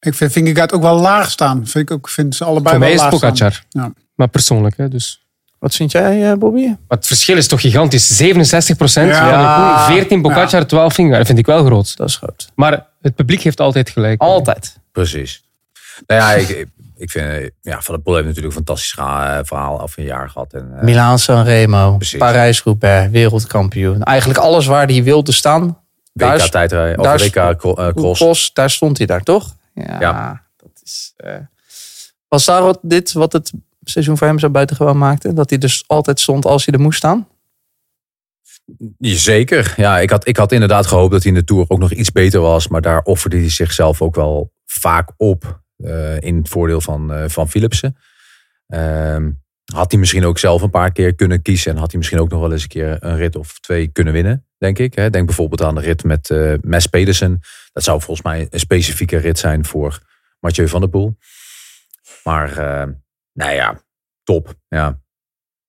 Ik 0.00 0.14
vind 0.14 0.32
Vingegaard 0.32 0.72
ook 0.72 0.82
wel 0.82 1.00
laag 1.00 1.30
staan. 1.30 1.66
Vind 1.66 1.90
ik 1.90 1.96
ook, 1.96 2.08
vind 2.08 2.34
ze 2.34 2.44
allebei 2.44 2.70
Voor 2.70 2.78
mij 2.78 2.88
wel 2.88 2.96
is 2.96 3.02
het 3.02 3.12
laag. 3.12 3.20
Pogacar. 3.20 3.64
Ja. 3.68 3.92
Maar 4.14 4.28
persoonlijk, 4.28 4.76
hè, 4.76 4.88
dus. 4.88 5.24
Wat 5.58 5.74
vind 5.74 5.92
jij, 5.92 6.30
eh, 6.30 6.38
Bobby? 6.38 6.66
Maar 6.66 6.76
het 6.88 7.06
verschil 7.06 7.36
is 7.36 7.46
toch 7.46 7.60
gigantisch. 7.60 8.16
67 8.16 8.76
procent 8.76 9.08
Ja. 9.10 9.18
Van 9.18 9.28
der 9.28 9.84
Poel, 9.86 9.96
14 9.96 10.22
Pogacar, 10.22 10.66
12 10.66 10.94
Vingegaard. 10.94 11.18
Dat 11.18 11.26
vind 11.26 11.38
ik 11.38 11.46
wel 11.46 11.64
groot. 11.64 11.96
Dat 11.96 12.08
is 12.08 12.16
groot. 12.16 12.50
Maar 12.54 12.86
het 13.00 13.14
publiek 13.14 13.40
heeft 13.42 13.60
altijd 13.60 13.90
gelijk. 13.90 14.20
Altijd. 14.20 14.78
Precies. 14.92 15.42
Nou 16.06 16.20
ja, 16.20 16.32
ik, 16.32 16.66
ik- 17.00 17.10
vind, 17.10 17.26
eh, 17.26 17.48
ja, 17.60 17.80
Van 17.82 17.94
der 17.94 18.02
Poel 18.04 18.14
heeft 18.14 18.26
natuurlijk 18.26 18.54
een 18.54 18.64
fantastisch 18.64 18.94
eh, 18.98 19.38
verhaal 19.42 19.80
af 19.80 19.96
een 19.96 20.04
jaar 20.04 20.30
gehad. 20.30 20.52
En, 20.52 20.72
eh, 20.76 20.82
Milaan 20.82 21.18
Sanremo, 21.18 21.96
Precies. 21.96 22.18
Parijs-Roubaix, 22.18 23.10
wereldkampioen. 23.10 24.02
Eigenlijk 24.02 24.38
alles 24.38 24.66
waar 24.66 24.86
hij 24.86 25.02
wilde 25.02 25.32
staan. 25.32 25.78
daar 26.12 26.34
is- 26.36 26.42
WK 26.44 26.50
tijdrijden, 26.50 26.98
of 26.98 27.04
daar 27.04 27.18
WK 27.18 27.94
cross. 27.94 28.50
daar 28.52 28.70
stond 28.70 28.98
hij 28.98 29.06
daar, 29.06 29.22
toch? 29.22 29.56
Ja, 29.74 30.00
Ja. 30.00 30.42
dat 30.56 30.70
is... 30.82 31.14
Was 32.28 32.44
daar 32.44 32.62
wat, 32.62 32.78
dit 32.82 33.12
wat 33.12 33.32
het 33.32 33.52
seizoen 33.84 34.18
voor 34.18 34.26
hem 34.26 34.38
zo 34.38 34.50
buitengewoon 34.50 34.98
maakte? 34.98 35.32
Dat 35.32 35.50
hij 35.50 35.58
dus 35.58 35.84
altijd 35.86 36.20
stond 36.20 36.44
als 36.44 36.64
hij 36.64 36.74
er 36.74 36.80
moest 36.80 36.98
staan? 36.98 37.28
Zeker. 38.98 39.74
Ja, 39.76 39.98
ik 39.98 40.10
had, 40.10 40.28
ik 40.28 40.36
had 40.36 40.52
inderdaad 40.52 40.86
gehoopt 40.86 41.12
dat 41.12 41.22
hij 41.22 41.32
in 41.32 41.38
de 41.38 41.44
Tour 41.44 41.64
ook 41.68 41.78
nog 41.78 41.92
iets 41.92 42.12
beter 42.12 42.40
was. 42.40 42.68
Maar 42.68 42.80
daar 42.80 43.02
offerde 43.02 43.36
hij 43.38 43.50
zichzelf 43.50 44.02
ook 44.02 44.14
wel 44.14 44.52
vaak 44.66 45.10
op. 45.16 45.59
eh, 45.82 46.20
in 46.20 46.36
het 46.36 46.48
voordeel 46.48 46.80
van, 46.80 47.12
eh, 47.12 47.28
van 47.28 47.48
Philipsen. 47.48 47.96
Ehm, 48.66 49.30
had 49.74 49.90
hij 49.90 50.00
misschien 50.00 50.24
ook 50.24 50.38
zelf 50.38 50.62
een 50.62 50.70
paar 50.70 50.92
keer 50.92 51.14
kunnen 51.14 51.42
kiezen. 51.42 51.72
En 51.72 51.78
had 51.78 51.90
hij 51.90 51.98
misschien 51.98 52.20
ook 52.20 52.30
nog 52.30 52.40
wel 52.40 52.52
eens 52.52 52.62
een 52.62 52.68
keer 52.68 52.96
een 53.00 53.16
rit 53.16 53.36
of 53.36 53.60
twee 53.60 53.88
kunnen 53.88 54.12
winnen. 54.12 54.46
Denk 54.58 54.78
ik. 54.78 54.94
Hè. 54.94 55.10
Denk 55.10 55.26
bijvoorbeeld 55.26 55.62
aan 55.62 55.74
de 55.74 55.80
rit 55.80 56.04
met 56.04 56.30
eh 56.30 56.54
Mes 56.60 56.86
Pedersen. 56.86 57.40
Dat 57.72 57.82
zou 57.82 58.00
volgens 58.00 58.26
mij 58.26 58.46
een 58.50 58.60
specifieke 58.60 59.16
rit 59.16 59.38
zijn 59.38 59.64
voor 59.64 59.98
Mathieu 60.40 60.68
van 60.68 60.80
der 60.80 60.90
Poel. 60.90 61.16
Maar 62.24 62.54
nou 63.32 63.52
ja, 63.52 63.82
top. 64.22 64.54
Ja. 64.68 64.98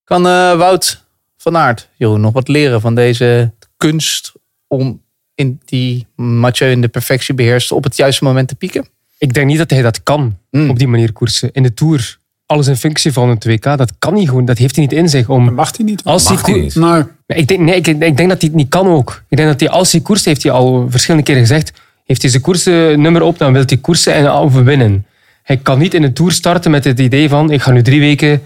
Kan 0.03 0.24
Wout 0.57 1.05
van 1.38 1.57
Aert, 1.57 1.89
Jeroen, 1.95 2.22
nog 2.22 2.34
wat 2.34 2.47
leren 2.47 2.82
van 2.82 2.95
deze 2.95 3.53
kunst 3.78 4.34
om 4.68 5.03
in 5.36 5.62
die 5.66 6.07
Mathieu 6.16 6.72
in 6.72 6.82
de 6.82 6.88
perfectie 6.88 7.34
beheerst 7.34 7.72
op 7.72 7.84
het 7.84 7.95
juiste 7.95 8.24
moment 8.24 8.47
te 8.47 8.55
pieken? 8.55 8.88
Ik 9.22 9.34
denk 9.34 9.47
niet 9.47 9.57
dat 9.57 9.69
hij 9.69 9.82
dat 9.82 10.03
kan 10.03 10.38
Hmm. 10.51 10.69
op 10.69 10.80
die 10.80 10.88
manier 10.88 11.13
koersen. 11.13 11.49
In 11.51 11.63
de 11.63 11.74
Tour, 11.74 12.17
alles 12.45 12.67
in 12.67 12.76
functie 12.76 13.13
van 13.13 13.30
het 13.30 13.45
WK, 13.45 13.63
dat 13.63 13.93
kan 13.99 14.15
hij 14.15 14.26
gewoon. 14.26 14.45
Dat 14.45 14.57
heeft 14.57 14.76
hij 14.76 14.84
niet 14.86 14.93
in 14.93 15.09
zich. 15.09 15.30
Om, 15.30 15.53
Mag 15.53 15.78
hij 15.78 15.86
niet? 15.86 16.03
als 16.03 16.30
Mag 16.30 16.45
hij 16.45 16.59
niet. 16.59 16.76
Nee. 16.76 17.03
Ik, 17.28 17.47
denk, 17.47 17.59
nee 17.59 17.76
ik, 17.76 17.88
ik 17.88 17.99
denk 17.99 18.17
dat 18.17 18.28
hij 18.41 18.49
het 18.49 18.53
niet 18.53 18.69
kan 18.69 18.88
ook. 18.88 19.24
Ik 19.30 19.38
denk 19.38 19.49
dat 19.49 19.59
hij 19.59 19.69
als 19.69 19.91
hij 19.91 20.01
koerst, 20.01 20.26
heeft 20.26 20.43
hij 20.43 20.51
al 20.51 20.86
verschillende 20.89 21.26
keren 21.26 21.41
gezegd, 21.41 21.72
heeft 22.05 22.22
hij 22.22 22.32
zijn 22.32 22.43
koersnummer 22.43 23.22
op, 23.22 23.38
dan 23.38 23.53
wil 23.53 23.63
hij 23.65 23.78
koersen 23.78 24.13
en 24.13 24.28
overwinnen. 24.28 25.05
Hij 25.43 25.57
kan 25.57 25.80
niet 25.80 25.93
in 25.93 26.01
de 26.01 26.13
Tour 26.13 26.32
starten 26.32 26.72
met 26.72 26.84
het 26.84 26.99
idee 26.99 27.30
van, 27.30 27.51
ik 27.51 27.61
ga 27.61 27.72
nu 27.72 27.82
drie 27.82 27.99
weken 27.99 28.41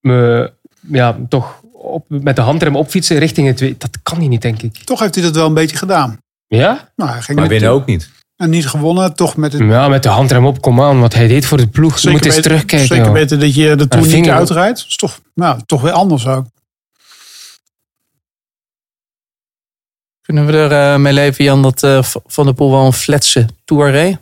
me, 0.00 0.52
ja, 0.88 1.16
toch 1.28 1.60
op, 1.72 2.04
met 2.08 2.36
de 2.36 2.42
handrem 2.42 2.76
opfietsen 2.76 3.18
richting 3.18 3.46
het 3.46 3.60
WK. 3.60 3.80
Dat 3.80 3.98
kan 4.02 4.18
hij 4.18 4.28
niet, 4.28 4.42
denk 4.42 4.62
ik. 4.62 4.76
Toch 4.76 5.00
heeft 5.00 5.14
hij 5.14 5.24
dat 5.24 5.34
wel 5.34 5.46
een 5.46 5.54
beetje 5.54 5.76
gedaan. 5.76 6.18
Ja? 6.46 6.92
Nou, 6.96 7.10
hij 7.10 7.20
ging 7.20 7.38
Maar 7.38 7.48
winnen 7.48 7.70
ook 7.70 7.86
niet. 7.86 8.10
En 8.36 8.50
niet 8.50 8.66
gewonnen, 8.66 9.14
toch 9.14 9.36
met 9.36 9.52
het... 9.52 9.62
Ja, 9.62 9.88
met 9.88 10.02
de 10.02 10.08
handrem 10.08 10.46
op, 10.46 10.60
kom 10.60 10.80
aan. 10.82 11.00
Wat 11.00 11.14
hij 11.14 11.26
deed 11.28 11.46
voor 11.46 11.58
de 11.58 11.66
ploeg. 11.66 11.98
Je 11.98 12.10
moet 12.10 12.24
eens 12.24 12.34
beter- 12.34 12.50
terugkijken. 12.50 12.86
Zeker 12.88 13.04
joh. 13.04 13.12
weten 13.14 13.40
dat 13.40 13.54
je 13.54 13.76
de 13.76 13.88
Tour 13.88 14.04
niet 14.04 14.14
vinger- 14.14 14.34
uitrijdt. 14.34 14.78
Dat 14.78 14.88
is 14.88 14.96
toch, 14.96 15.20
nou, 15.34 15.60
toch 15.66 15.80
weer 15.80 15.92
anders 15.92 16.26
ook. 16.26 16.46
Kunnen 20.20 20.46
we 20.46 20.52
er 20.52 20.92
eh, 20.92 20.98
mee 21.00 21.12
leven, 21.12 21.44
Jan, 21.44 21.62
dat 21.62 21.82
eh, 21.82 22.02
Van 22.26 22.44
der 22.44 22.54
Poel 22.54 22.70
wel 22.70 22.86
een 22.86 22.92
fletse 22.92 23.46
Tour 23.64 23.90
reed? 23.90 24.18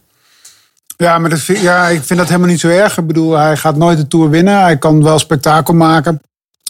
Ja, 0.97 1.19
maar 1.19 1.31
dat 1.31 1.39
vind, 1.41 1.59
ja, 1.61 1.89
ik 1.89 2.03
vind 2.03 2.19
dat 2.19 2.29
helemaal 2.29 2.51
niet 2.51 2.61
zo 2.61 2.69
erg. 2.69 2.99
Ik 2.99 3.07
bedoel, 3.07 3.33
hij 3.33 3.57
gaat 3.57 3.77
nooit 3.77 3.99
de 3.99 4.09
Tour 4.09 4.31
winnen. 4.31 4.61
Hij 4.61 4.79
kan 4.79 5.03
wel 5.03 5.19
spektakel 5.19 5.75
maken. 5.75 6.21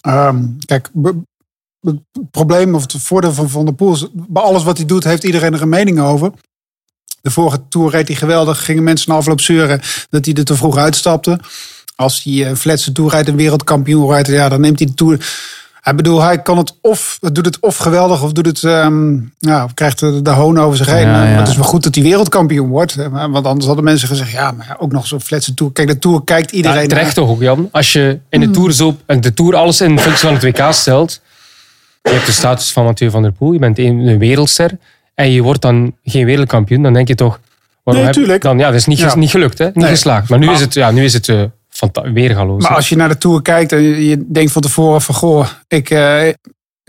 Ehm, 0.01 0.45
kijk, 0.65 0.91
het 1.81 1.99
probleem 2.31 2.75
of 2.75 2.83
het 2.83 3.03
voordeel 3.03 3.33
van 3.33 3.49
Van 3.51 3.65
der 3.65 3.75
Poel 3.75 3.93
is... 3.93 4.07
bij 4.13 4.43
alles 4.43 4.63
wat 4.65 4.77
hij 4.77 4.87
doet, 4.87 5.05
heeft 5.05 5.25
iedereen 5.25 5.55
er 5.55 5.63
een 5.63 5.69
mening 5.69 6.01
over. 6.01 6.33
De 7.23 7.31
vorige 7.31 7.61
Tour 7.69 7.91
reed 7.91 8.09
hij 8.09 8.17
geweldig. 8.17 8.65
Gingen 8.65 8.83
mensen 8.83 9.11
na 9.11 9.17
afloop 9.17 9.41
zeuren 9.41 9.81
dat 10.11 10.25
hij 10.25 10.35
er 10.35 10.45
te 10.45 10.57
vroeg 10.57 10.77
uitstapte. 10.77 11.39
Als 11.97 12.23
hij 12.25 12.47
een 12.49 12.57
fletse 12.57 12.93
Tour 12.93 13.11
rijdt, 13.11 13.29
een 13.29 13.37
wereldkampioen 13.37 14.11
rijdt... 14.11 14.29
ja, 14.29 14.49
dan 14.49 14.61
neemt 14.61 14.79
hij 14.79 14.89
de 14.89 14.95
Tour... 14.95 15.27
Hij 15.83 15.95
bedoel, 15.95 16.23
hij 16.23 16.43
kan 16.43 16.59
het 16.59 16.75
of, 16.81 17.19
doet 17.21 17.45
het 17.45 17.61
of 17.61 17.77
geweldig 17.77 18.23
of 18.23 18.33
doet 18.33 18.47
het, 18.47 18.65
ehm, 18.65 19.15
ja, 19.39 19.69
krijgt 19.75 19.99
de, 19.99 20.23
de 20.23 20.31
hoon 20.31 20.59
over 20.59 20.77
zich 20.77 20.87
heen. 20.87 21.07
Ja. 21.07 21.25
Het 21.25 21.49
is 21.49 21.57
wel 21.57 21.65
goed 21.65 21.83
dat 21.83 21.95
hij 21.95 22.05
wereldkampioen 22.05 22.69
wordt. 22.69 22.95
Want 23.11 23.47
anders 23.47 23.67
hadden 23.67 23.85
mensen 23.85 24.09
gezegd, 24.09 24.31
ja, 24.31 24.51
maar 24.51 24.77
ook 24.79 24.93
nog 24.93 25.07
zo'n 25.07 25.21
fletse 25.21 25.55
Tour. 25.55 25.73
Kijk, 25.73 25.89
de 25.89 25.99
Tour 25.99 26.25
kijkt 26.25 26.51
iedereen 26.51 26.83
Ja, 26.83 26.87
terecht 26.87 27.05
naar. 27.05 27.15
toch 27.15 27.29
ook, 27.29 27.41
Jan? 27.41 27.69
Als 27.73 27.93
je 27.93 28.19
in 28.29 28.41
de 28.41 28.51
Tour, 28.51 28.73
zo, 28.73 28.97
en 29.07 29.21
de 29.21 29.35
tour 29.35 29.57
alles 29.57 29.81
in 29.81 29.99
functie 29.99 30.29
van 30.29 30.35
het 30.35 30.43
WK 30.43 30.73
stelt. 30.73 31.21
Je 32.03 32.11
hebt 32.11 32.27
de 32.27 32.33
status 32.33 32.73
van 32.73 32.85
Mathieu 32.85 33.11
van 33.11 33.23
der 33.23 33.33
Poel. 33.33 33.53
Je 33.53 33.59
bent 33.59 33.79
een, 33.79 33.99
een 33.99 34.19
wereldster. 34.19 34.79
En 35.15 35.31
je 35.31 35.43
wordt 35.43 35.63
dan 35.63 35.95
geen 36.05 36.25
wereldkampioen. 36.25 36.83
Dan 36.83 36.93
denk 36.93 37.09
je 37.09 37.15
toch... 37.15 37.41
Waarom 37.83 38.05
Nee, 38.05 38.13
heb- 38.13 38.23
tuurlijk. 38.23 38.43
Dan, 38.43 38.59
ja, 38.59 38.67
dat 38.67 38.75
is 38.75 38.87
niet, 38.87 38.99
Ja. 38.99 39.15
niet 39.17 39.31
gelukt, 39.31 39.59
hè? 39.59 39.65
Niet 39.65 39.75
Nee. 39.75 39.89
geslaagd. 39.89 40.29
Maar 40.29 40.39
nu 40.39 40.47
Maar- 40.47 40.55
is 40.55 40.61
het, 40.61 40.75
ja, 40.75 40.91
nu 40.91 41.05
is 41.05 41.13
het 41.13 41.33
fanta- 41.69 42.13
weergaloos. 42.13 42.63
Maar 42.63 42.71
hè. 42.71 42.77
als 42.77 42.89
je 42.89 42.97
naar 42.97 43.09
de 43.09 43.19
Tour 43.19 43.43
kijkt 43.43 43.73
en 43.73 43.83
je, 43.83 44.25
denkt 44.29 44.53
van 44.53 44.63
tevoren 44.63 45.03
van, 45.03 45.15
goh, 45.15 45.47
ik, 45.69 45.91
eh, 45.91 46.29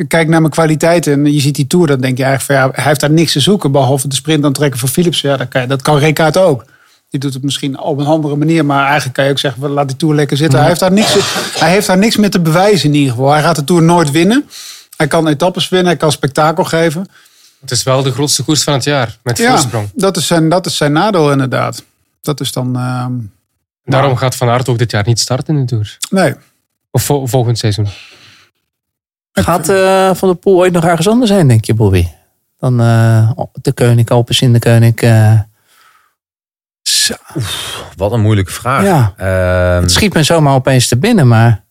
kijk 0.08 0.28
naar 0.28 0.40
mijn 0.40 0.52
kwaliteiten 0.54 1.14
en 1.14 1.34
je 1.34 1.40
ziet 1.40 1.56
die 1.56 1.68
Tour, 1.68 1.88
dan 1.88 2.02
denk 2.02 2.18
je 2.18 2.24
eigenlijk 2.24 2.60
van, 2.60 2.70
ja, 2.70 2.76
hij 2.76 2.84
heeft 2.90 3.00
daar 3.00 3.12
niks 3.12 3.32
te 3.32 3.40
zoeken, 3.40 3.72
behalve 3.72 4.08
de 4.08 4.16
sprint 4.16 4.46
aantrekken 4.46 4.80
van 4.80 4.90
Philips. 4.90 5.22
Ja, 5.22 5.38
dat 5.38 5.48
kan, 5.48 5.68
dat 5.68 5.82
kan 5.82 6.36
ook. 6.38 6.66
Die 7.10 7.20
doet 7.20 7.34
het 7.34 7.44
misschien 7.44 7.80
op 7.80 7.98
een 8.00 8.06
andere 8.06 8.36
manier, 8.36 8.66
maar 8.66 8.84
eigenlijk 8.86 9.14
kan 9.14 9.26
je 9.26 9.32
ook 9.32 9.40
zeggen, 9.40 9.70
laat 9.70 9.88
die 9.88 9.98
Tour 9.98 10.16
lekker 10.16 10.38
zitten. 10.38 10.60
Hij, 10.60 10.68
heeft 10.68 10.80
daar 10.80 10.92
niks, 10.92 11.16
hij 11.60 11.72
heeft 11.72 11.88
daar 11.88 11.98
niks 11.98 12.18
meer 12.18 12.30
te 12.30 12.40
bewijzen 12.40 12.90
in 12.90 12.96
ieder 12.96 13.12
geval. 13.14 13.32
Hij 13.32 13.42
gaat 13.42 13.56
de 13.56 13.64
Tour 13.64 13.82
nooit 13.84 14.12
winnen. 14.12 14.46
Hij 14.98 15.08
kan 15.08 15.28
etappes 15.28 15.70
winnen, 15.70 15.88
hij 15.88 15.98
kan 15.98 16.12
spektakel 16.12 16.64
geven. 16.64 17.06
Het 17.64 17.72
is 17.72 17.84
wel 17.84 18.04
de 18.04 18.12
grootste 18.12 18.44
koers 18.44 18.64
van 18.64 18.74
het 18.74 18.84
jaar, 18.84 19.18
met 19.24 19.38
Ja, 19.38 19.50
voorsprong. 19.50 19.90
dat 19.96 20.18
is 20.18 20.28
zijn, 20.28 20.50
dat 20.50 20.66
is 20.66 20.78
zijn 20.78 20.92
nadeel 20.92 21.32
inderdaad. 21.32 21.84
Dat 22.22 22.40
is 22.40 22.52
dan... 22.52 22.76
ehm, 22.76 23.12
Daarom 23.86 24.16
gaat 24.16 24.36
Van 24.36 24.50
Aert 24.50 24.70
ook 24.70 24.78
dit 24.78 24.92
jaar 24.92 25.04
niet 25.06 25.20
starten 25.20 25.56
in 25.56 25.60
de 25.62 25.68
Tour. 25.68 25.98
nee, 26.10 26.34
Of 26.92 27.04
vo- 27.04 27.26
volgend 27.26 27.58
seizoen. 27.58 27.88
Gaat 29.32 29.70
eh, 29.70 30.14
Van 30.14 30.28
der 30.30 30.38
Poel 30.38 30.58
ooit 30.58 30.74
nog 30.74 30.84
ergens 30.86 31.08
anders 31.08 31.32
zijn, 31.32 31.48
denk 31.48 31.66
je, 31.66 31.74
Bobby? 31.74 32.08
Dan 32.60 32.80
eh, 32.82 33.32
de 33.62 33.72
Koning, 33.74 34.10
Alpes 34.10 34.42
in 34.42 34.54
de 34.54 34.60
Koning. 34.60 34.96
eh. 35.02 35.40
Zo, 36.82 37.14
Wat 37.96 38.12
een 38.12 38.22
moeilijke 38.22 38.52
vraag. 38.52 38.84
Ja. 38.84 39.14
Ehm, 39.18 39.82
het 39.82 39.92
schiet 39.92 40.14
me 40.14 40.24
zomaar 40.24 40.54
opeens 40.54 40.88
te 40.88 40.98
binnen, 40.98 41.28
maar... 41.28 41.63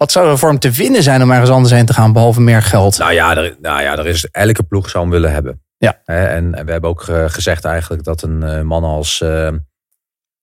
Wat 0.00 0.12
zou 0.12 0.28
er 0.28 0.38
voor 0.38 0.48
hem 0.48 0.58
te 0.58 0.70
winnen 0.70 1.02
zijn 1.02 1.22
om 1.22 1.30
ergens 1.30 1.50
anders 1.50 1.72
heen 1.72 1.86
te 1.86 1.92
gaan, 1.92 2.12
behalve 2.12 2.40
meer 2.40 2.62
geld? 2.62 2.98
Nou 2.98 3.12
ja, 3.12 3.36
er, 3.36 3.56
nou 3.60 3.82
ja, 3.82 3.96
er 3.98 4.06
is 4.06 4.24
elke 4.24 4.62
ploeg 4.62 4.90
zou 4.90 5.02
hem 5.02 5.12
willen 5.12 5.32
hebben. 5.32 5.62
Ja. 5.78 6.00
Hè, 6.04 6.24
en, 6.24 6.54
en 6.54 6.64
we 6.64 6.72
hebben 6.72 6.90
ook 6.90 7.02
gezegd 7.26 7.64
eigenlijk 7.64 8.04
dat 8.04 8.22
een 8.22 8.42
eh, 8.42 8.62
man 8.62 8.84
als 8.84 9.20
eh, 9.20 9.46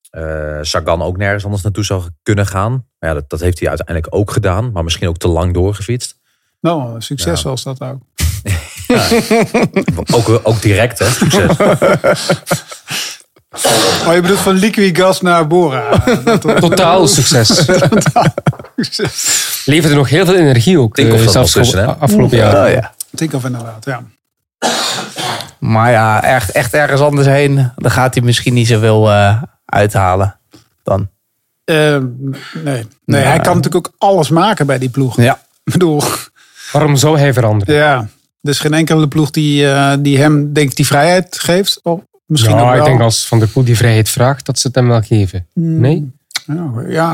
eh, 0.10 0.58
Sagan 0.62 1.02
ook 1.02 1.18
nergens 1.18 1.44
anders 1.44 1.64
naartoe 1.64 1.84
zou 1.84 2.04
kunnen 2.24 2.46
gaan. 2.46 2.72
Maar 2.72 3.10
ja, 3.10 3.16
dat, 3.16 3.30
dat 3.30 3.40
heeft 3.40 3.60
hij 3.60 3.70
uiteindelijk 3.70 4.08
ook 4.10 4.32
gedaan, 4.32 4.72
maar 4.72 4.84
misschien 4.84 5.08
ook 5.08 5.18
te 5.18 5.28
lang 5.28 5.54
doorgefietst. 5.54 6.20
nou, 6.60 7.02
succes 7.02 7.44
was 7.44 7.64
dat 7.64 7.82
ook. 7.82 8.02
Ook, 10.14 10.40
ook 10.44 10.62
direct, 10.62 11.00
hè? 11.00 11.06
Succes. 11.06 11.58
Oh, 14.08 14.14
je 14.14 14.22
bedoelt 14.22 14.40
van 14.40 14.54
Liquigas 14.54 15.22
naar 15.22 15.48
Bora. 15.48 16.04
Totaal 16.60 17.08
succes. 17.08 17.66
Leverde 19.66 19.96
nog 19.96 20.10
heel 20.10 20.26
veel 20.26 20.36
energie 20.36 20.80
ook. 20.80 20.96
Tinkoff 20.96 21.26
eh, 21.26 21.34
nog 21.34 21.50
tussen, 21.50 22.00
afgelopen 22.00 22.38
jaar. 22.38 22.66
Oh, 22.66 22.72
ja. 22.72 22.94
Tinkoff 23.16 23.46
inderdaad, 23.46 23.86
ja. 23.86 24.04
Maar 25.60 25.92
ja, 25.92 26.24
echt, 26.24 26.52
echt 26.52 26.74
ergens 26.74 27.02
anders 27.02 27.28
heen, 27.28 27.72
dan 27.76 27.92
gaat 27.92 28.14
hij 28.14 28.24
misschien 28.24 28.54
niet 28.54 28.68
zoveel 28.68 29.12
eh 29.12 29.42
uithalen. 29.66 30.40
Dan. 30.84 31.10
Eh, 31.66 31.98
nee, 32.64 32.88
nee 33.06 33.22
hij 33.24 33.40
kan 33.40 33.56
natuurlijk 33.56 33.88
ook 33.88 33.94
alles 33.98 34.30
maken 34.30 34.66
bij 34.66 34.78
die 34.78 34.90
ploeg. 34.90 35.22
Ja. 35.22 35.34
Ik 35.64 35.74
bedoel, 35.74 36.02
Waarom 36.72 36.96
zou 36.96 37.20
hij 37.20 37.34
veranderen? 37.34 37.76
ja. 37.76 38.08
Er 38.42 38.54
is 38.54 38.60
geen 38.60 38.74
enkele 38.74 39.08
ploeg 39.08 39.32
die, 39.32 39.70
eh, 39.70 39.94
die 40.00 40.18
hem, 40.18 40.54
denk 40.54 40.70
ik, 40.70 40.76
die 40.76 40.86
vrijheid 40.86 41.40
geeft. 41.40 41.80
Of 41.84 42.00
misschien 42.28 42.56
ja, 42.56 42.62
ook 42.62 42.70
wel. 42.70 42.78
ik 42.78 42.86
denk 42.86 43.02
als 43.02 43.28
Van 43.28 43.40
der 43.40 43.48
Poel 43.48 43.64
die 43.64 43.78
vrijheid 43.78 44.10
vraagt, 44.10 44.46
dat 44.46 44.60
ze 44.60 44.68
het 44.68 44.76
hem 44.76 44.88
wel 44.88 45.02
geven. 45.02 45.48
Mm. 45.54 45.80
Nee? 45.80 46.12
Ja, 46.46 46.72
ja. 46.88 47.14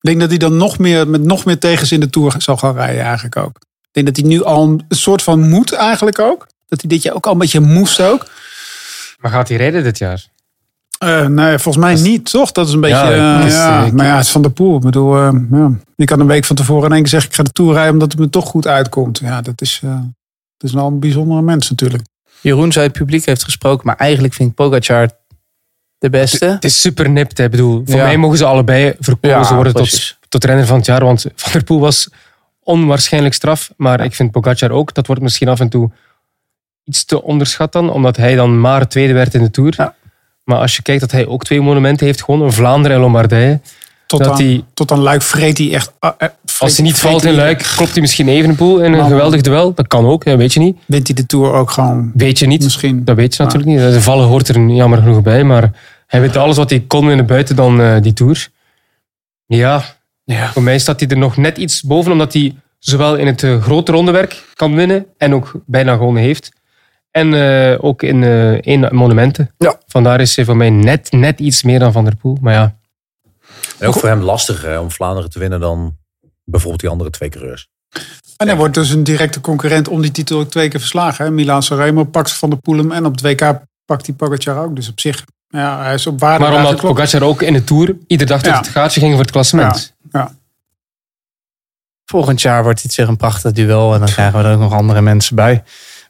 Ik 0.00 0.04
denk 0.08 0.20
dat 0.20 0.28
hij 0.28 0.38
dan 0.38 0.56
nog 0.56 0.78
meer, 0.78 1.08
met 1.08 1.22
nog 1.22 1.44
meer 1.44 1.58
tegens 1.58 1.92
in 1.92 2.00
de 2.00 2.10
Tour 2.10 2.34
zal 2.38 2.56
gaan 2.56 2.74
rijden 2.74 3.02
eigenlijk 3.02 3.36
ook. 3.36 3.56
Ik 3.82 3.88
denk 3.90 4.06
dat 4.06 4.16
hij 4.16 4.26
nu 4.26 4.44
al 4.44 4.62
een 4.62 4.84
soort 4.88 5.22
van 5.22 5.48
moet 5.48 5.72
eigenlijk 5.72 6.18
ook. 6.18 6.46
Dat 6.66 6.80
hij 6.80 6.90
dit 6.90 7.02
jaar 7.02 7.14
ook 7.14 7.26
al 7.26 7.32
een 7.32 7.38
beetje 7.38 7.60
moest 7.60 8.00
ook. 8.00 8.26
Maar 9.18 9.30
gaat 9.30 9.48
hij 9.48 9.56
rijden 9.56 9.82
dit 9.82 9.98
jaar? 9.98 10.26
Eh, 10.98 11.26
nee, 11.26 11.58
volgens 11.58 11.84
mij 11.84 11.94
niet, 11.94 12.30
toch? 12.30 12.52
Dat 12.52 12.68
is 12.68 12.72
een 12.72 12.80
beetje... 12.80 13.14
Ja, 13.14 13.44
is, 13.44 13.54
eh, 13.54 13.90
maar 13.90 14.06
ja, 14.06 14.16
het 14.16 14.24
is 14.24 14.30
Van 14.30 14.42
der 14.42 14.50
Poel. 14.50 14.76
Ik 14.76 14.82
bedoel, 14.82 15.16
eh, 15.16 15.32
ja. 15.50 15.70
je 15.96 16.04
kan 16.04 16.20
een 16.20 16.26
week 16.26 16.44
van 16.44 16.56
tevoren 16.56 16.84
in 16.84 16.92
één 16.92 17.00
keer 17.00 17.10
zeggen... 17.10 17.30
ik 17.30 17.36
ga 17.36 17.42
de 17.42 17.52
Tour 17.52 17.72
rijden 17.72 17.92
omdat 17.92 18.12
het 18.12 18.20
me 18.20 18.30
toch 18.30 18.48
goed 18.48 18.66
uitkomt. 18.66 19.18
Ja, 19.18 19.40
dat 19.40 19.60
is, 19.60 19.80
dat 20.56 20.70
is 20.70 20.72
wel 20.72 20.86
een 20.86 21.00
bijzondere 21.00 21.42
mens 21.42 21.70
natuurlijk. 21.70 22.02
Jeroen 22.40 22.72
zei 22.72 22.86
het 22.86 22.96
publiek 22.98 23.26
heeft 23.26 23.44
gesproken, 23.44 23.86
maar 23.86 23.96
eigenlijk 23.96 24.34
vind 24.34 24.48
ik 24.48 24.54
Pogacar 24.54 25.08
de 25.98 26.10
beste. 26.10 26.46
Het 26.46 26.64
is 26.64 26.80
super 26.80 27.10
nipt. 27.10 27.38
hè. 27.38 27.44
Ik 27.44 27.50
bedoel, 27.50 27.82
voor 27.84 27.96
Ja. 27.96 28.04
mij 28.04 28.16
mogen 28.16 28.38
ze 28.38 28.44
allebei 28.44 28.94
verkozen 29.00 29.38
Ja, 29.38 29.54
worden 29.54 29.74
tot, 29.74 30.16
tot 30.28 30.44
renner 30.44 30.66
van 30.66 30.76
het 30.76 30.86
jaar. 30.86 31.04
Want 31.04 31.24
Van 31.36 31.52
der 31.52 31.64
Poel 31.64 31.80
was 31.80 32.08
onwaarschijnlijk 32.62 33.34
straf. 33.34 33.70
Maar 33.76 34.04
ik 34.04 34.14
vind 34.14 34.30
Pogacar 34.30 34.70
ook. 34.70 34.94
Dat 34.94 35.06
wordt 35.06 35.22
misschien 35.22 35.48
af 35.48 35.60
en 35.60 35.68
toe 35.68 35.90
iets 36.84 37.04
te 37.04 37.22
onderschat 37.22 37.72
dan. 37.72 37.90
Omdat 37.90 38.16
hij 38.16 38.34
dan 38.34 38.60
maar 38.60 38.88
tweede 38.88 39.12
werd 39.12 39.34
in 39.34 39.42
de 39.42 39.50
Tour. 39.50 39.74
Ja. 39.76 39.94
Maar 40.44 40.58
als 40.58 40.76
je 40.76 40.82
kijkt 40.82 41.00
dat 41.00 41.10
hij 41.10 41.26
ook 41.26 41.44
twee 41.44 41.60
monumenten 41.60 42.06
heeft 42.06 42.22
gewonnen. 42.22 42.52
Vlaanderen 42.52 42.96
en 42.96 43.02
Lombardije. 43.02 43.60
Tot, 44.06 44.20
Dat 44.20 44.28
aan, 44.32 44.36
hij- 44.42 44.64
tot 44.74 44.90
aan 44.92 44.98
Luik 45.00 45.22
vreet 45.22 45.58
hij 45.58 45.72
echt... 45.74 45.92
Als 46.58 46.76
hij 46.76 46.84
niet 46.86 46.98
valt 46.98 47.24
in 47.24 47.34
Luik, 47.34 47.58
klopt 47.76 47.92
hij 47.92 48.00
misschien 48.00 48.28
Evenepoel 48.28 48.78
in 48.84 48.92
een 48.92 49.06
geweldig 49.06 49.40
duel. 49.40 49.74
Dat 49.74 49.86
kan 49.86 50.06
ook, 50.06 50.24
weet 50.24 50.52
je 50.52 50.60
niet. 50.60 50.76
Wint 50.86 51.06
hij 51.06 51.16
de 51.16 51.26
Tour 51.26 51.52
ook 51.52 51.70
gewoon 51.70 52.10
Weet 52.14 52.38
je 52.38 52.46
niet. 52.46 52.62
misschien. 52.62 53.04
Dat 53.04 53.16
weet 53.16 53.36
je 53.36 53.42
natuurlijk 53.42 53.70
niet. 53.70 53.78
De 53.92 54.00
vallen 54.02 54.26
hoort 54.26 54.48
er 54.48 54.60
jammer 54.66 54.98
genoeg 54.98 55.22
bij. 55.22 55.44
Maar 55.44 55.70
hij 56.06 56.20
weet 56.20 56.36
alles 56.36 56.56
wat 56.56 56.70
hij 56.70 56.80
kon 56.80 57.10
in 57.10 57.16
de 57.16 57.22
buiten 57.22 57.56
dan 57.56 57.80
eh, 57.80 58.00
die 58.00 58.12
Tour. 58.12 58.48
Ja, 59.46 59.82
Ja. 60.24 60.52
voor 60.52 60.62
mij 60.62 60.78
staat 60.78 61.00
hij 61.00 61.08
er 61.08 61.18
nog 61.18 61.36
net 61.36 61.58
iets 61.58 61.82
boven. 61.82 62.12
Omdat 62.12 62.32
hij 62.32 62.56
zowel 62.78 63.16
in 63.16 63.26
het 63.26 63.42
eh, 63.42 63.62
grote 63.62 63.92
rondewerk 63.92 64.44
kan 64.54 64.74
winnen. 64.74 65.06
En 65.18 65.34
ook 65.34 65.52
bijna 65.66 65.92
gewonnen 65.96 66.22
heeft. 66.22 66.50
En 67.10 67.34
eh, 67.34 67.84
ook 67.84 68.02
in 68.02 68.22
eh 68.24 68.52
één 68.52 68.94
monumenten. 68.94 69.50
Ja. 69.58 69.78
Vandaar 69.86 70.20
is 70.20 70.36
hij 70.36 70.44
voor 70.44 70.56
mij 70.56 70.70
net, 70.70 71.12
net 71.12 71.40
iets 71.40 71.62
meer 71.62 71.78
dan 71.78 71.92
Van 71.92 72.04
der 72.04 72.16
Poel. 72.16 72.38
Maar 72.40 72.54
ja, 72.54 72.76
En 73.78 73.88
ook 73.88 73.94
voor 73.94 74.08
hem 74.08 74.20
lastiger 74.20 74.68
hè, 74.70 74.78
om 74.78 74.90
Vlaanderen 74.90 75.30
te 75.30 75.38
winnen 75.38 75.60
dan 75.60 75.96
bijvoorbeeld 76.50 76.80
die 76.80 76.90
andere 76.90 77.10
twee 77.10 77.28
coureurs. 77.28 77.68
En 78.36 78.46
hij 78.46 78.56
wordt 78.56 78.74
dus 78.74 78.90
een 78.90 79.04
directe 79.04 79.40
concurrent 79.40 79.88
om 79.88 80.00
die 80.00 80.10
titel 80.10 80.38
ook 80.40 80.50
twee 80.50 80.68
keer 80.68 80.80
verslagen. 80.80 81.24
Hè? 81.24 81.30
Milan 81.30 81.62
Sanremo 81.62 82.04
pakt 82.04 82.32
Van 82.32 82.50
der 82.50 82.58
Poel 82.58 82.76
hem. 82.78 82.92
En 82.92 83.04
op 83.04 83.12
het 83.12 83.20
WK 83.20 83.60
pakt 83.84 84.06
hij 84.06 84.14
Pogacar 84.14 84.64
ook. 84.64 84.76
Dus 84.76 84.88
op 84.88 85.00
zich, 85.00 85.24
ja, 85.48 85.82
hij 85.82 85.94
is 85.94 86.06
op 86.06 86.20
waarde. 86.20 86.44
maar 86.44 86.54
omdat. 86.56 86.80
Pogacar 86.80 87.22
ook 87.22 87.42
in 87.42 87.52
de 87.52 87.64
Tour 87.64 87.96
iedere 88.06 88.30
dag 88.30 88.44
Ja. 88.44 88.56
het 88.56 88.68
gaatje 88.68 89.00
ging 89.00 89.12
voor 89.12 89.22
het 89.22 89.30
klassement. 89.30 89.94
Ja. 90.12 90.32
Volgend 92.04 92.40
jaar 92.42 92.62
wordt 92.62 92.82
dit 92.82 92.94
weer 92.94 93.08
een 93.08 93.16
prachtig 93.16 93.52
duel 93.52 93.92
en 93.94 93.98
dan 94.00 94.08
krijgen 94.08 94.38
we 94.42 94.44
er 94.48 94.54
ook 94.54 94.60
nog 94.60 94.72
andere 94.72 95.00
mensen 95.00 95.36
bij. 95.36 95.62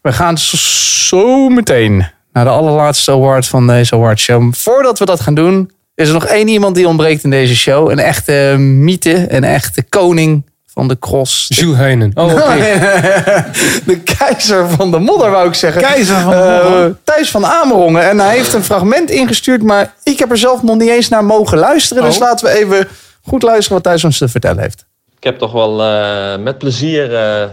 We 0.02 0.12
gaan 0.12 0.38
zo 0.38 1.48
meteen 1.48 2.06
naar 2.32 2.44
de 2.44 2.50
allerlaatste 2.50 3.10
award 3.10 3.46
van 3.46 3.66
deze 3.66 3.94
awardshow. 3.94 4.54
Voordat 4.54 4.98
we 4.98 5.04
dat 5.04 5.20
gaan 5.20 5.34
doen, 5.34 5.70
is 5.98 6.08
er 6.08 6.14
nog 6.14 6.24
één 6.26 6.48
iemand 6.48 6.74
die 6.74 6.88
ontbreekt 6.88 7.24
in 7.24 7.30
deze 7.30 7.56
show. 7.56 7.90
Een 7.90 7.98
echte 7.98 8.54
mythe, 8.58 9.26
een 9.34 9.44
echte 9.44 9.82
koning 9.88 10.42
van 10.66 10.88
de 10.88 10.98
cross. 10.98 11.46
Jules 11.48 11.76
Heinen. 11.76 12.10
Oh, 12.14 12.24
oké. 12.32 12.54
de 13.90 14.00
keizer 14.18 14.68
van 14.68 14.90
de 14.90 14.98
modder, 14.98 15.30
wou 15.30 15.48
ik 15.48 15.54
zeggen. 15.54 15.82
Keizer 15.82 16.16
van 16.20 16.30
de 16.30 16.36
Eh, 16.36 16.62
modder. 16.70 16.96
Thijs 17.04 17.30
van 17.30 17.46
Amerongen. 17.46 18.08
En 18.08 18.18
hij 18.18 18.36
heeft 18.36 18.52
een 18.52 18.64
fragment 18.64 19.10
ingestuurd, 19.10 19.62
maar 19.62 19.94
ik 20.02 20.18
heb 20.18 20.30
er 20.30 20.38
zelf 20.38 20.62
nog 20.62 20.76
niet 20.76 20.88
eens 20.90 21.08
naar 21.08 21.24
mogen 21.24 21.58
luisteren. 21.58 22.02
Dus 22.02 22.14
Oh. 22.14 22.20
laten 22.20 22.46
we 22.46 22.58
even 22.58 22.88
goed 23.22 23.42
luisteren 23.42 23.72
wat 23.72 23.82
Thijs 23.82 24.04
ons 24.04 24.18
te 24.18 24.28
vertellen 24.28 24.62
heeft. 24.62 24.86
Ik 25.16 25.24
heb 25.24 25.38
toch 25.38 25.52
wel 25.52 25.82
eh, 25.82 26.38
met 26.42 26.58
plezier 26.58 27.14
eh, 27.16 27.44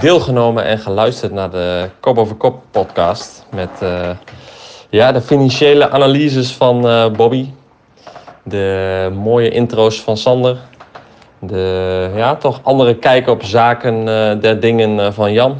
deelgenomen 0.00 0.64
en 0.64 0.78
geluisterd 0.78 1.32
naar 1.32 1.50
de 1.50 1.88
Kop 2.00 2.18
over 2.18 2.34
Kop 2.36 2.62
podcast. 2.70 3.44
Met 3.54 3.70
eh, 3.80 4.10
ja, 4.90 5.12
de 5.12 5.20
financiële 5.20 5.90
analyses 5.90 6.50
van 6.52 6.88
eh, 6.88 7.06
Bobby. 7.10 7.48
De 8.48 9.10
mooie 9.14 9.50
intro's 9.50 10.02
van 10.02 10.16
Sander. 10.16 10.56
De 11.38 12.10
ja, 12.14 12.36
toch 12.36 12.60
andere 12.62 12.96
kijk 12.96 13.28
op 13.28 13.42
zaken 13.44 13.98
eh, 13.98 14.40
der 14.40 14.60
dingen 14.60 15.00
eh, 15.00 15.12
van 15.12 15.32
Jan. 15.32 15.56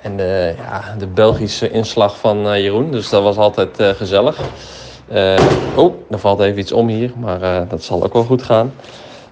En 0.00 0.16
de, 0.16 0.54
ja, 0.58 0.94
de 0.98 1.06
Belgische 1.06 1.70
inslag 1.70 2.18
van 2.18 2.48
eh, 2.48 2.62
Jeroen. 2.62 2.90
Dus 2.90 3.08
dat 3.08 3.22
was 3.22 3.36
altijd 3.36 3.82
gezellig. 3.96 4.38
Oh, 5.74 5.94
er 6.10 6.18
valt 6.18 6.40
even 6.40 6.58
iets 6.58 6.72
om 6.72 6.88
hier, 6.88 7.12
maar 7.16 7.68
dat 7.68 7.82
zal 7.82 8.04
ook 8.04 8.12
wel 8.12 8.24
goed 8.24 8.42
gaan. 8.42 8.72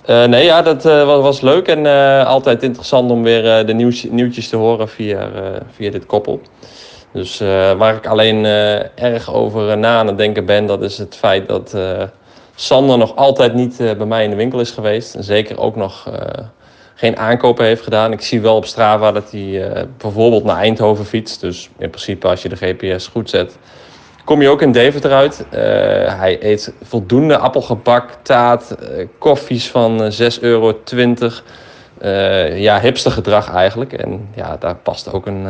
Nee, 0.06 0.44
ja, 0.44 0.62
dat 0.62 0.82
was, 0.82 1.22
was 1.22 1.40
leuk 1.40 1.68
en 1.68 1.86
altijd 2.26 2.62
interessant 2.62 3.10
om 3.10 3.22
weer 3.22 3.66
de 3.66 3.72
nieuws, 3.72 4.06
nieuwtjes 4.10 4.48
te 4.48 4.56
horen 4.56 4.88
via, 4.88 5.28
via 5.70 5.90
dit 5.90 6.06
koppel. 6.06 6.40
Dus 7.12 7.38
waar 7.78 7.94
ik 7.94 8.06
alleen 8.06 8.44
erg 8.94 9.34
over 9.34 9.78
na 9.78 9.98
aan 9.98 10.06
het 10.06 10.18
denken 10.18 10.46
ben, 10.46 10.66
dat 10.66 10.82
is 10.82 10.98
het 10.98 11.16
feit 11.16 11.48
dat 11.48 11.74
Sander 12.60 12.98
nog 12.98 13.16
altijd 13.16 13.54
niet 13.54 13.80
eh, 13.80 13.96
bij 13.96 14.06
mij 14.06 14.24
in 14.24 14.30
de 14.30 14.36
winkel 14.36 14.60
is 14.60 14.70
geweest. 14.70 15.14
En 15.14 15.24
zeker 15.24 15.58
ook 15.58 15.76
nog 15.76 16.08
eh, 16.08 16.44
geen 17.00 17.18
aankopen 17.18 17.64
heeft 17.64 17.82
gedaan. 17.82 18.12
Ik 18.12 18.20
zie 18.20 18.40
wel 18.40 18.56
op 18.56 18.64
Strava 18.64 19.12
dat 19.12 19.30
hij 19.30 19.72
eh, 19.72 19.84
bijvoorbeeld 19.96 20.44
naar 20.44 20.56
Eindhoven 20.56 21.04
fietst. 21.04 21.40
Dus 21.40 21.70
in 21.78 21.90
principe 21.90 22.28
als 22.28 22.42
je 22.42 22.48
de 22.48 22.56
GPS 22.56 23.06
goed 23.06 23.30
zet, 23.30 23.58
kom 24.24 24.42
je 24.42 24.48
ook 24.48 24.62
in 24.62 24.72
Deventer 24.72 25.12
uit. 25.12 25.44
Eh, 25.50 25.60
hij 26.18 26.38
eet 26.40 26.72
voldoende 26.82 27.38
appelgebak, 27.38 28.10
taart, 28.22 28.74
koffies 29.18 29.70
van 29.70 30.02
eh, 30.02 30.30
6,20 30.32 30.40
euro. 30.40 30.74
Ja, 32.54 32.80
hipster 32.80 33.10
gedrag 33.10 33.50
eigenlijk. 33.54 33.92
En 33.92 34.28
ja, 34.34 34.56
daar 34.56 34.76
past 34.76 35.12
ook 35.12 35.26
een, 35.26 35.44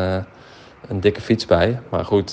een 0.89 1.01
dikke 1.01 1.21
fiets 1.21 1.47
bij. 1.47 1.81
Maar 1.89 2.05
goed, 2.05 2.33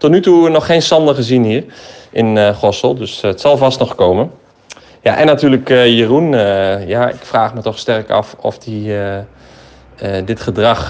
tot 0.00 0.10
nu 0.10 0.20
toe 0.20 0.48
nog 0.48 0.66
geen 0.66 0.82
Sander 0.82 1.14
gezien 1.14 1.44
hier 1.44 1.64
in 2.10 2.38
eh 2.38 2.56
Gossel. 2.56 2.94
Dus 2.94 3.22
eh, 3.22 3.30
het 3.30 3.40
zal 3.40 3.56
vast 3.56 3.78
nog 3.78 3.94
komen. 3.94 4.30
Ja, 5.02 5.16
en 5.16 5.26
natuurlijk 5.26 5.70
eh, 5.70 5.86
Jeroen. 5.86 6.30
ja, 6.86 7.08
ik 7.08 7.20
vraag 7.20 7.54
me 7.54 7.60
toch 7.60 7.78
sterk 7.78 8.10
af 8.10 8.36
of 8.40 8.58
hij 8.64 9.26
dit 10.24 10.40
gedrag 10.40 10.88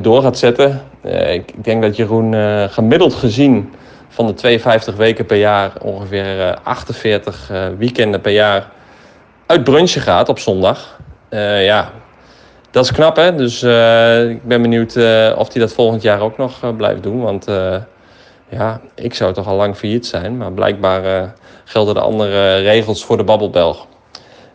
door 0.00 0.22
gaat 0.22 0.38
zetten. 0.38 0.82
Ik, 1.28 1.64
denk 1.64 1.82
dat 1.82 1.96
Jeroen 1.96 2.34
gemiddeld 2.70 3.14
gezien 3.14 3.70
van 4.10 4.26
de 4.26 4.34
52 4.34 4.96
weken 4.96 5.26
per 5.26 5.36
jaar 5.36 5.72
ongeveer 5.82 6.40
eh, 6.40 6.56
48 6.62 7.50
eh, 7.50 7.66
weekenden 7.78 8.20
per 8.20 8.32
jaar 8.32 8.68
uit 9.46 9.64
brunchen 9.64 10.00
gaat 10.00 10.28
op 10.28 10.38
zondag. 10.38 10.98
Ja, 11.60 11.90
dat 12.70 12.84
is 12.84 12.92
knap 12.92 13.16
hè. 13.16 13.34
Dus 13.34 13.62
ik 14.32 14.42
ben 14.42 14.62
benieuwd 14.62 14.96
of 15.36 15.52
hij 15.52 15.60
dat 15.60 15.72
volgend 15.72 16.02
jaar 16.02 16.20
ook 16.20 16.36
nog 16.36 16.76
blijft 16.76 17.02
doen. 17.02 17.20
Want 17.20 17.46
ja, 18.50 18.80
ik 18.94 19.14
zou 19.14 19.32
toch 19.32 19.46
al 19.46 19.56
lang 19.56 19.76
failliet 19.76 20.06
zijn. 20.06 20.36
Maar 20.36 20.52
blijkbaar 20.52 21.04
eh, 21.04 21.28
gelden 21.64 21.94
de 21.94 22.00
andere 22.00 22.56
regels 22.56 23.04
voor 23.04 23.16
de 23.16 23.24
babbelbelg. 23.24 23.86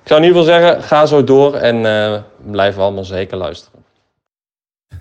Ik 0.03 0.11
zou 0.11 0.21
in 0.21 0.27
ieder 0.27 0.43
geval 0.43 0.59
zeggen, 0.59 0.83
ga 0.83 1.05
zo 1.05 1.23
door 1.23 1.55
en 1.55 1.85
eh 1.85 2.19
blijf 2.51 2.77
allemaal 2.77 3.03
zeker 3.03 3.37
luisteren. 3.37 3.83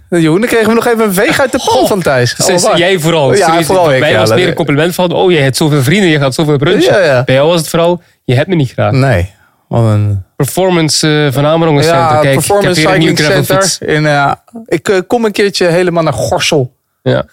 Jeroen, 0.08 0.40
dan 0.40 0.48
kregen 0.48 0.68
we 0.68 0.74
nog 0.74 0.86
even 0.86 1.04
een 1.04 1.14
veeg 1.14 1.40
uit 1.40 1.52
de 1.52 1.70
pan 1.72 1.86
van 1.86 2.02
Thijs. 2.02 2.64
Oh, 2.66 2.76
jij 2.76 2.98
vooral. 2.98 3.34
Ja, 3.34 3.46
Serieus, 3.46 3.66
vooral 3.66 3.86
Bij 3.86 3.98
ik. 3.98 4.04
ja, 4.04 4.18
was 4.18 4.28
het 4.28 4.38
meer 4.38 4.48
een 4.48 4.54
compliment 4.54 4.94
van, 4.94 5.12
oh, 5.12 5.30
je 5.30 5.38
hebt 5.38 5.56
zoveel 5.56 5.82
vrienden, 5.82 6.10
je 6.10 6.18
gaat 6.18 6.34
zoveel 6.34 6.56
brunchen. 6.56 6.92
Ja, 6.92 7.04
ja. 7.04 7.24
Bij 7.24 7.34
jou 7.34 7.48
was 7.48 7.60
het 7.60 7.68
vooral, 7.68 8.02
je 8.24 8.34
hebt 8.34 8.48
me 8.48 8.54
niet 8.54 8.72
graag. 8.72 8.92
Nee, 8.92 9.32
wat 9.68 9.82
een... 9.82 10.24
Performance 10.36 11.24
eh, 11.26 11.32
van 11.32 11.46
Amerongen 11.46 11.82
Center. 11.82 12.00
Ja, 12.00 12.20
Kijk, 12.20 12.34
Performance 12.34 12.80
ik 12.80 12.86
heb 12.86 12.96
weer 12.96 13.08
een 13.08 13.44
Cycling 13.44 13.64
Center. 13.64 13.88
In, 13.88 14.06
eh, 14.06 14.32
ik 14.66 14.88
eh, 14.88 14.98
kom 15.06 15.24
een 15.24 15.32
keertje 15.32 15.66
helemaal 15.66 16.02
naar 16.02 16.12
Gorsel 16.12 16.76
Ja. 17.02 17.26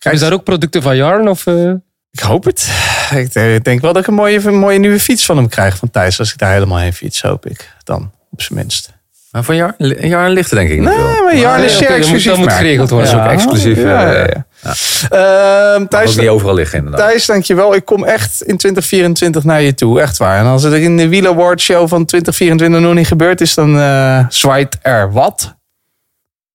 Gefietst. 0.00 0.22
Is 0.24 0.28
daar 0.28 0.38
ook 0.38 0.44
producten 0.44 0.82
van 0.82 0.96
Jarn? 0.96 1.28
Of, 1.28 1.46
eh? 1.46 1.70
Ik 2.12 2.20
hoop 2.20 2.44
het. 2.44 2.68
Ik 3.14 3.34
eh, 3.34 3.44
denk 3.62 3.80
wel 3.80 3.92
dat 3.92 4.02
ik 4.02 4.08
een 4.08 4.14
mooie, 4.14 4.40
een 4.46 4.58
mooie 4.58 4.78
nieuwe 4.78 5.00
fiets 5.00 5.24
van 5.24 5.36
hem 5.36 5.48
krijg 5.48 5.76
van 5.76 5.90
Thijs. 5.90 6.18
Als 6.18 6.32
ik 6.32 6.38
daar 6.38 6.52
helemaal 6.52 6.78
heen 6.78 6.92
fiets, 6.92 7.22
hoop 7.22 7.46
ik. 7.46 7.70
Dan, 7.84 8.10
op 8.30 8.42
zijn 8.42 8.58
minst. 8.58 8.98
Maar 9.30 9.42
van 9.44 9.56
Jar, 9.56 9.74
Jar 9.78 10.30
ligt 10.30 10.50
er 10.50 10.56
denk 10.56 10.70
ik 10.70 10.78
niet 10.78 10.88
Nee, 10.88 10.98
maar 10.98 11.36
Jarn 11.36 11.56
Nee, 11.60 11.66
is 11.68 11.76
zeer 11.76 11.82
oké, 11.82 11.88
dat 11.88 11.96
moet- 11.96 11.98
exclusief. 11.98 12.30
dat 12.30 12.38
moet 12.38 12.52
geregeld 12.52 12.90
worden. 12.90 13.10
Dat 13.10 13.20
is 13.20 13.26
ook 13.26 13.32
exclusief. 13.32 13.76
Ja, 13.78 14.12
eh, 14.12 14.26
ja, 14.26 14.42
ja. 14.62 14.74
ja. 15.10 15.74
Ehm, 15.74 15.86
Thijs, 15.86 16.10
ook 16.10 16.16
niet 16.20 16.28
overal 16.28 16.54
liggen 16.54 16.78
inderdaad. 16.78 17.08
Thijs, 17.08 17.26
dankjewel. 17.26 17.74
Ik 17.74 17.84
kom 17.84 18.04
echt 18.04 18.42
in 18.42 18.56
2024 18.56 19.44
naar 19.44 19.62
je 19.62 19.74
toe. 19.74 20.00
Echt 20.00 20.16
waar. 20.18 20.38
En 20.38 20.44
als 20.46 20.62
het 20.62 20.72
in 20.74 20.96
de 20.96 21.08
Wheel 21.08 21.26
Award 21.26 21.60
show 21.60 21.88
van 21.88 22.04
2024 22.04 22.80
nog 22.80 22.94
niet 22.94 23.06
gebeurd 23.06 23.40
is, 23.40 23.54
dan 23.54 23.78
eh 23.78 24.24
zwaait 24.28 24.78
er 24.82 25.12
wat? 25.12 25.54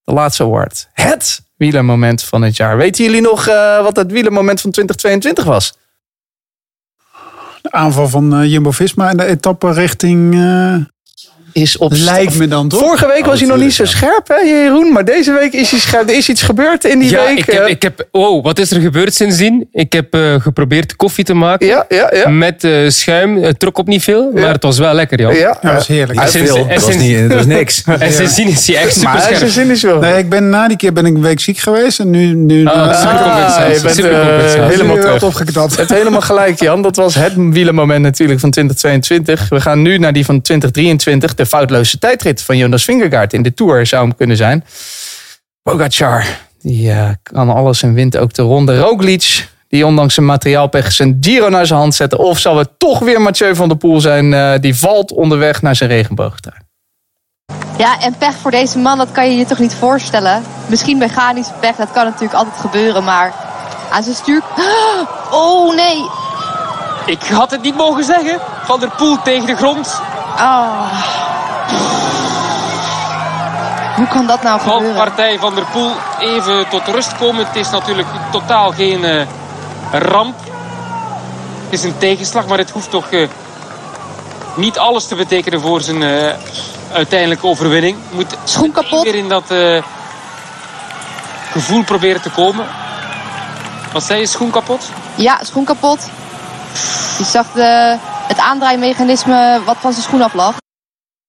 De 0.06 0.14
laatste 0.14 0.44
award. 0.44 0.90
Het 0.94 1.42
wielermoment 1.58 2.24
van 2.24 2.42
het 2.42 2.56
jaar. 2.56 2.78
Weten 2.78 3.06
jullie 3.06 3.22
nog 3.22 3.48
eh, 3.48 3.82
wat 3.82 3.96
het 3.96 4.12
wielermoment 4.12 4.62
van 4.62 4.72
2022 4.72 5.44
was? 5.46 5.78
De 7.62 7.72
aanval 7.72 8.08
van 8.08 8.34
eh, 8.34 8.52
Jumbo-Visma 8.52 9.10
en 9.10 9.18
de 9.18 9.26
etappe 9.26 9.72
richting... 9.72 10.34
eh, 10.34 10.76
Is 11.56 11.78
op 11.78 11.92
lijkt 11.96 12.38
me 12.38 12.48
dan 12.48 12.68
toch? 12.68 12.80
Vorige 12.80 13.08
week 13.08 13.26
was 13.26 13.40
hij 13.40 13.48
nog 13.48 13.58
niet 13.58 13.74
zo 13.74 13.86
scherp, 13.86 14.28
hè, 14.28 14.36
Jeroen? 14.36 14.92
Maar 14.92 15.06
deze 15.06 15.32
week 15.32 15.54
is 15.54 15.72
hij 15.72 15.80
scherp. 15.80 16.10
Er 16.10 16.16
is 16.16 16.30
iets 16.30 16.42
gebeurd 16.42 16.84
in 16.86 17.00
die 17.00 17.10
ja, 17.10 17.26
week. 17.26 17.38
ik 17.38 17.46
heb, 17.46 17.62
eh. 17.64 17.70
ik 17.70 17.82
heb, 17.82 18.08
oh, 18.12 18.44
wat 18.44 18.60
is 18.60 18.72
er 18.72 18.82
gebeurd 18.82 19.14
sindsdien? 19.14 19.68
Ik 19.72 19.94
heb 19.94 20.14
eh, 20.14 20.36
geprobeerd 20.42 20.96
koffie 20.96 21.24
te 21.24 21.34
maken. 21.34 21.68
Ja, 21.68 21.86
ja, 21.90 22.10
ja. 22.14 22.30
Met 22.30 22.64
eh, 22.64 22.72
schuim. 22.88 23.38
Het 23.44 23.60
trok 23.60 23.78
op 23.78 23.88
niet 23.88 24.04
veel, 24.04 24.32
maar 24.34 24.52
het 24.54 24.64
was 24.64 24.78
wel 24.78 24.94
lekker, 24.94 25.20
Jan. 25.20 25.34
Ja, 25.36 25.58
Ja, 25.62 25.72
dat 25.72 25.82
is 25.82 25.88
heerlijk. 25.88 26.20
En 26.20 26.26
Te 26.26 26.32
sinds- 26.32 26.52
veel. 26.52 26.62
en 26.68 26.74
Dat 26.76 26.86
was, 26.86 26.96
niet, 26.98 27.20
dat 27.30 27.38
was 27.38 27.46
niks. 27.46 27.84
En 28.00 28.12
sindsdien 28.14 28.48
is 28.48 28.68
hij 28.68 28.78
echt 28.78 28.94
super 28.94 29.10
maar 29.10 29.22
scherp. 29.22 29.50
zin 29.50 29.70
is 29.72 29.82
wel. 29.82 30.00
Nee, 30.00 30.18
ik 30.18 30.30
ben, 30.30 30.50
na 30.50 30.68
die 30.68 30.78
keer 30.78 30.94
ben 30.94 31.06
ik 31.06 31.16
een 31.16 31.22
week 31.22 31.40
ziek 31.40 31.58
geweest. 31.58 32.00
En 32.00 32.10
nu, 32.10 32.34
nu 32.34 32.66
Ah, 32.66 33.00
supercompensatie. 33.02 33.74
je 33.76 33.82
bent, 33.82 33.96
supercompensatie. 33.96 34.60
eh, 34.62 34.68
helemaal 34.70 34.96
terug. 34.98 35.24
opgeknapt. 35.24 35.72
Je 35.72 35.78
hebt 35.78 35.90
helemaal 35.94 36.22
gelijk, 36.22 36.60
Jan. 36.60 36.82
Dat 36.82 36.96
was 36.96 37.16
het 37.16 37.34
wielermoment 37.36 38.02
natuurlijk 38.02 38.40
van 38.40 38.52
2022. 38.52 39.50
We 39.50 39.62
gaan 39.62 39.82
nu 39.82 39.98
naar 39.98 40.14
die 40.14 40.26
van 40.26 40.42
2023. 40.42 41.34
De 41.46 41.52
foutloze 41.52 42.00
tijdrit 42.00 42.42
van 42.42 42.58
Jonas 42.58 42.84
Vingegaard 42.84 43.34
in 43.34 43.42
de 43.42 43.54
Tour 43.54 43.86
zou 43.86 44.02
hem 44.02 44.16
kunnen 44.16 44.38
zijn. 44.38 44.66
Pogacar, 45.64 46.26
die 46.62 46.92
eh, 46.92 47.10
kan 47.24 47.50
alles 47.50 47.84
en 47.84 47.94
wint 47.94 48.18
ook 48.18 48.34
de 48.34 48.42
ronde. 48.42 48.80
Roglic, 48.80 49.48
die 49.68 49.86
ondanks 49.86 50.14
zijn 50.14 50.26
materiaalpech 50.26 50.92
zijn 50.92 51.18
Giro 51.22 51.50
naar 51.50 51.66
zijn 51.66 51.80
hand 51.80 51.96
zetten. 51.96 52.20
Of 52.20 52.40
zal 52.40 52.58
het 52.58 52.70
toch 52.78 53.00
weer 53.00 53.22
Mathieu 53.22 53.56
van 53.56 53.68
der 53.68 53.78
Poel 53.78 54.02
zijn? 54.02 54.34
eh, 54.34 54.54
die 54.60 54.76
valt 54.76 55.12
onderweg 55.12 55.62
naar 55.62 55.76
zijn 55.76 55.90
regenboogtuin. 55.90 56.68
Ja, 57.78 58.02
en 58.02 58.16
pech 58.18 58.36
voor 58.36 58.52
deze 58.52 58.78
man, 58.78 58.98
dat 58.98 59.12
kan 59.12 59.32
je 59.32 59.38
je 59.38 59.46
toch 59.46 59.60
niet 59.60 59.74
voorstellen. 59.74 60.44
Misschien 60.68 60.98
mechanische 60.98 61.54
pech, 61.60 61.76
dat 61.76 61.92
kan 61.92 62.06
natuurlijk 62.06 62.34
altijd 62.34 62.60
gebeuren, 62.60 63.04
maar 63.04 63.34
aan 63.92 64.04
zijn 64.04 64.16
stuur... 64.16 64.42
Oh 65.32 65.76
nee! 65.76 66.06
Ik 67.06 67.22
had 67.22 67.52
het 67.52 67.62
niet 67.62 67.76
mogen 67.76 68.04
zeggen. 68.04 68.40
Van 68.64 68.80
der 68.80 68.92
Poel 68.98 69.22
tegen 69.22 69.48
de 69.48 69.56
grond. 69.56 70.02
Oh. 70.38 71.25
Hoe 73.96 74.08
kan 74.08 74.28
dat 74.28 74.44
nou 74.44 74.60
gebeuren? 74.60 74.96
Valpartij 74.96 75.40
van 75.40 75.56
der 75.56 75.66
Poel 75.72 75.92
even 76.20 76.70
tot 76.70 76.88
rust 76.88 77.18
komen. 77.18 77.46
Het 77.46 77.56
is 77.56 77.70
natuurlijk 77.70 78.08
totaal 78.32 78.72
geen 78.72 79.04
eh, 79.04 79.28
ramp. 79.92 80.36
Het 81.64 81.74
is 81.74 81.84
een 81.84 81.98
tegenslag, 81.98 82.48
maar 82.48 82.58
het 82.58 82.70
hoeft 82.72 82.90
toch 82.90 83.10
eh, 83.12 83.28
niet 84.56 84.78
alles 84.78 85.08
te 85.08 85.16
betekenen 85.16 85.62
voor 85.62 85.82
zijn 85.82 86.04
eh, 86.04 86.34
uiteindelijke 86.94 87.48
overwinning. 87.48 87.98
Moet 88.12 88.38
Schoen 88.44 88.72
kapot. 88.72 89.04
weer 89.04 89.16
in 89.16 89.30
dat 89.30 89.52
eh, 89.52 89.84
gevoel 91.52 91.84
proberen 91.84 92.22
te 92.22 92.30
komen. 92.30 92.66
Wat 93.94 94.04
zei 94.04 94.20
je, 94.20 94.26
schoen 94.28 94.50
kapot? 94.52 94.90
Ja, 95.16 95.40
schoen 95.44 95.64
kapot. 95.66 96.10
Je 97.18 97.24
zag 97.24 97.52
de, 97.52 97.98
het 98.28 98.38
aandraaimechanisme 98.38 99.62
wat 99.66 99.78
van 99.80 99.92
zijn 99.92 100.04
schoen 100.04 100.22
af 100.22 100.34
lag. 100.34 100.56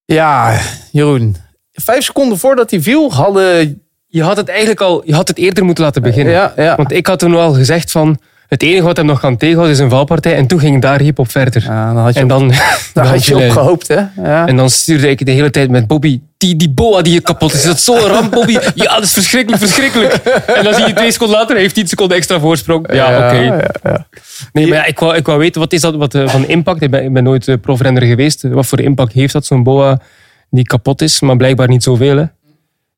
Ja, 0.05 0.59
Jeroen. 0.91 1.46
Vijf 1.83 2.03
seconden 2.03 2.37
voordat 2.37 2.71
hij 2.71 2.81
viel 2.81 3.13
hadden... 3.13 3.81
Je 4.07 4.23
had 4.23 4.37
het 4.37 4.49
eigenlijk 4.49 4.81
al, 4.81 5.01
je 5.05 5.13
had 5.13 5.27
het 5.27 5.37
eerder 5.37 5.65
moeten 5.65 5.83
laten 5.83 6.01
beginnen. 6.01 6.33
Ja, 6.33 6.53
ja. 6.55 6.75
Want 6.75 6.91
ik 6.91 7.07
had 7.07 7.19
toen 7.19 7.35
al 7.35 7.53
gezegd 7.53 7.91
van, 7.91 8.19
het 8.47 8.63
enige 8.63 8.83
wat 8.83 8.97
hem 8.97 9.05
nog 9.05 9.19
kan 9.19 9.37
tegenhouden 9.37 9.75
is 9.75 9.81
een 9.81 9.89
valpartij. 9.89 10.35
En 10.35 10.47
toen 10.47 10.59
ging 10.59 10.81
daar 10.81 10.99
hip 10.99 11.19
op 11.19 11.31
verder. 11.31 11.63
Ja, 11.63 11.93
dan 11.93 12.03
had 12.03 12.13
je 12.13 12.19
en 12.19 12.27
dan, 12.27 12.53
dan 12.93 13.05
had 13.05 13.25
je 13.25 13.35
op 13.35 13.49
gehoopt, 13.49 13.87
hè? 13.87 14.01
Ja. 14.23 14.47
En 14.47 14.55
dan 14.55 14.69
stuurde 14.69 15.09
ik 15.09 15.25
de 15.25 15.31
hele 15.31 15.49
tijd 15.49 15.69
met 15.69 15.87
Bobby, 15.87 16.21
die, 16.37 16.55
die 16.55 16.69
boa 16.69 17.01
die 17.01 17.13
je 17.13 17.21
kapot 17.21 17.53
is. 17.53 17.59
Is 17.59 17.65
dat 17.65 17.79
zo'n 17.79 17.99
ramp, 17.99 18.31
Bobby? 18.31 18.57
Ja, 18.75 18.93
dat 18.93 19.03
is 19.03 19.13
verschrikkelijk, 19.13 19.61
verschrikkelijk. 19.61 20.13
En 20.57 20.63
dan 20.63 20.73
zie 20.73 20.87
je 20.87 20.93
twee 20.93 21.11
seconden 21.11 21.37
later, 21.37 21.53
hij 21.53 21.61
heeft 21.61 21.75
10 21.75 21.87
seconden 21.87 22.17
extra 22.17 22.39
voorsprong. 22.39 22.93
Ja, 22.93 23.07
oké. 23.07 23.37
ja, 23.37 23.69
ja. 23.83 24.07
Nee, 24.53 24.67
maar 24.67 24.87
ik, 24.87 24.99
wou, 24.99 25.15
ik 25.15 25.25
wou 25.25 25.39
weten, 25.39 25.61
wat 25.61 25.73
is 25.73 25.81
dat 25.81 25.95
wat, 25.95 26.15
eh, 26.15 26.27
van 26.27 26.47
impact? 26.47 26.81
Ik 26.81 26.91
ben, 26.91 27.03
ik 27.03 27.13
ben 27.13 27.23
nooit 27.23 27.47
eh, 27.47 27.55
profrenner 27.61 28.03
geweest. 28.03 28.41
Wat 28.41 28.65
voor 28.65 28.79
impact 28.79 29.13
heeft 29.13 29.33
dat, 29.33 29.45
zo'n 29.45 29.63
boa 29.63 29.99
die 30.49 30.63
kapot 30.63 31.01
is? 31.01 31.19
Maar 31.19 31.35
blijkbaar 31.37 31.67
niet 31.67 31.83
zoveel, 31.83 32.17
hè? 32.17 32.25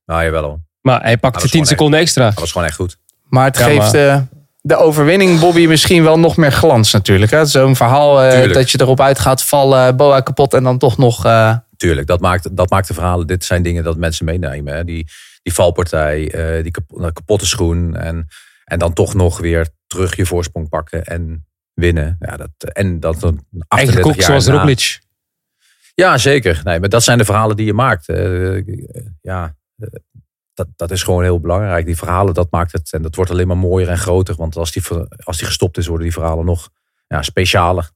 Nou, 0.05 0.23
jawel 0.23 0.43
hoor. 0.43 0.59
Maar 0.81 1.01
hij 1.01 1.17
pakte 1.17 1.39
was 1.39 1.41
10 1.41 1.51
gewoon 1.51 1.65
seconden 1.65 1.99
extra. 1.99 2.25
Dat 2.29 2.39
was 2.39 2.51
gewoon 2.51 2.67
echt 2.67 2.75
goed. 2.75 2.97
Maar 3.23 3.45
het 3.45 3.57
Ja, 3.57 3.63
geeft 3.63 3.77
maar- 3.93 4.07
eh, 4.15 4.21
de 4.61 4.75
overwinning 4.75 5.39
Bobby 5.39 5.65
misschien 5.65 6.03
wel 6.03 6.19
nog 6.19 6.37
meer 6.37 6.51
glans 6.51 6.91
natuurlijk. 6.93 7.31
hè. 7.31 7.45
Zo'n 7.45 7.75
verhaal 7.75 8.21
eh, 8.23 8.53
dat 8.53 8.71
je 8.71 8.81
erop 8.81 9.01
uit 9.01 9.19
gaat 9.19 9.43
vallen, 9.43 9.95
boa 9.95 10.19
kapot 10.19 10.53
en 10.53 10.63
dan 10.63 10.77
toch 10.77 10.97
nog... 10.97 11.25
eh, 11.25 11.55
Tuurlijk, 11.77 12.07
dat 12.07 12.19
maakt, 12.19 12.57
dat 12.57 12.69
maakt 12.69 12.87
de 12.87 12.93
verhalen. 12.93 13.27
Dit 13.27 13.43
zijn 13.45 13.63
dingen 13.63 13.83
dat 13.83 13.97
mensen 13.97 14.25
meenemen. 14.25 14.73
Hè. 14.75 14.83
Die, 14.83 15.07
die 15.41 15.53
valpartij, 15.53 16.31
eh, 16.31 16.63
die 16.63 16.71
kap- 16.71 17.11
kapotte 17.13 17.45
schoen. 17.45 17.95
En, 17.95 18.27
en 18.65 18.79
dan 18.79 18.93
toch 18.93 19.13
nog 19.13 19.37
weer 19.39 19.67
terug 19.87 20.15
je 20.15 20.25
voorsprong 20.25 20.69
pakken 20.69 21.03
en 21.05 21.45
winnen. 21.73 22.15
Ja, 22.19 22.37
dat, 22.37 22.49
en 22.73 22.99
dat 22.99 23.15
een 23.15 23.21
38 23.67 23.67
Eigenlijk 23.67 24.07
ook 24.07 24.21
zoals 24.21 24.45
na- 24.47 24.53
Roglic. 24.53 24.99
Ja, 25.99 26.17
zeker. 26.17 26.61
Nee, 26.63 26.79
maar 26.79 26.89
dat 26.89 27.03
zijn 27.03 27.17
de 27.17 27.25
verhalen 27.25 27.55
die 27.55 27.65
je 27.65 27.73
maakt. 27.73 28.09
Eh, 28.09 28.65
ja, 29.21 29.55
eh, 29.77 29.87
dat, 30.53 30.67
dat 30.75 30.91
is 30.91 31.03
gewoon 31.03 31.23
heel 31.23 31.39
belangrijk. 31.39 31.85
Die 31.85 31.97
verhalen, 31.97 32.33
dat 32.33 32.51
maakt 32.51 32.71
het. 32.71 32.93
En 32.93 33.01
dat 33.01 33.15
wordt 33.15 33.31
alleen 33.31 33.47
maar 33.47 33.57
mooier 33.57 33.89
en 33.89 33.97
groter. 33.97 34.35
Want 34.35 34.55
als 34.55 34.71
die, 34.71 34.83
als 35.23 35.37
die 35.37 35.47
gestopt 35.47 35.77
is, 35.77 35.87
worden 35.87 36.05
die 36.05 36.13
verhalen 36.13 36.45
nog 36.45 36.69
ja, 37.07 37.21
specialer. 37.21 37.89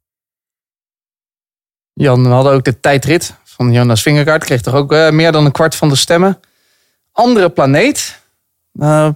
Jan, 1.93 2.23
we 2.23 2.29
hadden 2.29 2.53
ook 2.53 2.63
de 2.63 2.79
tijdrit 2.79 3.35
van 3.43 3.71
Jonas 3.71 4.01
Vingegaard. 4.01 4.43
Kreeg 4.43 4.61
toch 4.61 4.73
ook 4.73 4.93
eh, 4.93 5.09
meer 5.09 5.31
dan 5.31 5.45
een 5.45 5.51
kwart 5.51 5.75
van 5.75 5.89
de 5.89 5.95
stemmen. 5.95 6.39
Andere 7.11 7.49
planeet. 7.49 8.21
Eh, 8.73 9.09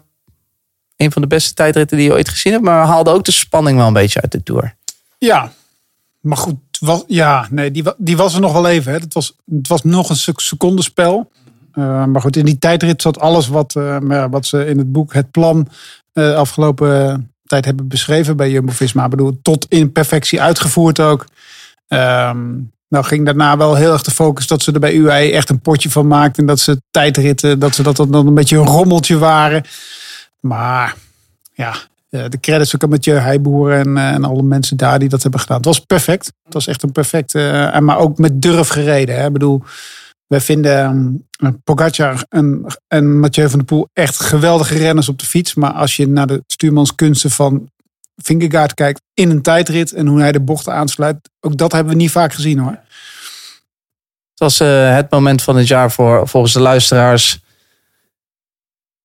een 0.95 1.11
van 1.11 1.21
de 1.21 1.27
beste 1.27 1.53
tijdritten 1.53 1.97
die 1.97 2.05
je 2.05 2.13
ooit 2.13 2.29
gezien 2.29 2.51
hebt. 2.51 2.63
Maar 2.63 2.85
haalde 2.85 3.11
ook 3.11 3.23
de 3.23 3.31
spanning 3.31 3.77
wel 3.77 3.87
een 3.87 3.93
beetje 3.93 4.21
uit 4.21 4.31
de 4.31 4.43
Tour. 4.43 4.75
Ja, 5.17 5.51
maar 6.19 6.37
goed. 6.37 6.55
Ja, 7.07 7.47
nee, 7.49 7.71
die, 7.71 7.83
die 7.97 8.17
was 8.17 8.33
er 8.33 8.41
nog 8.41 8.53
wel 8.53 8.67
even. 8.67 8.93
Hè. 8.93 8.97
Het, 8.99 9.13
was, 9.13 9.35
het 9.51 9.67
was 9.67 9.83
nog 9.83 10.09
een 10.09 10.15
sec- 10.15 10.39
secondenspel. 10.39 11.31
Eh, 11.71 12.05
maar 12.05 12.21
goed, 12.21 12.35
in 12.35 12.45
die 12.45 12.57
tijdrit 12.59 13.01
zat 13.01 13.19
alles 13.19 13.47
wat, 13.47 13.75
eh, 13.75 14.25
wat 14.29 14.45
ze 14.45 14.65
in 14.65 14.77
het 14.77 14.91
boek 14.91 15.13
Het 15.13 15.31
Plan 15.31 15.67
eh, 16.13 16.35
afgelopen 16.35 17.31
tijd 17.45 17.65
hebben 17.65 17.87
beschreven 17.87 18.37
bij 18.37 18.49
Jumbo-Visma. 18.51 19.03
Ik 19.03 19.09
bedoel, 19.09 19.39
tot 19.41 19.65
in 19.69 19.91
perfectie 19.91 20.41
uitgevoerd 20.41 20.99
ook. 20.99 21.25
Ehm, 21.87 22.45
nou 22.87 23.05
ging 23.05 23.25
daarna 23.25 23.57
wel 23.57 23.75
heel 23.75 23.91
erg 23.91 24.01
de 24.01 24.11
focus 24.11 24.47
dat 24.47 24.61
ze 24.61 24.71
er 24.71 24.79
bij 24.79 24.93
UAE 24.93 25.31
echt 25.31 25.49
een 25.49 25.59
potje 25.59 25.89
van 25.89 26.07
maakten. 26.07 26.41
En 26.41 26.47
dat 26.47 26.59
ze 26.59 26.81
tijdritten, 26.91 27.59
dat 27.59 27.75
ze 27.75 27.83
dat 27.83 27.95
dan 27.95 28.27
een 28.27 28.33
beetje 28.33 28.57
een 28.57 28.65
rommeltje 28.65 29.17
waren. 29.17 29.63
Maar 30.39 30.95
ja, 31.53 31.75
de 32.29 32.39
credits 32.39 32.75
ook 32.75 32.83
aan 32.83 32.89
Mathieu 32.89 33.17
Heijboer 33.17 33.71
en, 33.71 33.97
eh, 33.97 34.09
en 34.09 34.23
alle 34.23 34.43
mensen 34.43 34.77
daar 34.77 34.99
die 34.99 35.09
dat 35.09 35.21
hebben 35.21 35.39
gedaan. 35.39 35.57
Het 35.57 35.65
was 35.65 35.79
perfect. 35.79 36.25
Het 36.43 36.53
was 36.53 36.67
echt 36.67 36.83
een 36.83 36.91
perfecte, 36.91 37.49
eh, 37.49 37.79
maar 37.79 37.97
ook 37.97 38.17
met 38.17 38.41
durf 38.41 38.67
gereden. 38.67 39.15
Hè. 39.15 39.25
Ik 39.25 39.33
bedoel, 39.33 39.63
wij 40.27 40.41
vinden 40.41 41.25
eh, 41.37 41.49
Pogacar 41.63 42.25
en, 42.29 42.65
en 42.87 43.19
Mathieu 43.19 43.49
van 43.49 43.57
der 43.57 43.67
Poel 43.67 43.89
echt 43.93 44.19
geweldige 44.19 44.77
renners 44.77 45.09
op 45.09 45.19
de 45.19 45.25
fiets. 45.25 45.55
Maar 45.55 45.71
als 45.71 45.95
je 45.95 46.07
naar 46.07 46.27
de 46.27 46.43
stuurmanskunsten 46.47 47.31
van 47.31 47.69
Vingegaard 48.15 48.73
kijkt 48.73 49.01
in 49.13 49.29
een 49.29 49.41
tijdrit 49.41 49.93
en 49.93 50.07
hoe 50.07 50.19
hij 50.19 50.31
de 50.31 50.39
bochten 50.39 50.73
aansluit, 50.73 51.29
ook 51.39 51.57
dat 51.57 51.71
hebben 51.71 51.93
we 51.93 51.99
niet 51.99 52.11
vaak 52.11 52.33
gezien 52.33 52.59
hoor. 52.59 52.79
Het 54.31 54.39
was 54.39 54.59
eh, 54.59 54.95
het 54.95 55.11
moment 55.11 55.41
van 55.41 55.55
het 55.55 55.67
jaar 55.67 55.91
voor, 55.91 56.27
volgens 56.27 56.53
de 56.53 56.59
luisteraars. 56.59 57.39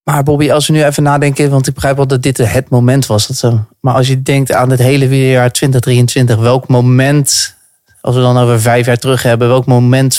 Maar 0.05 0.22
Bobby, 0.22 0.50
als 0.50 0.66
we 0.66 0.72
nu 0.72 0.84
even 0.84 1.03
nadenken, 1.03 1.50
want 1.50 1.66
ik 1.66 1.74
begrijp 1.74 1.96
wel 1.96 2.07
dat 2.07 2.22
dit 2.22 2.38
het 2.38 2.68
moment 2.68 3.07
was. 3.07 3.26
Dat 3.26 3.36
ze, 3.36 3.59
maar 3.80 3.94
als 3.94 4.09
je 4.09 4.22
denkt 4.22 4.53
aan 4.53 4.70
het 4.70 4.78
hele 4.78 5.28
jaar 5.30 5.53
2023, 5.53 6.36
welk 6.36 6.68
moment, 6.68 7.57
als 8.00 8.14
we 8.14 8.20
dan 8.20 8.38
over 8.38 8.61
vijf 8.61 8.86
jaar 8.86 8.96
terug 8.96 9.22
hebben, 9.22 9.48
welk 9.48 9.66
moment 9.66 10.18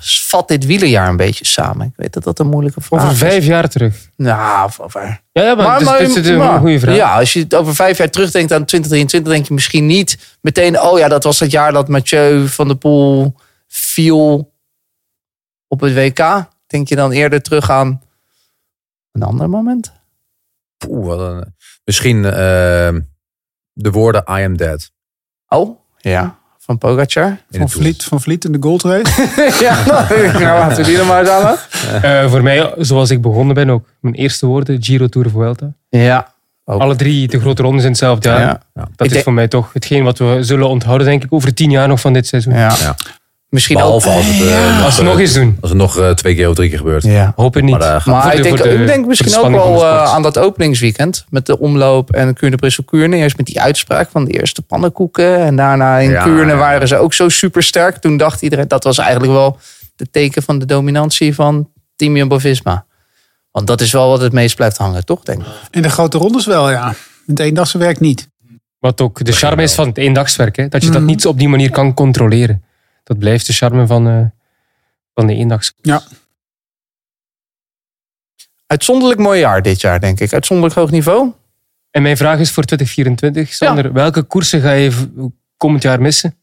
vat 0.00 0.48
dit 0.48 0.66
wielerjaar 0.66 1.08
een 1.08 1.16
beetje 1.16 1.46
samen? 1.46 1.86
Ik 1.86 1.92
weet 1.96 2.12
dat 2.12 2.24
dat 2.24 2.38
een 2.38 2.46
moeilijke 2.46 2.80
vraag 2.80 3.00
Over 3.00 3.12
is. 3.12 3.18
vijf 3.18 3.44
jaar 3.44 3.68
terug. 3.68 4.08
Nou, 4.16 4.70
over. 4.78 5.20
Ja, 5.32 5.42
ja 5.42 5.54
maar, 5.54 5.78
dus, 5.78 6.14
dit 6.14 6.24
is 6.24 6.30
een 6.30 6.38
maar- 6.38 6.58
goede 6.58 6.80
vraag. 6.80 6.96
Ja, 6.96 7.18
als 7.18 7.32
je 7.32 7.40
het 7.40 7.54
over 7.54 7.74
vijf 7.74 7.98
jaar 7.98 8.10
terugdenkt 8.10 8.52
aan 8.52 8.64
2023, 8.64 9.32
denk 9.32 9.46
je 9.46 9.54
misschien 9.54 9.86
niet 9.86 10.36
meteen, 10.40 10.80
oh 10.80 10.98
ja, 10.98 11.08
dat 11.08 11.24
was 11.24 11.40
het 11.40 11.50
jaar 11.50 11.72
dat 11.72 11.88
Mathieu 11.88 12.48
van 12.48 12.66
der 12.66 12.76
Poel 12.76 13.34
viel 13.68 14.52
op 15.68 15.80
het 15.80 15.94
WK. 15.94 16.44
Denk 16.66 16.88
je 16.88 16.96
dan 16.96 17.10
eerder 17.12 17.42
terug 17.42 17.70
aan 17.70 18.00
een 19.16 19.22
ander 19.28 19.48
moment? 19.48 19.92
Een- 20.88 21.54
misschien 21.84 22.24
eh, 22.24 22.30
de 23.72 23.90
woorden 23.90 24.22
I 24.30 24.42
am 24.44 24.56
dead. 24.56 24.90
Oh, 25.48 25.78
ja. 25.98 26.38
Van 26.58 26.78
Pogacar. 26.78 27.38
Van 27.50 27.68
Vliet, 27.70 28.04
van 28.04 28.20
Vliet 28.20 28.44
in 28.44 28.52
de 28.52 28.58
Gold 28.60 28.82
Race. 28.82 29.22
ja, 29.64 29.84
nou, 30.32 30.40
laten 30.42 30.76
we 30.76 30.82
die 30.82 30.98
er 30.98 31.06
maar 31.06 31.20
eens 31.20 31.30
aan. 31.38 31.56
Eh, 32.02 32.30
voor 32.30 32.42
mij, 32.42 32.72
zoals 32.78 33.10
ik 33.10 33.20
begonnen 33.22 33.54
ben 33.54 33.70
ook. 33.70 33.88
Mijn 34.00 34.14
eerste 34.14 34.46
woorden, 34.46 34.82
Giro 34.82 35.06
Tour 35.06 35.30
Vuelta. 35.30 35.72
Ja. 35.88 36.34
Alle 36.64 36.96
drie 36.96 37.28
de 37.28 37.40
grote 37.40 37.62
rondes 37.62 37.82
in 37.82 37.88
hetzelfde 37.88 38.28
jaar. 38.28 38.40
Ja. 38.40 38.60
Dat 38.74 38.88
Ik 38.96 39.04
is 39.06 39.10
denk- 39.12 39.24
voor 39.24 39.32
mij 39.32 39.48
toch 39.48 39.72
hetgeen 39.72 40.04
wat 40.04 40.18
we 40.18 40.38
zullen 40.40 40.68
onthouden, 40.68 41.06
denk 41.06 41.24
ik, 41.24 41.32
over 41.32 41.54
tien 41.54 41.70
jaar 41.70 41.88
nog 41.88 42.00
van 42.00 42.12
dit 42.12 42.26
seizoen. 42.26 42.54
Ja. 42.54 42.96
Misschien 43.48 43.76
Behalve 43.76 44.08
ook. 44.08 44.14
als 44.14 44.26
het, 44.26 44.48
eh, 44.48 44.84
Als 44.84 44.96
we 44.96 45.02
nog 45.02 45.18
eens 45.18 45.32
doen. 45.32 45.56
Als 45.60 45.70
het 45.70 45.78
nog 45.78 45.98
eh, 45.98 46.10
twee 46.10 46.34
keer 46.34 46.48
of 46.48 46.54
drie 46.54 46.68
keer 46.68 46.78
gebeurt. 46.78 47.02
Ja. 47.02 47.32
Hoop 47.36 47.54
het 47.54 47.64
niet. 47.64 47.78
Maar, 47.78 47.96
eh, 47.96 48.06
Maar 48.06 48.22
Voor 48.22 48.30
de- 48.30 48.36
ik, 48.36 48.42
denk, 48.42 48.62
de- 48.62 48.68
ik 48.74 48.86
denk 48.86 49.06
misschien 49.06 49.36
ook 49.38 49.50
wel 49.50 49.82
eh, 49.84 50.02
aan 50.14 50.22
dat 50.22 50.38
openingsweekend. 50.38 51.24
Met 51.28 51.46
de 51.46 51.58
omloop 51.58 52.10
en 52.10 52.34
Kuurne 52.34 52.56
Brussel 52.56 52.84
Kuurne. 52.84 53.16
Eerst 53.16 53.36
met 53.36 53.46
die 53.46 53.60
uitspraak 53.60 54.08
van 54.10 54.24
de 54.24 54.30
eerste 54.32 54.62
pannenkoeken. 54.62 55.38
En 55.38 55.56
daarna 55.56 55.98
in 55.98 56.10
Ja, 56.10 56.22
Kuurne 56.22 56.52
ja. 56.52 56.58
waren 56.58 56.88
ze 56.88 56.96
ook 56.96 57.14
zo 57.14 57.28
super 57.28 57.62
sterk. 57.62 57.96
Toen 57.96 58.16
dacht 58.16 58.42
iedereen, 58.42 58.68
dat 58.68 58.84
was 58.84 58.98
eigenlijk 58.98 59.32
wel 59.32 59.58
de 59.96 60.06
teken 60.10 60.42
van 60.42 60.58
de 60.58 60.64
dominantie 60.66 61.34
van 61.34 61.68
Team 61.96 62.16
Jumbo-Visma. 62.16 62.84
Want 63.50 63.66
dat 63.66 63.80
is 63.80 63.92
wel 63.92 64.08
wat 64.08 64.20
het 64.20 64.32
meest 64.32 64.56
blijft 64.56 64.76
hangen, 64.76 65.04
toch? 65.04 65.22
Denk 65.22 65.40
ik. 65.40 65.46
In 65.70 65.82
de 65.82 65.90
grote 65.90 66.18
rondes 66.18 66.46
wel, 66.46 66.70
ja. 66.70 66.94
Het 67.26 67.38
eendagse 67.40 67.78
werk 67.78 68.00
niet. 68.00 68.28
Wat 68.78 69.00
ook 69.00 69.24
de 69.24 69.32
charme 69.32 69.62
is 69.62 69.74
van 69.74 69.88
het 69.88 69.98
eendagswerk. 69.98 70.56
Hè? 70.56 70.68
Dat 70.68 70.82
je 70.82 70.90
dat 70.90 71.00
Mhm. 71.00 71.06
niet 71.10 71.26
op 71.26 71.38
die 71.38 71.48
manier 71.48 71.70
kan 71.70 71.94
controleren. 71.94 72.62
Dat 73.06 73.18
blijft 73.18 73.46
de 73.46 73.52
charme 73.52 73.86
van, 73.86 74.08
eh, 74.08 74.24
van 75.14 75.26
de 75.26 75.34
eendags. 75.34 75.72
Ja. 75.82 76.02
Uitzonderlijk 78.66 79.20
mooi 79.20 79.40
jaar 79.40 79.62
dit 79.62 79.80
jaar, 79.80 80.00
denk 80.00 80.20
ik. 80.20 80.32
Uitzonderlijk 80.32 80.78
hoog 80.78 80.90
niveau. 80.90 81.32
En 81.90 82.02
mijn 82.02 82.16
vraag 82.16 82.38
is 82.38 82.50
voor 82.50 82.62
2024, 82.62 83.52
Sander. 83.54 83.92
Welke 83.92 84.22
koersen 84.22 84.60
ga 84.60 84.70
je 84.70 84.92
komend 85.56 85.82
jaar 85.82 86.00
missen? 86.00 86.36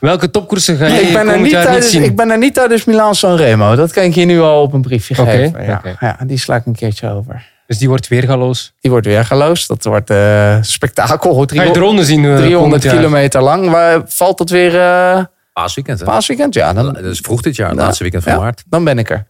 Welke 0.00 0.30
topkoersen 0.30 0.76
ga 0.76 0.86
je 0.86 1.00
ik, 1.00 1.12
ben 1.12 1.20
er 1.20 1.24
komend 1.24 1.42
niet 1.42 1.50
jaar 1.50 1.60
niet 1.60 1.70
tijdens, 1.70 1.90
zien? 1.90 2.02
ik 2.02 2.16
ben 2.16 2.30
er 2.30 2.38
niet 2.38 2.54
tijdens 2.54 2.84
Milaan 2.84 3.14
Sanremo. 3.14 3.74
Dat 3.74 3.92
kan 3.92 4.02
ik 4.04 4.14
je 4.14 4.24
nu 4.24 4.40
al 4.40 4.62
op 4.62 4.72
een 4.72 4.82
briefje 4.82 5.22
Oké, 5.22 5.30
geven. 5.30 5.64
Ja, 5.64 5.82
ja, 6.00 6.18
die 6.26 6.38
sla 6.38 6.56
ik 6.56 6.66
een 6.66 6.74
keertje 6.74 7.10
over. 7.10 7.52
Dus 7.66 7.78
die 7.78 7.88
wordt 7.88 8.08
weergaloos. 8.08 8.74
Die 8.80 8.90
wordt 8.90 9.06
weer 9.06 9.24
geloosd. 9.24 9.68
Dat 9.68 9.84
wordt 9.84 10.10
eh 10.10 10.58
spektakel. 10.60 11.46
Ga 11.46 11.62
je 11.62 11.72
de 11.72 11.78
ronde 11.78 12.04
zien? 12.04 12.24
eh, 12.24 12.36
300 12.36 12.62
komend 12.62 12.82
jaar? 12.82 12.94
kilometer 12.94 13.42
lang. 13.42 13.70
Waar 13.70 14.02
valt 14.06 14.38
dat 14.38 14.50
weer? 14.50 14.80
eh 14.80 15.24
Paasweekend, 15.60 15.98
hè? 15.98 16.04
paasweekend? 16.04 16.54
Ja, 16.54 16.72
dan, 16.72 16.92
Dat 16.92 17.04
is 17.04 17.18
vroeg 17.18 17.40
dit 17.42 17.56
jaar, 17.56 17.66
het 17.66 17.74
Nou, 17.74 17.86
laatste 17.86 18.02
weekend 18.02 18.24
van 18.24 18.32
ja, 18.32 18.38
maart. 18.38 18.62
dan 18.66 18.84
ben 18.84 18.98
ik 18.98 19.10
er. 19.10 19.26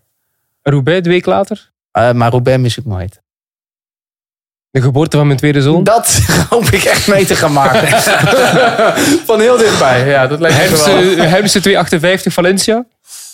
Roubaix, 0.62 1.02
de 1.02 1.08
week 1.08 1.26
later? 1.26 1.70
Eh, 1.90 2.12
maar 2.12 2.30
Roubaix 2.30 2.58
mis 2.62 2.76
ik 2.78 2.84
nooit. 2.84 3.20
De 4.70 4.80
geboorte 4.80 5.16
van 5.16 5.26
mijn 5.26 5.38
tweede 5.38 5.62
zoon? 5.62 5.84
Dat 5.84 6.20
hoop 6.50 6.64
ik 6.64 6.82
echt 6.84 7.08
mee 7.08 7.26
te 7.26 7.36
gaan 7.36 7.52
maken. 7.52 7.88
Van 9.28 9.40
heel 9.40 9.56
dichtbij. 9.56 10.08
Ja, 10.08 10.26
dat 10.26 10.40
lijkt 10.40 10.70
me 10.70 10.76
wel. 11.16 11.26
Hemse 11.26 11.60
258 11.60 12.32
Valencia? 12.32 12.84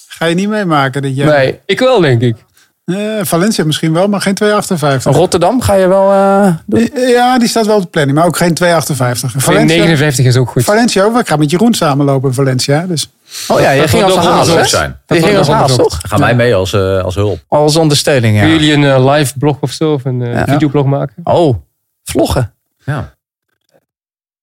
Ga 0.08 0.26
je 0.26 0.34
niet 0.34 0.48
meemaken 0.48 1.02
dit 1.02 1.16
jaar? 1.16 1.28
Nee. 1.38 1.60
Ik 1.66 1.78
wel, 1.78 2.00
denk 2.00 2.20
ik. 2.22 2.36
Eh, 2.84 2.96
Valencia 3.20 3.64
misschien 3.64 3.92
wel, 3.92 4.08
maar 4.08 4.20
geen 4.20 4.34
258. 4.34 5.20
Rotterdam 5.20 5.60
ga 5.60 5.74
je 5.74 5.88
wel 5.88 6.12
eh, 6.12 6.54
doen? 6.66 6.90
Eh, 6.94 7.08
Ja, 7.08 7.38
die 7.38 7.48
staat 7.48 7.66
wel 7.66 7.76
op 7.76 7.82
de 7.82 7.88
planning, 7.88 8.18
maar 8.18 8.26
ook 8.26 8.36
geen 8.36 8.54
258. 8.54 9.42
Valencia, 9.42 9.76
59 9.76 10.24
is 10.24 10.36
ook 10.36 10.48
goed. 10.50 10.64
Valencia 10.64 11.04
ook. 11.04 11.18
Ik 11.18 11.28
ga 11.28 11.36
met 11.36 11.50
Jeroen 11.50 11.74
samenlopen 11.74 12.28
in 12.28 12.34
Valencia. 12.34 12.86
Dus. 12.86 13.10
Oh 13.48 13.60
ja, 13.60 13.70
je 13.70 13.80
Dat 13.80 13.90
ging 13.90 14.02
als 14.02 14.16
haas, 14.16 14.70
zijn. 14.70 15.00
Je 15.06 15.22
ging 15.22 15.36
als 15.38 15.48
haas, 15.48 15.76
toch? 15.76 16.00
Gaan 16.02 16.20
wij 16.20 16.34
mee 16.34 16.54
als, 16.54 16.72
eh, 16.72 17.02
als 17.02 17.14
hulp? 17.14 17.38
Als 17.48 17.76
ondersteuning, 17.76 18.36
ja. 18.36 18.42
Willen 18.44 18.64
jullie 18.64 18.86
een 18.86 19.10
live 19.10 19.38
blog 19.38 19.56
of 19.60 19.70
zo? 19.70 19.92
Of 19.92 20.04
een 20.04 20.22
eh, 20.22 20.42
videoblog 20.52 20.86
maken? 20.86 21.14
Oh, 21.24 21.56
vloggen. 22.04 22.54
Ja. 22.84 23.14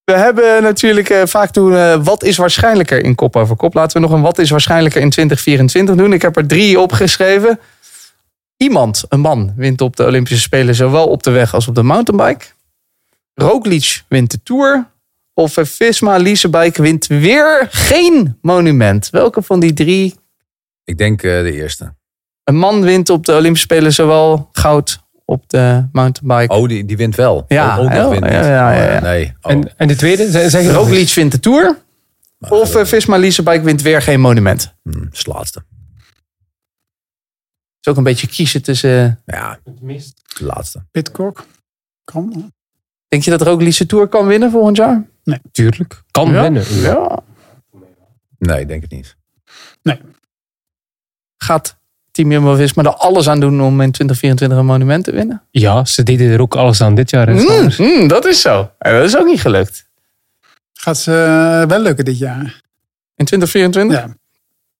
We 0.04 0.16
hebben 0.16 0.64
natuurlijk 0.64 1.10
eh, 1.10 1.22
vaak 1.26 1.54
doen 1.54 1.76
eh, 1.76 1.96
wat 2.04 2.24
is 2.24 2.38
waarschijnlijker 2.38 3.04
in 3.04 3.16
kop 3.16 3.36
over 3.36 3.56
kop. 3.56 3.74
Laten 3.74 4.02
we 4.02 4.08
nog 4.08 4.16
een 4.16 4.22
wat 4.24 4.38
is 4.38 4.50
waarschijnlijker 4.50 5.02
in 5.02 5.10
2024 5.10 5.96
doen. 5.96 6.14
Ik 6.14 6.22
heb 6.22 6.38
er 6.38 6.48
drie 6.48 6.80
opgeschreven. 6.80 7.60
Iemand, 8.64 9.04
een 9.10 9.20
man, 9.20 9.54
wint 9.56 9.82
op 9.82 9.96
de 9.96 10.06
Olympische 10.06 10.42
Spelen 10.42 10.76
zowel 10.76 11.08
op 11.08 11.24
de 11.24 11.32
weg 11.32 11.54
als 11.54 11.68
op 11.68 11.76
de 11.76 11.84
mountainbike. 11.84 12.46
Roglic 13.34 14.04
wint 14.08 14.32
de 14.32 14.44
Tour. 14.44 14.88
Of 15.34 15.58
eh, 15.58 15.66
Visma 15.66 16.18
Leasebike 16.18 16.82
wint 16.82 17.08
weer 17.08 17.68
geen 17.70 18.38
monument. 18.42 19.10
Welke 19.10 19.42
van 19.42 19.60
die 19.60 19.74
drie? 19.74 20.16
Ik 20.84 20.98
denk 20.98 21.24
eh, 21.24 21.42
de 21.42 21.54
eerste. 21.54 21.94
Een 22.44 22.56
man 22.56 22.82
wint 22.82 23.10
op 23.10 23.26
de 23.26 23.36
Olympische 23.36 23.68
Spelen 23.68 23.94
zowel 23.94 24.50
goud 24.52 25.00
op 25.26 25.50
de 25.50 25.88
mountainbike. 25.92 26.54
Oh, 26.54 26.68
die, 26.68 26.86
die 26.86 26.98
wint 26.98 27.16
wel. 27.16 27.46
Ja, 27.48 27.78
ook, 27.78 27.84
ook 27.84 27.90
nog 27.90 28.06
oh, 28.06 28.10
wint 28.10 28.26
ja, 28.26 28.32
ja, 28.32 28.74
ja, 28.74 28.86
Oh, 28.86 28.94
ja. 28.94 29.00
nee. 29.00 29.34
Oh. 29.42 29.52
En, 29.52 29.78
en 29.78 29.88
de 29.88 29.96
tweede? 29.96 30.50
Zeg. 30.50 30.72
Roglic 30.72 31.14
wint 31.14 31.32
de 31.32 31.40
Tour. 31.40 31.78
Of 32.40 32.76
uh, 32.76 32.86
Visma 32.86 33.18
Leasebike 33.18 33.62
wint 33.62 33.82
weer 33.82 34.02
geen 34.02 34.20
monument. 34.20 34.74
Hmm, 34.84 35.04
dat 35.04 35.14
is 35.14 35.24
de 35.24 35.32
laatste. 35.32 35.64
Het 37.79 37.79
is 37.79 37.79
ook 37.90 37.98
een 37.98 38.04
beetje 38.04 38.28
kiezen 38.28 38.62
tussen... 38.62 39.22
Ja, 39.26 39.60
de 39.64 40.46
laatste. 40.46 40.84
Pitcock. 40.92 41.46
Kan. 42.04 42.52
Denk 43.08 43.24
je 43.24 43.30
dat 43.30 43.42
Roglic 43.42 43.78
de 43.78 43.86
Tour 43.86 44.08
kan 44.08 44.28
winnen 44.28 44.52
volgend 44.52 44.78
jaar? 44.78 45.06
Tuurlijk. 45.52 46.04
Kan 46.12 46.32
Ja? 46.32 46.42
winnen. 46.42 46.76
Ja. 46.76 47.20
Nee, 48.38 48.60
ik 48.60 48.68
denk 48.68 48.82
het 48.82 48.92
niet. 48.92 49.18
Gaat 51.38 51.78
Team 52.12 52.32
Jumbo-Visma 52.32 52.84
er 52.84 52.94
alles 52.94 53.28
aan 53.30 53.40
doen 53.40 53.62
om 53.62 53.82
in 53.82 53.92
2024 53.92 54.58
een 54.58 54.66
monument 54.66 55.04
te 55.04 55.12
winnen? 55.12 55.44
Ja, 55.52 55.86
ze 55.86 56.04
deden 56.04 56.32
er 56.32 56.42
ook 56.42 56.56
alles 56.56 56.82
aan 56.82 56.96
dit 56.96 57.10
jaar. 57.10 57.30
Mm, 57.30 57.70
mm, 57.78 58.08
dat 58.08 58.26
is 58.26 58.42
zo. 58.42 58.72
En 58.80 58.94
dat 58.94 59.04
is 59.04 59.18
ook 59.18 59.26
niet 59.26 59.42
gelukt. 59.42 59.90
Gaat 60.74 60.98
ze 60.98 61.12
eh, 61.12 61.68
wel 61.70 61.80
lukken 61.80 62.06
dit 62.06 62.18
jaar? 62.18 62.62
In 63.16 63.26
2024? 63.26 63.98
Ja. 63.98 64.16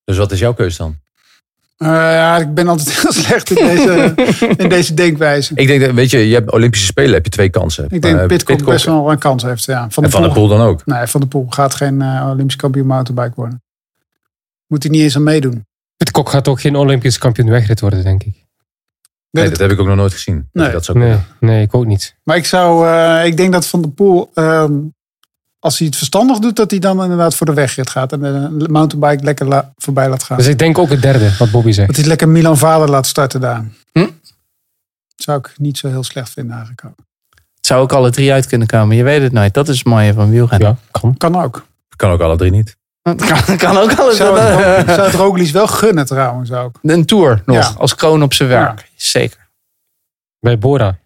Dus 0.04 0.18
wat 0.18 0.32
is 0.32 0.40
jouw 0.40 0.54
keuze 0.54 0.78
dan? 0.78 0.98
Eh, 1.80 1.88
ja, 1.90 2.38
ik 2.38 2.54
ben 2.54 2.68
altijd 2.68 2.90
heel 3.02 3.12
slecht 3.12 3.50
in 3.50 3.68
deze, 3.68 4.14
in 4.58 4.70
deze 4.70 4.94
denkwijze. 4.94 5.52
Ik 5.56 5.68
denk 5.68 5.82
dat, 5.82 5.92
weet 5.92 6.10
je, 6.12 6.28
je 6.28 6.34
hebt 6.34 6.52
Olympische 6.52 6.86
Spelen, 6.86 7.14
heb 7.14 7.24
je 7.26 7.32
twee 7.32 7.50
kansen. 7.50 7.84
Ik 7.84 8.02
denk 8.02 8.14
Eh, 8.14 8.20
dat 8.20 8.28
Pitcock 8.28 8.48
Pidcock 8.56 8.74
best 8.74 8.86
wel 8.86 9.12
een 9.12 9.18
kans 9.18 9.44
heeft. 9.44 9.66
Ja. 9.66 9.90
Van 9.90 10.04
en 10.04 10.10
Van 10.10 10.22
der 10.22 10.32
Poel 10.32 10.48
dan 10.48 10.62
ook. 10.62 10.86
Nee, 10.86 11.08
Van 11.08 11.20
der 11.20 11.30
Poel 11.30 11.46
gaat 11.50 11.76
geen 11.76 12.02
eh, 12.02 12.28
Olympisch 12.32 12.56
kampioen 12.56 12.88
mountainbike 12.88 13.36
worden. 13.36 13.62
Moet 14.68 14.84
hij 14.84 14.92
niet 14.92 15.02
eens 15.02 15.16
aan 15.16 15.24
meedoen. 15.24 15.66
Pitcock 15.98 16.30
gaat 16.30 16.48
ook 16.48 16.62
geen 16.62 16.76
Olympisch 16.76 17.18
kampioen 17.18 17.50
wegrit 17.50 17.80
worden, 17.80 18.04
denk 18.04 18.24
ik. 18.24 18.46
Nee, 19.32 19.50
dat 19.50 19.60
heb 19.60 19.72
ik 19.72 19.80
ook 19.80 19.88
nog 19.88 19.96
nooit 19.96 20.14
gezien. 20.14 20.50
Nee. 20.52 20.72
Dat 20.72 20.86
zou 20.86 20.98
Nee, 21.00 21.18
nee, 21.40 21.62
ik 21.62 21.74
ook 21.76 21.86
niet. 21.86 22.16
Maar 22.24 22.38
ik 22.38 22.46
zou, 22.46 22.88
eh, 22.88 23.26
ik 23.26 23.38
denk 23.38 23.52
dat 23.54 23.68
Van 23.68 23.82
der 23.82 23.92
Poel, 23.92 24.30
ehm, 24.34 24.74
als 25.60 25.78
hij 25.78 25.88
het 25.88 25.96
verstandig 25.96 26.40
doet, 26.40 26.56
dat 26.56 26.72
hij 26.72 26.80
dan 26.80 27.02
inderdaad 27.04 27.36
voor 27.36 27.46
de 27.46 27.54
wegrit 27.54 27.90
gaat. 27.90 28.12
En 28.14 28.20
de 28.60 28.70
mountainbike 28.70 29.24
lekker 29.24 29.48
la- 29.48 29.74
voorbij 29.78 30.10
laat 30.10 30.24
gaan. 30.24 30.38
Dus 30.38 30.48
ik 30.48 30.60
denk 30.60 30.78
ook 30.78 30.90
het 30.90 31.02
derde, 31.02 31.36
wat 31.38 31.52
Bobby 31.52 31.72
zegt. 31.72 31.88
Dat 31.88 31.96
hij 31.98 32.06
lekker 32.06 32.30
Milan 32.30 32.58
Vader 32.58 32.90
laat 32.90 33.08
starten 33.08 33.42
daar. 33.42 33.66
Hm? 33.92 34.08
Zou 35.16 35.38
ik 35.40 35.54
niet 35.58 35.78
zo 35.78 35.88
heel 35.88 36.04
slecht 36.04 36.30
vinden 36.30 36.52
eigenlijk 36.56 36.86
ook. 36.86 36.98
Het 37.56 37.66
zou 37.68 37.82
ook 37.82 37.92
alle 37.94 38.10
drie 38.12 38.32
uit 38.34 38.48
kunnen 38.48 38.68
komen. 38.68 38.96
Je 38.96 39.04
weet 39.04 39.22
het 39.22 39.32
nooit. 39.32 39.54
Dat 39.54 39.68
is 39.70 39.78
het 39.78 39.88
mooie 39.88 40.14
van 40.14 40.30
wielrennen. 40.30 40.68
Ja, 40.68 41.00
kan. 41.00 41.18
Kan 41.18 41.36
ook. 41.42 41.66
Kan 41.96 42.12
ook 42.12 42.22
alle 42.22 42.38
drie 42.38 42.52
niet. 42.52 42.78
Het 43.02 43.26
kan, 43.46 43.58
kan 43.58 43.78
ook 43.78 43.94
alles. 44.00 44.18
Zou 44.18 44.40
het, 44.40 44.90
zou 44.96 45.02
het 45.02 45.14
Roglic 45.16 45.52
wel 45.52 45.68
gunnen 45.68 46.06
trouwens 46.06 46.52
ook. 46.52 46.80
Een 46.82 47.06
tour 47.06 47.42
nog. 47.46 47.56
Ja. 47.56 47.74
Als 47.78 47.96
kroon 47.96 48.24
op 48.24 48.34
zijn 48.34 48.50
werk. 48.50 48.90
Zeker. 48.96 49.50
Bij 50.40 50.58
Bora. 50.58 50.98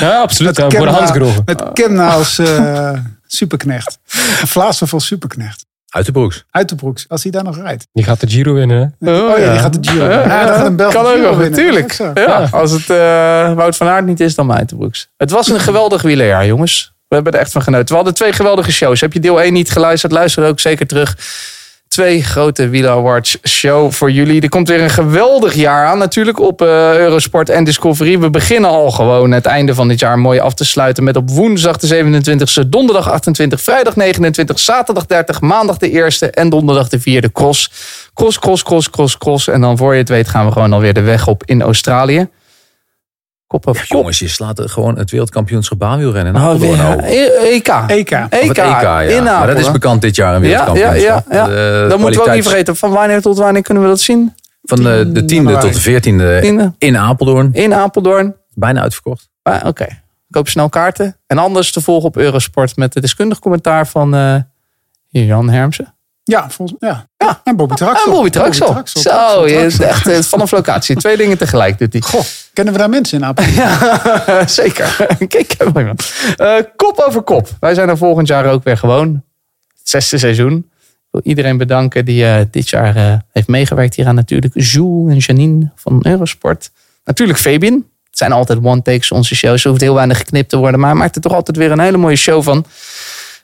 Ja, 0.00 0.20
absoluut. 0.20 0.56
Ja, 0.56 0.62
Met 0.66 0.72
Bora 0.78 0.90
Kemna- 0.90 0.90
Hansgrohe. 0.98 1.42
Met 1.44 1.62
Kemna 1.72 2.10
als 2.10 2.38
eh, 2.38 2.92
superknecht. 3.26 3.98
Vlaamse 4.54 4.86
vol 4.86 5.00
superknecht. 5.00 5.66
Uit 5.88 6.06
de 6.06 6.12
broeks. 6.12 6.44
Uit 6.50 6.68
de 6.68 6.74
broeks, 6.74 7.04
als 7.08 7.22
hij 7.22 7.32
daar 7.32 7.44
nog 7.44 7.56
rijdt. 7.56 7.86
Die 7.92 8.04
gaat 8.04 8.20
de 8.20 8.28
Giro 8.28 8.52
winnen. 8.54 8.94
Hè? 8.98 9.10
Oh, 9.20 9.38
ja, 9.38 9.50
die 9.52 9.60
gaat 9.60 9.82
de 9.84 9.90
Giro. 9.90 10.04
Ja, 10.10 10.22
Ja, 10.22 10.44
dat 10.46 10.56
gaat 10.56 10.66
een 10.66 10.76
kan 10.76 10.90
de 10.90 10.98
ook 10.98 11.20
nog, 11.22 11.36
winnen. 11.36 11.50
natuurlijk. 11.50 11.92
Ja, 12.14 12.48
als 12.50 12.70
het 12.72 12.90
eh, 12.90 13.52
Wout 13.54 13.76
van 13.76 13.86
Aert 13.88 14.04
niet 14.06 14.20
is, 14.20 14.34
dan 14.34 14.46
Muitenbroeks. 14.46 15.08
Het 15.16 15.30
was 15.30 15.48
een 15.48 15.60
geweldig 15.60 16.02
wielerjaar, 16.02 16.46
jongens. 16.46 16.92
We 17.08 17.14
hebben 17.14 17.32
er 17.32 17.38
echt 17.40 17.52
van 17.52 17.62
genoten. 17.62 17.88
We 17.88 17.94
hadden 17.94 18.14
twee 18.14 18.32
geweldige 18.32 18.72
shows. 18.72 19.00
Heb 19.00 19.12
je 19.12 19.20
deel 19.20 19.40
1 19.40 19.52
niet 19.52 19.70
geluisterd? 19.70 20.12
Luister 20.12 20.44
ook 20.46 20.60
zeker 20.60 20.86
terug. 20.86 21.16
Twee 21.88 22.22
grote 22.22 22.68
Wheel 22.68 22.88
Awards 22.88 23.38
show 23.48 23.92
voor 23.92 24.10
jullie. 24.10 24.40
Er 24.40 24.48
komt 24.48 24.68
weer 24.68 24.80
een 24.80 24.90
geweldig 24.90 25.54
jaar 25.54 25.86
aan 25.86 25.98
natuurlijk 25.98 26.40
op 26.40 26.62
eh, 26.62 26.98
Eurosport 26.98 27.48
en 27.48 27.64
Discovery. 27.64 28.18
We 28.18 28.30
beginnen 28.30 28.70
al 28.70 28.90
gewoon 28.90 29.30
het 29.32 29.46
einde 29.46 29.74
van 29.74 29.88
dit 29.88 30.00
jaar 30.00 30.18
mooi 30.18 30.38
af 30.38 30.54
te 30.54 30.64
sluiten 30.64 31.04
met 31.04 31.16
op 31.16 31.30
woensdag 31.30 31.76
de 31.76 32.20
27e, 32.64 32.68
donderdag 32.68 33.10
28, 33.10 33.60
vrijdag 33.60 33.96
29, 33.96 34.58
zaterdag 34.58 35.06
30, 35.06 35.40
maandag 35.40 35.76
de 35.76 36.10
1e 36.12 36.30
en 36.30 36.48
donderdag 36.48 36.88
de 36.88 37.00
4e 37.00 37.32
cross. 37.32 37.70
Cross, 38.14 38.38
cross, 38.38 38.62
cross, 38.62 38.90
cross, 38.90 39.18
cross. 39.18 39.48
En 39.48 39.60
dan 39.60 39.76
voor 39.76 39.92
je 39.92 39.98
het 39.98 40.08
weet 40.08 40.28
gaan 40.28 40.46
we 40.46 40.52
gewoon 40.52 40.72
alweer 40.72 40.94
de 40.94 41.00
weg 41.00 41.26
op 41.26 41.42
in 41.44 41.62
Australië. 41.62 42.28
Kop 43.48 43.66
op 43.66 43.76
Ja, 43.76 43.82
jongens, 43.86 44.18
je 44.18 44.28
slaat 44.28 44.60
gewoon 44.70 44.98
het 44.98 45.10
wereldkampioenschap 45.10 45.78
baanwielrennen. 45.78 46.34
Oh, 46.34 46.54
weer, 46.54 46.98
E- 47.04 47.24
EK. 47.26 47.68
EK. 47.68 48.10
EK, 48.10 48.30
EK, 48.30 48.56
ja. 48.56 49.00
in 49.00 49.22
Maar 49.22 49.46
dat 49.46 49.56
is 49.56 49.66
Apeldoorn. 49.66 49.72
bekend 49.72 50.02
dit 50.02 50.16
jaar 50.16 50.34
een 50.34 50.42
Ja, 50.42 50.48
ja, 50.48 50.58
wereldkampioenschap. 50.72 51.32
ja. 51.32 51.36
ja. 51.38 51.46
De 51.46 51.86
dat 51.88 51.98
moeten 51.98 52.20
we 52.20 52.26
ook 52.28 52.34
niet 52.34 52.42
vergeten. 52.48 52.76
Van 52.76 52.90
wanneer 52.90 53.20
tot 53.20 53.38
wanneer 53.38 53.62
kunnen 53.62 53.82
we 53.82 53.88
dat 53.88 54.00
zien? 54.00 54.34
Van 54.62 54.82
de, 54.82 55.12
de 55.12 55.24
tiende 55.24 55.58
tot 55.58 55.72
de 55.72 55.80
veertiende 55.80 56.38
Tiende. 56.40 56.72
in 56.78 56.96
Apeldoorn. 56.96 57.48
In 57.52 57.74
Apeldoorn. 57.74 58.34
Bijna 58.54 58.80
uitverkocht. 58.82 59.28
Ah, 59.42 59.66
Oké. 59.66 59.86
Koop 60.30 60.48
snel 60.48 60.68
kaarten. 60.68 61.16
En 61.26 61.38
anders 61.38 61.72
te 61.72 61.80
volgen 61.80 62.08
op 62.08 62.16
Eurosport 62.16 62.76
met 62.76 62.92
de 62.92 63.00
deskundig 63.00 63.38
commentaar 63.38 63.86
van 63.86 64.14
eh, 64.14 64.34
Jan 65.08 65.50
Hermsen. 65.50 65.94
Ja, 66.24 66.50
volgens 66.50 66.78
mij. 66.80 66.90
Ja. 67.16 67.40
En 67.44 67.56
Bobby 67.56 67.74
Traxel. 67.74 68.06
En 68.06 68.12
Bobby 68.12 68.30
Traxel. 68.30 68.66
Zo, 68.66 68.72
Traxel, 68.72 69.46
je 69.46 69.54
is 69.56 69.80
echt 69.80 70.06
eh, 70.06 70.18
vanaf 70.20 70.50
locatie. 70.50 70.96
Twee 70.96 71.16
dingen 71.16 71.38
tegelijk 71.38 71.78
doet 71.78 71.92
hij. 71.92 72.02
Goh, 72.02 72.20
kennen 72.58 72.76
we 72.76 72.80
daar 72.80 72.90
mensen 72.90 73.18
in 73.18 73.24
Apeldoorn? 73.24 74.48
Zeker. 74.62 75.06
Kijk. 75.28 75.52
Eh, 75.52 76.54
kop 76.76 77.04
over 77.06 77.22
kop. 77.22 77.48
Wij 77.60 77.74
zijn 77.74 77.88
er 77.88 77.96
volgend 77.96 78.28
jaar 78.28 78.46
ook 78.46 78.64
weer 78.64 78.76
gewoon. 78.76 79.22
Het 79.78 79.88
zesde 79.88 80.18
seizoen. 80.18 80.56
Ik 80.56 81.08
wil 81.10 81.20
iedereen 81.24 81.56
bedanken 81.56 82.04
die 82.04 82.26
eh, 82.26 82.44
dit 82.50 82.68
jaar 82.68 82.96
eh, 82.96 83.18
heeft 83.32 83.48
meegewerkt 83.48 83.94
hieraan. 83.94 84.14
Natuurlijk 84.14 84.54
Jules 84.54 85.12
en 85.12 85.18
Janine 85.18 85.70
van 85.74 86.00
Eurosport. 86.02 86.70
Natuurlijk 87.04 87.38
Fabian. 87.38 87.74
Het 88.08 88.18
zijn 88.18 88.32
altijd 88.32 88.58
one-takes 88.62 89.10
onze 89.10 89.34
shows. 89.34 89.64
Er 89.64 89.70
hoeft 89.70 89.82
heel 89.82 89.94
weinig 89.94 90.16
geknipt 90.16 90.48
te 90.48 90.56
worden. 90.56 90.80
Maar 90.80 90.96
maakt 90.96 91.16
er 91.16 91.22
toch 91.22 91.32
altijd 91.32 91.56
weer 91.56 91.70
een 91.70 91.80
hele 91.80 91.96
mooie 91.96 92.16
show 92.16 92.42
van. 92.42 92.64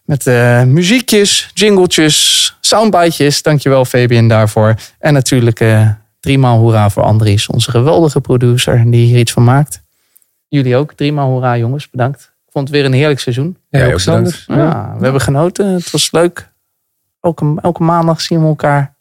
Met 0.04 0.26
eh, 0.26 0.62
muziekjes, 0.62 1.50
jingletjes, 1.52 2.56
soundbitejes. 2.60 3.42
Dankjewel 3.42 3.84
Fabian 3.84 4.28
daarvoor. 4.28 4.74
En 4.98 5.12
natuurlijk 5.12 5.60
driemaal 6.24 6.58
hoera 6.58 6.90
voor 6.90 7.02
Andries. 7.02 7.46
Onze 7.46 7.70
geweldige 7.70 8.20
producer 8.20 8.90
die 8.90 9.06
hier 9.06 9.18
iets 9.18 9.32
van 9.32 9.44
maakt. 9.44 9.82
Jullie 10.48 10.76
ook. 10.76 10.92
Driemaal 10.92 11.30
hoera 11.30 11.56
jongens. 11.56 11.90
Bedankt. 11.90 12.20
Ik 12.46 12.52
vond 12.52 12.68
het 12.68 12.76
weer 12.76 12.84
een 12.84 12.92
heerlijk 12.92 13.20
seizoen. 13.20 13.56
Jij 13.68 13.92
ook. 13.92 14.00
Ja, 14.46 14.94
we 14.98 15.02
hebben 15.02 15.20
genoten. 15.20 15.66
Het 15.66 15.90
was 15.90 16.12
leuk. 16.12 16.52
Elke, 17.20 17.54
elke 17.62 17.82
maandag 17.82 18.20
zien 18.20 18.40
we 18.40 18.46
elkaar. 18.46 18.93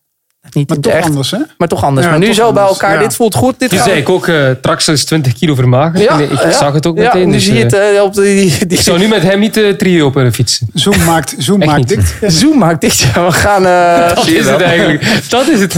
Niet 0.52 0.70
Maar 0.70 0.80
toch 0.80 0.94
echt, 0.94 1.06
anders, 1.06 1.32
hè? 1.32 1.38
maar 1.57 1.68
toch 1.68 1.84
anders. 1.84 2.06
Ja, 2.06 2.11
maar 2.11 2.22
nu 2.22 2.34
zo 2.34 2.52
bij 2.53 2.64
elkaar. 2.64 2.94
ja. 2.94 2.99
Dit 2.99 3.15
voelt 3.15 3.36
goed. 3.36 3.60
Dit 3.60 3.84
we- 3.86 3.91
ik 3.98 4.10
ook, 4.10 4.28
eh 4.28 4.49
Traxel 4.61 4.94
is 4.94 5.06
20 5.06 5.34
kilo 5.34 5.56
vermagerd. 5.56 6.03
Ja, 6.03 6.20
ik 6.20 6.32
ja. 6.32 6.52
zag 6.52 6.74
het 6.74 6.88
ook 6.88 6.98
Ja, 6.98 7.03
meteen. 7.03 7.28
nu 7.28 7.34
dus, 7.34 7.44
zie 7.45 7.53
je 7.53 7.64
het 7.64 7.74
eh, 7.74 7.98
eh, 7.98 8.03
op 8.03 8.14
de, 8.14 8.22
die, 8.22 8.68
die, 8.68 8.78
ik 8.78 8.84
zou 8.84 8.99
nu 8.99 9.07
met 9.07 9.22
hem 9.22 9.40
niet 9.40 9.53
de 9.53 9.76
trio 9.78 10.06
op 10.06 10.30
fietsen. 10.32 10.68
Zoom 10.74 11.03
maakt, 11.03 11.36
Zoom 11.38 11.61
Echt 11.61 11.72
maakt 11.72 11.90
niet. 11.90 12.15
dit. 12.20 12.34
Zoom 12.34 12.57
maakt 12.57 12.82
dit. 12.82 12.99
Ja, 12.99 13.26
we 13.26 13.32
gaan. 13.32 13.65
eh, 13.65 14.07
Dat 14.15 14.24
zie 14.24 14.34
je 14.34 14.40
is 14.40 14.45
het 14.49 14.61
eigenlijk. 14.61 15.30
Dat 15.30 15.48
is 15.48 15.60
het. 15.60 15.74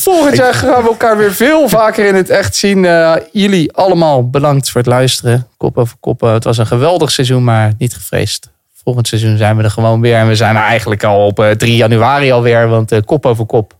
Volgend 0.02 0.36
jaar 0.36 0.54
gaan 0.54 0.82
we 0.82 0.88
elkaar 0.88 1.16
weer 1.16 1.32
veel 1.32 1.68
vaker 1.68 2.06
in 2.06 2.14
het 2.14 2.30
echt 2.30 2.54
zien. 2.56 2.84
Eh, 2.84 3.14
jullie 3.32 3.72
allemaal 3.72 4.30
bedankt 4.30 4.70
voor 4.70 4.80
het 4.80 4.90
luisteren. 4.90 5.46
Kop 5.56 5.78
over 5.78 5.96
kop. 6.00 6.22
Eh, 6.22 6.32
Het 6.32 6.44
was 6.44 6.58
een 6.58 6.66
geweldig 6.66 7.10
seizoen, 7.10 7.44
maar 7.44 7.72
niet 7.78 7.94
gevreesd. 7.94 8.48
Volgend 8.84 9.08
seizoen 9.08 9.36
zijn 9.36 9.56
we 9.56 9.62
er 9.62 9.70
gewoon 9.70 10.00
weer. 10.00 10.16
En 10.16 10.28
we 10.28 10.34
zijn 10.34 10.56
er 10.56 10.62
eigenlijk 10.62 11.04
al 11.04 11.26
op 11.26 11.38
eh, 11.40 11.50
3 11.50 11.76
januari 11.76 12.30
alweer. 12.32 12.68
Want 12.68 12.92
eh, 12.92 12.98
kop 13.04 13.26
over 13.26 13.46
kop 13.46 13.74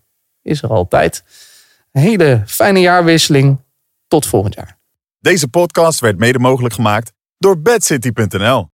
is 0.47 0.63
er 0.63 0.71
altijd. 0.71 1.25
Een 1.93 2.03
hele 2.03 2.43
fijne 2.47 2.81
jaarwisseling. 2.81 3.65
Tot 4.09 4.27
volgend 4.27 4.55
jaar. 4.55 4.79
Deze 5.19 5.49
podcast 5.49 6.01
werd 6.01 6.19
mede 6.19 6.39
mogelijk 6.39 6.75
gemaakt 6.75 7.13
door 7.39 7.61
bedcity.nl. 7.61 8.65